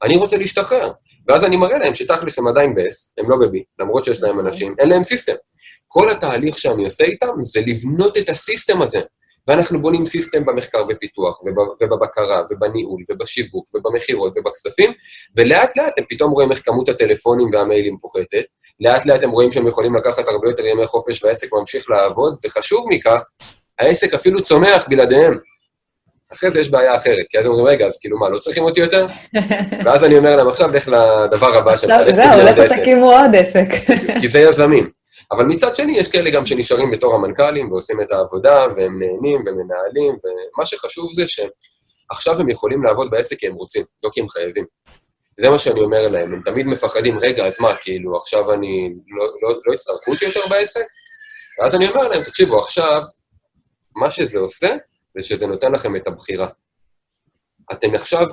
אני 0.02 0.16
רוצה 0.16 0.36
להשתחרר. 0.36 0.92
ואז 1.28 1.44
אני 1.44 1.56
מראה 1.56 1.78
להם 1.78 1.94
שתכלס 1.94 2.38
הם 2.38 2.48
עדיין 2.48 2.74
ב-S, 2.74 3.12
הם 3.18 3.30
לא 3.30 3.36
ב-B, 3.36 3.56
למרות 3.78 4.04
שיש 4.04 4.22
להם 4.22 4.40
אנשים, 4.40 4.74
אין 4.78 4.88
להם 4.88 5.04
system. 5.04 5.34
כל 5.86 6.10
התהליך 6.10 6.58
שאני 6.58 6.84
עושה 6.84 7.04
איתם 7.04 7.26
זה 7.42 7.60
לבנות 7.66 8.18
את 8.18 8.28
ה 8.28 8.36
system 8.36 8.82
הזה. 8.82 9.00
ואנחנו 9.48 9.82
בונים 9.82 10.06
system 10.06 10.44
במחקר 10.44 10.84
ופיתוח, 10.88 11.40
ובבקרה, 11.80 12.42
ובניהול, 12.50 13.02
ובשיווק, 13.10 13.74
ובמכירות, 13.74 14.32
ובכספים, 14.36 14.92
ולאט 15.36 15.76
לאט 15.76 15.98
הם 15.98 16.04
פתאום 16.08 16.32
רואים 16.32 16.50
איך 16.50 16.64
כמות 16.64 16.88
הטלפונים 16.88 17.48
והמיילים 17.52 17.98
פוחתת, 17.98 18.44
לאט 18.80 19.06
לאט 19.06 19.22
הם 19.22 19.30
רואים 19.30 19.52
שהם 19.52 19.66
יכולים 19.66 19.94
לקחת 19.94 20.28
הרבה 20.28 20.48
יותר 20.48 20.66
ימי 20.66 20.86
חופש 20.86 21.24
והעסק 21.24 21.52
ממשיך 21.52 21.90
לעבוד, 21.90 22.34
וחשוב 22.44 22.86
מכך, 22.90 23.22
העסק 23.78 24.14
אפילו 24.14 24.42
צומח 24.42 24.86
בלעדיהם. 24.88 25.38
אחרי 26.32 26.50
זה 26.50 26.60
יש 26.60 26.70
בעיה 26.70 26.96
אחרת, 26.96 27.26
כי 27.30 27.38
אז 27.38 27.46
הם 27.46 27.52
אומרים, 27.52 27.66
רגע, 27.66 27.86
אז 27.86 27.98
כאילו 28.00 28.18
מה, 28.18 28.28
לא 28.28 28.38
צריכים 28.38 28.64
אותי 28.64 28.80
יותר? 28.80 29.06
ואז 29.84 30.04
אני 30.04 30.18
אומר 30.18 30.36
להם, 30.36 30.48
עכשיו 30.48 30.70
לך 30.70 30.88
לדבר 30.88 31.56
הבא 31.56 31.76
שלך, 31.76 31.90
לך 31.90 32.14
תבנה 32.14 32.34
עוד 32.34 32.48
עסק. 32.48 32.56
זהו, 32.56 32.64
לך 32.64 32.80
תקימו 32.80 33.12
עוד 33.12 33.34
עסק. 33.36 33.68
כי 34.20 34.28
זה 34.28 34.40
יזמים. 34.40 34.90
אבל 35.32 35.44
מצד 35.44 35.76
שני, 35.76 35.98
יש 35.98 36.08
כאלה 36.08 36.30
גם 36.30 36.46
שנשארים 36.46 36.90
בתור 36.90 37.14
המנכ"לים 37.14 37.72
ועושים 37.72 38.00
את 38.00 38.12
העבודה, 38.12 38.66
והם 38.76 38.98
נהנים 38.98 39.42
ומנהלים, 39.46 40.16
ומה 40.24 40.66
שחשוב 40.66 41.12
זה 41.12 41.24
שעכשיו 41.26 42.40
הם 42.40 42.48
יכולים 42.48 42.82
לעבוד 42.82 43.10
בעסק 43.10 43.38
כי 43.38 43.46
הם 43.46 43.54
רוצים, 43.54 43.84
לא 44.04 44.10
כי 44.12 44.20
הם 44.20 44.28
חייבים. 44.28 44.64
זה 45.40 45.50
מה 45.50 45.58
שאני 45.58 45.80
אומר 45.80 46.08
להם, 46.08 46.32
הם 46.34 46.40
תמיד 46.44 46.66
מפחדים, 46.66 47.18
רגע, 47.18 47.46
אז 47.46 47.60
מה, 47.60 47.74
כאילו, 47.76 48.16
עכשיו 48.16 48.52
אני, 48.52 48.94
לא, 49.18 49.26
לא, 49.42 49.56
לא 49.66 49.74
יצטרכו 49.74 50.10
אותי 50.10 50.24
יותר 50.24 50.40
בעסק? 50.50 50.84
ואז 51.60 51.74
אני 51.74 51.88
אומר 51.88 52.08
להם, 52.08 52.22
תקשיבו, 52.22 52.58
עכשיו, 52.58 53.02
מה 53.96 54.10
שזה 54.10 54.38
עושה, 54.38 54.68
זה 55.16 55.26
שזה 55.26 55.46
נותן 55.46 55.72
לכם 55.72 55.96
את 55.96 56.06
הבחירה. 56.06 56.48
אתם 57.72 57.94
עכשיו 57.94 58.26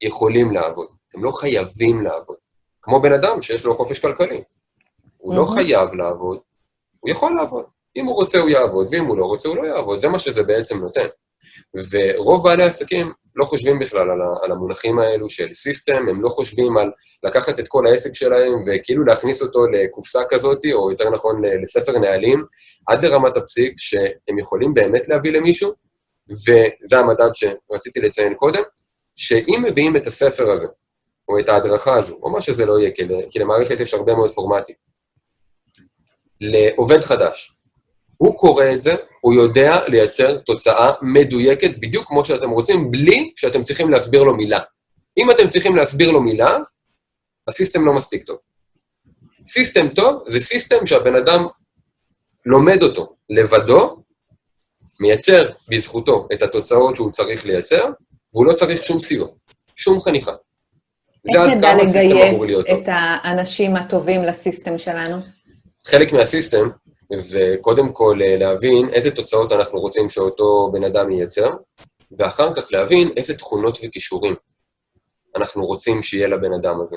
יכולים 0.00 0.50
לעבוד, 0.50 0.88
אתם 1.08 1.24
לא 1.24 1.30
חייבים 1.30 2.02
לעבוד. 2.02 2.36
כמו 2.82 3.00
בן 3.00 3.12
אדם 3.12 3.42
שיש 3.42 3.64
לו 3.64 3.74
חופש 3.74 3.98
כלכלי. 3.98 4.42
הוא 5.18 5.34
לא 5.34 5.44
חייב 5.44 5.94
לעבוד, 5.94 6.38
הוא 7.00 7.10
יכול 7.10 7.34
לעבוד. 7.34 7.64
אם 7.96 8.06
הוא 8.06 8.14
רוצה, 8.14 8.38
הוא 8.38 8.48
יעבוד, 8.48 8.86
ואם 8.90 9.04
הוא 9.04 9.18
לא 9.18 9.24
רוצה, 9.24 9.48
הוא 9.48 9.56
לא 9.56 9.62
יעבוד. 9.62 10.00
זה 10.00 10.08
מה 10.08 10.18
שזה 10.18 10.42
בעצם 10.42 10.78
נותן. 10.78 11.06
ורוב 11.90 12.44
בעלי 12.44 12.62
העסקים 12.62 13.12
לא 13.36 13.44
חושבים 13.44 13.78
בכלל 13.78 14.10
על, 14.10 14.20
על 14.42 14.52
המונחים 14.52 14.98
האלו 14.98 15.28
של 15.28 15.52
סיסטם, 15.54 16.08
הם 16.08 16.22
לא 16.22 16.28
חושבים 16.28 16.78
על 16.78 16.90
לקחת 17.24 17.60
את 17.60 17.68
כל 17.68 17.86
העסק 17.86 18.14
שלהם 18.14 18.52
וכאילו 18.66 19.04
להכניס 19.04 19.42
אותו 19.42 19.66
לקופסה 19.66 20.20
כזאת, 20.28 20.58
או 20.72 20.90
יותר 20.90 21.10
נכון 21.10 21.42
לספר 21.62 21.98
נהלים, 21.98 22.44
עד 22.88 23.04
לרמת 23.04 23.36
הפסיק 23.36 23.72
שהם 23.76 24.38
יכולים 24.38 24.74
באמת 24.74 25.08
להביא 25.08 25.32
למישהו, 25.32 25.72
וזה 26.32 26.98
המדד 26.98 27.30
שרציתי 27.32 28.00
לציין 28.00 28.34
קודם, 28.34 28.62
שאם 29.16 29.62
מביאים 29.68 29.96
את 29.96 30.06
הספר 30.06 30.50
הזה, 30.50 30.66
או 31.28 31.38
את 31.38 31.48
ההדרכה 31.48 31.94
הזו, 31.94 32.18
או 32.22 32.30
מה 32.30 32.40
שזה 32.40 32.66
לא 32.66 32.80
יהיה, 32.80 32.90
כי 33.30 33.38
למערכת 33.38 33.80
יש 33.80 33.94
הרבה 33.94 34.14
מאוד 34.14 34.30
פורמטים, 34.30 34.74
לעובד 36.40 37.00
חדש, 37.00 37.52
הוא 38.16 38.38
קורא 38.38 38.64
את 38.74 38.80
זה, 38.80 38.94
הוא 39.20 39.34
יודע 39.34 39.88
לייצר 39.88 40.38
תוצאה 40.38 40.92
מדויקת 41.02 41.70
בדיוק 41.78 42.06
כמו 42.06 42.24
שאתם 42.24 42.50
רוצים, 42.50 42.90
בלי 42.90 43.32
שאתם 43.36 43.62
צריכים 43.62 43.90
להסביר 43.90 44.22
לו 44.22 44.36
מילה. 44.36 44.58
אם 45.18 45.30
אתם 45.30 45.48
צריכים 45.48 45.76
להסביר 45.76 46.10
לו 46.10 46.22
מילה, 46.22 46.58
ה 47.48 47.53
system 47.53 47.84
לא 47.84 47.92
מספיק 47.92 48.24
טוב. 48.24 48.36
system 49.46 49.88
טוב 49.88 50.22
זה 50.26 50.40
system 50.40 50.86
שהבן 50.86 51.16
אדם 51.16 51.46
לומד 52.46 52.82
אותו 52.82 53.16
לבדו, 53.30 54.01
מייצר 55.02 55.48
בזכותו 55.68 56.28
את 56.32 56.42
התוצאות 56.42 56.96
שהוא 56.96 57.10
צריך 57.10 57.46
לייצר, 57.46 57.84
והוא 58.34 58.46
לא 58.46 58.52
צריך 58.52 58.84
שום 58.84 59.00
סיוע, 59.00 59.28
שום 59.76 60.00
חניכה. 60.00 60.32
זה 61.32 61.42
עד 61.42 61.60
כמה 61.62 61.82
ה 61.82 61.87
system 61.87 62.16
אמור 62.16 62.46
להיות 62.46 62.66
טוב. 62.66 62.76
איך 62.76 62.88
נדע 62.88 62.92
לגייס 62.92 63.16
את 63.18 63.24
האנשים 63.24 63.76
הטובים 63.76 64.22
ל 64.22 64.30
system 64.30 64.78
שלנו? 64.78 65.16
חלק 65.90 66.12
מהסיסטם 66.12 66.68
זה 67.14 67.56
קודם 67.60 67.92
כל 67.92 68.18
אה, 68.22 68.36
להבין 68.36 68.88
איזה 68.92 69.10
תוצאות 69.10 69.52
אנחנו 69.52 69.78
רוצים 69.80 70.08
שאותו 70.08 70.70
בן 70.72 70.84
אדם 70.84 71.10
ייצר, 71.10 71.50
ואחר 72.18 72.54
כך 72.54 72.72
להבין 72.72 73.10
איזה 73.16 73.34
תכונות 73.34 73.78
וכישורים 73.82 74.34
אנחנו 75.36 75.66
רוצים 75.66 76.02
שיהיה 76.02 76.28
לבן 76.28 76.52
אדם 76.52 76.80
הזה. 76.80 76.96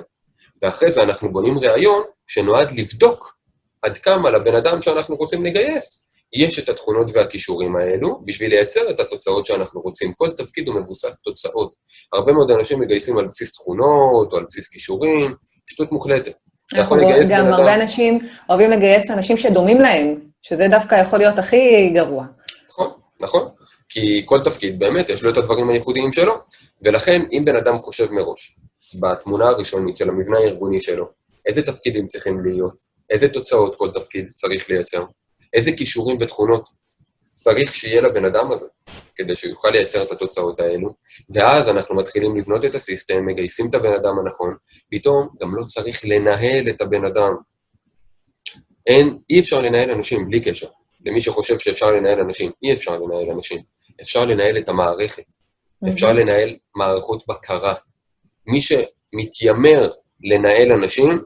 ואחרי 0.61 0.91
זה 0.91 1.03
אנחנו 1.03 1.31
בונים 1.31 1.57
ראיון 1.59 2.03
שנועד 2.27 2.71
לבדוק 2.71 3.37
עד 3.81 3.97
כמה 3.97 4.29
לבן 4.29 4.55
אדם 4.55 4.81
שאנחנו 4.81 5.15
רוצים 5.15 5.45
לגייס 5.45 6.07
יש 6.33 6.59
את 6.59 6.69
התכונות 6.69 7.11
והכישורים 7.13 7.75
האלו 7.75 8.21
בשביל 8.25 8.49
לייצר 8.49 8.89
את 8.89 8.99
התוצאות 8.99 9.45
שאנחנו 9.45 9.81
רוצים. 9.81 10.13
כל 10.13 10.27
תפקיד 10.37 10.67
הוא 10.67 10.75
מבוסס 10.75 11.21
תוצאות. 11.21 11.73
הרבה 12.13 12.33
מאוד 12.33 12.51
אנשים 12.51 12.79
מגייסים 12.79 13.17
על 13.17 13.27
בסיס 13.27 13.53
תכונות 13.53 14.31
או 14.31 14.37
על 14.37 14.45
בסיס 14.47 14.67
כישורים, 14.67 15.33
שטות 15.69 15.91
מוחלטת. 15.91 16.33
אתה 16.73 16.81
יכול 16.81 16.99
לגייס 16.99 17.29
בן 17.29 17.35
אדם... 17.35 17.47
גם 17.47 17.53
הרבה 17.53 17.73
אנשים 17.73 18.19
אוהבים 18.49 18.71
לגייס 18.71 19.11
אנשים 19.11 19.37
שדומים 19.37 19.81
להם, 19.81 20.19
שזה 20.41 20.67
דווקא 20.71 20.95
יכול 20.95 21.19
להיות 21.19 21.39
הכי 21.39 21.89
גרוע. 21.93 22.25
נכון, 22.69 22.91
נכון. 23.21 23.49
כי 23.89 24.23
כל 24.25 24.39
תפקיד 24.43 24.79
באמת 24.79 25.09
יש 25.09 25.23
לו 25.23 25.29
את 25.29 25.37
הדברים 25.37 25.69
הייחודיים 25.69 26.13
שלו, 26.13 26.33
ולכן 26.83 27.21
אם 27.31 27.45
בן 27.45 27.55
אדם 27.55 27.77
חושב 27.77 28.11
מראש, 28.11 28.59
בתמונה 28.99 29.47
הראשונית 29.47 29.97
של 29.97 30.09
המבנה 30.09 30.37
הארגוני 30.37 30.79
שלו, 30.79 31.05
איזה 31.45 31.61
תפקידים 31.61 32.05
צריכים 32.05 32.41
להיות, 32.43 32.75
איזה 33.09 33.29
תוצאות 33.29 33.75
כל 33.75 33.91
תפקיד 33.91 34.31
צריך 34.33 34.69
לייצר, 34.69 35.03
איזה 35.55 35.71
כישורים 35.71 36.17
ותכונות 36.19 36.69
צריך 37.27 37.73
שיהיה 37.73 38.01
לבן 38.01 38.25
אדם 38.25 38.51
הזה, 38.51 38.65
כדי 39.15 39.35
שהוא 39.35 39.49
יוכל 39.49 39.69
לייצר 39.69 40.03
את 40.03 40.11
התוצאות 40.11 40.59
האלו, 40.59 40.93
ואז 41.33 41.69
אנחנו 41.69 41.95
מתחילים 41.95 42.37
לבנות 42.37 42.65
את 42.65 42.75
הסיסטם, 42.75 43.25
מגייסים 43.25 43.69
את 43.69 43.75
הבן 43.75 43.93
אדם 43.93 44.19
הנכון, 44.19 44.55
פתאום 44.91 45.29
גם 45.41 45.55
לא 45.55 45.63
צריך 45.63 46.01
לנהל 46.05 46.69
את 46.69 46.81
הבן 46.81 47.05
אדם. 47.05 47.35
אין, 48.87 49.17
אי 49.29 49.39
אפשר 49.39 49.61
לנהל 49.61 49.91
אנשים 49.91 50.25
בלי 50.25 50.39
קשר. 50.39 50.67
למי 51.05 51.21
שחושב 51.21 51.59
שאפשר 51.59 51.91
לנהל 51.91 52.19
אנשים, 52.19 52.51
אי 52.63 52.73
אפשר 52.73 52.99
לנהל 52.99 53.31
אנשים. 53.31 53.61
אפשר 54.01 54.25
לנהל 54.25 54.57
את 54.57 54.69
המערכת. 54.69 55.25
אפשר 55.89 56.13
לנהל 56.13 56.55
מערכות 56.75 57.27
בקרה. 57.27 57.73
מי 58.47 58.59
שמתיימר 58.61 59.91
לנהל 60.23 60.71
אנשים, 60.71 61.23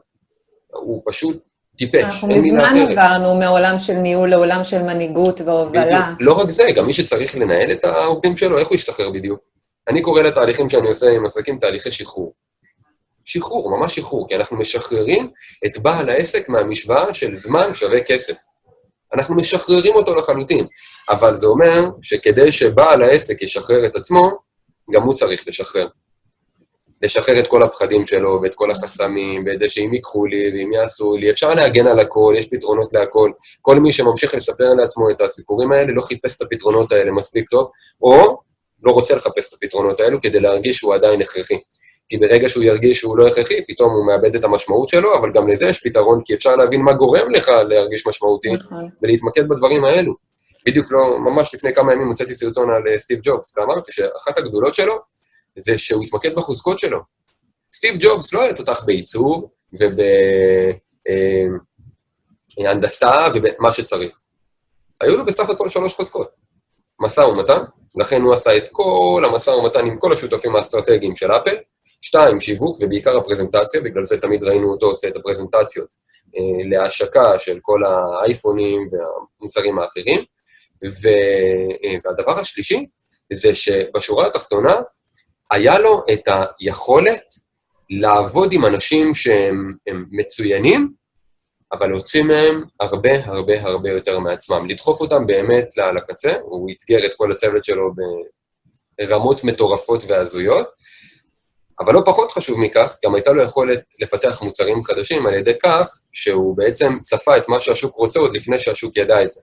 הוא 0.72 1.02
פשוט 1.06 1.42
טיפש, 1.80 2.24
אין 2.30 2.40
מילה 2.40 2.66
אחרת. 2.66 2.76
אנחנו 2.76 2.86
מזמן 2.86 2.98
עברנו 2.98 3.34
מעולם 3.34 3.78
של 3.78 3.92
ניהול 3.92 4.30
לעולם 4.30 4.64
של 4.64 4.82
מנהיגות 4.82 5.40
והובלה. 5.40 5.84
בדיוק. 5.84 6.18
לא 6.20 6.32
רק 6.32 6.50
זה, 6.50 6.64
גם 6.74 6.86
מי 6.86 6.92
שצריך 6.92 7.36
לנהל 7.36 7.70
את 7.70 7.84
העובדים 7.84 8.36
שלו, 8.36 8.58
איך 8.58 8.68
הוא 8.68 8.74
ישתחרר 8.74 9.10
בדיוק? 9.10 9.40
אני 9.88 10.02
קורא 10.02 10.22
לתהליכים 10.22 10.68
שאני 10.68 10.88
עושה 10.88 11.10
עם 11.10 11.26
עסקים 11.26 11.58
תהליכי 11.58 11.90
שחרור. 11.90 12.32
שחרור, 13.24 13.76
ממש 13.76 13.96
שחרור, 13.96 14.28
כי 14.28 14.36
אנחנו 14.36 14.56
משחררים 14.56 15.30
את 15.66 15.78
בעל 15.78 16.08
העסק 16.08 16.48
מהמשוואה 16.48 17.14
של 17.14 17.34
זמן 17.34 17.72
שווה 17.72 18.00
כסף. 18.00 18.36
אנחנו 19.14 19.36
משחררים 19.36 19.94
אותו 19.94 20.14
לחלוטין, 20.14 20.66
אבל 21.10 21.36
זה 21.36 21.46
אומר 21.46 21.82
שכדי 22.02 22.52
שבעל 22.52 23.02
העסק 23.02 23.42
ישחרר 23.42 23.86
את 23.86 23.96
עצמו, 23.96 24.30
גם 24.92 25.02
הוא 25.02 25.14
צריך 25.14 25.48
לשחרר. 25.48 25.86
לשחרר 27.02 27.38
את 27.38 27.46
כל 27.46 27.62
הפחדים 27.62 28.06
שלו 28.06 28.40
ואת 28.42 28.54
כל 28.54 28.70
החסמים, 28.70 29.44
ואת 29.46 29.58
זה 29.58 29.68
שאם 29.68 29.94
ייקחו 29.94 30.26
לי 30.26 30.50
ואם 30.52 30.72
יעשו 30.72 31.16
לי, 31.16 31.30
אפשר 31.30 31.54
להגן 31.54 31.86
על 31.86 31.98
הכל, 31.98 32.34
יש 32.38 32.46
פתרונות 32.50 32.92
להכל. 32.92 33.30
כל 33.62 33.80
מי 33.80 33.92
שממשיך 33.92 34.34
לספר 34.34 34.74
לעצמו 34.74 35.10
את 35.10 35.20
הסיפורים 35.20 35.72
האלה 35.72 35.92
לא 35.92 36.02
חיפש 36.02 36.36
את 36.36 36.42
הפתרונות 36.42 36.92
האלה 36.92 37.12
מספיק 37.12 37.48
טוב, 37.48 37.70
או 38.02 38.38
לא 38.82 38.92
רוצה 38.92 39.14
לחפש 39.14 39.48
את 39.48 39.54
הפתרונות 39.54 40.00
האלו 40.00 40.20
כדי 40.20 40.40
להרגיש 40.40 40.76
שהוא 40.76 40.94
עדיין 40.94 41.22
הכרחי. 41.22 41.58
כי 42.08 42.18
ברגע 42.18 42.48
שהוא 42.48 42.64
ירגיש 42.64 42.98
שהוא 42.98 43.18
לא 43.18 43.26
הכרחי, 43.26 43.64
פתאום 43.66 43.92
הוא 43.92 44.06
מאבד 44.06 44.34
את 44.34 44.44
המשמעות 44.44 44.88
שלו, 44.88 45.18
אבל 45.18 45.32
גם 45.34 45.48
לזה 45.48 45.66
יש 45.66 45.80
פתרון, 45.84 46.20
כי 46.24 46.34
אפשר 46.34 46.56
להבין 46.56 46.82
מה 46.82 46.92
גורם 46.92 47.30
לך 47.30 47.48
להרגיש 47.68 48.06
משמעותי, 48.06 48.52
נכון. 48.52 48.88
ולהתמקד 49.02 49.48
בדברים 49.48 49.84
האלו. 49.84 50.14
בדיוק 50.66 50.92
לא, 50.92 51.18
ממש 51.18 51.54
לפני 51.54 51.74
כמה 51.74 51.92
ימים 51.92 52.08
הוצאתי 52.08 52.34
סרטון 52.34 52.70
על 52.70 52.82
אה, 52.88 52.98
סטיב 52.98 53.20
ג'ובס, 53.22 53.58
ואמרתי 53.58 53.92
שאחת 53.92 54.38
הגדולות 54.38 54.74
שלו 54.74 54.98
זה 55.58 55.78
שהוא 55.78 56.04
התמקד 56.04 56.34
בחוזקות 56.34 56.78
שלו. 56.78 57.00
סטיב 57.74 57.96
ג'ובס 58.00 58.32
לא 58.32 58.42
היה 58.42 58.54
תותח 58.54 58.84
בעיצוב 58.86 59.48
ובהנדסה 62.58 63.10
אה, 63.10 63.28
ובמה 63.34 63.72
שצריך. 63.72 64.20
היו 65.00 65.16
לו 65.16 65.24
בסך 65.24 65.50
הכל 65.50 65.68
שלוש 65.68 65.94
חוזקות. 65.94 66.30
משא 67.00 67.20
ומתן, 67.20 67.62
לכן 67.96 68.22
הוא 68.22 68.34
עשה 68.34 68.56
את 68.56 68.68
כל 68.72 69.22
המשא 69.26 69.50
ומתן 69.50 69.86
עם 69.86 69.98
כל 69.98 70.12
השותפים 70.12 70.56
האסטרטגיים 70.56 71.16
של 71.16 71.32
אפל, 71.32 71.56
שתיים, 72.00 72.40
שיווק, 72.40 72.78
ובעיקר 72.80 73.18
הפרזנטציה, 73.18 73.80
בגלל 73.80 74.04
זה 74.04 74.20
תמיד 74.20 74.44
ראינו 74.44 74.70
אותו 74.70 74.86
עושה 74.86 75.08
את 75.08 75.16
הפרזנטציות 75.16 75.88
אה, 76.36 76.68
להשקה 76.70 77.38
של 77.38 77.58
כל 77.62 77.80
האייפונים 77.84 78.84
והמוצרים 78.90 79.78
האחרים. 79.78 80.24
ו, 81.02 81.08
אה, 81.84 81.96
והדבר 82.04 82.40
השלישי 82.40 82.86
זה 83.32 83.54
שבשורה 83.54 84.26
התחתונה 84.26 84.74
היה 85.50 85.78
לו 85.78 86.04
את 86.12 86.28
היכולת 86.60 87.22
לעבוד 87.90 88.52
עם 88.52 88.66
אנשים 88.66 89.14
שהם 89.14 89.74
מצוינים, 90.10 90.92
אבל 91.72 91.88
להוציא 91.88 92.22
מהם 92.22 92.64
הרבה 92.80 93.24
הרבה 93.24 93.62
הרבה 93.62 93.90
יותר 93.90 94.18
מעצמם. 94.18 94.66
לדחוף 94.68 95.00
אותם 95.00 95.26
באמת 95.26 95.66
לקצה, 95.96 96.36
הוא 96.42 96.70
אתגר 96.70 97.06
את 97.06 97.14
כל 97.16 97.32
הצוות 97.32 97.64
שלו 97.64 97.92
ברמות 98.98 99.44
מטורפות 99.44 100.04
והזויות, 100.08 100.68
אבל 101.80 101.94
לא 101.94 102.02
פחות 102.06 102.32
חשוב 102.32 102.60
מכך, 102.60 102.96
גם 103.04 103.14
הייתה 103.14 103.32
לו 103.32 103.42
יכולת 103.42 103.80
לפתח 104.00 104.42
מוצרים 104.42 104.82
חדשים 104.82 105.26
על 105.26 105.34
ידי 105.34 105.58
כך 105.62 105.90
שהוא 106.12 106.56
בעצם 106.56 106.98
צפה 107.02 107.36
את 107.36 107.48
מה 107.48 107.60
שהשוק 107.60 107.94
רוצה 107.94 108.20
עוד 108.20 108.36
לפני 108.36 108.58
שהשוק 108.58 108.96
ידע 108.96 109.22
את 109.22 109.30
זה. 109.30 109.40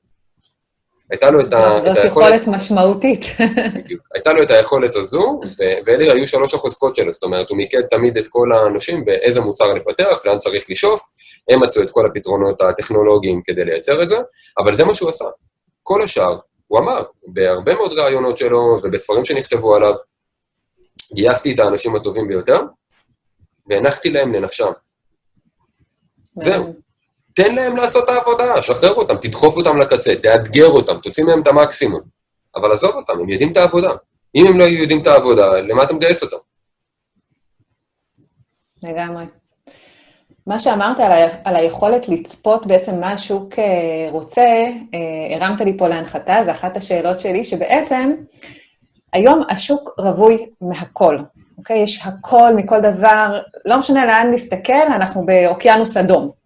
הייתה 1.12 1.32
לו 1.32 1.42
את, 1.42 1.54
ה, 1.54 1.78
את 1.78 1.84
היכולת... 1.84 1.96
זאת 1.96 2.06
יכולת 2.06 2.48
משמעותית. 2.48 3.26
בדיוק. 3.76 4.02
הייתה 4.14 4.34
לו 4.34 4.44
את 4.44 4.52
היכולת 4.52 4.96
הזו, 4.96 5.42
ואלה 5.86 6.14
היו 6.14 6.28
שלוש 6.28 6.54
החוזקות 6.54 6.96
שלו, 6.96 7.14
זאת 7.14 7.24
אומרת, 7.24 7.50
הוא 7.50 7.58
מיקד 7.58 7.82
תמיד 7.82 8.18
את 8.18 8.28
כל 8.28 8.52
האנשים 8.52 9.06
באיזה 9.06 9.42
מוצר 9.42 9.74
לפתח, 9.74 10.26
לאן 10.26 10.38
צריך 10.38 10.66
לשאוף, 10.70 11.02
הם 11.50 11.64
מצאו 11.64 11.82
את 11.82 11.90
כל 11.90 12.06
הפתרונות 12.06 12.62
הטכנולוגיים 12.62 13.42
כדי 13.46 13.66
לייצר 13.66 14.04
את 14.04 14.10
זה, 14.10 14.18
אבל 14.58 14.74
זה 14.74 14.86
מה 14.86 14.94
שהוא 14.94 15.10
עשה. 15.10 15.26
כל 15.84 16.02
השאר, 16.02 16.40
הוא 16.68 16.80
אמר, 16.80 17.04
בהרבה 17.28 17.76
מאוד 17.76 17.94
ראיונות 17.94 18.38
שלו 18.38 18.78
ובספרים 18.84 19.26
שנכתבו 19.26 19.76
עליו, 19.76 19.94
גייסתי 21.14 21.54
את 21.54 21.60
האנשים 21.60 21.96
הטובים 21.96 22.28
ביותר, 22.28 22.62
והנחתי 23.70 24.10
להם 24.10 24.34
לנפשם. 24.34 24.72
זהו. 26.42 26.87
תן 27.38 27.56
להם 27.56 27.78
לעשות 27.78 28.04
את 28.04 28.10
העבודה, 28.10 28.62
שחרר 28.62 28.94
אותם, 28.94 29.16
תדחוף 29.16 29.58
אותם 29.58 29.78
לקצה, 29.78 30.16
תאתגר 30.16 30.68
אותם, 30.68 30.94
תוציא 31.04 31.26
מהם 31.26 31.42
את 31.42 31.48
המקסימום. 31.48 32.02
אבל 32.56 32.72
עזוב 32.72 32.96
אותם, 32.96 33.20
הם 33.20 33.30
יודעים 33.30 33.52
את 33.52 33.58
העבודה. 33.58 33.90
אם 34.36 34.46
הם 34.48 34.58
לא 34.58 34.64
יודעים 34.64 35.02
את 35.02 35.08
העבודה, 35.08 35.62
למה 35.62 35.84
אתה 35.84 35.94
מגייס 35.94 36.24
אותם? 36.24 36.38
לגמרי. 38.84 39.26
מה 40.48 40.60
שאמרת 40.60 41.00
על, 41.00 41.12
ה, 41.12 41.28
על 41.44 41.56
היכולת 41.56 42.10
לצפות 42.10 42.68
בעצם 42.68 43.00
מה 43.00 43.12
השוק 43.12 43.60
אה, 43.60 44.10
רוצה, 44.12 44.42
אה, 44.94 45.36
הרמת 45.36 45.62
לי 45.62 45.78
פה 45.78 45.88
להנחתה, 45.88 46.36
זו 46.46 46.52
אחת 46.52 46.78
השאלות 46.78 47.20
שלי, 47.20 47.46
שבעצם 47.46 48.14
היום 49.14 49.42
השוק 49.50 49.90
רווי 49.98 50.50
מהכל, 50.62 51.18
אוקיי? 51.58 51.78
יש 51.78 52.06
הכל 52.06 52.56
מכל 52.56 52.80
דבר, 52.80 53.42
לא 53.66 53.78
משנה 53.78 54.06
לאן 54.06 54.32
נסתכל, 54.32 54.74
אנחנו 54.74 55.26
באוקיינוס 55.26 55.98
אדום. 55.98 56.37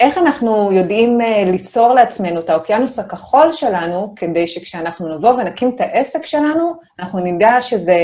איך 0.00 0.18
אנחנו 0.18 0.72
יודעים 0.72 1.20
אה, 1.20 1.44
ליצור 1.50 1.94
לעצמנו 1.94 2.40
את 2.40 2.50
האוקיינוס 2.50 2.98
הכחול 2.98 3.52
שלנו, 3.52 4.14
כדי 4.16 4.46
שכשאנחנו 4.46 5.16
נבוא 5.16 5.30
ונקים 5.30 5.72
את 5.74 5.80
העסק 5.80 6.26
שלנו, 6.26 6.72
אנחנו 6.98 7.20
נדע 7.20 7.60
שזה 7.60 7.96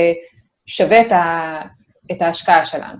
שווה 0.65 1.01
את, 1.01 1.11
ה, 1.11 1.61
את 2.11 2.21
ההשקעה 2.21 2.65
שלנו. 2.65 2.97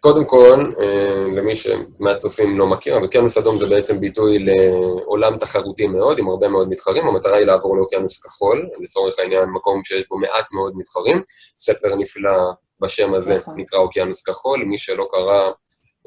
קודם 0.00 0.24
כל, 0.24 0.72
אה, 0.80 1.24
למי 1.36 1.52
שמהצופים 1.54 2.58
לא 2.58 2.66
מכיר, 2.66 2.96
אוקיינוס 2.96 3.38
אדום 3.38 3.58
זה 3.58 3.66
בעצם 3.66 4.00
ביטוי 4.00 4.38
לעולם 4.38 5.36
תחרותי 5.36 5.86
מאוד, 5.86 6.18
עם 6.18 6.28
הרבה 6.28 6.48
מאוד 6.48 6.68
מתחרים. 6.68 7.08
המטרה 7.08 7.36
היא 7.36 7.46
לעבור 7.46 7.76
לאוקיינוס 7.76 8.24
כחול, 8.24 8.68
לצורך 8.80 9.18
העניין 9.18 9.44
מקום 9.44 9.84
שיש 9.84 10.08
בו 10.08 10.18
מעט 10.18 10.52
מאוד 10.52 10.72
מתחרים. 10.76 11.22
ספר 11.56 11.96
נפלא 11.96 12.38
בשם 12.80 13.14
הזה 13.14 13.38
נכון. 13.38 13.54
נקרא 13.56 13.78
אוקיינוס 13.78 14.22
כחול, 14.22 14.64
מי 14.64 14.78
שלא 14.78 15.06
קרא 15.10 15.50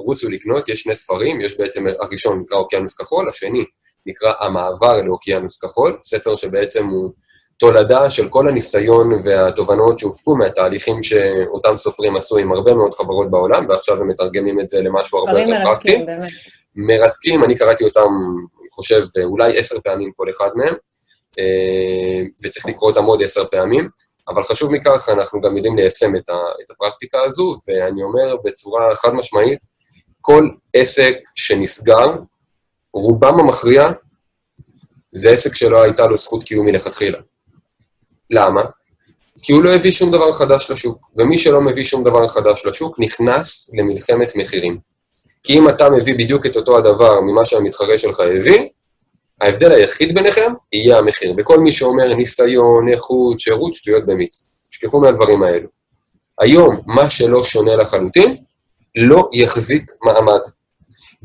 רוצו 0.06 0.30
לקנות, 0.30 0.70
יש 0.70 0.80
שני 0.80 0.96
ספרים, 0.96 1.42
יש 1.42 1.58
בעצם, 1.58 1.86
הראשון 2.00 2.40
נקרא 2.40 2.58
אוקיינוס 2.58 2.94
כחול, 2.94 3.30
השני 3.30 3.66
נקרא 4.06 4.34
המעבר 4.40 5.02
לאוקיינוס 5.02 5.58
כחול, 5.58 5.98
ספר 6.02 6.36
שבעצם 6.36 6.88
הוא 6.88 7.12
תולדה 7.58 8.10
של 8.10 8.30
כל 8.30 8.48
הניסיון 8.48 9.12
והתובנות 9.24 10.00
שהופקו 10.00 10.36
מהתהליכים 10.36 11.04
שאותם 11.04 11.78
סופרים 11.78 12.16
עשו 12.16 12.38
עם 12.38 12.52
הרבה 12.52 12.74
מאוד 12.74 12.94
חברות 12.94 13.32
בעולם, 13.32 13.66
ועכשיו 13.70 14.02
הם 14.02 14.08
מתרגמים 14.08 14.60
את 14.60 14.68
זה 14.68 14.82
למשהו 14.82 15.20
הרבה 15.20 15.40
יותר 15.40 15.54
פרקטי. 15.64 16.06
מרתקים, 16.76 17.44
אני 17.44 17.56
קראתי 17.56 17.84
אותם, 17.84 18.10
אני 18.60 18.70
חושב, 18.72 19.04
אולי 19.24 19.58
עשר 19.58 19.80
פעמים 19.80 20.12
כל 20.16 20.30
אחד 20.30 20.50
מהם, 20.56 20.76
אה, 21.40 22.26
וצריך 22.44 22.66
לקרוא 22.66 22.90
אותם 22.90 23.06
עוד 23.06 23.24
עשר 23.24 23.46
פעמים. 23.46 23.90
אבל 24.28 24.44
חשוב 24.44 24.72
מכך, 24.72 25.10
אנחנו 25.10 25.42
גם 25.42 25.56
יודעים 25.56 25.76
ליישם 25.76 26.16
את, 26.16 26.30
הפרקטיקה 26.72 27.22
הזו, 27.22 27.56
ואני 27.68 28.04
אומר 28.04 28.36
בצורה 28.44 28.96
חד 28.96 29.14
משמעית, 29.14 29.60
כל 30.22 30.50
עסק 30.74 31.16
שנסגר, 31.36 32.16
רובם 32.94 33.40
המכריע, 33.40 33.90
זה 35.12 35.32
עסק 35.32 35.56
שלא 35.56 35.82
הייתה 35.82 36.08
לו 36.08 36.18
זכות 36.18 36.44
קיום 36.44 36.66
מלכתחילה. 36.66 37.20
למה? 38.30 38.62
כי 39.42 39.54
הוא 39.54 39.64
לא 39.64 39.76
הביא 39.76 39.92
שום 39.92 40.12
דבר 40.12 40.32
חדש 40.32 40.72
לשוק, 40.72 41.10
ומי 41.18 41.38
שלא 41.38 41.62
מביא 41.62 41.84
שום 41.84 42.04
דבר 42.04 42.28
חדש 42.28 42.66
לשוק 42.66 43.00
נכנס 43.00 43.72
למלחמת 43.74 44.36
מחירים. 44.36 44.78
כי 45.44 45.60
אם 45.60 45.70
אתה 45.70 45.90
מביא 45.90 46.16
בדיוק 46.18 46.46
את 46.46 46.56
אותו 46.56 46.78
הדבר 46.78 47.22
ממה 47.22 47.46
שהמתחרה 47.46 47.98
שלך 47.98 48.20
הביא, 48.20 48.68
ההבדל 49.42 49.72
היחיד 49.72 50.16
ביניכם 50.16 50.54
יהיה 50.74 50.98
המחיר. 50.98 51.34
וכל 51.38 51.60
מי 51.60 51.72
שאומר 51.72 52.14
ניסיון, 52.14 52.90
איכות, 52.90 53.40
שירות, 53.40 53.74
שטויות 53.74 54.06
במיץ. 54.06 54.48
תשכחו 54.70 55.00
מהדברים 55.00 55.44
האלו. 55.44 55.68
היום, 56.40 56.82
מה 56.86 57.10
שלא 57.10 57.44
שונה 57.44 57.76
לחלוטין, 57.76 58.38
לא 59.00 59.30
יחזיק 59.34 59.92
מעמד. 60.04 60.40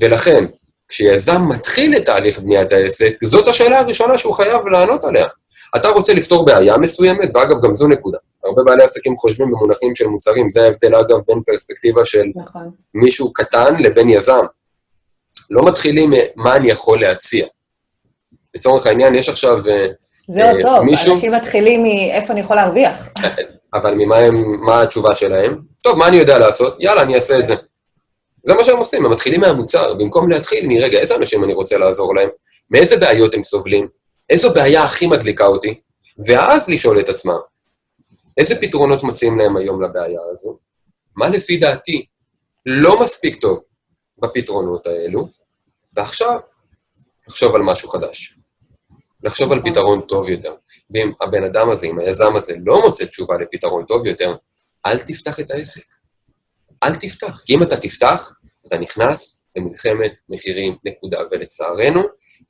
ולכן, 0.01 0.45
כשיזם 0.89 1.43
מתחיל 1.49 1.97
את 1.97 2.07
תהליך 2.07 2.39
בניית 2.39 2.73
העסק, 2.73 3.13
זאת 3.25 3.49
השאלה 3.49 3.79
הראשונה 3.79 4.19
שהוא 4.19 4.35
חייב 4.35 4.67
לענות 4.67 5.05
עליה. 5.05 5.27
אתה 5.77 5.89
רוצה 5.89 6.15
לפתור 6.15 6.45
בעיה 6.45 6.77
מסוימת, 6.77 7.37
ואגב, 7.37 7.65
גם 7.65 7.75
זו 7.75 7.89
נקודה. 7.89 8.19
הרבה 8.45 8.63
בעלי 8.63 8.83
עסקים 8.85 9.17
חושבים 9.17 9.51
במונחים 9.51 9.95
של 9.95 10.07
מוצרים, 10.07 10.51
זה 10.51 10.65
ההבדל, 10.65 10.95
אגב, 10.95 11.17
בין 11.29 11.43
פרספקטיבה 11.47 12.05
של 12.05 12.25
נכון. 12.35 12.71
מישהו 12.95 13.33
קטן 13.33 13.75
לבין 13.79 14.09
יזם. 14.09 14.45
לא 15.51 15.65
מתחילים 15.65 16.11
מה 16.37 16.57
אני 16.57 16.71
יכול 16.71 17.01
להציע. 17.01 17.47
לצורך 18.55 18.87
העניין, 18.87 19.15
יש 19.15 19.29
עכשיו 19.29 19.59
אה, 19.69 19.87
זהו 20.29 20.57
אה, 20.57 20.63
טוב, 20.63 20.83
מישהו... 20.83 21.15
אנשים 21.15 21.35
מתחילים 21.35 21.83
מאיפה 21.83 22.33
אני 22.33 22.41
יכול 22.41 22.57
להרוויח. 22.57 23.09
אבל 23.75 23.95
ממה 23.95 24.17
הם, 24.17 24.65
מה 24.65 24.83
התשובה 24.83 25.15
שלהם? 25.15 25.61
טוב, 25.81 25.99
מה 25.99 26.09
אני 26.09 26.17
יודע 26.17 26.39
לעשות? 26.39 26.77
יאללה, 26.81 27.03
אני 27.03 27.15
אעשה 27.15 27.39
את 27.39 27.47
זה. 27.47 27.55
זה 28.43 28.55
מה 28.55 28.65
שהם 28.65 28.77
עושים, 28.77 29.05
הם 29.05 29.11
מתחילים 29.11 29.41
מהמוצר, 29.41 29.95
במקום 29.95 30.31
להתחיל 30.31 30.67
מרגע, 30.69 30.99
איזה 30.99 31.17
אנשים 31.17 31.45
אני 31.45 31.55
רוצה 31.55 31.79
לעזור 31.79 32.15
להם? 32.15 32.29
מאיזה 32.71 32.97
בעיות 32.97 33.35
הם 33.35 33.43
סובלים? 33.43 33.89
איזו 34.31 34.55
בעיה 34.55 34.85
הכי 34.85 35.07
מדליקה 35.07 35.47
אותי? 35.47 35.75
ואז 36.29 36.69
לשאול 36.69 37.01
את 37.01 37.09
עצמם, 37.09 37.39
איזה 38.39 38.61
פתרונות 38.61 39.03
מציעים 39.03 39.39
להם 39.39 39.57
היום 39.57 39.83
לבעיה 39.83 40.21
הזו? 40.33 40.59
מה 41.17 41.29
לפי 41.29 41.57
דעתי 41.57 42.07
לא 42.67 43.01
מספיק 43.01 43.37
טוב 43.37 43.63
בפתרונות 44.19 44.87
האלו? 44.87 45.29
ועכשיו, 45.97 46.41
לחשוב 47.29 47.55
על 47.55 47.63
משהו 47.63 47.89
חדש. 47.89 48.35
לחשוב 49.23 49.53
על 49.53 49.63
פתרון 49.65 50.01
טוב 50.01 50.29
יותר. 50.29 50.55
ואם 50.93 51.13
הבן 51.21 51.45
אדם 51.45 51.71
הזה, 51.71 51.87
אם 51.87 51.99
היזם 51.99 52.37
הזה 52.37 52.55
לא 52.67 52.83
מוצא 52.85 53.05
תשובה 53.05 53.37
לפתרון 53.37 53.85
טוב 53.85 54.07
יותר, 54.07 54.37
אל 54.87 54.99
תפתח 54.99 55.41
את 55.41 55.51
העסק. 55.51 55.87
אל 56.85 56.95
תפתח, 56.95 57.41
כי 57.47 57.55
אם 57.55 57.63
אתה 57.63 57.77
תפתח, 57.77 58.33
אתה 58.67 58.79
נכנס 58.79 59.45
למלחמת 59.57 60.15
מחירים, 60.29 60.77
נקודה. 60.85 61.21
ולצערנו, 61.31 62.03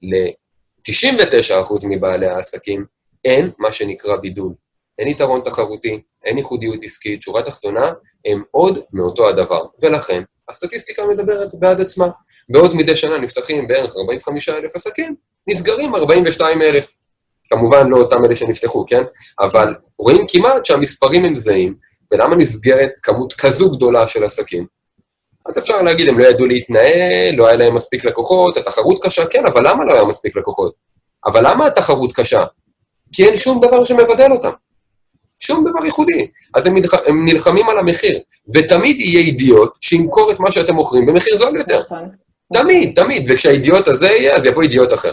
ל-99% 0.03 1.87
מבעלי 1.89 2.27
העסקים 2.27 2.85
אין 3.25 3.51
מה 3.59 3.73
שנקרא 3.73 4.17
בידול. 4.17 4.53
אין 4.99 5.09
יתרון 5.09 5.41
תחרותי, 5.45 6.01
אין 6.25 6.39
ייחודיות 6.39 6.83
עסקית, 6.83 7.23
שורה 7.23 7.43
תחתונה, 7.43 7.93
הם 8.25 8.43
עוד 8.51 8.79
מאותו 8.93 9.29
הדבר. 9.29 9.67
ולכן, 9.83 10.23
הסטטיסטיקה 10.49 11.03
מדברת 11.07 11.55
בעד 11.59 11.81
עצמה. 11.81 12.07
בעוד 12.49 12.75
מדי 12.75 12.97
שנה 12.97 13.19
נפתחים 13.19 13.67
בערך 13.67 13.97
45,000 13.97 14.77
עסקים, 14.77 15.15
נסגרים 15.47 15.95
42,000. 15.95 17.04
כמובן 17.51 17.89
לא 17.89 17.97
אותם 17.97 18.25
אלה 18.25 18.35
שנפתחו, 18.35 18.85
כן? 18.87 19.03
אבל 19.41 19.75
רואים 19.99 20.27
כמעט 20.29 20.65
שהמספרים 20.65 21.25
הם 21.25 21.35
זהים, 21.35 21.75
ולמה 22.13 22.37
נסגרת 22.37 22.91
כמות 23.03 23.33
כזו 23.33 23.71
גדולה 23.71 24.09
של 24.09 24.25
עסקים? 24.25 24.67
אז 25.47 25.59
אפשר 25.59 25.83
להגיד, 25.83 26.09
הם 26.09 26.19
לא 26.19 26.25
ידעו 26.25 26.47
להתנהל, 26.47 27.35
לא 27.37 27.47
היה 27.47 27.57
להם 27.57 27.75
מספיק 27.75 28.05
לקוחות, 28.05 28.57
התחרות 28.57 29.05
קשה, 29.05 29.27
כן, 29.27 29.47
אבל 29.47 29.69
למה 29.69 29.85
לא 29.85 29.93
היה 29.93 30.05
מספיק 30.05 30.37
לקוחות? 30.37 30.73
אבל 31.27 31.51
למה 31.51 31.67
התחרות 31.67 32.13
קשה? 32.13 32.45
כי 33.13 33.25
אין 33.25 33.37
שום 33.37 33.61
דבר 33.61 33.85
שמבדל 33.85 34.33
אותם. 34.33 34.51
שום 35.41 35.65
דבר 35.65 35.85
ייחודי. 35.85 36.27
אז 36.55 36.67
הם, 36.67 36.77
נלח... 36.77 36.95
הם 37.07 37.27
נלחמים 37.27 37.69
על 37.69 37.79
המחיר, 37.79 38.21
ותמיד 38.55 39.01
יהיה 39.01 39.21
אידיוט 39.21 39.73
שימכור 39.81 40.33
את 40.33 40.41
מה 40.41 40.51
שאתם 40.51 40.75
מוכרים 40.75 41.07
במחיר 41.07 41.37
זול 41.37 41.57
יותר. 41.57 41.81
נכון. 41.81 42.11
תמיד, 42.53 42.93
תמיד, 42.97 43.27
וכשהאידיוט 43.29 43.89
הזה 43.89 44.07
יהיה, 44.07 44.37
אז 44.37 44.47
יבוא 44.47 44.63
אידיוט 44.63 44.93
אחר. 44.93 45.13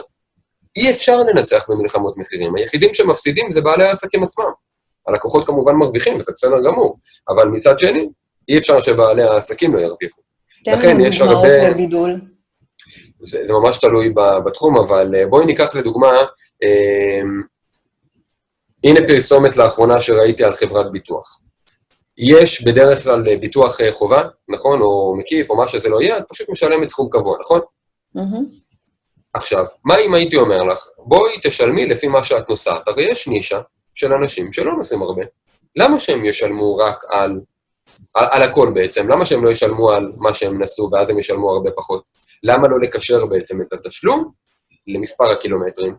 אי 0.76 0.92
אפשר 0.92 1.24
לנצח 1.24 1.70
במלחמות 1.70 2.18
מחירים. 2.18 2.56
היחידים 2.56 2.94
שמפסידים 2.94 3.52
זה 3.52 3.62
בעלי 3.62 3.84
העסקים 3.84 4.24
עצמם. 4.24 4.52
הלקוחות 5.08 5.48
כמובן 5.48 5.76
מרוויחים, 5.76 6.18
וזה 6.18 6.32
בסדר 6.36 6.64
גמור, 6.64 6.98
אבל 7.30 7.48
מצד 7.48 7.80
שני, 7.80 8.10
אי 8.50 8.58
אפשר 8.58 8.82
שבעלי 8.82 9.24
העסקים 9.24 9.74
לא 9.74 9.80
ירוויחו. 9.80 10.22
לכן 10.68 10.98
יש 11.00 11.22
הרבה... 11.22 11.74
זה, 13.22 13.46
זה 13.46 13.54
ממש 13.54 13.78
תלוי 13.80 14.14
בתחום, 14.46 14.78
אבל 14.78 15.16
אה, 15.16 15.28
בואי 15.28 15.46
ניקח 15.46 15.76
לדוגמה, 15.76 16.12
אה, 16.64 17.22
הנה 18.84 19.00
פרסומת 19.08 19.58
לאחרונה 19.58 20.02
שראיתי 20.02 20.44
על 20.44 20.54
חברת 20.54 20.92
ביטוח. 20.92 21.42
יש 22.18 22.64
בדרך 22.64 23.04
כלל 23.04 23.36
ביטוח 23.38 23.82
אה, 23.82 23.92
חובה, 23.92 24.24
נכון? 24.50 24.82
או 24.82 25.16
מקיף, 25.18 25.50
או 25.50 25.58
מה 25.58 25.68
שזה 25.68 25.90
לא 25.90 26.02
יהיה, 26.02 26.18
את 26.18 26.24
פשוט 26.30 26.50
משלמת 26.50 26.88
סכום 26.88 27.10
קבוע, 27.12 27.38
נכון? 27.40 27.60
Mm-hmm. 28.18 28.71
עכשיו, 29.34 29.66
מה 29.84 29.98
אם 29.98 30.14
הייתי 30.14 30.36
אומר 30.36 30.64
לך, 30.64 30.80
בואי 30.98 31.32
תשלמי 31.44 31.86
לפי 31.86 32.08
מה 32.08 32.24
שאת 32.24 32.50
נוסעת, 32.50 32.88
הרי 32.88 33.04
יש 33.04 33.28
נישה 33.28 33.62
של 33.94 34.14
אנשים 34.14 34.52
שלא 34.52 34.74
נוסעים 34.74 35.02
הרבה. 35.02 35.24
למה 35.76 36.00
שהם 36.00 36.26
ישלמו 36.26 36.76
רק 36.76 37.04
על, 37.10 37.40
על, 38.16 38.26
על 38.32 38.44
הכל 38.44 38.72
בעצם? 38.74 39.08
למה 39.08 39.26
שהם 39.26 39.44
לא 39.44 39.50
ישלמו 39.50 39.92
על 39.92 40.12
מה 40.18 40.34
שהם 40.34 40.62
נסעו 40.62 40.90
ואז 40.92 41.10
הם 41.10 41.20
ישלמו 41.20 41.50
הרבה 41.50 41.70
פחות? 41.76 42.04
למה 42.44 42.68
לא 42.68 42.80
לקשר 42.80 43.26
בעצם 43.26 43.62
את 43.62 43.74
התשלום 43.74 44.32
למספר 44.88 45.32
הקילומטרים? 45.32 45.96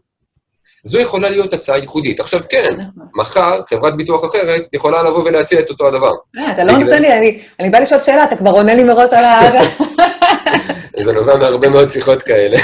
זו 0.85 1.01
יכולה 1.01 1.31
להיות 1.31 1.53
הצעה 1.53 1.79
ייחודית. 1.79 2.21
עכשיו 2.21 2.41
כן. 2.49 2.79
מחר 3.15 3.65
חברת 3.65 3.97
ביטוח 3.97 4.25
אחרת 4.25 4.75
יכולה 4.75 5.03
לבוא 5.03 5.25
ולהציע 5.25 5.61
את 5.61 5.71
אותו 5.71 5.89
הדבר. 5.89 6.13
אה, 6.39 6.53
אתה 6.53 6.65
לא 6.65 6.73
נותן 6.73 7.03
לי, 7.03 7.43
אני 7.61 7.71
באה 7.71 7.81
לשאול 7.81 8.01
שאלה, 8.01 8.25
אתה 8.25 8.37
כבר 8.37 8.51
עונה 8.51 8.75
לי 8.75 8.85
מראש 8.85 9.13
על 9.13 9.25
ה... 9.25 9.41
זה 11.01 11.12
נובע 11.12 11.37
מהרבה 11.37 11.69
מאוד 11.69 11.91
שיחות 11.91 12.23
כאלה. 12.23 12.57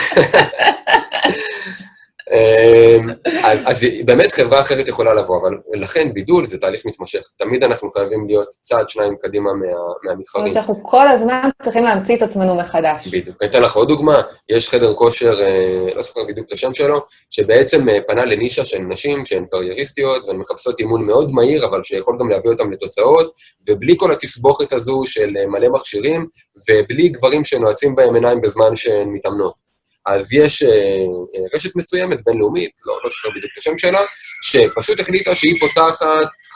אמ, 2.33 3.11
אז, 3.43 3.61
אז 3.67 3.87
באמת 4.05 4.33
חברה 4.33 4.61
אחרת 4.61 4.89
יכולה 4.89 5.15
לבוא, 5.15 5.41
אבל 5.41 5.57
לכן 5.75 6.13
בידול 6.13 6.45
זה 6.45 6.59
תהליך 6.59 6.87
מתמשך. 6.87 7.21
תמיד 7.37 7.65
אנחנו 7.65 7.91
חייבים 7.91 8.25
להיות 8.27 8.49
צעד, 8.61 8.89
שניים 8.89 9.17
קדימה 9.21 9.53
מה, 9.53 9.67
מהמתחרים. 10.05 10.25
זאת 10.25 10.37
אומרת 10.37 10.53
שאנחנו 10.53 10.75
כל 10.83 11.09
הזמן 11.09 11.49
צריכים 11.65 11.85
להמציא 11.85 12.17
את 12.17 12.23
עצמנו 12.23 12.55
מחדש. 12.55 13.07
בדיוק. 13.07 13.37
אני 13.43 13.51
אתן 13.51 13.63
לך 13.63 13.77
עוד 13.77 13.89
דוגמה, 13.89 14.23
יש 14.49 14.69
חדר 14.69 14.95
כושר, 14.95 15.41
אה, 15.41 15.95
לא 15.95 16.03
זוכר 16.03 16.21
בדיוק 16.29 16.47
את 16.47 16.53
השם 16.53 16.75
שלו, 16.75 17.01
שבעצם 17.31 17.89
אה, 17.89 17.99
פנה 18.07 18.25
לנישה 18.25 18.65
של 18.65 18.79
נשים 18.79 19.25
שהן 19.25 19.45
קרייריסטיות, 19.51 20.29
והן 20.29 20.37
מחפשות 20.37 20.81
אימון 20.81 21.07
מאוד 21.07 21.33
מהיר, 21.33 21.67
אבל 21.67 21.83
שיכול 21.83 22.17
גם 22.21 22.29
להביא 22.29 22.51
אותן 22.51 22.71
לתוצאות, 22.71 23.33
ובלי 23.69 23.95
כל 23.97 24.13
התסבוכת 24.13 24.73
הזו 24.73 25.03
של 25.07 25.37
אה, 25.39 25.47
מלא 25.47 25.69
מכשירים, 25.69 26.27
ובלי 26.71 27.09
גברים 27.09 27.45
שנועצים 27.45 27.97
בהם 27.97 28.15
עיניים 28.15 28.41
בזמן 28.41 28.77
שהן 28.77 29.09
מתאמנות. 29.09 29.68
אז 30.09 30.33
יש 30.33 30.63
אה, 30.63 30.69
אה, 30.69 31.45
רשת 31.55 31.77
מסוימת, 31.77 32.25
בינלאומית, 32.25 32.73
לא, 32.87 32.99
לא 33.03 33.09
זוכר 33.09 33.29
בדיוק 33.31 33.53
את 33.53 33.59
השם 33.59 33.79
שלה, 33.79 34.01
שפשוט 34.43 35.01
החליטה 35.01 35.35
שהיא 35.35 35.61
פותחת 35.61 36.07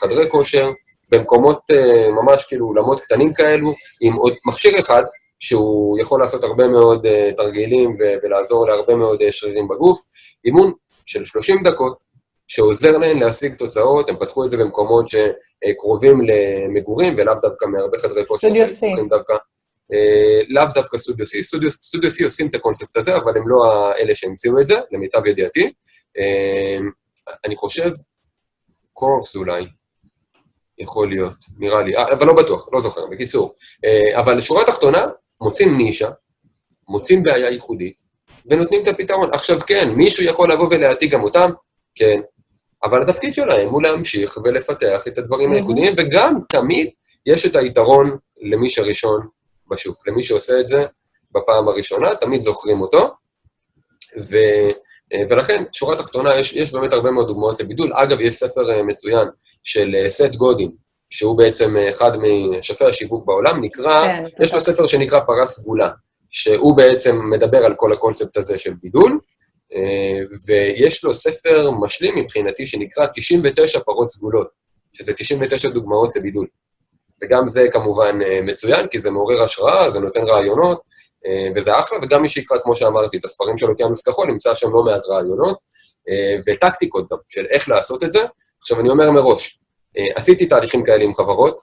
חדרי 0.00 0.30
כושר 0.30 0.70
במקומות 1.10 1.60
אה, 1.72 2.10
ממש 2.10 2.44
כאילו 2.44 2.66
אולמות 2.66 3.00
קטנים 3.00 3.34
כאלו, 3.34 3.72
עם 4.00 4.14
עוד 4.14 4.34
מכשיר 4.48 4.78
אחד, 4.78 5.02
שהוא 5.38 5.98
יכול 6.00 6.20
לעשות 6.20 6.44
הרבה 6.44 6.68
מאוד 6.68 7.06
תרגילים 7.36 7.92
ולעזור 8.22 8.66
להרבה 8.66 8.94
מאוד 8.94 9.30
שרירים 9.30 9.68
בגוף, 9.68 9.98
אימון 10.44 10.72
של 11.06 11.24
30 11.24 11.62
דקות, 11.62 11.98
שעוזר 12.46 12.98
להן 12.98 13.18
להשיג 13.18 13.54
תוצאות, 13.54 14.08
הם 14.08 14.16
פתחו 14.16 14.44
את 14.44 14.50
זה 14.50 14.56
במקומות 14.56 15.06
שקרובים 15.08 16.18
למגורים, 16.20 17.14
ולאו 17.16 17.34
דווקא 17.42 17.64
מהרבה 17.64 17.98
חדרי 17.98 18.26
כושר 18.26 18.48
שפתוחים 18.54 19.08
דווקא 19.08 19.34
לאו 20.48 20.64
דווקא 20.74 20.98
סטודיו 20.98 21.26
C. 21.26 21.42
סטודיו 21.70 22.10
C 22.10 22.24
עושים 22.24 22.46
את 22.46 22.54
הקונספט 22.54 22.96
הזה, 22.96 23.16
אבל 23.16 23.36
הם 23.36 23.48
לא 23.48 23.92
אלה 23.98 24.14
שהמציאו 24.14 24.60
את 24.60 24.66
זה, 24.66 24.74
למיטב 24.90 25.26
ידיעתי. 25.26 25.72
אה, 26.18 26.78
אני 27.44 27.56
חושב, 27.56 27.90
קורפס 28.92 29.36
אולי, 29.36 29.64
יכול 30.78 31.08
להיות, 31.08 31.36
נראה 31.58 31.82
לי, 31.82 31.96
אה, 31.96 32.12
אבל 32.12 32.26
לא 32.26 32.34
בטוח, 32.34 32.68
לא 32.72 32.80
זוכר, 32.80 33.06
בקיצור. 33.06 33.54
אבל 34.14 34.40
שורה 34.40 34.64
תחתונה, 34.64 35.06
מוצאים 35.40 35.78
נישה, 35.78 36.10
מוצאים 36.88 37.22
בעיה 37.22 37.50
ייחודית, 37.50 38.02
ונותנים 38.50 38.82
את 38.82 38.88
הפתרון. 38.88 39.30
עכשיו 39.32 39.60
כן, 39.66 39.90
מישהו 39.96 40.24
יכול 40.24 40.52
לבוא 40.52 40.66
ולהעתיק 40.70 41.10
גם 41.12 41.22
אותם? 41.22 41.50
כן. 41.94 42.20
אבל 42.84 43.02
התפקיד 43.02 43.34
שלהם 43.34 43.68
הוא 43.68 43.82
להמשיך 43.82 44.36
ולפתח 44.44 45.08
את 45.08 45.18
הדברים 45.18 45.52
הייחודיים, 45.52 45.92
וגם 45.96 46.34
תמיד 46.50 46.90
יש 47.26 47.46
את 47.46 47.56
היתרון 47.56 48.16
למי 48.40 48.70
שראשון 48.70 49.26
בשוק. 49.72 50.08
למי 50.08 50.22
שעושה 50.22 50.60
את 50.60 50.66
זה 50.66 50.84
בפעם 51.34 51.68
הראשונה, 51.68 52.14
תמיד 52.14 52.40
זוכרים 52.40 52.80
אותו. 52.80 53.10
ו, 54.18 54.36
ולכן, 55.28 55.64
שורה 55.72 55.96
תחתונה, 55.96 56.34
יש, 56.34 56.52
יש 56.52 56.72
באמת 56.72 56.92
הרבה 56.92 57.10
מאוד 57.10 57.26
דוגמאות 57.26 57.60
לבידול. 57.60 57.92
אגב, 57.94 58.20
יש 58.20 58.34
ספר 58.34 58.70
אה, 58.70 58.82
מצוין 58.82 59.28
של 59.64 59.94
אה, 59.94 60.08
סט 60.08 60.34
גודין, 60.36 60.70
שהוא 61.10 61.38
בעצם 61.38 61.76
אה, 61.76 61.90
אחד 61.90 62.10
משפי 62.58 62.84
השיווק 62.84 63.26
בעולם, 63.26 63.64
נקרא, 63.64 64.06
כן, 64.06 64.42
יש 64.42 64.54
לו 64.54 64.60
ספר 64.60 64.86
שנקרא 64.86 65.20
פרה 65.20 65.46
סגולה, 65.46 65.90
שהוא 66.30 66.76
בעצם 66.76 67.30
מדבר 67.30 67.66
על 67.66 67.74
כל 67.76 67.92
הקונספט 67.92 68.36
הזה 68.36 68.58
של 68.58 68.72
בידול, 68.82 69.20
ויש 70.46 71.04
לו 71.04 71.14
ספר 71.14 71.70
משלים 71.70 72.14
מבחינתי 72.18 72.66
שנקרא 72.66 73.06
99 73.14 73.80
פרות 73.80 74.10
סגולות, 74.10 74.48
שזה 74.92 75.14
99 75.14 75.68
דוגמאות 75.68 76.16
לבידול. 76.16 76.46
וגם 77.22 77.48
זה 77.48 77.66
כמובן 77.72 78.18
אה, 78.22 78.40
מצוין, 78.42 78.86
כי 78.86 78.98
זה 78.98 79.10
מעורר 79.10 79.42
השראה, 79.42 79.90
זה 79.90 80.00
נותן 80.00 80.22
רעיונות, 80.22 80.80
אה, 81.26 81.48
וזה 81.54 81.78
אחלה, 81.78 81.98
וגם 82.02 82.22
מי 82.22 82.28
שיקרא, 82.28 82.58
כמו 82.62 82.76
שאמרתי, 82.76 83.16
את 83.16 83.24
הספרים 83.24 83.56
של 83.56 83.70
אוקיינוס 83.70 84.02
כחול, 84.02 84.30
ימצא 84.30 84.54
שם 84.54 84.72
לא 84.72 84.82
מעט 84.82 85.06
רעיונות, 85.08 85.58
אה, 86.08 86.36
וטקטיקות 86.46 87.12
גם, 87.12 87.18
של 87.28 87.46
איך 87.50 87.68
לעשות 87.68 88.04
את 88.04 88.12
זה. 88.12 88.20
עכשיו, 88.60 88.80
אני 88.80 88.88
אומר 88.88 89.10
מראש, 89.10 89.58
עשיתי 90.14 90.46
תהליכים 90.46 90.84
כאלה 90.84 91.04
עם 91.04 91.14
חברות, 91.14 91.60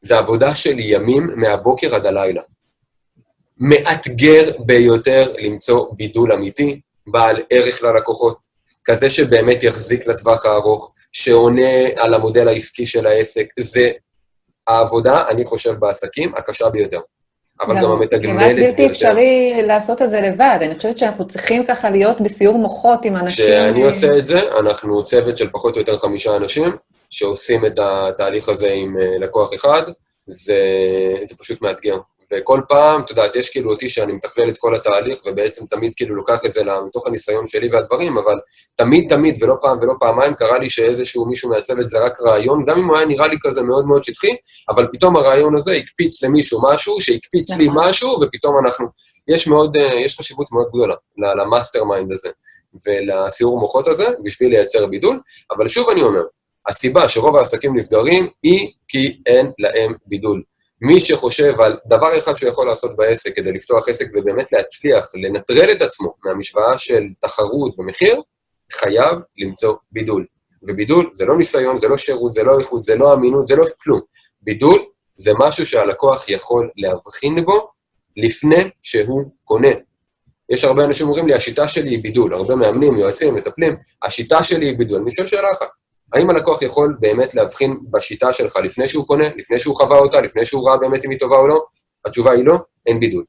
זה 0.00 0.18
עבודה 0.18 0.54
של 0.54 0.74
ימים 0.78 1.30
מהבוקר 1.36 1.94
עד 1.94 2.06
הלילה. 2.06 2.42
מאתגר 3.58 4.50
ביותר 4.58 5.32
למצוא 5.38 5.86
בידול 5.92 6.32
אמיתי, 6.32 6.80
בעל 7.06 7.42
ערך 7.50 7.82
ללקוחות, 7.82 8.38
כזה 8.84 9.10
שבאמת 9.10 9.62
יחזיק 9.62 10.06
לטווח 10.06 10.46
הארוך, 10.46 10.92
שעונה 11.12 11.86
על 11.96 12.14
המודל 12.14 12.48
העסקי 12.48 12.86
של 12.86 13.06
העסק. 13.06 13.46
זה 13.58 13.90
העבודה, 14.70 15.22
אני 15.28 15.44
חושב, 15.44 15.74
בעסקים, 15.78 16.32
הקשה 16.36 16.68
ביותר. 16.68 17.00
אבל 17.60 17.82
גם 17.82 17.90
המתגמלת 17.90 18.56
ביותר. 18.56 18.56
כמעט 18.56 18.68
בלתי 18.68 18.86
אפשרי 18.86 19.62
לעשות 19.62 20.02
את 20.02 20.10
זה 20.10 20.20
לבד. 20.20 20.58
אני 20.62 20.76
חושבת 20.76 20.98
שאנחנו 20.98 21.28
צריכים 21.28 21.66
ככה 21.66 21.90
להיות 21.90 22.20
בסיור 22.20 22.58
מוחות 22.58 23.04
עם 23.04 23.16
אנשים... 23.16 23.46
כשאני 23.46 23.82
עושה 23.82 24.18
את 24.18 24.26
זה, 24.26 24.58
אנחנו 24.58 25.02
צוות 25.02 25.38
של 25.38 25.50
פחות 25.50 25.76
או 25.76 25.80
יותר 25.80 25.98
חמישה 25.98 26.36
אנשים, 26.36 26.76
שעושים 27.10 27.66
את 27.66 27.78
התהליך 27.78 28.48
הזה 28.48 28.70
עם 28.70 28.96
אה, 29.00 29.18
לקוח 29.18 29.54
אחד, 29.54 29.82
זה, 30.26 30.58
זה 31.22 31.34
פשוט 31.36 31.62
מאתגר. 31.62 31.96
וכל 32.32 32.60
פעם, 32.68 33.02
את 33.02 33.10
יודעת, 33.10 33.36
יש 33.36 33.50
כאילו 33.50 33.70
אותי 33.70 33.88
שאני 33.88 34.12
מתכלל 34.12 34.48
את 34.48 34.58
כל 34.58 34.74
התהליך, 34.74 35.18
ובעצם 35.26 35.66
תמיד 35.66 35.92
כאילו 35.96 36.14
לוקח 36.14 36.44
את 36.46 36.52
זה 36.52 36.62
מתוך 36.86 37.06
הניסיון 37.06 37.46
שלי 37.46 37.68
והדברים, 37.72 38.18
אבל 38.18 38.38
תמיד 38.76 39.06
תמיד, 39.08 39.42
ולא 39.42 39.56
פעם 39.60 39.78
ולא 39.82 39.92
פעמיים, 40.00 40.34
קרה 40.34 40.58
לי 40.58 40.70
שאיזשהו 40.70 41.26
מישהו 41.26 41.50
מהצוות 41.50 41.88
זרק 41.88 42.20
רעיון, 42.20 42.64
גם 42.64 42.78
אם 42.78 42.84
הוא 42.84 42.96
היה 42.96 43.06
נראה 43.06 43.28
לי 43.28 43.36
כזה 43.42 43.62
מאוד 43.62 43.86
מאוד 43.86 44.02
שטחי, 44.02 44.34
אבל 44.68 44.86
פתאום 44.92 45.16
הרעיון 45.16 45.56
הזה 45.56 45.72
הקפיץ 45.72 46.22
למישהו 46.22 46.60
משהו, 46.72 47.00
שהקפיץ 47.00 47.50
לי 47.50 47.68
נכון. 47.68 47.88
משהו, 47.88 48.20
ופתאום 48.22 48.58
אנחנו... 48.64 48.86
יש 49.28 49.48
מאוד, 49.48 49.76
אה, 49.76 49.94
יש 49.94 50.18
חשיבות 50.18 50.52
מאוד 50.52 50.66
גדולה 50.68 50.94
ל 51.18 51.27
master 51.27 51.84
mind 51.84 52.12
הזה 52.12 52.28
ולסיעור 52.86 53.60
מוחות 53.60 53.88
הזה, 53.88 54.06
בשביל 54.24 54.50
לייצר 54.50 54.86
בידול, 54.86 55.20
אבל 55.50 55.68
שוב 55.68 55.90
אני 55.90 56.02
אומר, 56.02 56.22
הסיבה 56.68 57.08
שרוב 57.08 57.36
העסקים 57.36 57.76
נסגרים 57.76 58.28
היא 58.42 58.72
כי 58.88 59.20
אין 59.26 59.52
להם 59.58 59.94
בידול. 60.06 60.42
מי 60.82 61.00
שחושב 61.00 61.60
על 61.60 61.76
דבר 61.86 62.18
אחד 62.18 62.36
שהוא 62.36 62.48
יכול 62.48 62.66
לעשות 62.66 62.96
בעסק 62.96 63.36
כדי 63.36 63.52
לפתוח 63.52 63.88
עסק 63.88 64.06
ובאמת 64.14 64.52
להצליח 64.52 65.04
לנטרל 65.14 65.70
את 65.72 65.82
עצמו 65.82 66.14
מהמשוואה 66.24 66.78
של 66.78 67.02
תחרות 67.20 67.78
ומחיר, 67.78 68.20
חייב 68.72 69.18
למצוא 69.38 69.74
בידול. 69.92 70.26
ובידול 70.68 71.10
זה 71.12 71.24
לא 71.24 71.36
ניסיון, 71.38 71.76
זה 71.76 71.88
לא 71.88 71.96
שירות, 71.96 72.32
זה 72.32 72.42
לא 72.42 72.58
איכות, 72.58 72.82
זה 72.82 72.96
לא 72.96 73.14
אמינות, 73.14 73.46
זה 73.46 73.56
לא 73.56 73.64
כלום. 73.82 74.00
בידול 74.42 74.84
זה 75.16 75.32
משהו 75.38 75.66
שהלקוח 75.66 76.28
יכול 76.28 76.70
להבחין 76.76 77.44
בו 77.44 77.68
לפני 78.16 78.70
שהוא 78.82 79.30
קונה. 79.44 79.68
יש 80.50 80.64
הרבה 80.64 80.84
אנשים 80.84 81.06
אומרים 81.06 81.26
לי, 81.26 81.34
השיטה 81.34 81.68
שלי 81.68 81.90
היא 81.90 82.02
בידול. 82.02 82.34
הרבה 82.34 82.56
מאמנים, 82.56 82.96
יועצים, 82.96 83.34
מטפלים, 83.34 83.76
השיטה 84.02 84.44
שלי 84.44 84.66
היא 84.66 84.78
בידול. 84.78 85.02
אני 85.02 85.10
שואל 85.10 85.26
שאלה 85.26 85.52
אחת, 85.52 85.68
האם 86.12 86.30
הלקוח 86.30 86.62
יכול 86.62 86.96
באמת 87.00 87.34
להבחין 87.34 87.80
בשיטה 87.90 88.32
שלך 88.32 88.56
לפני 88.56 88.88
שהוא 88.88 89.06
קונה, 89.06 89.24
לפני 89.36 89.58
שהוא 89.58 89.76
חווה 89.76 89.98
אותה, 89.98 90.20
לפני 90.20 90.46
שהוא 90.46 90.68
ראה 90.68 90.78
באמת 90.78 91.04
אם 91.04 91.10
היא 91.10 91.18
טובה 91.18 91.36
או 91.36 91.48
לא? 91.48 91.64
התשובה 92.04 92.30
היא 92.30 92.44
לא, 92.44 92.56
אין 92.86 93.00
בידול. 93.00 93.24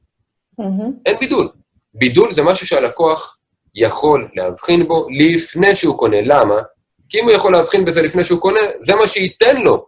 Mm-hmm. 0.60 0.92
אין 1.06 1.16
בידול. 1.20 1.48
בידול 1.94 2.30
זה 2.30 2.42
משהו 2.42 2.66
שהלקוח 2.66 3.38
יכול 3.74 4.28
להבחין 4.34 4.88
בו 4.88 5.06
לפני 5.10 5.76
שהוא 5.76 5.98
קונה. 5.98 6.16
למה? 6.22 6.62
כי 7.08 7.20
אם 7.20 7.24
הוא 7.24 7.32
יכול 7.32 7.52
להבחין 7.52 7.84
בזה 7.84 8.02
לפני 8.02 8.24
שהוא 8.24 8.40
קונה, 8.40 8.60
זה 8.80 8.94
מה 8.94 9.06
שייתן 9.06 9.62
לו 9.62 9.86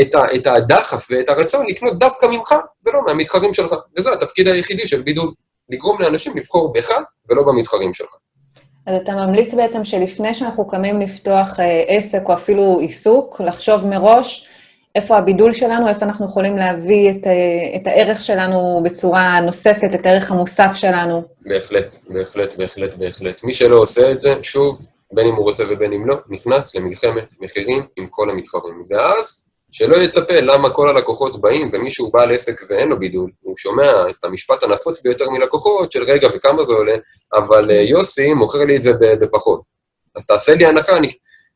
את, 0.00 0.14
ה, 0.14 0.24
את 0.34 0.46
הדחף 0.46 1.08
ואת 1.10 1.28
הרצון 1.28 1.66
לקנות 1.68 1.98
דווקא 1.98 2.26
ממך 2.26 2.54
ולא 2.86 3.00
מהמתחרים 3.06 3.52
שלך. 3.52 3.74
וזה 3.98 4.12
התפקיד 4.12 4.48
היחידי 4.48 4.86
של 4.86 5.02
בידול, 5.02 5.32
לגרום 5.70 6.02
לאנשים 6.02 6.36
לבחור 6.36 6.72
בך 6.72 6.90
ולא 7.28 7.42
במתחרים 7.42 7.94
שלך. 7.94 8.10
אז 8.86 8.94
אתה 9.02 9.12
ממליץ 9.12 9.54
בעצם 9.54 9.84
שלפני 9.84 10.34
שאנחנו 10.34 10.68
קמים 10.68 11.00
לפתוח 11.00 11.60
אה, 11.60 11.84
עסק 11.86 12.22
או 12.24 12.34
אפילו 12.34 12.78
עיסוק, 12.80 13.40
לחשוב 13.40 13.86
מראש 13.86 14.48
איפה 14.94 15.16
הבידול 15.16 15.52
שלנו, 15.52 15.88
איפה 15.88 16.04
אנחנו 16.04 16.26
יכולים 16.26 16.56
להביא 16.56 17.10
את, 17.10 17.26
אה, 17.26 17.80
את 17.80 17.86
הערך 17.86 18.22
שלנו 18.22 18.80
בצורה 18.84 19.40
נוספת, 19.40 19.90
את 19.94 20.06
הערך 20.06 20.30
המוסף 20.30 20.70
שלנו. 20.74 21.22
בהחלט, 21.40 21.96
בהחלט, 22.08 22.56
בהחלט, 22.56 22.94
בהחלט. 22.94 23.44
מי 23.44 23.52
שלא 23.52 23.76
עושה 23.76 24.12
את 24.12 24.20
זה, 24.20 24.34
שוב, 24.42 24.86
בין 25.12 25.26
אם 25.26 25.34
הוא 25.34 25.44
רוצה 25.44 25.64
ובין 25.68 25.92
אם 25.92 26.06
לא, 26.06 26.16
נכנס 26.28 26.74
למלחמת 26.74 27.34
מחירים 27.40 27.82
עם 27.96 28.06
כל 28.06 28.30
המתחרים. 28.30 28.82
ואז, 28.90 29.44
שלא 29.70 29.96
יצפה 29.96 30.40
למה 30.40 30.70
כל 30.70 30.88
הלקוחות 30.88 31.40
באים 31.40 31.68
ומישהו 31.72 32.10
בעל 32.10 32.34
עסק 32.34 32.60
ואין 32.70 32.88
לו 32.88 32.98
בידול, 32.98 33.30
הוא 33.40 33.56
שומע 33.56 34.08
את 34.10 34.24
המשפט 34.24 34.62
הנפוץ 34.62 35.02
ביותר 35.02 35.30
מלקוחות 35.30 35.92
של 35.92 36.02
רגע 36.02 36.28
וכמה 36.34 36.64
זה 36.64 36.72
עולה, 36.72 36.96
אבל 37.34 37.70
אה, 37.70 37.76
יוסי 37.76 38.34
מוכר 38.34 38.64
לי 38.64 38.76
את 38.76 38.82
זה 38.82 38.92
בפחות. 39.20 39.60
אז 40.16 40.26
תעשה 40.26 40.54
לי 40.54 40.66
הנחה, 40.66 40.96
אני... 40.96 41.08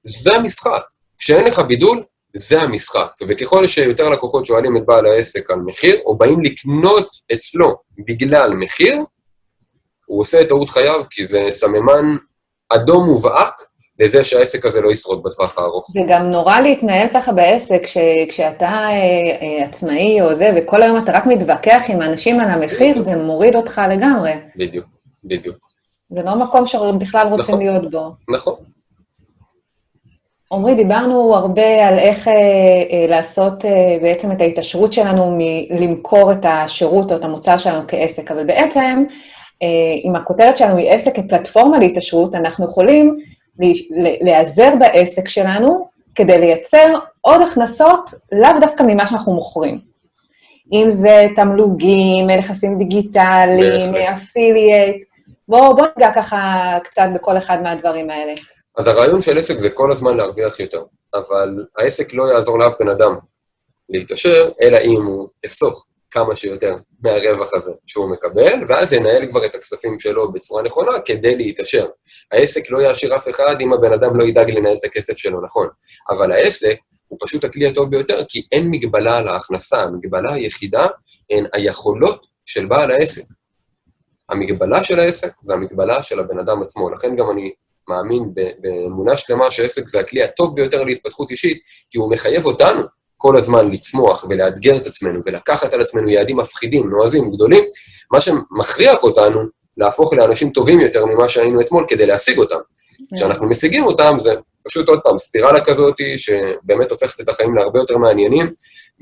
זה 0.04 0.34
המשחק. 0.34 0.82
כשאין 1.18 1.44
לך 1.44 1.58
בידול, 1.58 2.02
זה 2.34 2.62
המשחק. 2.62 3.10
וככל 3.28 3.66
שיותר 3.66 4.08
לקוחות 4.08 4.46
שואלים 4.46 4.76
את 4.76 4.86
בעל 4.86 5.06
העסק 5.06 5.50
על 5.50 5.58
מחיר, 5.58 5.96
או 6.06 6.18
באים 6.18 6.40
לקנות 6.40 7.08
אצלו 7.32 7.74
בגלל 7.98 8.54
מחיר, 8.54 8.96
הוא 10.06 10.20
עושה 10.20 10.40
את 10.40 10.48
טעות 10.48 10.70
חייו, 10.70 11.02
כי 11.10 11.24
זה 11.24 11.46
סממן 11.48 12.16
אדום 12.68 13.06
מובהק 13.06 13.54
לזה 13.98 14.24
שהעסק 14.24 14.66
הזה 14.66 14.80
לא 14.80 14.92
ישרוד 14.92 15.22
בטווח 15.22 15.58
הארוך. 15.58 15.86
זה 15.90 16.00
גם 16.08 16.22
נורא 16.22 16.60
להתנהל 16.60 17.08
ככה 17.14 17.32
בעסק, 17.32 17.86
ש, 17.86 17.96
כשאתה 18.28 18.66
אה, 18.66 18.90
אה, 18.90 19.64
עצמאי 19.64 20.20
או 20.22 20.34
זה, 20.34 20.50
וכל 20.56 20.82
היום 20.82 21.04
אתה 21.04 21.12
רק 21.12 21.26
מתווכח 21.26 21.82
עם 21.88 22.02
אנשים 22.02 22.40
על 22.40 22.50
המחיר, 22.50 22.90
בדיוק. 22.90 23.04
זה 23.04 23.16
מוריד 23.16 23.56
אותך 23.56 23.80
לגמרי. 23.90 24.32
בדיוק, 24.56 24.86
בדיוק. 25.24 25.56
זה 26.10 26.22
לא 26.22 26.38
מקום 26.38 26.66
שבכלל 26.66 27.26
רוצים 27.26 27.54
נכון, 27.54 27.66
להיות 27.66 27.90
בו. 27.90 28.10
נכון. 28.28 28.54
עמרי, 30.52 30.74
דיברנו 30.74 31.34
הרבה 31.34 31.88
על 31.88 31.98
איך 31.98 32.28
אה, 32.28 32.32
אה, 32.32 33.06
לעשות 33.08 33.64
אה, 33.64 33.98
בעצם 34.02 34.32
את 34.32 34.40
ההתעשרות 34.40 34.92
שלנו 34.92 35.38
מלמכור 35.38 36.32
את 36.32 36.44
השירות 36.44 37.12
או 37.12 37.16
את 37.16 37.24
המוצר 37.24 37.58
שלנו 37.58 37.82
כעסק, 37.88 38.30
אבל 38.30 38.46
בעצם, 38.46 39.04
אה, 39.62 39.68
אם 40.04 40.16
הכותרת 40.16 40.56
שלנו 40.56 40.76
היא 40.76 40.90
עסק 40.90 41.16
כפלטפורמה 41.16 41.78
להתעשרות, 41.78 42.34
אנחנו 42.34 42.64
יכולים 42.64 43.18
להיעזר 44.20 44.74
בעסק 44.78 45.28
שלנו 45.28 45.86
כדי 46.14 46.38
לייצר 46.38 46.98
עוד 47.20 47.42
הכנסות, 47.42 48.10
לאו 48.32 48.60
דווקא 48.60 48.82
ממה 48.82 49.06
שאנחנו 49.06 49.34
מוכרים. 49.34 49.78
אם 50.72 50.90
זה 50.90 51.26
תמלוגים, 51.34 52.30
נכסים 52.30 52.78
דיגיטליים, 52.78 53.94
אפילייט, 54.10 55.04
בואו 55.48 55.76
בוא 55.76 55.86
ניגע 55.96 56.12
ככה 56.12 56.78
קצת 56.84 57.08
בכל 57.14 57.36
אחד 57.36 57.62
מהדברים 57.62 58.10
האלה. 58.10 58.32
אז 58.78 58.88
הרעיון 58.88 59.20
של 59.20 59.38
עסק 59.38 59.58
זה 59.58 59.70
כל 59.70 59.92
הזמן 59.92 60.16
להרוויח 60.16 60.60
יותר, 60.60 60.84
אבל 61.14 61.64
העסק 61.76 62.14
לא 62.14 62.32
יעזור 62.32 62.58
לאף 62.58 62.74
בן 62.80 62.88
אדם 62.88 63.16
להתעשר, 63.88 64.50
אלא 64.62 64.78
אם 64.78 65.02
הוא 65.02 65.28
יחסוך 65.44 65.86
כמה 66.10 66.36
שיותר 66.36 66.76
מהרווח 67.02 67.54
הזה 67.54 67.72
שהוא 67.86 68.10
מקבל, 68.10 68.64
ואז 68.68 68.92
ינהל 68.92 69.30
כבר 69.30 69.44
את 69.44 69.54
הכספים 69.54 69.98
שלו 69.98 70.32
בצורה 70.32 70.62
נכונה 70.62 70.92
כדי 71.04 71.36
להתעשר. 71.36 71.86
העסק 72.32 72.70
לא 72.70 72.82
יעשיר 72.82 73.16
אף 73.16 73.28
אחד 73.28 73.60
אם 73.60 73.72
הבן 73.72 73.92
אדם 73.92 74.16
לא 74.16 74.24
ידאג 74.24 74.50
לנהל 74.50 74.76
את 74.76 74.84
הכסף 74.84 75.16
שלו 75.16 75.40
נכון. 75.44 75.68
אבל 76.10 76.32
העסק 76.32 76.76
הוא 77.08 77.18
פשוט 77.22 77.44
הכלי 77.44 77.68
הטוב 77.68 77.90
ביותר, 77.90 78.24
כי 78.28 78.42
אין 78.52 78.70
מגבלה 78.70 79.18
על 79.18 79.28
ההכנסה, 79.28 79.82
המגבלה 79.82 80.32
היחידה 80.32 80.86
הן 81.30 81.46
היכולות 81.52 82.26
של 82.44 82.66
בעל 82.66 82.90
העסק. 82.90 83.24
המגבלה 84.28 84.82
של 84.82 85.00
העסק 85.00 85.32
זה 85.44 85.54
המגבלה 85.54 86.02
של 86.02 86.20
הבן 86.20 86.38
אדם 86.38 86.62
עצמו, 86.62 86.90
לכן 86.90 87.16
גם 87.16 87.30
אני 87.30 87.52
מאמין 87.88 88.34
באמונה 88.58 89.16
שלמה 89.16 89.50
שעסק 89.50 89.86
זה 89.86 90.00
הכלי 90.00 90.22
הטוב 90.22 90.56
ביותר 90.56 90.84
להתפתחות 90.84 91.30
אישית, 91.30 91.62
כי 91.90 91.98
הוא 91.98 92.10
מחייב 92.10 92.44
אותנו 92.44 92.82
כל 93.16 93.36
הזמן 93.36 93.70
לצמוח 93.70 94.24
ולאתגר 94.28 94.76
את 94.76 94.86
עצמנו 94.86 95.20
ולקחת 95.26 95.74
על 95.74 95.80
עצמנו 95.80 96.08
יעדים 96.08 96.36
מפחידים, 96.36 96.90
נועזים, 96.90 97.30
גדולים, 97.30 97.64
מה 98.12 98.20
שמכריח 98.20 99.02
אותנו 99.02 99.40
להפוך 99.76 100.14
לאנשים 100.14 100.50
טובים 100.50 100.80
יותר 100.80 101.06
ממה 101.06 101.28
שהיינו 101.28 101.60
אתמול 101.60 101.84
כדי 101.88 102.06
להשיג 102.06 102.38
אותם. 102.38 102.58
כן. 103.10 103.16
כשאנחנו 103.16 103.48
משיגים 103.48 103.84
אותם, 103.84 104.16
זה 104.18 104.32
פשוט 104.68 104.88
עוד 104.88 105.00
פעם 105.04 105.18
ספירלה 105.18 105.64
כזאת 105.64 105.94
שבאמת 106.16 106.90
הופכת 106.90 107.20
את 107.20 107.28
החיים 107.28 107.54
להרבה 107.54 107.78
יותר 107.78 107.96
מעניינים 107.96 108.46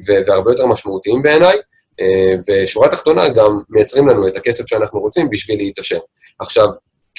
והרבה 0.07 0.51
יותר 0.51 0.66
משמעותיים 0.66 1.23
בעיניי, 1.23 1.59
אה, 2.01 2.35
ושורה 2.48 2.89
תחתונה 2.89 3.28
גם 3.28 3.59
מייצרים 3.70 4.09
לנו 4.09 4.28
את 4.28 4.36
הכסף 4.36 4.66
שאנחנו 4.66 5.01
רוצים 5.01 5.31
בשביל 5.31 5.59
להתעשר. 5.59 5.98
עכשיו, 6.39 6.69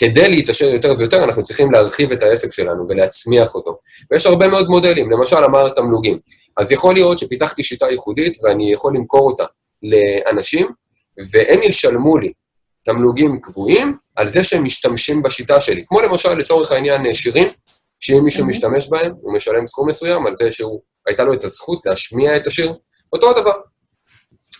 כדי 0.01 0.29
להתעשר 0.29 0.65
יותר 0.65 0.93
ויותר, 0.97 1.23
אנחנו 1.23 1.43
צריכים 1.43 1.71
להרחיב 1.71 2.11
את 2.11 2.23
העסק 2.23 2.51
שלנו 2.51 2.87
ולהצמיח 2.89 3.55
אותו. 3.55 3.77
ויש 4.11 4.25
הרבה 4.25 4.47
מאוד 4.47 4.67
מודלים, 4.67 5.11
למשל 5.11 5.43
אמר 5.43 5.69
תמלוגים. 5.69 6.19
אז 6.57 6.71
יכול 6.71 6.93
להיות 6.93 7.19
שפיתחתי 7.19 7.63
שיטה 7.63 7.85
ייחודית 7.91 8.37
ואני 8.43 8.73
יכול 8.73 8.95
למכור 8.95 9.27
אותה 9.31 9.43
לאנשים, 9.83 10.67
והם 11.33 11.59
ישלמו 11.63 12.17
לי 12.17 12.31
תמלוגים 12.83 13.39
קבועים 13.41 13.97
על 14.15 14.27
זה 14.27 14.43
שהם 14.43 14.63
משתמשים 14.63 15.21
בשיטה 15.21 15.61
שלי. 15.61 15.83
כמו 15.87 16.01
למשל, 16.01 16.33
לצורך 16.33 16.71
העניין, 16.71 17.13
שירים, 17.13 17.47
שאם 17.99 18.23
מישהו 18.23 18.45
משתמש 18.45 18.87
בהם, 18.89 19.11
הוא 19.21 19.33
משלם 19.33 19.67
סכום 19.67 19.89
מסוים 19.89 20.27
על 20.27 20.35
זה 20.35 20.49
שהייתה 20.51 21.23
לו 21.23 21.33
את 21.33 21.43
הזכות 21.43 21.85
להשמיע 21.85 22.37
את 22.37 22.47
השיר, 22.47 22.73
אותו 23.13 23.29
הדבר. 23.29 23.53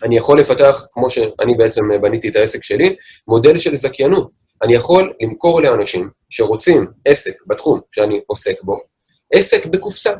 אני 0.02 0.16
יכול 0.16 0.40
לפתח, 0.40 0.86
כמו 0.92 1.10
שאני 1.10 1.54
בעצם 1.58 1.82
בניתי 2.02 2.28
את 2.28 2.36
העסק 2.36 2.62
שלי, 2.62 2.96
מודל 3.28 3.58
של 3.58 3.76
זכיינות. 3.76 4.41
אני 4.62 4.74
יכול 4.74 5.12
למכור 5.20 5.62
לאנשים 5.62 6.10
שרוצים 6.30 6.86
עסק 7.04 7.34
בתחום 7.46 7.80
שאני 7.94 8.20
עוסק 8.26 8.62
בו, 8.62 8.80
עסק 9.32 9.66
בקופסה. 9.66 10.12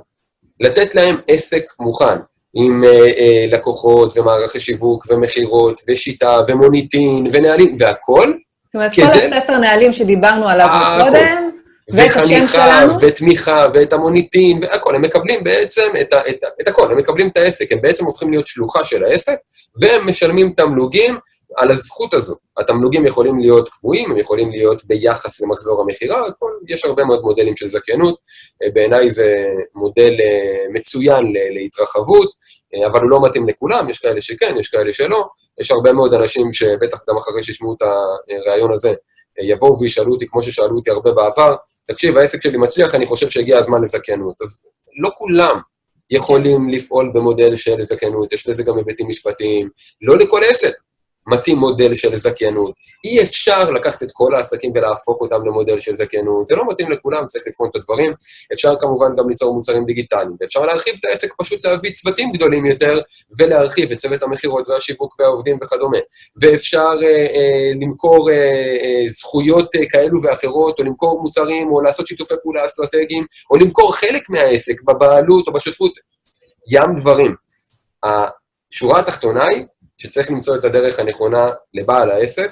לתת 0.61 0.95
להם 0.95 1.17
עסק 1.29 1.65
מוכן, 1.81 2.19
עם 2.55 2.85
אה, 2.85 2.91
אה, 2.91 3.47
לקוחות 3.49 4.17
ומערכי 4.17 4.61
שיווק 4.61 5.05
ומכירות 5.11 5.81
ושיטה 5.89 6.41
ומוניטין 6.49 7.27
ונהלים 7.33 7.77
והכול. 7.79 8.27
זאת 8.27 8.75
אומרת, 8.75 8.93
כדי... 8.95 9.05
כל 9.05 9.37
הספר 9.37 9.59
נהלים 9.59 9.93
שדיברנו 9.93 10.49
עליו 10.49 10.69
קודם, 11.01 11.51
וחניכה, 11.95 12.87
ותמיכה, 13.01 13.69
ואת 13.73 13.93
המוניטין, 13.93 14.59
והכול. 14.63 14.95
הם 14.95 15.03
מקבלים 15.03 15.45
בעצם 15.45 15.91
את, 16.01 16.13
ה, 16.13 16.21
את, 16.31 16.45
ה, 16.45 16.47
את 16.61 16.69
הכל, 16.69 16.91
הם 16.91 16.99
מקבלים 16.99 17.29
את 17.29 17.37
העסק, 17.37 17.73
הם 17.73 17.81
בעצם 17.81 18.05
הופכים 18.05 18.31
להיות 18.31 18.47
שלוחה 18.47 18.85
של 18.85 19.05
העסק, 19.05 19.37
והם 19.81 20.09
משלמים 20.09 20.51
תמלוגים 20.51 21.19
על 21.57 21.71
הזכות 21.71 22.15
הזו. 22.15 22.35
התמלוגים 22.57 23.07
יכולים 23.07 23.41
להיות 23.41 23.69
קבועים, 23.69 24.11
הם 24.11 24.19
יכולים 24.19 24.51
להיות 24.51 24.85
ביחס 24.85 25.41
למחזור 25.41 25.83
המכירה, 25.83 26.23
יש 26.69 26.85
הרבה 26.85 27.05
מאוד 27.05 27.23
מודלים 27.23 27.57
של 27.57 27.69
זכיינות. 27.69 28.19
אה, 28.63 28.71
בעיניי 28.75 29.11
זה 29.11 29.49
מודל 29.75 30.17
אה, 30.21 30.67
מצוין 30.71 31.33
להתרחבות, 31.51 32.31
אה, 32.75 32.87
אבל 32.87 33.01
הוא 33.01 33.11
לא 33.11 33.23
מתאים 33.23 33.49
לכולם, 33.49 33.91
יש 33.91 33.99
כאלה 33.99 34.21
שכן, 34.21 34.55
יש 34.59 34.69
כאלה 34.69 34.93
שלא. 34.93 35.25
יש 35.61 35.71
הרבה 35.71 35.93
מאוד 35.93 36.15
אנשים 36.15 36.53
שבטח 36.53 36.99
גם 37.09 37.17
אחרי 37.17 37.43
שישמעו 37.43 37.75
את 37.75 37.83
הריאיון 37.83 38.73
הזה, 38.73 38.93
יבואו 39.43 39.79
וישאלו 39.81 40.13
אותי, 40.13 40.27
כמו 40.27 40.43
ששאלו 40.43 40.77
אותי 40.77 40.91
הרבה 40.91 41.13
בעבר, 41.13 41.55
תקשיב, 41.87 42.17
העסק 42.17 42.43
שלי 42.43 42.59
מצליח, 42.59 42.95
אני 42.95 43.07
חושב 43.07 43.29
שהגיע 43.31 43.59
הזמן 43.59 43.83
לזכיינות. 43.83 44.35
אז 44.43 44.67
לא 45.03 45.11
כולם 45.15 45.61
יכולים 46.11 46.69
לפעול 46.69 47.11
במודל 47.15 47.57
של 47.57 47.83
זכיינות, 47.83 48.33
יש 48.33 48.49
לזה 48.49 48.63
גם 48.63 48.77
היבטים 48.77 49.09
משפטיים. 49.09 49.69
לא 50.03 50.17
לכל 50.17 50.41
עסק. 50.45 50.73
מתאים 51.27 51.59
מודל 51.59 51.95
של 51.95 52.17
זכיינות. 52.17 52.75
אי 53.05 53.23
אפשר 53.23 53.71
לקחת 53.71 54.03
את 54.03 54.09
כל 54.13 54.35
העסקים 54.35 54.73
ולהפוך 54.75 55.21
אותם 55.21 55.47
למודל 55.47 55.81
של 55.81 55.95
זכיינות. 55.95 56.49
זה 56.49 56.57
לא 56.57 56.65
מתאים 56.69 56.91
לכולם, 56.91 57.27
צריך 57.27 57.45
לבחון 57.47 57.69
את 57.71 57.77
הדברים. 57.77 58.13
אפשר 58.53 58.75
כמובן 58.81 59.15
גם 59.17 59.29
ליצור 59.29 59.55
מוצרים 59.55 59.85
דיגיטליים, 59.85 60.37
ואפשר 60.41 60.67
להרחיב 60.67 60.95
את 61.01 61.05
העסק, 61.05 61.33
פשוט 61.39 61.67
להביא 61.67 61.93
צוותים 61.93 62.33
גדולים 62.33 62.67
יותר, 62.67 63.01
ולהרחיב 63.39 63.93
את 63.93 63.99
צוות 63.99 64.23
המכירות 64.23 64.69
והשיווק 64.69 65.21
והעובדים 65.21 65.59
וכדומה. 65.63 65.99
ואפשר 66.43 66.93
אה, 67.03 67.09
אה, 67.09 67.73
למכור 67.81 68.31
אה, 68.31 68.37
אה, 68.83 69.09
זכויות 69.09 69.75
אה, 69.75 69.81
כאלו 69.89 70.23
ואחרות, 70.23 70.81
או 70.81 70.85
למכור 70.85 71.21
מוצרים, 71.23 71.73
או 71.73 71.83
לעשות 71.83 72.07
שיתופי 72.07 72.35
פעולה 72.43 72.65
אסטרטגיים, 72.65 73.27
או 73.51 73.57
למכור 73.57 73.95
חלק 73.97 74.31
מהעסק 74.31 74.83
בבעלות 74.83 75.49
או 75.49 75.53
בשותפות. 75.53 75.93
ים 76.71 76.97
דברים. 76.97 77.35
השורה 78.05 78.99
התחתונה 78.99 79.45
היא 79.45 79.65
שצריך 80.03 80.31
למצוא 80.31 80.57
את 80.57 80.65
הדרך 80.65 80.99
הנכונה 80.99 81.49
לבעל 81.75 82.11
העסק 82.11 82.51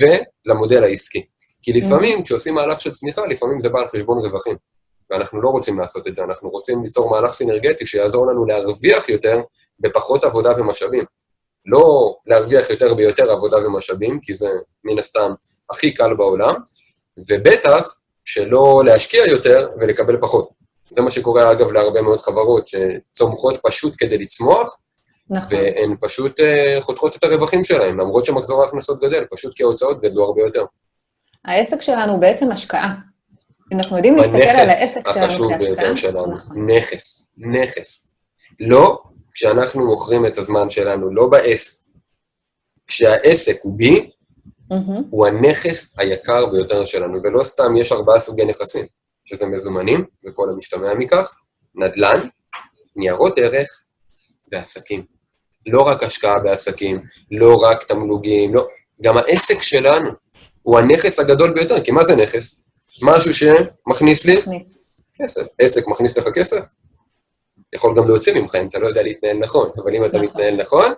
ולמודל 0.00 0.84
העסקי. 0.84 1.26
כי 1.62 1.72
לפעמים, 1.72 2.22
כשעושים 2.22 2.54
מהלך 2.54 2.80
של 2.80 2.90
צמיחה, 2.90 3.26
לפעמים 3.26 3.60
זה 3.60 3.68
בא 3.68 3.80
על 3.80 3.86
חשבון 3.86 4.18
רווחים. 4.18 4.56
ואנחנו 5.10 5.42
לא 5.42 5.48
רוצים 5.48 5.78
לעשות 5.78 6.06
את 6.08 6.14
זה, 6.14 6.24
אנחנו 6.24 6.48
רוצים 6.48 6.82
ליצור 6.82 7.10
מהלך 7.10 7.30
סינרגטי 7.30 7.86
שיעזור 7.86 8.26
לנו 8.26 8.44
להרוויח 8.44 9.08
יותר 9.08 9.38
בפחות 9.80 10.24
עבודה 10.24 10.52
ומשאבים. 10.56 11.04
לא 11.66 12.16
להרוויח 12.26 12.70
יותר 12.70 12.94
ביותר 12.94 13.30
עבודה 13.30 13.56
ומשאבים, 13.66 14.20
כי 14.22 14.34
זה 14.34 14.48
מן 14.84 14.98
הסתם 14.98 15.32
הכי 15.70 15.94
קל 15.94 16.14
בעולם, 16.14 16.54
ובטח 17.30 17.98
שלא 18.24 18.82
להשקיע 18.86 19.26
יותר 19.26 19.68
ולקבל 19.80 20.20
פחות. 20.20 20.48
זה 20.90 21.02
מה 21.02 21.10
שקורה, 21.10 21.52
אגב, 21.52 21.72
להרבה 21.72 22.02
מאוד 22.02 22.20
חברות 22.20 22.68
שצומחות 22.68 23.56
פשוט 23.62 23.94
כדי 23.98 24.18
לצמוח, 24.18 24.76
נכון. 25.30 25.58
והן 25.58 25.96
פשוט 26.00 26.40
uh, 26.40 26.80
חותכות 26.80 27.16
את 27.16 27.24
הרווחים 27.24 27.64
שלהן, 27.64 28.00
למרות 28.00 28.24
שמחזור 28.24 28.62
ההכנסות 28.62 29.00
גדל, 29.00 29.24
פשוט 29.30 29.54
כי 29.54 29.62
ההוצאות 29.62 30.00
גדלו 30.00 30.24
הרבה 30.24 30.42
יותר. 30.42 30.64
העסק 31.44 31.82
שלנו 31.82 32.12
הוא 32.12 32.20
בעצם 32.20 32.52
השקעה. 32.52 32.94
אנחנו 33.72 33.96
יודעים 33.96 34.16
להסתכל 34.16 34.36
על 34.36 34.68
העסק 34.68 35.00
שלנו. 35.00 35.08
הנכס 35.08 35.22
החשוב 35.22 35.52
ביותר 35.58 35.94
שלנו, 35.94 36.36
נכון. 36.36 36.70
נכס, 36.70 37.28
נכס. 37.36 38.14
לא 38.60 39.02
כשאנחנו 39.32 39.86
מוכרים 39.86 40.26
את 40.26 40.38
הזמן 40.38 40.70
שלנו, 40.70 41.14
לא 41.14 41.26
ב-S. 41.26 41.86
כשהעסק 42.86 43.56
הוא 43.62 43.78
B, 43.80 43.82
mm-hmm. 43.82 44.74
הוא 45.10 45.26
הנכס 45.26 45.98
היקר 45.98 46.46
ביותר 46.46 46.84
שלנו, 46.84 47.22
ולא 47.22 47.42
סתם 47.42 47.76
יש 47.76 47.92
ארבעה 47.92 48.20
סוגי 48.20 48.44
נכסים, 48.44 48.86
שזה 49.24 49.46
מזומנים, 49.46 50.04
וכל 50.24 50.46
המשתמע 50.54 50.94
מכך, 50.94 51.34
נדל"ן, 51.74 52.28
ניירות 52.96 53.38
ערך 53.38 53.68
ועסקים. 54.52 55.15
לא 55.66 55.82
רק 55.82 56.02
השקעה 56.02 56.38
בעסקים, 56.38 57.02
לא 57.30 57.56
רק 57.56 57.84
תמלוגים, 57.84 58.54
לא, 58.54 58.66
גם 59.02 59.18
העסק 59.18 59.62
שלנו 59.62 60.10
הוא 60.62 60.78
הנכס 60.78 61.18
הגדול 61.18 61.52
ביותר, 61.52 61.84
כי 61.84 61.90
מה 61.90 62.04
זה 62.04 62.16
נכס? 62.16 62.64
משהו 63.02 63.34
שמכניס 63.34 64.24
לי 64.24 64.42
כסף. 65.22 65.46
עסק 65.58 65.88
מכניס 65.88 66.18
לך 66.18 66.28
כסף? 66.34 66.72
יכול 67.74 67.96
גם 67.96 68.08
להוציא 68.08 68.40
ממך 68.40 68.54
אם 68.54 68.66
אתה 68.66 68.78
לא 68.78 68.86
יודע 68.86 69.02
להתנהל 69.02 69.36
נכון, 69.36 69.70
אבל 69.76 69.94
אם 69.94 70.04
אתה 70.04 70.18
נכון. 70.18 70.28
מתנהל 70.28 70.56
נכון, 70.56 70.92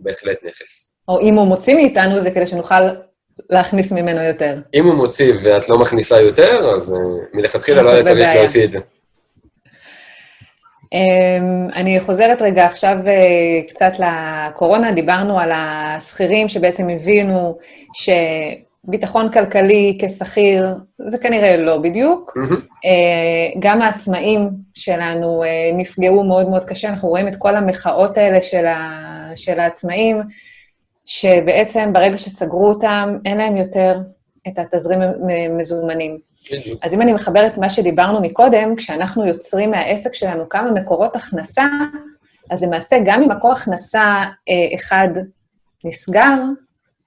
בהחלט 0.00 0.44
נכס. 0.44 0.94
או 1.08 1.20
אם 1.20 1.34
הוא 1.34 1.46
מוציא 1.46 1.74
מאיתנו, 1.74 2.20
זה 2.20 2.30
כדי 2.30 2.46
שנוכל 2.46 2.74
להכניס 3.50 3.92
ממנו 3.92 4.22
יותר. 4.22 4.56
אם 4.74 4.84
הוא 4.84 4.94
מוציא 4.94 5.34
ואת 5.44 5.68
לא 5.68 5.78
מכניסה 5.78 6.20
יותר, 6.20 6.70
אז 6.76 6.92
uh, 6.92 6.96
מלכתחילה 7.36 7.82
לא 7.82 7.90
היה 7.90 8.04
צריך 8.04 8.28
להוציא 8.34 8.64
את 8.64 8.70
זה. 8.70 8.78
Um, 10.84 11.74
אני 11.74 12.00
חוזרת 12.00 12.42
רגע 12.42 12.64
עכשיו 12.64 12.96
uh, 13.04 13.68
קצת 13.68 13.92
לקורונה, 13.98 14.92
דיברנו 14.92 15.40
על 15.40 15.50
השכירים 15.54 16.48
שבעצם 16.48 16.88
הבינו 16.88 17.58
ש... 17.94 18.10
ביטחון 18.86 19.32
כלכלי 19.32 19.98
כשכיר, 20.02 20.66
זה 21.06 21.18
כנראה 21.18 21.56
לא 21.56 21.78
בדיוק. 21.78 22.32
Mm-hmm. 22.36 22.88
גם 23.58 23.82
העצמאים 23.82 24.50
שלנו 24.74 25.44
אה, 25.44 25.70
נפגעו 25.76 26.24
מאוד 26.24 26.48
מאוד 26.48 26.64
קשה, 26.64 26.88
אנחנו 26.88 27.08
רואים 27.08 27.28
את 27.28 27.34
כל 27.38 27.56
המחאות 27.56 28.18
האלה 28.18 28.42
של, 28.42 28.66
ה, 28.66 29.30
של 29.36 29.60
העצמאים, 29.60 30.20
שבעצם 31.04 31.92
ברגע 31.92 32.18
שסגרו 32.18 32.68
אותם, 32.68 33.18
אין 33.24 33.38
להם 33.38 33.56
יותר 33.56 33.98
את 34.48 34.58
התזרים 34.58 35.00
מזומנים. 35.58 36.18
בדיוק. 36.52 36.80
אז 36.82 36.94
אם 36.94 37.02
אני 37.02 37.12
מחברת 37.12 37.58
מה 37.58 37.70
שדיברנו 37.70 38.20
מקודם, 38.20 38.76
כשאנחנו 38.76 39.26
יוצרים 39.26 39.70
מהעסק 39.70 40.14
שלנו 40.14 40.48
כמה 40.48 40.70
מקורות 40.70 41.16
הכנסה, 41.16 41.64
אז 42.50 42.62
למעשה 42.62 42.96
גם 43.04 43.22
אם 43.22 43.30
מקור 43.30 43.52
הכנסה 43.52 44.02
אה, 44.48 44.76
אחד 44.76 45.08
נסגר, 45.84 46.38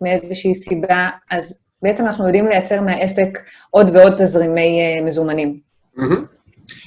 מאיזושהי 0.01 0.55
סיבה, 0.55 1.09
אז 1.31 1.57
בעצם 1.81 2.05
אנחנו 2.05 2.26
יודעים 2.26 2.47
לייצר 2.47 2.81
מהעסק 2.81 3.39
עוד 3.72 3.95
ועוד 3.95 4.14
תזרימי 4.18 4.80
uh, 4.80 5.03
מזומנים. 5.03 5.59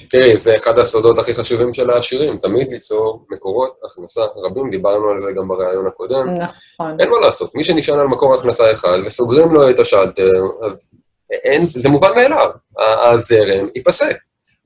תראי, 0.09 0.35
זה 0.35 0.55
אחד 0.55 0.79
הסודות 0.79 1.19
הכי 1.19 1.33
חשובים 1.33 1.73
של 1.73 1.89
העשירים, 1.89 2.37
תמיד 2.37 2.71
ליצור 2.71 3.25
מקורות 3.29 3.79
הכנסה 3.85 4.21
רבים, 4.35 4.69
דיברנו 4.69 5.09
על 5.09 5.19
זה 5.19 5.31
גם 5.31 5.47
בריאיון 5.47 5.87
הקודם. 5.87 6.33
נכון. 6.33 6.97
אין 6.99 7.09
מה 7.09 7.19
לעשות, 7.19 7.55
מי 7.55 7.63
שנשען 7.63 7.99
על 7.99 8.07
מקור 8.07 8.33
הכנסה 8.33 8.71
אחד 8.71 8.97
וסוגרים 9.05 9.51
לו 9.51 9.69
את 9.69 9.79
השלטר, 9.79 10.31
אז 10.65 10.91
אין, 11.31 11.65
זה 11.65 11.89
מובן 11.89 12.15
מאליו, 12.15 12.49
הזרם 12.79 13.67
ייפסק. 13.75 14.17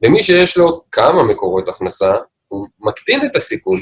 ומי 0.03 0.23
שיש 0.23 0.57
לו 0.57 0.81
כמה 0.91 1.23
מקורות 1.23 1.69
הכנסה, 1.69 2.13
הוא 2.47 2.67
מקטין 2.79 3.25
את 3.25 3.35
הסיכון, 3.35 3.79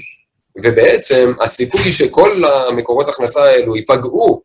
ובעצם 0.63 1.33
הסיכוי 1.39 1.91
שכל 1.91 2.43
המקורות 2.45 3.09
הכנסה 3.09 3.43
האלו 3.43 3.75
ייפגעו 3.75 4.41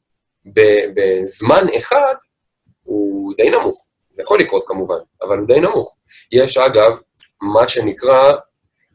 בזמן 0.95 1.67
אחד 1.79 2.15
הוא 2.83 3.35
די 3.37 3.51
נמוך. 3.51 3.89
זה 4.11 4.23
יכול 4.23 4.41
לקרות 4.41 4.63
כמובן, 4.67 4.99
אבל 5.23 5.39
הוא 5.39 5.47
די 5.47 5.61
נמוך. 5.61 5.97
יש 6.33 6.57
אגב 6.57 6.99
מה 7.43 7.69
שנקרא 7.69 8.33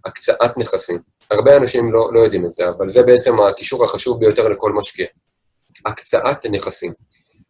הקצאת 0.06 0.58
נכסים. 0.58 0.98
הרבה 1.32 1.58
אנשים 1.58 1.94
לא, 1.94 2.10
לא 2.14 2.20
יודעים 2.20 2.46
את 2.46 2.52
זה, 2.52 2.70
אבל 2.70 2.90
זה 2.90 3.04
בעצם 3.04 3.40
הקישור 3.40 3.84
החשוב 3.84 4.20
ביותר 4.20 4.48
לכל 4.48 4.72
משקיע. 4.72 5.06
הקצאת 5.86 6.46
נכסים. 6.46 6.94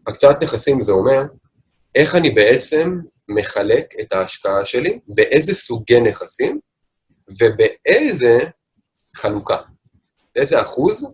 הקצאת 0.07 0.43
נכסים 0.43 0.81
זה 0.81 0.91
אומר 0.91 1.21
איך 1.95 2.15
אני 2.15 2.29
בעצם 2.29 2.99
מחלק 3.27 3.93
את 4.01 4.13
ההשקעה 4.13 4.65
שלי, 4.65 4.99
באיזה 5.07 5.55
סוגי 5.55 6.01
נכסים 6.01 6.59
ובאיזה 7.39 8.39
חלוקה. 9.15 9.57
באיזה 10.35 10.61
אחוז 10.61 11.07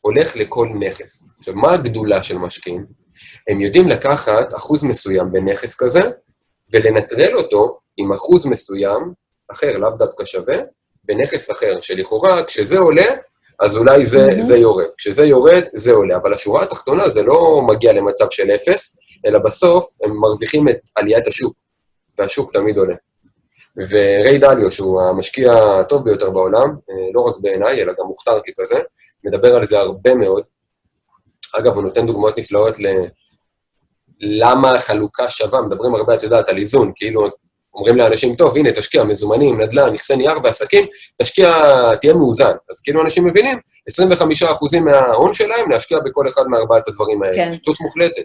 הולך 0.00 0.36
לכל 0.36 0.68
נכס. 0.80 1.30
עכשיו, 1.38 1.54
מה 1.54 1.72
הגדולה 1.72 2.22
של 2.22 2.38
משקיעים? 2.38 2.86
הם 3.48 3.60
יודעים 3.60 3.88
לקחת 3.88 4.54
אחוז 4.54 4.84
מסוים 4.84 5.32
בנכס 5.32 5.74
כזה, 5.74 6.00
ולנטרל 6.72 7.36
אותו 7.36 7.78
עם 7.96 8.12
אחוז 8.12 8.46
מסוים, 8.46 9.12
אחר, 9.52 9.78
לאו 9.78 9.96
דווקא 9.98 10.24
שווה, 10.24 10.56
בנכס 11.04 11.50
אחר, 11.50 11.80
שלכאורה, 11.80 12.44
כשזה 12.44 12.78
עולה, 12.78 13.06
אז 13.60 13.76
אולי 13.76 14.04
זה, 14.04 14.28
mm-hmm. 14.28 14.42
זה 14.42 14.56
יורד. 14.56 14.86
כשזה 14.98 15.24
יורד, 15.24 15.62
זה 15.72 15.92
עולה. 15.92 16.16
אבל 16.16 16.34
השורה 16.34 16.62
התחתונה, 16.62 17.08
זה 17.08 17.22
לא 17.22 17.62
מגיע 17.66 17.92
למצב 17.92 18.26
של 18.30 18.50
אפס, 18.50 18.98
אלא 19.26 19.38
בסוף 19.38 19.86
הם 20.04 20.16
מרוויחים 20.16 20.68
את 20.68 20.80
עליית 20.96 21.26
השוק, 21.26 21.54
והשוק 22.18 22.52
תמיד 22.52 22.78
עולה. 22.78 22.94
וריי 23.90 24.38
דליו, 24.38 24.70
שהוא 24.70 25.02
המשקיע 25.02 25.54
הטוב 25.80 26.04
ביותר 26.04 26.30
בעולם, 26.30 26.68
אה, 26.90 26.94
לא 27.14 27.20
רק 27.20 27.34
בעיניי, 27.40 27.82
אלא 27.82 27.92
גם 27.98 28.06
מוכתר 28.06 28.40
ככזה, 28.40 28.78
מדבר 29.24 29.56
על 29.56 29.64
זה 29.64 29.78
הרבה 29.78 30.14
מאוד. 30.14 30.44
אגב, 31.58 31.74
הוא 31.74 31.82
נותן 31.82 32.06
דוגמאות 32.06 32.38
נפלאות 32.38 32.78
ל... 32.78 32.86
למה 34.20 34.74
החלוקה 34.74 35.30
שווה, 35.30 35.62
מדברים 35.62 35.94
הרבה, 35.94 36.14
את 36.14 36.22
יודעת, 36.22 36.48
על 36.48 36.56
איזון, 36.58 36.92
כאילו 36.94 37.28
אומרים 37.74 37.96
לאנשים, 37.96 38.34
טוב, 38.34 38.56
הנה, 38.56 38.72
תשקיע 38.72 39.04
מזומנים, 39.04 39.60
נדל"ן, 39.60 39.92
נכסי 39.92 40.16
נייר 40.16 40.38
ועסקים, 40.42 40.86
תשקיע, 41.20 41.52
תהיה 42.00 42.14
מאוזן. 42.14 42.52
אז 42.70 42.80
כאילו 42.84 43.02
אנשים 43.02 43.24
מבינים, 43.24 43.58
25% 43.90 44.80
מההון 44.80 45.32
שלהם 45.32 45.70
להשקיע 45.70 45.98
בכל 46.04 46.28
אחד 46.28 46.42
מארבעת 46.46 46.88
הדברים 46.88 47.22
האלה. 47.22 47.36
כן. 47.36 47.52
שטות 47.52 47.80
מוחלטת. 47.80 48.24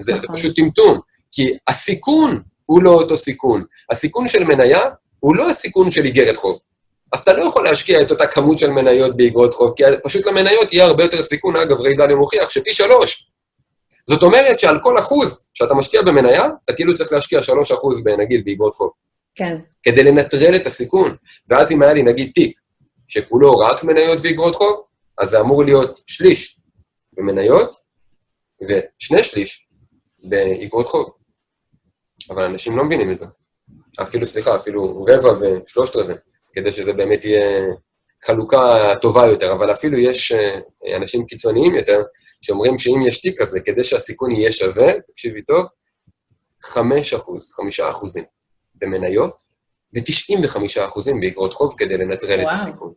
זה, 0.00 0.14
נכון. 0.14 0.26
זה 0.26 0.34
פשוט 0.34 0.56
טמטום, 0.56 1.00
כי 1.32 1.52
הסיכון 1.68 2.42
הוא 2.66 2.82
לא 2.82 2.90
אותו 2.90 3.16
סיכון. 3.16 3.64
הסיכון 3.90 4.28
של 4.28 4.44
מניה 4.44 4.80
הוא 5.20 5.36
לא 5.36 5.50
הסיכון 5.50 5.90
של 5.90 6.04
איגרת 6.04 6.36
חוב. 6.36 6.60
אז 7.12 7.20
אתה 7.20 7.32
לא 7.32 7.42
יכול 7.42 7.64
להשקיע 7.64 8.02
את 8.02 8.10
אותה 8.10 8.26
כמות 8.26 8.58
של 8.58 8.70
מניות 8.70 9.16
באיגרות 9.16 9.54
חוב, 9.54 9.74
כי 9.76 9.82
פשוט 10.04 10.26
למניות 10.26 10.72
יהיה 10.72 10.84
הרבה 10.84 11.04
יותר 11.04 11.22
סיכון, 11.22 11.56
אגב, 11.56 11.80
ריי 11.80 11.94
דלי 11.94 12.14
מוכיח, 12.14 12.50
שפי 12.50 12.72
שלוש. 12.72 13.30
זאת 14.08 14.22
אומרת 14.22 14.58
שעל 14.58 14.78
כל 14.82 14.98
אחוז 14.98 15.46
שאתה 15.54 15.74
משקיע 15.74 16.02
במניה, 16.02 16.48
אתה 16.64 16.72
כאילו 16.72 16.94
צריך 16.94 17.12
להשקיע 17.12 17.42
שלוש 17.42 17.72
אחוז, 17.72 18.02
נגיד, 18.18 18.44
באיגרות 18.44 18.74
חוב. 18.74 18.90
כן. 19.34 19.56
כדי 19.82 20.04
לנטרל 20.04 20.56
את 20.56 20.66
הסיכון. 20.66 21.16
ואז 21.48 21.72
אם 21.72 21.82
היה 21.82 21.92
לי, 21.92 22.02
נגיד, 22.02 22.30
תיק, 22.34 22.58
שכולו 23.06 23.58
רק 23.58 23.84
מניות 23.84 24.18
ואיגרות 24.22 24.54
חוב, 24.54 24.82
אז 25.18 25.28
זה 25.28 25.40
אמור 25.40 25.64
להיות 25.64 26.00
שליש 26.06 26.58
במניות 27.12 27.74
ושני 28.62 29.24
שליש 29.24 29.66
באיגרות 30.28 30.86
חוב. 30.86 31.10
אבל 32.30 32.44
אנשים 32.44 32.76
לא 32.76 32.84
מבינים 32.84 33.10
את 33.10 33.18
זה. 33.18 33.26
אפילו, 34.02 34.26
סליחה, 34.26 34.56
אפילו 34.56 35.04
רבע 35.08 35.32
ושלושת 35.40 35.96
רבעי, 35.96 36.16
כדי 36.52 36.72
שזה 36.72 36.92
באמת 36.92 37.24
יהיה 37.24 37.64
חלוקה 38.24 38.92
טובה 39.02 39.26
יותר. 39.26 39.52
אבל 39.52 39.72
אפילו 39.72 39.98
יש 39.98 40.32
אה, 40.32 40.60
אנשים 40.96 41.26
קיצוניים 41.26 41.74
יותר, 41.74 42.02
שאומרים 42.40 42.78
שאם 42.78 43.02
יש 43.06 43.20
תיק 43.20 43.40
כזה, 43.40 43.60
כדי 43.60 43.84
שהסיכון 43.84 44.32
יהיה 44.32 44.52
שווה, 44.52 45.00
תקשיבי 45.06 45.42
טוב, 45.42 45.66
5 46.62 47.14
אחוז, 47.14 47.52
5 47.52 47.80
אחוזים 47.80 48.24
במניות, 48.74 49.42
ו-95 49.96 50.86
אחוזים 50.86 51.20
באגרות 51.20 51.52
חוב 51.52 51.74
כדי 51.78 51.96
לנטרל 51.96 52.40
וואו. 52.40 52.48
את 52.48 52.54
הסיכון. 52.54 52.92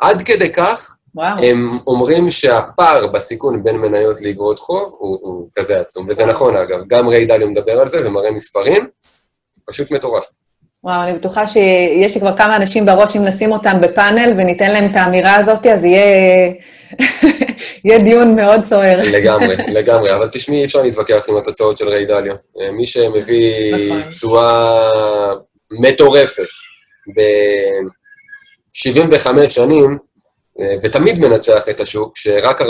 עד 0.00 0.22
כדי 0.22 0.52
כך, 0.52 0.96
וואו. 1.16 1.44
הם 1.44 1.70
אומרים 1.86 2.30
שהפער 2.30 3.06
בסיכון 3.06 3.62
בין 3.62 3.76
מניות 3.76 4.20
לאגרות 4.20 4.58
חוב 4.58 4.96
הוא, 4.98 5.18
הוא 5.20 5.48
כזה 5.56 5.80
עצום, 5.80 6.06
וזה 6.08 6.26
נכון 6.26 6.56
אגב, 6.56 6.78
גם 6.86 7.08
ריי 7.08 7.26
דליו 7.26 7.48
מדבר 7.48 7.80
על 7.80 7.88
זה 7.88 8.08
ומראה 8.08 8.30
מספרים, 8.30 8.88
פשוט 9.70 9.90
מטורף. 9.90 10.24
וואו, 10.84 11.02
אני 11.02 11.18
בטוחה 11.18 11.46
שיש 11.46 12.14
לי 12.14 12.20
כבר 12.20 12.36
כמה 12.36 12.56
אנשים 12.56 12.86
בראש, 12.86 13.16
אם 13.16 13.24
נשים 13.24 13.52
אותם 13.52 13.80
בפאנל 13.80 14.34
וניתן 14.38 14.72
להם 14.72 14.90
את 14.90 14.96
האמירה 14.96 15.36
הזאת, 15.36 15.66
אז 15.66 15.84
יהיה, 15.84 16.52
יהיה 17.86 17.98
דיון 17.98 18.36
מאוד 18.36 18.64
סוער. 18.64 18.98
לגמרי, 19.02 19.56
לגמרי, 19.78 20.14
אבל 20.14 20.26
תשמעי, 20.26 20.58
אי 20.58 20.64
אפשר 20.64 20.82
להתווכח 20.82 21.28
עם 21.28 21.36
התוצאות 21.36 21.78
של 21.78 21.88
ריי 21.88 22.06
דליו. 22.06 22.36
מי 22.72 22.86
שמביא 22.86 23.74
נכון. 23.74 24.10
תשואה 24.10 24.80
מטורפת 25.80 26.42
ב-75 27.16 29.46
שנים, 29.46 29.98
ותמיד 30.82 31.18
מנצח 31.18 31.68
את 31.68 31.80
השוק, 31.80 32.16
שרק 32.16 32.60
4% 32.60 32.64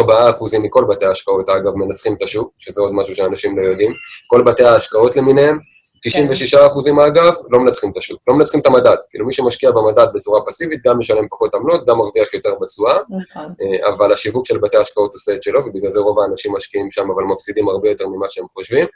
מכל 0.63 0.85
בתי 0.89 1.07
ההשקעות, 1.07 1.49
אגב, 1.49 1.77
מנצחים 1.77 2.15
את 2.15 2.23
השוק, 2.23 2.53
שזה 2.59 2.81
עוד 2.81 2.93
משהו 2.95 3.15
שאנשים 3.15 3.59
לא 3.59 3.63
יודעים. 3.63 3.93
כל 4.27 4.43
בתי 4.43 4.65
ההשקעות 4.65 5.17
למיניהם, 5.17 5.59
96 6.03 6.55
אחוזים 6.55 7.01
אגב, 7.01 7.35
לא 7.51 7.59
מנצחים 7.59 7.91
את 7.91 7.97
השוק, 7.97 8.21
לא 8.29 8.35
מנצחים 8.35 8.61
את 8.61 8.67
המדד. 8.67 8.97
כאילו 9.11 9.27
מי 9.27 9.33
שמשקיע 9.33 9.71
במדד 9.71 10.07
בצורה 10.15 10.41
פסיבית, 10.45 10.81
גם 10.85 10.99
משלם 10.99 11.29
פחות 11.31 11.55
עמלות, 11.55 11.87
גם 11.87 11.97
מרוויח 11.99 12.35
יותר 12.35 12.55
בתשואה, 12.61 12.99
נכון. 13.11 13.45
אה, 13.45 13.89
אבל 13.91 14.13
השיווק 14.13 14.47
של 14.47 14.59
בתי 14.59 14.77
ההשקעות 14.77 15.15
עושה 15.15 15.35
את 15.35 15.43
שלו, 15.43 15.67
ובגלל 15.67 15.91
זה 15.91 16.01
רוב 16.01 16.21
האנשים 16.21 16.53
משקיעים 16.53 16.91
שם, 16.91 17.11
אבל 17.11 17.25
מפסידים 17.25 17.69
הרבה 17.69 17.89
יותר 17.89 18.09
ממה 18.09 18.27
שהם 18.29 18.47
חושבים. 18.49 18.87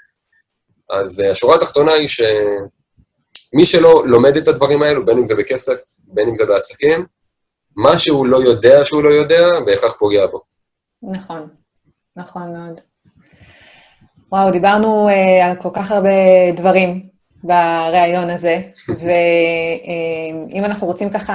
אז 0.90 1.20
אה, 1.20 1.30
השורה 1.30 1.54
התחתונה 1.54 1.92
היא 1.92 2.08
שמי 2.08 3.64
שלא 3.64 4.02
לומד 4.06 4.36
את 4.36 4.48
הדברים 4.48 4.82
האלו, 4.82 5.04
בין 5.04 5.18
אם 5.18 5.26
זה 5.26 5.34
בכסף, 5.34 5.80
בין 6.04 6.28
אם 6.28 6.36
זה 6.36 6.46
בעסקים, 6.46 7.06
מה 7.76 7.98
שהוא 7.98 8.26
לא 8.26 8.36
יודע 8.36 8.84
שהוא 8.84 9.02
לא 9.02 9.08
יודע, 9.08 9.46
בהכרח 9.66 9.92
פוגע 9.92 10.26
בו. 10.26 10.40
נכון, 11.02 11.48
נכון 12.16 12.52
מאוד. 12.52 12.80
וואו, 14.32 14.50
דיברנו 14.50 15.08
אה, 15.08 15.44
על 15.44 15.56
כל 15.62 15.68
כך 15.72 15.90
הרבה 15.90 16.10
דברים 16.56 17.08
בריאיון 17.44 18.30
הזה, 18.30 18.60
ואם 19.00 20.64
אנחנו 20.64 20.86
רוצים 20.86 21.10
ככה 21.10 21.34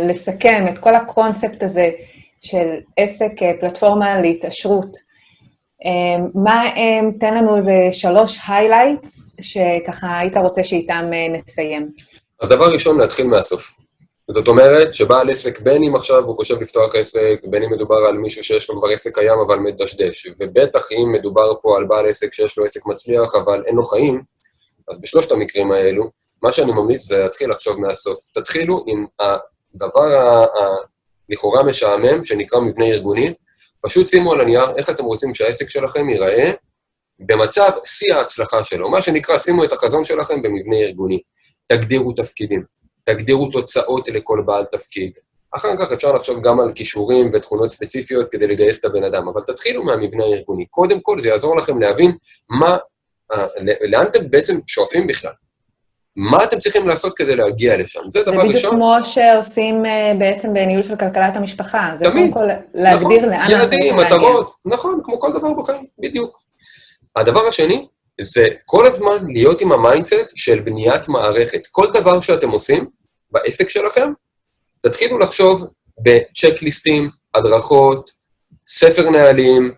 לסכם 0.00 0.66
את 0.68 0.78
כל 0.78 0.94
הקונספט 0.94 1.62
הזה 1.62 1.90
של 2.42 2.66
עסק, 2.96 3.32
אה, 3.36 3.60
פלטפורמה 3.60 4.20
להתעשרות, 4.20 4.96
uh, 4.96 6.20
מה 6.34 6.62
הם, 6.62 7.12
תן 7.20 7.34
לנו 7.34 7.56
איזה 7.56 7.76
שלוש 7.90 8.40
highlights 8.48 9.30
שככה 9.40 10.18
היית 10.18 10.36
רוצה 10.36 10.64
שאיתם 10.64 11.10
אה, 11.10 11.38
נסיים. 11.38 11.90
אז 12.42 12.48
דבר 12.48 12.72
ראשון, 12.72 12.98
להתחיל 13.00 13.26
מהסוף. 13.26 13.85
זאת 14.30 14.48
אומרת 14.48 14.94
שבעל 14.94 15.30
עסק, 15.30 15.60
בין 15.60 15.82
אם 15.82 15.96
עכשיו 15.96 16.24
הוא 16.24 16.34
חושב 16.34 16.60
לפתוח 16.62 16.94
עסק, 16.94 17.40
בין 17.44 17.62
אם 17.62 17.72
מדובר 17.72 17.96
על 17.96 18.18
מישהו 18.18 18.44
שיש 18.44 18.70
לו 18.70 18.76
כבר 18.76 18.88
עסק 18.88 19.14
קיים 19.14 19.38
אבל 19.46 19.58
מדשדש, 19.58 20.26
ובטח 20.40 20.92
אם 20.92 21.12
מדובר 21.12 21.54
פה 21.62 21.76
על 21.76 21.84
בעל 21.84 22.08
עסק 22.08 22.32
שיש 22.32 22.58
לו 22.58 22.64
עסק 22.64 22.86
מצליח 22.86 23.34
אבל 23.34 23.62
אין 23.66 23.76
לו 23.76 23.82
חיים, 23.82 24.22
אז 24.90 25.00
בשלושת 25.00 25.32
המקרים 25.32 25.72
האלו, 25.72 26.10
מה 26.42 26.52
שאני 26.52 26.72
ממליץ 26.72 27.02
זה 27.02 27.18
להתחיל 27.18 27.50
לחשוב 27.50 27.80
מהסוף. 27.80 28.18
תתחילו 28.34 28.84
עם 28.86 29.06
הדבר 29.18 30.48
הלכאורה 31.30 31.62
משעמם 31.62 32.24
שנקרא 32.24 32.60
מבנה 32.60 32.84
ארגוני, 32.84 33.34
פשוט 33.82 34.08
שימו 34.08 34.32
על 34.32 34.40
הנייר 34.40 34.76
איך 34.76 34.90
אתם 34.90 35.04
רוצים 35.04 35.34
שהעסק 35.34 35.68
שלכם 35.68 36.08
ייראה 36.10 36.52
במצב 37.18 37.70
שיא 37.84 38.14
ההצלחה 38.14 38.62
שלו. 38.62 38.90
מה 38.90 39.02
שנקרא, 39.02 39.38
שימו 39.38 39.64
את 39.64 39.72
החזון 39.72 40.04
שלכם 40.04 40.42
במבנה 40.42 40.76
ארגוני. 40.76 41.20
תגדירו 41.66 42.12
תפקידים. 42.12 42.85
תגדירו 43.06 43.50
תוצאות 43.50 44.08
לכל 44.08 44.42
בעל 44.46 44.64
תפקיד. 44.64 45.12
אחר 45.56 45.76
כך 45.78 45.92
אפשר 45.92 46.12
לחשוב 46.12 46.42
גם 46.42 46.60
על 46.60 46.72
כישורים 46.72 47.30
ותכונות 47.32 47.70
ספציפיות 47.70 48.30
כדי 48.30 48.46
לגייס 48.46 48.80
את 48.80 48.84
הבן 48.84 49.04
אדם, 49.04 49.28
אבל 49.28 49.42
תתחילו 49.42 49.84
מהמבנה 49.84 50.24
הארגוני. 50.24 50.66
קודם 50.66 51.00
כל, 51.00 51.20
זה 51.20 51.28
יעזור 51.28 51.56
לכם 51.56 51.78
להבין 51.78 52.16
מה, 52.50 52.76
אה, 53.32 53.46
לאן 53.80 54.06
אתם 54.06 54.30
בעצם 54.30 54.58
שואפים 54.66 55.06
בכלל. 55.06 55.32
מה 56.16 56.44
אתם 56.44 56.58
צריכים 56.58 56.88
לעשות 56.88 57.16
כדי 57.16 57.36
להגיע 57.36 57.76
לשם? 57.76 58.00
זה 58.08 58.22
דבר 58.22 58.32
ראשון. 58.32 58.48
זה 58.48 58.54
בדיוק 58.54 58.74
כמו 58.74 58.96
שעושים 59.02 59.86
אה, 59.86 60.12
בעצם 60.18 60.54
בניהול 60.54 60.82
של 60.82 60.96
כלכלת 60.96 61.36
המשפחה. 61.36 61.90
זה 61.94 62.04
תמיד. 62.04 62.32
קודם 62.32 62.46
כל 62.48 62.54
להגדיר 62.74 63.18
נכון, 63.18 63.30
לאן 63.30 63.40
אנחנו. 63.40 63.54
ילדים, 63.54 63.96
מטרות, 63.96 64.50
נכון, 64.64 65.00
כמו 65.04 65.20
כל 65.20 65.32
דבר 65.32 65.54
בחיים, 65.54 65.84
בדיוק. 65.98 66.38
הדבר 67.16 67.40
השני, 67.48 67.86
זה 68.20 68.48
כל 68.64 68.86
הזמן 68.86 69.16
להיות 69.26 69.60
עם 69.60 69.72
ה 69.72 69.80
mindset 69.80 70.32
של 70.34 70.60
בניית 70.60 71.08
מערכת. 71.08 71.66
כל 71.66 71.86
דבר 71.94 72.20
שאתם 72.20 72.50
עושים 72.50 72.86
בעסק 73.30 73.68
שלכם, 73.68 74.12
תתחילו 74.82 75.18
לחשוב 75.18 75.66
בצ'קליסטים, 76.02 77.10
הדרכות, 77.34 78.10
ספר 78.66 79.10
נהלים, 79.10 79.74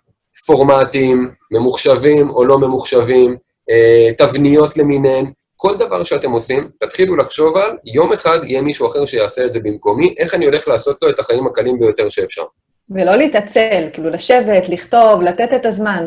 פורמטים, 0.46 1.30
ממוחשבים 1.50 2.30
או 2.30 2.44
לא 2.44 2.58
ממוחשבים, 2.58 3.36
אה, 3.70 4.12
תבניות 4.18 4.76
למיניהן, 4.76 5.32
כל 5.56 5.76
דבר 5.78 6.04
שאתם 6.04 6.30
עושים, 6.30 6.70
תתחילו 6.78 7.16
לחשוב 7.16 7.56
על, 7.56 7.76
יום 7.84 8.12
אחד 8.12 8.38
יהיה 8.42 8.62
מישהו 8.62 8.86
אחר 8.86 9.06
שיעשה 9.06 9.44
את 9.44 9.52
זה 9.52 9.60
במקומי, 9.60 10.14
איך 10.18 10.34
אני 10.34 10.44
הולך 10.44 10.68
לעשות 10.68 11.02
לו 11.02 11.10
את 11.10 11.18
החיים 11.18 11.46
הקלים 11.46 11.78
ביותר 11.78 12.08
שאפשר. 12.08 12.42
ולא 12.90 13.16
להתעצל, 13.16 13.88
כאילו 13.92 14.10
לשבת, 14.10 14.68
לכתוב, 14.68 15.22
לתת 15.22 15.48
את 15.54 15.66
הזמן. 15.66 16.06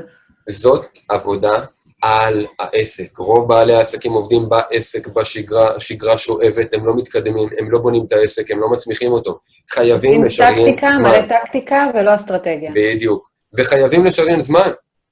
זאת 0.50 0.86
עבודה 1.10 1.60
על 2.02 2.48
העסק. 2.60 3.18
רוב 3.18 3.50
בעלי 3.50 3.74
העסקים 3.74 4.14
עובדים 4.14 4.50
בעסק 4.50 5.08
בשגרה, 5.08 5.76
השגרה 5.76 6.18
שואבת, 6.18 6.74
הם 6.74 6.86
לא 6.86 6.96
מתקדמים, 6.96 7.50
הם 7.60 7.72
לא 7.72 7.80
בונים 7.80 8.06
את 8.08 8.14
העסק, 8.14 8.52
הם 8.52 8.60
לא 8.60 8.70
מצמיחים 8.70 9.12
אותו. 9.12 9.40
חייבים 9.70 10.24
לשריין 10.24 10.72
טקטיקה, 10.72 10.90
זמן. 10.90 11.10
טקטיקה, 11.10 11.28
מלא 11.28 11.40
טקטיקה 11.46 11.86
ולא 11.94 12.16
אסטרטגיה. 12.16 12.72
בדיוק. 12.76 13.30
וחייבים 13.58 14.06
לשריין 14.06 14.40
זמן. 14.40 14.70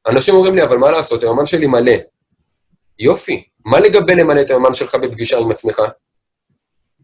אנשים 0.07 0.35
אומרים 0.35 0.55
לי, 0.55 0.63
אבל 0.63 0.77
מה 0.77 0.91
לעשות, 0.91 1.23
היומן 1.23 1.45
שלי 1.45 1.67
מלא. 1.67 1.95
יופי, 2.99 3.43
מה 3.65 3.79
לגבי 3.79 4.15
למלא 4.15 4.41
את 4.41 4.49
היומן 4.49 4.73
שלך 4.73 4.95
בפגישה 4.95 5.37
עם 5.37 5.51
עצמך? 5.51 5.81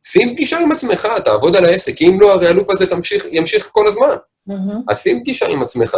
שים 0.05 0.33
פגישה 0.33 0.59
עם 0.59 0.71
עצמך, 0.71 1.07
תעבוד 1.25 1.55
על 1.55 1.65
העסק, 1.65 1.95
כי 1.95 2.07
אם 2.07 2.21
לא, 2.21 2.33
הרי 2.33 2.47
הלופ 2.47 2.69
הזה 2.69 2.87
תמשיך, 2.87 3.25
ימשיך 3.31 3.69
כל 3.71 3.87
הזמן. 3.87 4.15
Mm-hmm. 4.49 4.77
אז 4.87 5.01
שים 5.01 5.19
פגישה 5.21 5.47
עם 5.47 5.61
עצמך, 5.61 5.97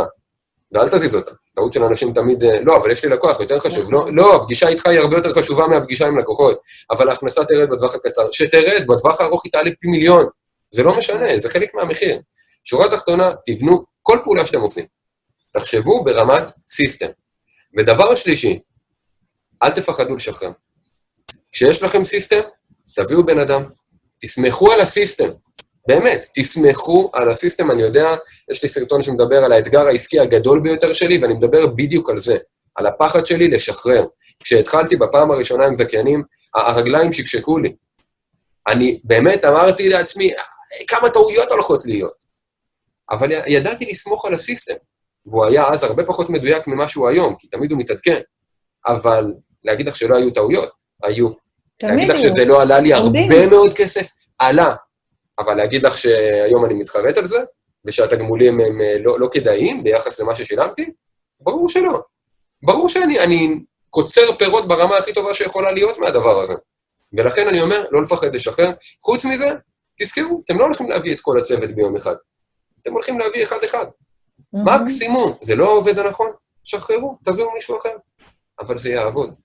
ואל 0.72 0.88
תזיז 0.88 1.15
אותה. 1.15 1.31
טעות 1.56 1.73
של 1.73 1.84
אנשים 1.84 2.14
תמיד, 2.14 2.44
אה, 2.44 2.61
לא, 2.61 2.77
אבל 2.77 2.91
יש 2.91 3.03
לי 3.06 3.10
לקוח, 3.10 3.39
יותר 3.39 3.60
חשוב. 3.60 3.91
לא, 3.94 4.06
לא, 4.11 4.35
הפגישה 4.35 4.68
איתך 4.68 4.85
היא 4.85 4.99
הרבה 4.99 5.18
יותר 5.18 5.34
חשובה 5.34 5.68
מהפגישה 5.68 6.07
עם 6.07 6.18
לקוחות, 6.18 6.60
אבל 6.91 7.10
ההכנסה 7.10 7.45
תרד 7.45 7.69
בטווח 7.69 7.95
הקצר. 7.95 8.27
שתרד, 8.31 8.88
בטווח 8.88 9.22
הארוך 9.22 9.45
היא 9.45 9.52
תעלה 9.52 9.72
פי 9.80 9.88
מיליון. 9.88 10.26
זה 10.72 10.84
לא 10.84 10.98
משנה, 10.98 11.38
זה 11.38 11.49
חלק 11.49 11.76
מהמחיר. 11.76 12.22
שורה 12.64 12.89
תחתונה, 12.89 13.31
תבנו 13.45 13.84
כל 14.03 14.19
פעולה 14.23 14.45
שאתם 14.45 14.61
עושים. 14.61 14.85
תחשבו 15.53 16.03
ברמת 16.03 16.52
סיסטם. 16.68 17.07
ודבר 17.77 18.11
השלישי, 18.11 18.60
אל 19.64 19.72
תפחדו 19.72 20.15
לשחרר. 20.15 20.52
כשיש 21.52 21.84
לכם 21.84 22.06
system, 22.06 22.41
תביאו 22.95 23.26
בן 23.26 23.39
אדם. 23.39 23.64
תסמכו 24.22 24.72
על 24.72 24.80
ה 24.80 24.86
system. 24.86 25.30
באמת, 25.88 26.27
תסמכו 26.34 27.11
על 27.14 27.30
ה 27.30 27.35
system, 27.35 27.72
אני 27.72 27.81
יודע, 27.81 28.15
יש 28.51 28.64
לי 28.64 28.69
סרטון 28.69 29.01
שמדבר 29.01 29.45
על 29.45 29.51
האתגר 29.51 29.88
העסקי 29.88 30.19
הגדול 30.19 30.59
ביותר 30.59 30.93
שלי, 30.93 31.18
ואני 31.18 31.34
מדבר 31.34 31.68
בדיוק 31.68 32.09
על 32.09 32.18
זה, 32.18 32.38
על 32.76 32.85
הפחד 32.85 33.26
שלי 33.26 33.47
לשחרר. 33.47 34.05
כשהתחלתי 34.43 34.95
בפעם 34.95 35.31
הראשונה 35.31 35.65
עם 35.65 35.76
זכיינים, 35.76 36.23
הרגליים 36.55 37.11
שקשקו 37.11 37.57
לי. 37.57 37.76
אני 38.68 38.99
באמת 39.03 39.45
אמרתי 39.45 39.89
לעצמי, 39.89 40.31
כמה 40.88 41.09
טעויות 41.09 41.51
הולכות 41.51 41.85
להיות. 41.85 42.15
אבל 43.11 43.31
ידעתי 43.47 43.85
לסמוך 43.85 44.26
על 44.26 44.34
ה 44.34 44.39
system, 44.39 44.76
והוא 45.27 45.45
היה 45.45 45.68
אז 45.68 45.84
הרבה 45.84 46.03
פחות 46.03 46.30
מדויק 46.30 46.68
ממה 46.68 46.89
שהוא 46.89 47.09
היום, 47.09 47.35
כי 47.39 47.47
תמיד 47.47 47.72
הוא 47.72 47.80
מתעדכן. 47.80 48.19
אבל 48.88 49.34
להגיד 49.64 49.88
לך 49.88 49.95
שלא 49.95 50.15
היו 50.15 50.31
טעויות, 50.31 50.69
היו. 51.03 51.30
להגיד 51.84 52.09
לך 52.09 52.18
שזה 52.18 52.45
לא 52.45 52.61
עלה 52.61 52.80
לי 52.80 52.93
הרבה 52.93 53.47
מאוד 53.49 53.73
כסף, 53.73 54.07
עלה. 54.39 54.76
אבל 55.39 55.53
להגיד 55.53 55.84
לך 55.84 55.97
שהיום 55.97 56.65
אני 56.65 56.73
מתחרט 56.73 57.18
על 57.18 57.26
זה, 57.26 57.39
ושהתגמולים 57.88 58.59
הם 58.59 58.81
אה, 58.81 58.97
לא, 58.99 59.19
לא 59.19 59.30
כדאיים 59.31 59.84
ביחס 59.84 60.19
למה 60.19 60.35
ששילמתי? 60.35 60.91
ברור 61.39 61.69
שלא. 61.69 62.01
ברור 62.64 62.89
שאני 62.89 63.65
קוצר 63.89 64.35
פירות 64.39 64.68
ברמה 64.68 64.97
הכי 64.97 65.14
טובה 65.14 65.34
שיכולה 65.34 65.72
להיות 65.72 65.97
מהדבר 65.97 66.39
הזה. 66.39 66.53
ולכן 67.14 67.47
אני 67.47 67.61
אומר, 67.61 67.85
לא 67.91 68.01
לפחד 68.01 68.35
לשחרר. 68.35 68.72
חוץ 69.03 69.26
מזה, 69.26 69.49
תזכרו, 69.99 70.41
אתם 70.45 70.57
לא 70.57 70.64
הולכים 70.64 70.89
להביא 70.89 71.14
את 71.14 71.19
כל 71.22 71.38
הצוות 71.39 71.72
ביום 71.72 71.95
אחד. 71.95 72.15
אתם 72.81 72.93
הולכים 72.93 73.19
להביא 73.19 73.43
אחד-אחד. 73.43 73.85
Mm-hmm. 73.85 74.81
מקסימום, 74.81 75.38
זה 75.41 75.55
לא 75.55 75.65
העובד 75.65 75.99
הנכון, 75.99 76.31
שחררו, 76.64 77.18
תביאו 77.23 77.53
מישהו 77.53 77.77
אחר. 77.77 77.95
אבל 78.59 78.77
זה 78.77 78.89
יעבוד. 78.89 79.35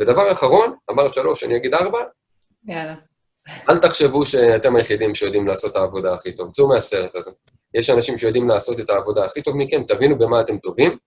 ודבר 0.00 0.32
אחרון, 0.32 0.74
אמרת 0.90 1.14
שלוש, 1.14 1.44
אני 1.44 1.56
אגיד 1.56 1.74
ארבע. 1.74 1.98
יאללה. 2.64 2.94
אל 3.68 3.78
תחשבו 3.78 4.26
שאתם 4.26 4.76
היחידים 4.76 5.14
שיודעים 5.14 5.46
לעשות 5.46 5.70
את 5.70 5.76
העבודה 5.76 6.14
הכי 6.14 6.32
טוב. 6.32 6.50
צאו 6.50 6.68
מהסרט 6.68 7.16
הזה. 7.16 7.30
יש 7.74 7.90
אנשים 7.90 8.18
שיודעים 8.18 8.48
לעשות 8.48 8.80
את 8.80 8.90
העבודה 8.90 9.24
הכי 9.24 9.42
טוב 9.42 9.56
מכם, 9.56 9.82
תבינו 9.82 10.18
במה 10.18 10.40
אתם 10.40 10.58
טובים, 10.58 10.98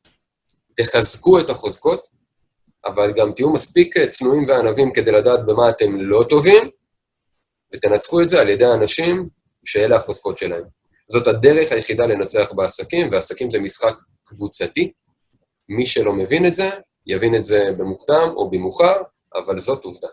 תחזקו 0.75 1.39
את 1.39 1.49
החוזקות, 1.49 2.07
אבל 2.85 3.11
גם 3.11 3.31
תהיו 3.31 3.49
מספיק 3.49 3.97
צנועים 4.07 4.45
וענבים 4.47 4.93
כדי 4.93 5.11
לדעת 5.11 5.45
במה 5.45 5.69
אתם 5.69 5.95
לא 6.01 6.23
טובים, 6.29 6.69
ותנצחו 7.73 8.21
את 8.21 8.29
זה 8.29 8.41
על 8.41 8.49
ידי 8.49 8.65
אנשים 8.65 9.29
שאלה 9.65 9.95
החוזקות 9.95 10.37
שלהם. 10.37 10.63
זאת 11.11 11.27
הדרך 11.27 11.71
היחידה 11.71 12.05
לנצח 12.05 12.51
בעסקים, 12.51 13.09
ועסקים 13.11 13.51
זה 13.51 13.59
משחק 13.59 13.95
קבוצתי. 14.23 14.91
מי 15.69 15.85
שלא 15.85 16.13
מבין 16.13 16.45
את 16.45 16.53
זה, 16.53 16.69
יבין 17.07 17.35
את 17.35 17.43
זה 17.43 17.69
במוקדם 17.77 18.29
או 18.35 18.49
במאוחר, 18.49 19.01
אבל 19.35 19.59
זאת 19.59 19.85
עובדה. 19.85 20.07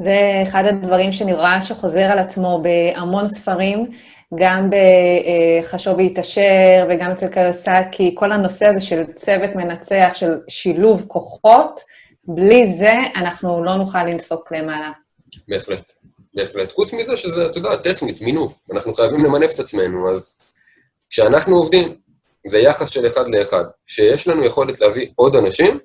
זה 0.00 0.42
אחד 0.42 0.64
הדברים 0.66 1.12
שאני 1.12 1.32
רואה 1.32 1.62
שחוזר 1.62 2.02
על 2.02 2.18
עצמו 2.18 2.62
בהמון 2.62 3.28
ספרים, 3.28 3.90
גם 4.34 4.70
בחשוב 4.70 5.98
והתעשר 5.98 6.86
וגם 6.90 7.10
אצל 7.10 7.28
קיוסקי, 7.28 8.14
כל 8.14 8.32
הנושא 8.32 8.66
הזה 8.66 8.80
של 8.80 9.04
צוות 9.14 9.50
מנצח, 9.54 10.12
של 10.14 10.38
שילוב 10.48 11.04
כוחות, 11.08 11.80
בלי 12.24 12.66
זה 12.66 12.92
אנחנו 13.16 13.64
לא 13.64 13.76
נוכל 13.76 14.04
לנסוק 14.04 14.52
למעלה. 14.52 14.90
בהחלט, 15.48 15.92
בהחלט. 16.34 16.72
חוץ 16.72 16.94
מזה 16.94 17.16
שזה, 17.16 17.46
אתה 17.46 17.58
יודע, 17.58 17.76
טכנית, 17.76 18.20
מינוף. 18.20 18.66
אנחנו 18.72 18.92
חייבים 18.92 19.24
למנף 19.24 19.54
את 19.54 19.60
עצמנו, 19.60 20.12
אז 20.12 20.42
כשאנחנו 21.10 21.56
עובדים, 21.56 21.94
זה 22.46 22.58
יחס 22.58 22.90
של 22.90 23.06
אחד 23.06 23.28
לאחד. 23.28 23.64
כשיש 23.86 24.28
לנו 24.28 24.44
יכולת 24.44 24.80
להביא 24.80 25.06
עוד 25.16 25.36
אנשים, 25.36 25.78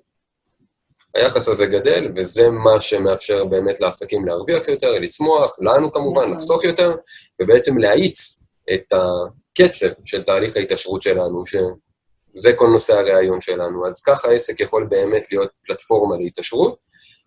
היחס 1.15 1.47
הזה 1.47 1.65
גדל, 1.65 2.09
וזה 2.15 2.49
מה 2.49 2.81
שמאפשר 2.81 3.45
באמת 3.45 3.81
לעסקים 3.81 4.25
להרוויח 4.25 4.67
יותר, 4.67 4.91
לצמוח, 4.91 5.57
לנו 5.61 5.91
כמובן, 5.91 6.21
נכון. 6.21 6.33
לחסוך 6.33 6.63
יותר, 6.63 6.95
ובעצם 7.41 7.77
להאיץ 7.77 8.43
את 8.73 8.93
הקצב 8.93 9.87
של 10.05 10.23
תהליך 10.23 10.57
ההתעשרות 10.57 11.01
שלנו, 11.01 11.43
זה 12.35 12.53
כל 12.53 12.67
נושא 12.67 12.93
הראיון 12.93 13.41
שלנו. 13.41 13.87
אז 13.87 14.01
ככה 14.01 14.27
העסק 14.27 14.59
יכול 14.59 14.87
באמת 14.89 15.31
להיות 15.31 15.49
פלטפורמה 15.65 16.17
להתעשרות. 16.17 16.77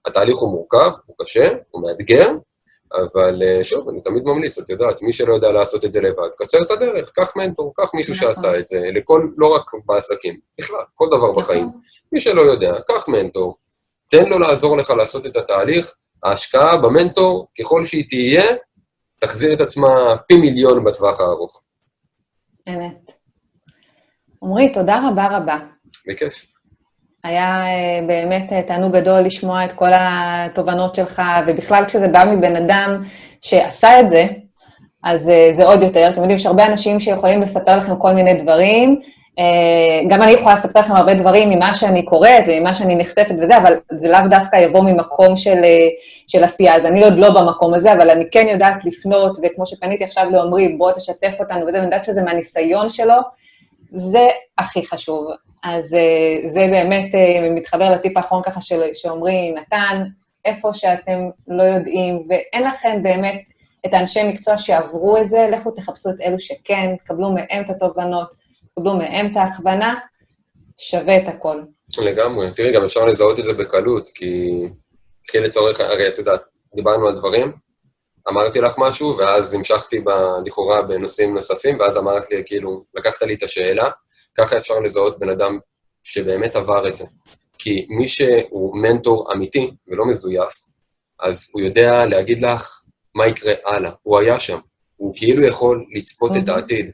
התהליך 0.06 0.36
הוא 0.36 0.50
מורכב, 0.50 0.90
הוא 1.06 1.16
קשה, 1.18 1.48
הוא 1.70 1.82
מאתגר, 1.82 2.28
אבל 2.94 3.42
אה, 3.42 3.64
שוב, 3.64 3.88
אני 3.88 4.00
תמיד 4.00 4.22
ממליץ, 4.24 4.58
את 4.58 4.70
יודעת, 4.70 5.02
מי 5.02 5.12
שלא 5.12 5.34
יודע 5.34 5.52
לעשות 5.52 5.84
את 5.84 5.92
זה 5.92 6.00
לבד, 6.00 6.28
קצר 6.38 6.62
את 6.62 6.70
הדרך, 6.70 7.10
קח 7.14 7.36
מנטור, 7.36 7.72
קח 7.76 7.94
מישהו 7.94 8.14
נכון. 8.14 8.34
שעשה 8.34 8.58
את 8.58 8.66
זה, 8.66 8.80
לכל, 8.94 9.28
לא 9.36 9.46
רק 9.46 9.70
בעסקים, 9.86 10.40
בכלל, 10.58 10.80
כל 10.94 11.06
דבר 11.06 11.16
נכון. 11.16 11.36
בחיים. 11.36 11.68
מי 12.12 12.20
שלא 12.20 12.40
יודע, 12.40 12.74
קח 12.88 13.08
מנטור, 13.08 13.54
תן 14.12 14.28
לו 14.28 14.38
לעזור 14.38 14.76
לך 14.76 14.90
לעשות 14.90 15.26
את 15.26 15.36
התהליך, 15.36 15.92
ההשקעה 16.24 16.76
במנטור, 16.76 17.46
ככל 17.60 17.84
שהיא 17.84 18.04
תהיה, 18.08 18.42
תחזיר 19.20 19.52
את 19.52 19.60
עצמה 19.60 20.16
פי 20.28 20.36
מיליון 20.36 20.84
בטווח 20.84 21.20
הארוך. 21.20 21.64
אמת. 22.68 23.12
עמרי, 24.42 24.72
תודה 24.72 25.08
רבה 25.08 25.36
רבה. 25.36 25.56
בכיף. 26.08 26.46
היה 27.24 27.62
אה, 27.62 28.06
באמת 28.06 28.52
אה, 28.52 28.62
תענוג 28.62 28.96
גדול 28.96 29.20
לשמוע 29.20 29.64
את 29.64 29.72
כל 29.72 29.90
התובנות 29.98 30.94
שלך, 30.94 31.22
ובכלל 31.46 31.84
כשזה 31.88 32.08
בא 32.08 32.24
מבן 32.24 32.56
אדם 32.56 33.02
שעשה 33.40 34.00
את 34.00 34.10
זה, 34.10 34.26
אז 35.04 35.30
אה, 35.30 35.48
זה 35.52 35.64
עוד 35.64 35.82
יותר. 35.82 36.08
אתם 36.08 36.20
יודעים, 36.20 36.38
יש 36.38 36.46
הרבה 36.46 36.66
אנשים 36.66 37.00
שיכולים 37.00 37.42
לספר 37.42 37.76
לכם 37.76 37.96
כל 37.96 38.12
מיני 38.12 38.34
דברים. 38.34 39.00
גם 40.08 40.22
אני 40.22 40.30
יכולה 40.30 40.54
לספר 40.54 40.80
לכם 40.80 40.96
הרבה 40.96 41.14
דברים 41.14 41.50
ממה 41.50 41.74
שאני 41.74 42.04
קוראת 42.04 42.44
וממה 42.46 42.74
שאני 42.74 42.96
נחשפת 42.96 43.34
וזה, 43.42 43.56
אבל 43.56 43.74
זה 43.90 44.08
לאו 44.08 44.28
דווקא 44.30 44.56
יבוא 44.56 44.80
ממקום 44.80 45.36
של, 45.36 45.62
של 46.28 46.44
עשייה. 46.44 46.76
אז 46.76 46.86
אני 46.86 47.04
עוד 47.04 47.12
לא 47.16 47.30
במקום 47.40 47.74
הזה, 47.74 47.92
אבל 47.92 48.10
אני 48.10 48.24
כן 48.30 48.46
יודעת 48.50 48.84
לפנות, 48.84 49.38
וכמו 49.42 49.66
שפניתי 49.66 50.04
עכשיו 50.04 50.30
לעומרי, 50.30 50.76
בוא 50.78 50.92
תשתף 50.92 51.36
אותנו 51.40 51.66
וזה, 51.66 51.78
ואני 51.78 51.86
יודעת 51.86 52.04
שזה 52.04 52.22
מהניסיון 52.22 52.88
שלו, 52.88 53.14
זה 53.90 54.28
הכי 54.58 54.86
חשוב. 54.86 55.26
אז 55.64 55.94
אה, 55.94 56.48
זה 56.48 56.66
באמת 56.70 57.14
אה, 57.14 57.50
מתחבר 57.50 57.90
לטיפ 57.90 58.16
האחרון 58.16 58.42
ככה 58.42 58.60
של, 58.60 58.82
שעומרי 58.94 59.54
נתן, 59.54 60.04
איפה 60.44 60.70
שאתם 60.74 61.28
לא 61.48 61.62
יודעים 61.62 62.22
ואין 62.28 62.62
לכם 62.62 63.02
באמת 63.02 63.42
את 63.86 63.94
האנשי 63.94 64.22
מקצוע 64.28 64.58
שעברו 64.58 65.16
את 65.16 65.28
זה, 65.28 65.48
לכו 65.52 65.70
תחפשו 65.70 66.10
את 66.10 66.20
אלו 66.20 66.38
שכן, 66.38 66.96
תקבלו 66.96 67.30
מהם 67.30 67.62
את 67.64 67.70
התובנות, 67.70 68.41
תקבלו 68.74 68.96
מהם 68.96 69.32
את 69.32 69.36
ההכוונה, 69.36 69.94
שווה 70.78 71.16
את 71.16 71.28
הכל. 71.28 71.62
לגמרי. 71.98 72.50
תראי, 72.50 72.72
גם 72.72 72.84
אפשר 72.84 73.04
לזהות 73.04 73.38
את 73.38 73.44
זה 73.44 73.52
בקלות, 73.52 74.08
כי 74.08 74.62
קחי 75.26 75.38
לצורך, 75.38 75.80
הרי 75.80 76.08
את 76.08 76.18
יודעת, 76.18 76.40
דיברנו 76.74 77.08
על 77.08 77.16
דברים, 77.16 77.52
אמרתי 78.28 78.60
לך 78.60 78.74
משהו, 78.78 79.16
ואז 79.18 79.54
המשכתי 79.54 80.00
ב, 80.00 80.10
לכאורה 80.46 80.82
בנושאים 80.82 81.34
נוספים, 81.34 81.80
ואז 81.80 81.98
אמרת 81.98 82.30
לי, 82.30 82.42
כאילו, 82.46 82.82
לקחת 82.94 83.22
לי 83.22 83.34
את 83.34 83.42
השאלה, 83.42 83.90
ככה 84.38 84.56
אפשר 84.56 84.78
לזהות 84.78 85.18
בן 85.18 85.28
אדם 85.28 85.58
שבאמת 86.02 86.56
עבר 86.56 86.88
את 86.88 86.96
זה. 86.96 87.04
כי 87.58 87.86
מי 87.90 88.06
שהוא 88.06 88.76
מנטור 88.76 89.32
אמיתי 89.32 89.70
ולא 89.88 90.06
מזויף, 90.06 90.52
אז 91.20 91.50
הוא 91.52 91.62
יודע 91.62 92.06
להגיד 92.06 92.38
לך 92.38 92.82
מה 93.14 93.26
יקרה 93.26 93.52
הלאה. 93.64 93.92
הוא 94.02 94.18
היה 94.18 94.40
שם. 94.40 94.58
הוא 94.96 95.14
כאילו 95.16 95.44
יכול 95.44 95.84
לצפות 95.94 96.30
את 96.30 96.36
אוקיי. 96.36 96.54
העתיד. 96.54 96.90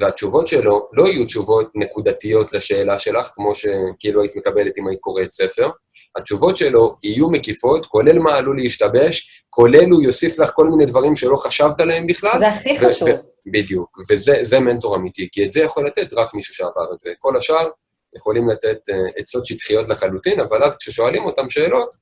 והתשובות 0.00 0.48
שלו 0.48 0.88
לא 0.92 1.08
יהיו 1.08 1.26
תשובות 1.26 1.70
נקודתיות 1.74 2.52
לשאלה 2.52 2.98
שלך, 2.98 3.30
כמו 3.34 3.54
שכאילו 3.54 4.22
היית 4.22 4.36
מקבלת 4.36 4.78
אם 4.78 4.88
היית 4.88 5.00
קוראת 5.00 5.30
ספר. 5.30 5.70
התשובות 6.16 6.56
שלו 6.56 6.94
יהיו 7.02 7.30
מקיפות, 7.30 7.86
כולל 7.86 8.18
מה 8.18 8.36
עלול 8.36 8.56
להשתבש, 8.56 9.44
כולל 9.50 9.90
הוא 9.90 10.02
יוסיף 10.02 10.38
לך 10.38 10.50
כל 10.54 10.68
מיני 10.68 10.86
דברים 10.86 11.16
שלא 11.16 11.36
חשבת 11.36 11.80
עליהם 11.80 12.06
בכלל. 12.06 12.38
זה 12.38 12.48
הכי 12.48 12.78
חשוב. 12.78 13.08
בדיוק, 13.46 13.98
וזה 14.10 14.60
מנטור 14.60 14.96
אמיתי, 14.96 15.28
כי 15.32 15.44
את 15.44 15.52
זה 15.52 15.60
יכול 15.60 15.86
לתת 15.86 16.12
רק 16.12 16.34
מישהו 16.34 16.54
שעבר 16.54 16.92
את 16.94 17.00
זה. 17.00 17.12
כל 17.18 17.36
השאר 17.36 17.68
יכולים 18.16 18.48
לתת 18.48 18.78
uh, 18.90 18.94
עצות 19.16 19.46
שטחיות 19.46 19.88
לחלוטין, 19.88 20.40
אבל 20.40 20.62
אז 20.62 20.76
כששואלים 20.76 21.24
אותם 21.24 21.48
שאלות, 21.48 21.96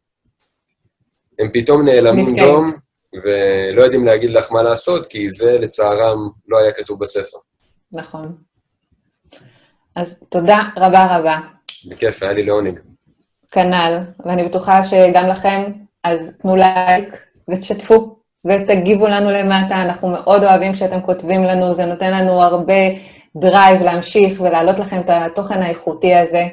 הם 1.39 1.51
פתאום 1.53 1.85
נעלמים 1.85 2.37
דום, 2.41 2.73
ולא 3.23 3.83
יודעים 3.83 4.05
להגיד 4.05 4.31
לך 4.31 4.53
מה 4.53 4.62
לעשות, 4.62 5.07
כי 5.07 5.31
זה 5.31 5.59
לצערם 5.59 6.29
לא 6.49 6.59
היה 6.59 6.73
כתוב 6.73 7.01
בספר. 7.01 7.39
נכון. 7.93 8.37
אז 9.95 10.25
תודה 10.29 10.62
רבה 10.77 11.17
רבה. 11.17 11.39
בכיף, 11.91 12.23
היה 12.23 12.33
לי 12.33 12.43
לעונג. 12.43 12.81
כנ"ל, 13.51 13.99
ואני 14.25 14.45
בטוחה 14.45 14.85
שגם 14.85 15.29
לכם, 15.29 15.62
אז 16.05 16.37
תנו 16.43 16.57
לייק 16.57 17.27
ותשתפו. 17.51 18.17
ותגיבו 18.45 19.07
לנו 19.07 19.31
למטה, 19.31 19.83
אנחנו 19.83 20.09
מאוד 20.09 20.45
אוהבים 20.45 20.73
כשאתם 20.73 21.01
כותבים 21.01 21.45
לנו, 21.45 21.73
זה 21.73 21.87
נותן 21.87 22.12
לנו 22.12 22.43
הרבה 22.43 22.75
drive 23.37 23.83
להמשיך 23.83 24.41
ולהעלות 24.41 24.79
לכם 24.79 25.01
את 25.01 25.11
התוכן 25.11 25.62
האיכותי 25.62 26.15
הזה. 26.15 26.49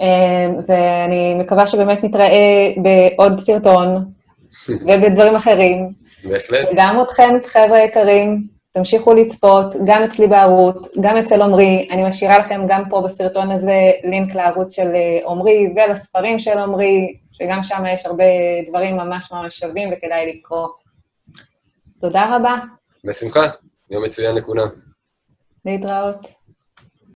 אמ, 0.00 0.54
ואני 0.66 1.34
מקווה 1.34 1.66
שבאמת 1.66 2.04
נתראה 2.04 2.72
בעוד 2.82 3.40
סרטון 3.40 4.04
ובדברים 4.86 5.36
אחרים. 5.36 5.88
בהחלט. 6.24 6.68
וגם 6.72 7.02
אתכם, 7.02 7.30
חבר'ה 7.46 7.78
יקרים, 7.78 8.57
תמשיכו 8.78 9.14
לצפות, 9.14 9.74
גם 9.86 10.02
אצלי 10.02 10.26
בערוץ, 10.26 10.88
גם 11.00 11.16
אצל 11.16 11.42
עמרי. 11.42 11.88
אני 11.90 12.08
משאירה 12.08 12.38
לכם 12.38 12.60
גם 12.68 12.82
פה 12.90 13.00
בסרטון 13.00 13.50
הזה 13.50 13.90
לינק 14.04 14.34
לערוץ 14.34 14.72
של 14.72 14.94
אה, 14.94 15.30
עמרי 15.30 15.74
ולספרים 15.76 16.38
של 16.38 16.58
עמרי, 16.58 17.18
שגם 17.32 17.62
שם 17.62 17.82
יש 17.94 18.06
הרבה 18.06 18.24
דברים 18.68 18.96
ממש 18.96 19.32
ממש 19.32 19.58
שווים 19.58 19.88
וכדאי 19.92 20.32
לקרוא. 20.32 20.68
תודה 22.00 22.36
רבה. 22.36 22.54
בשמחה, 23.04 23.40
יום 23.90 24.04
מצוין 24.04 24.36
לכולם. 24.36 24.68
להתראות. 25.64 26.28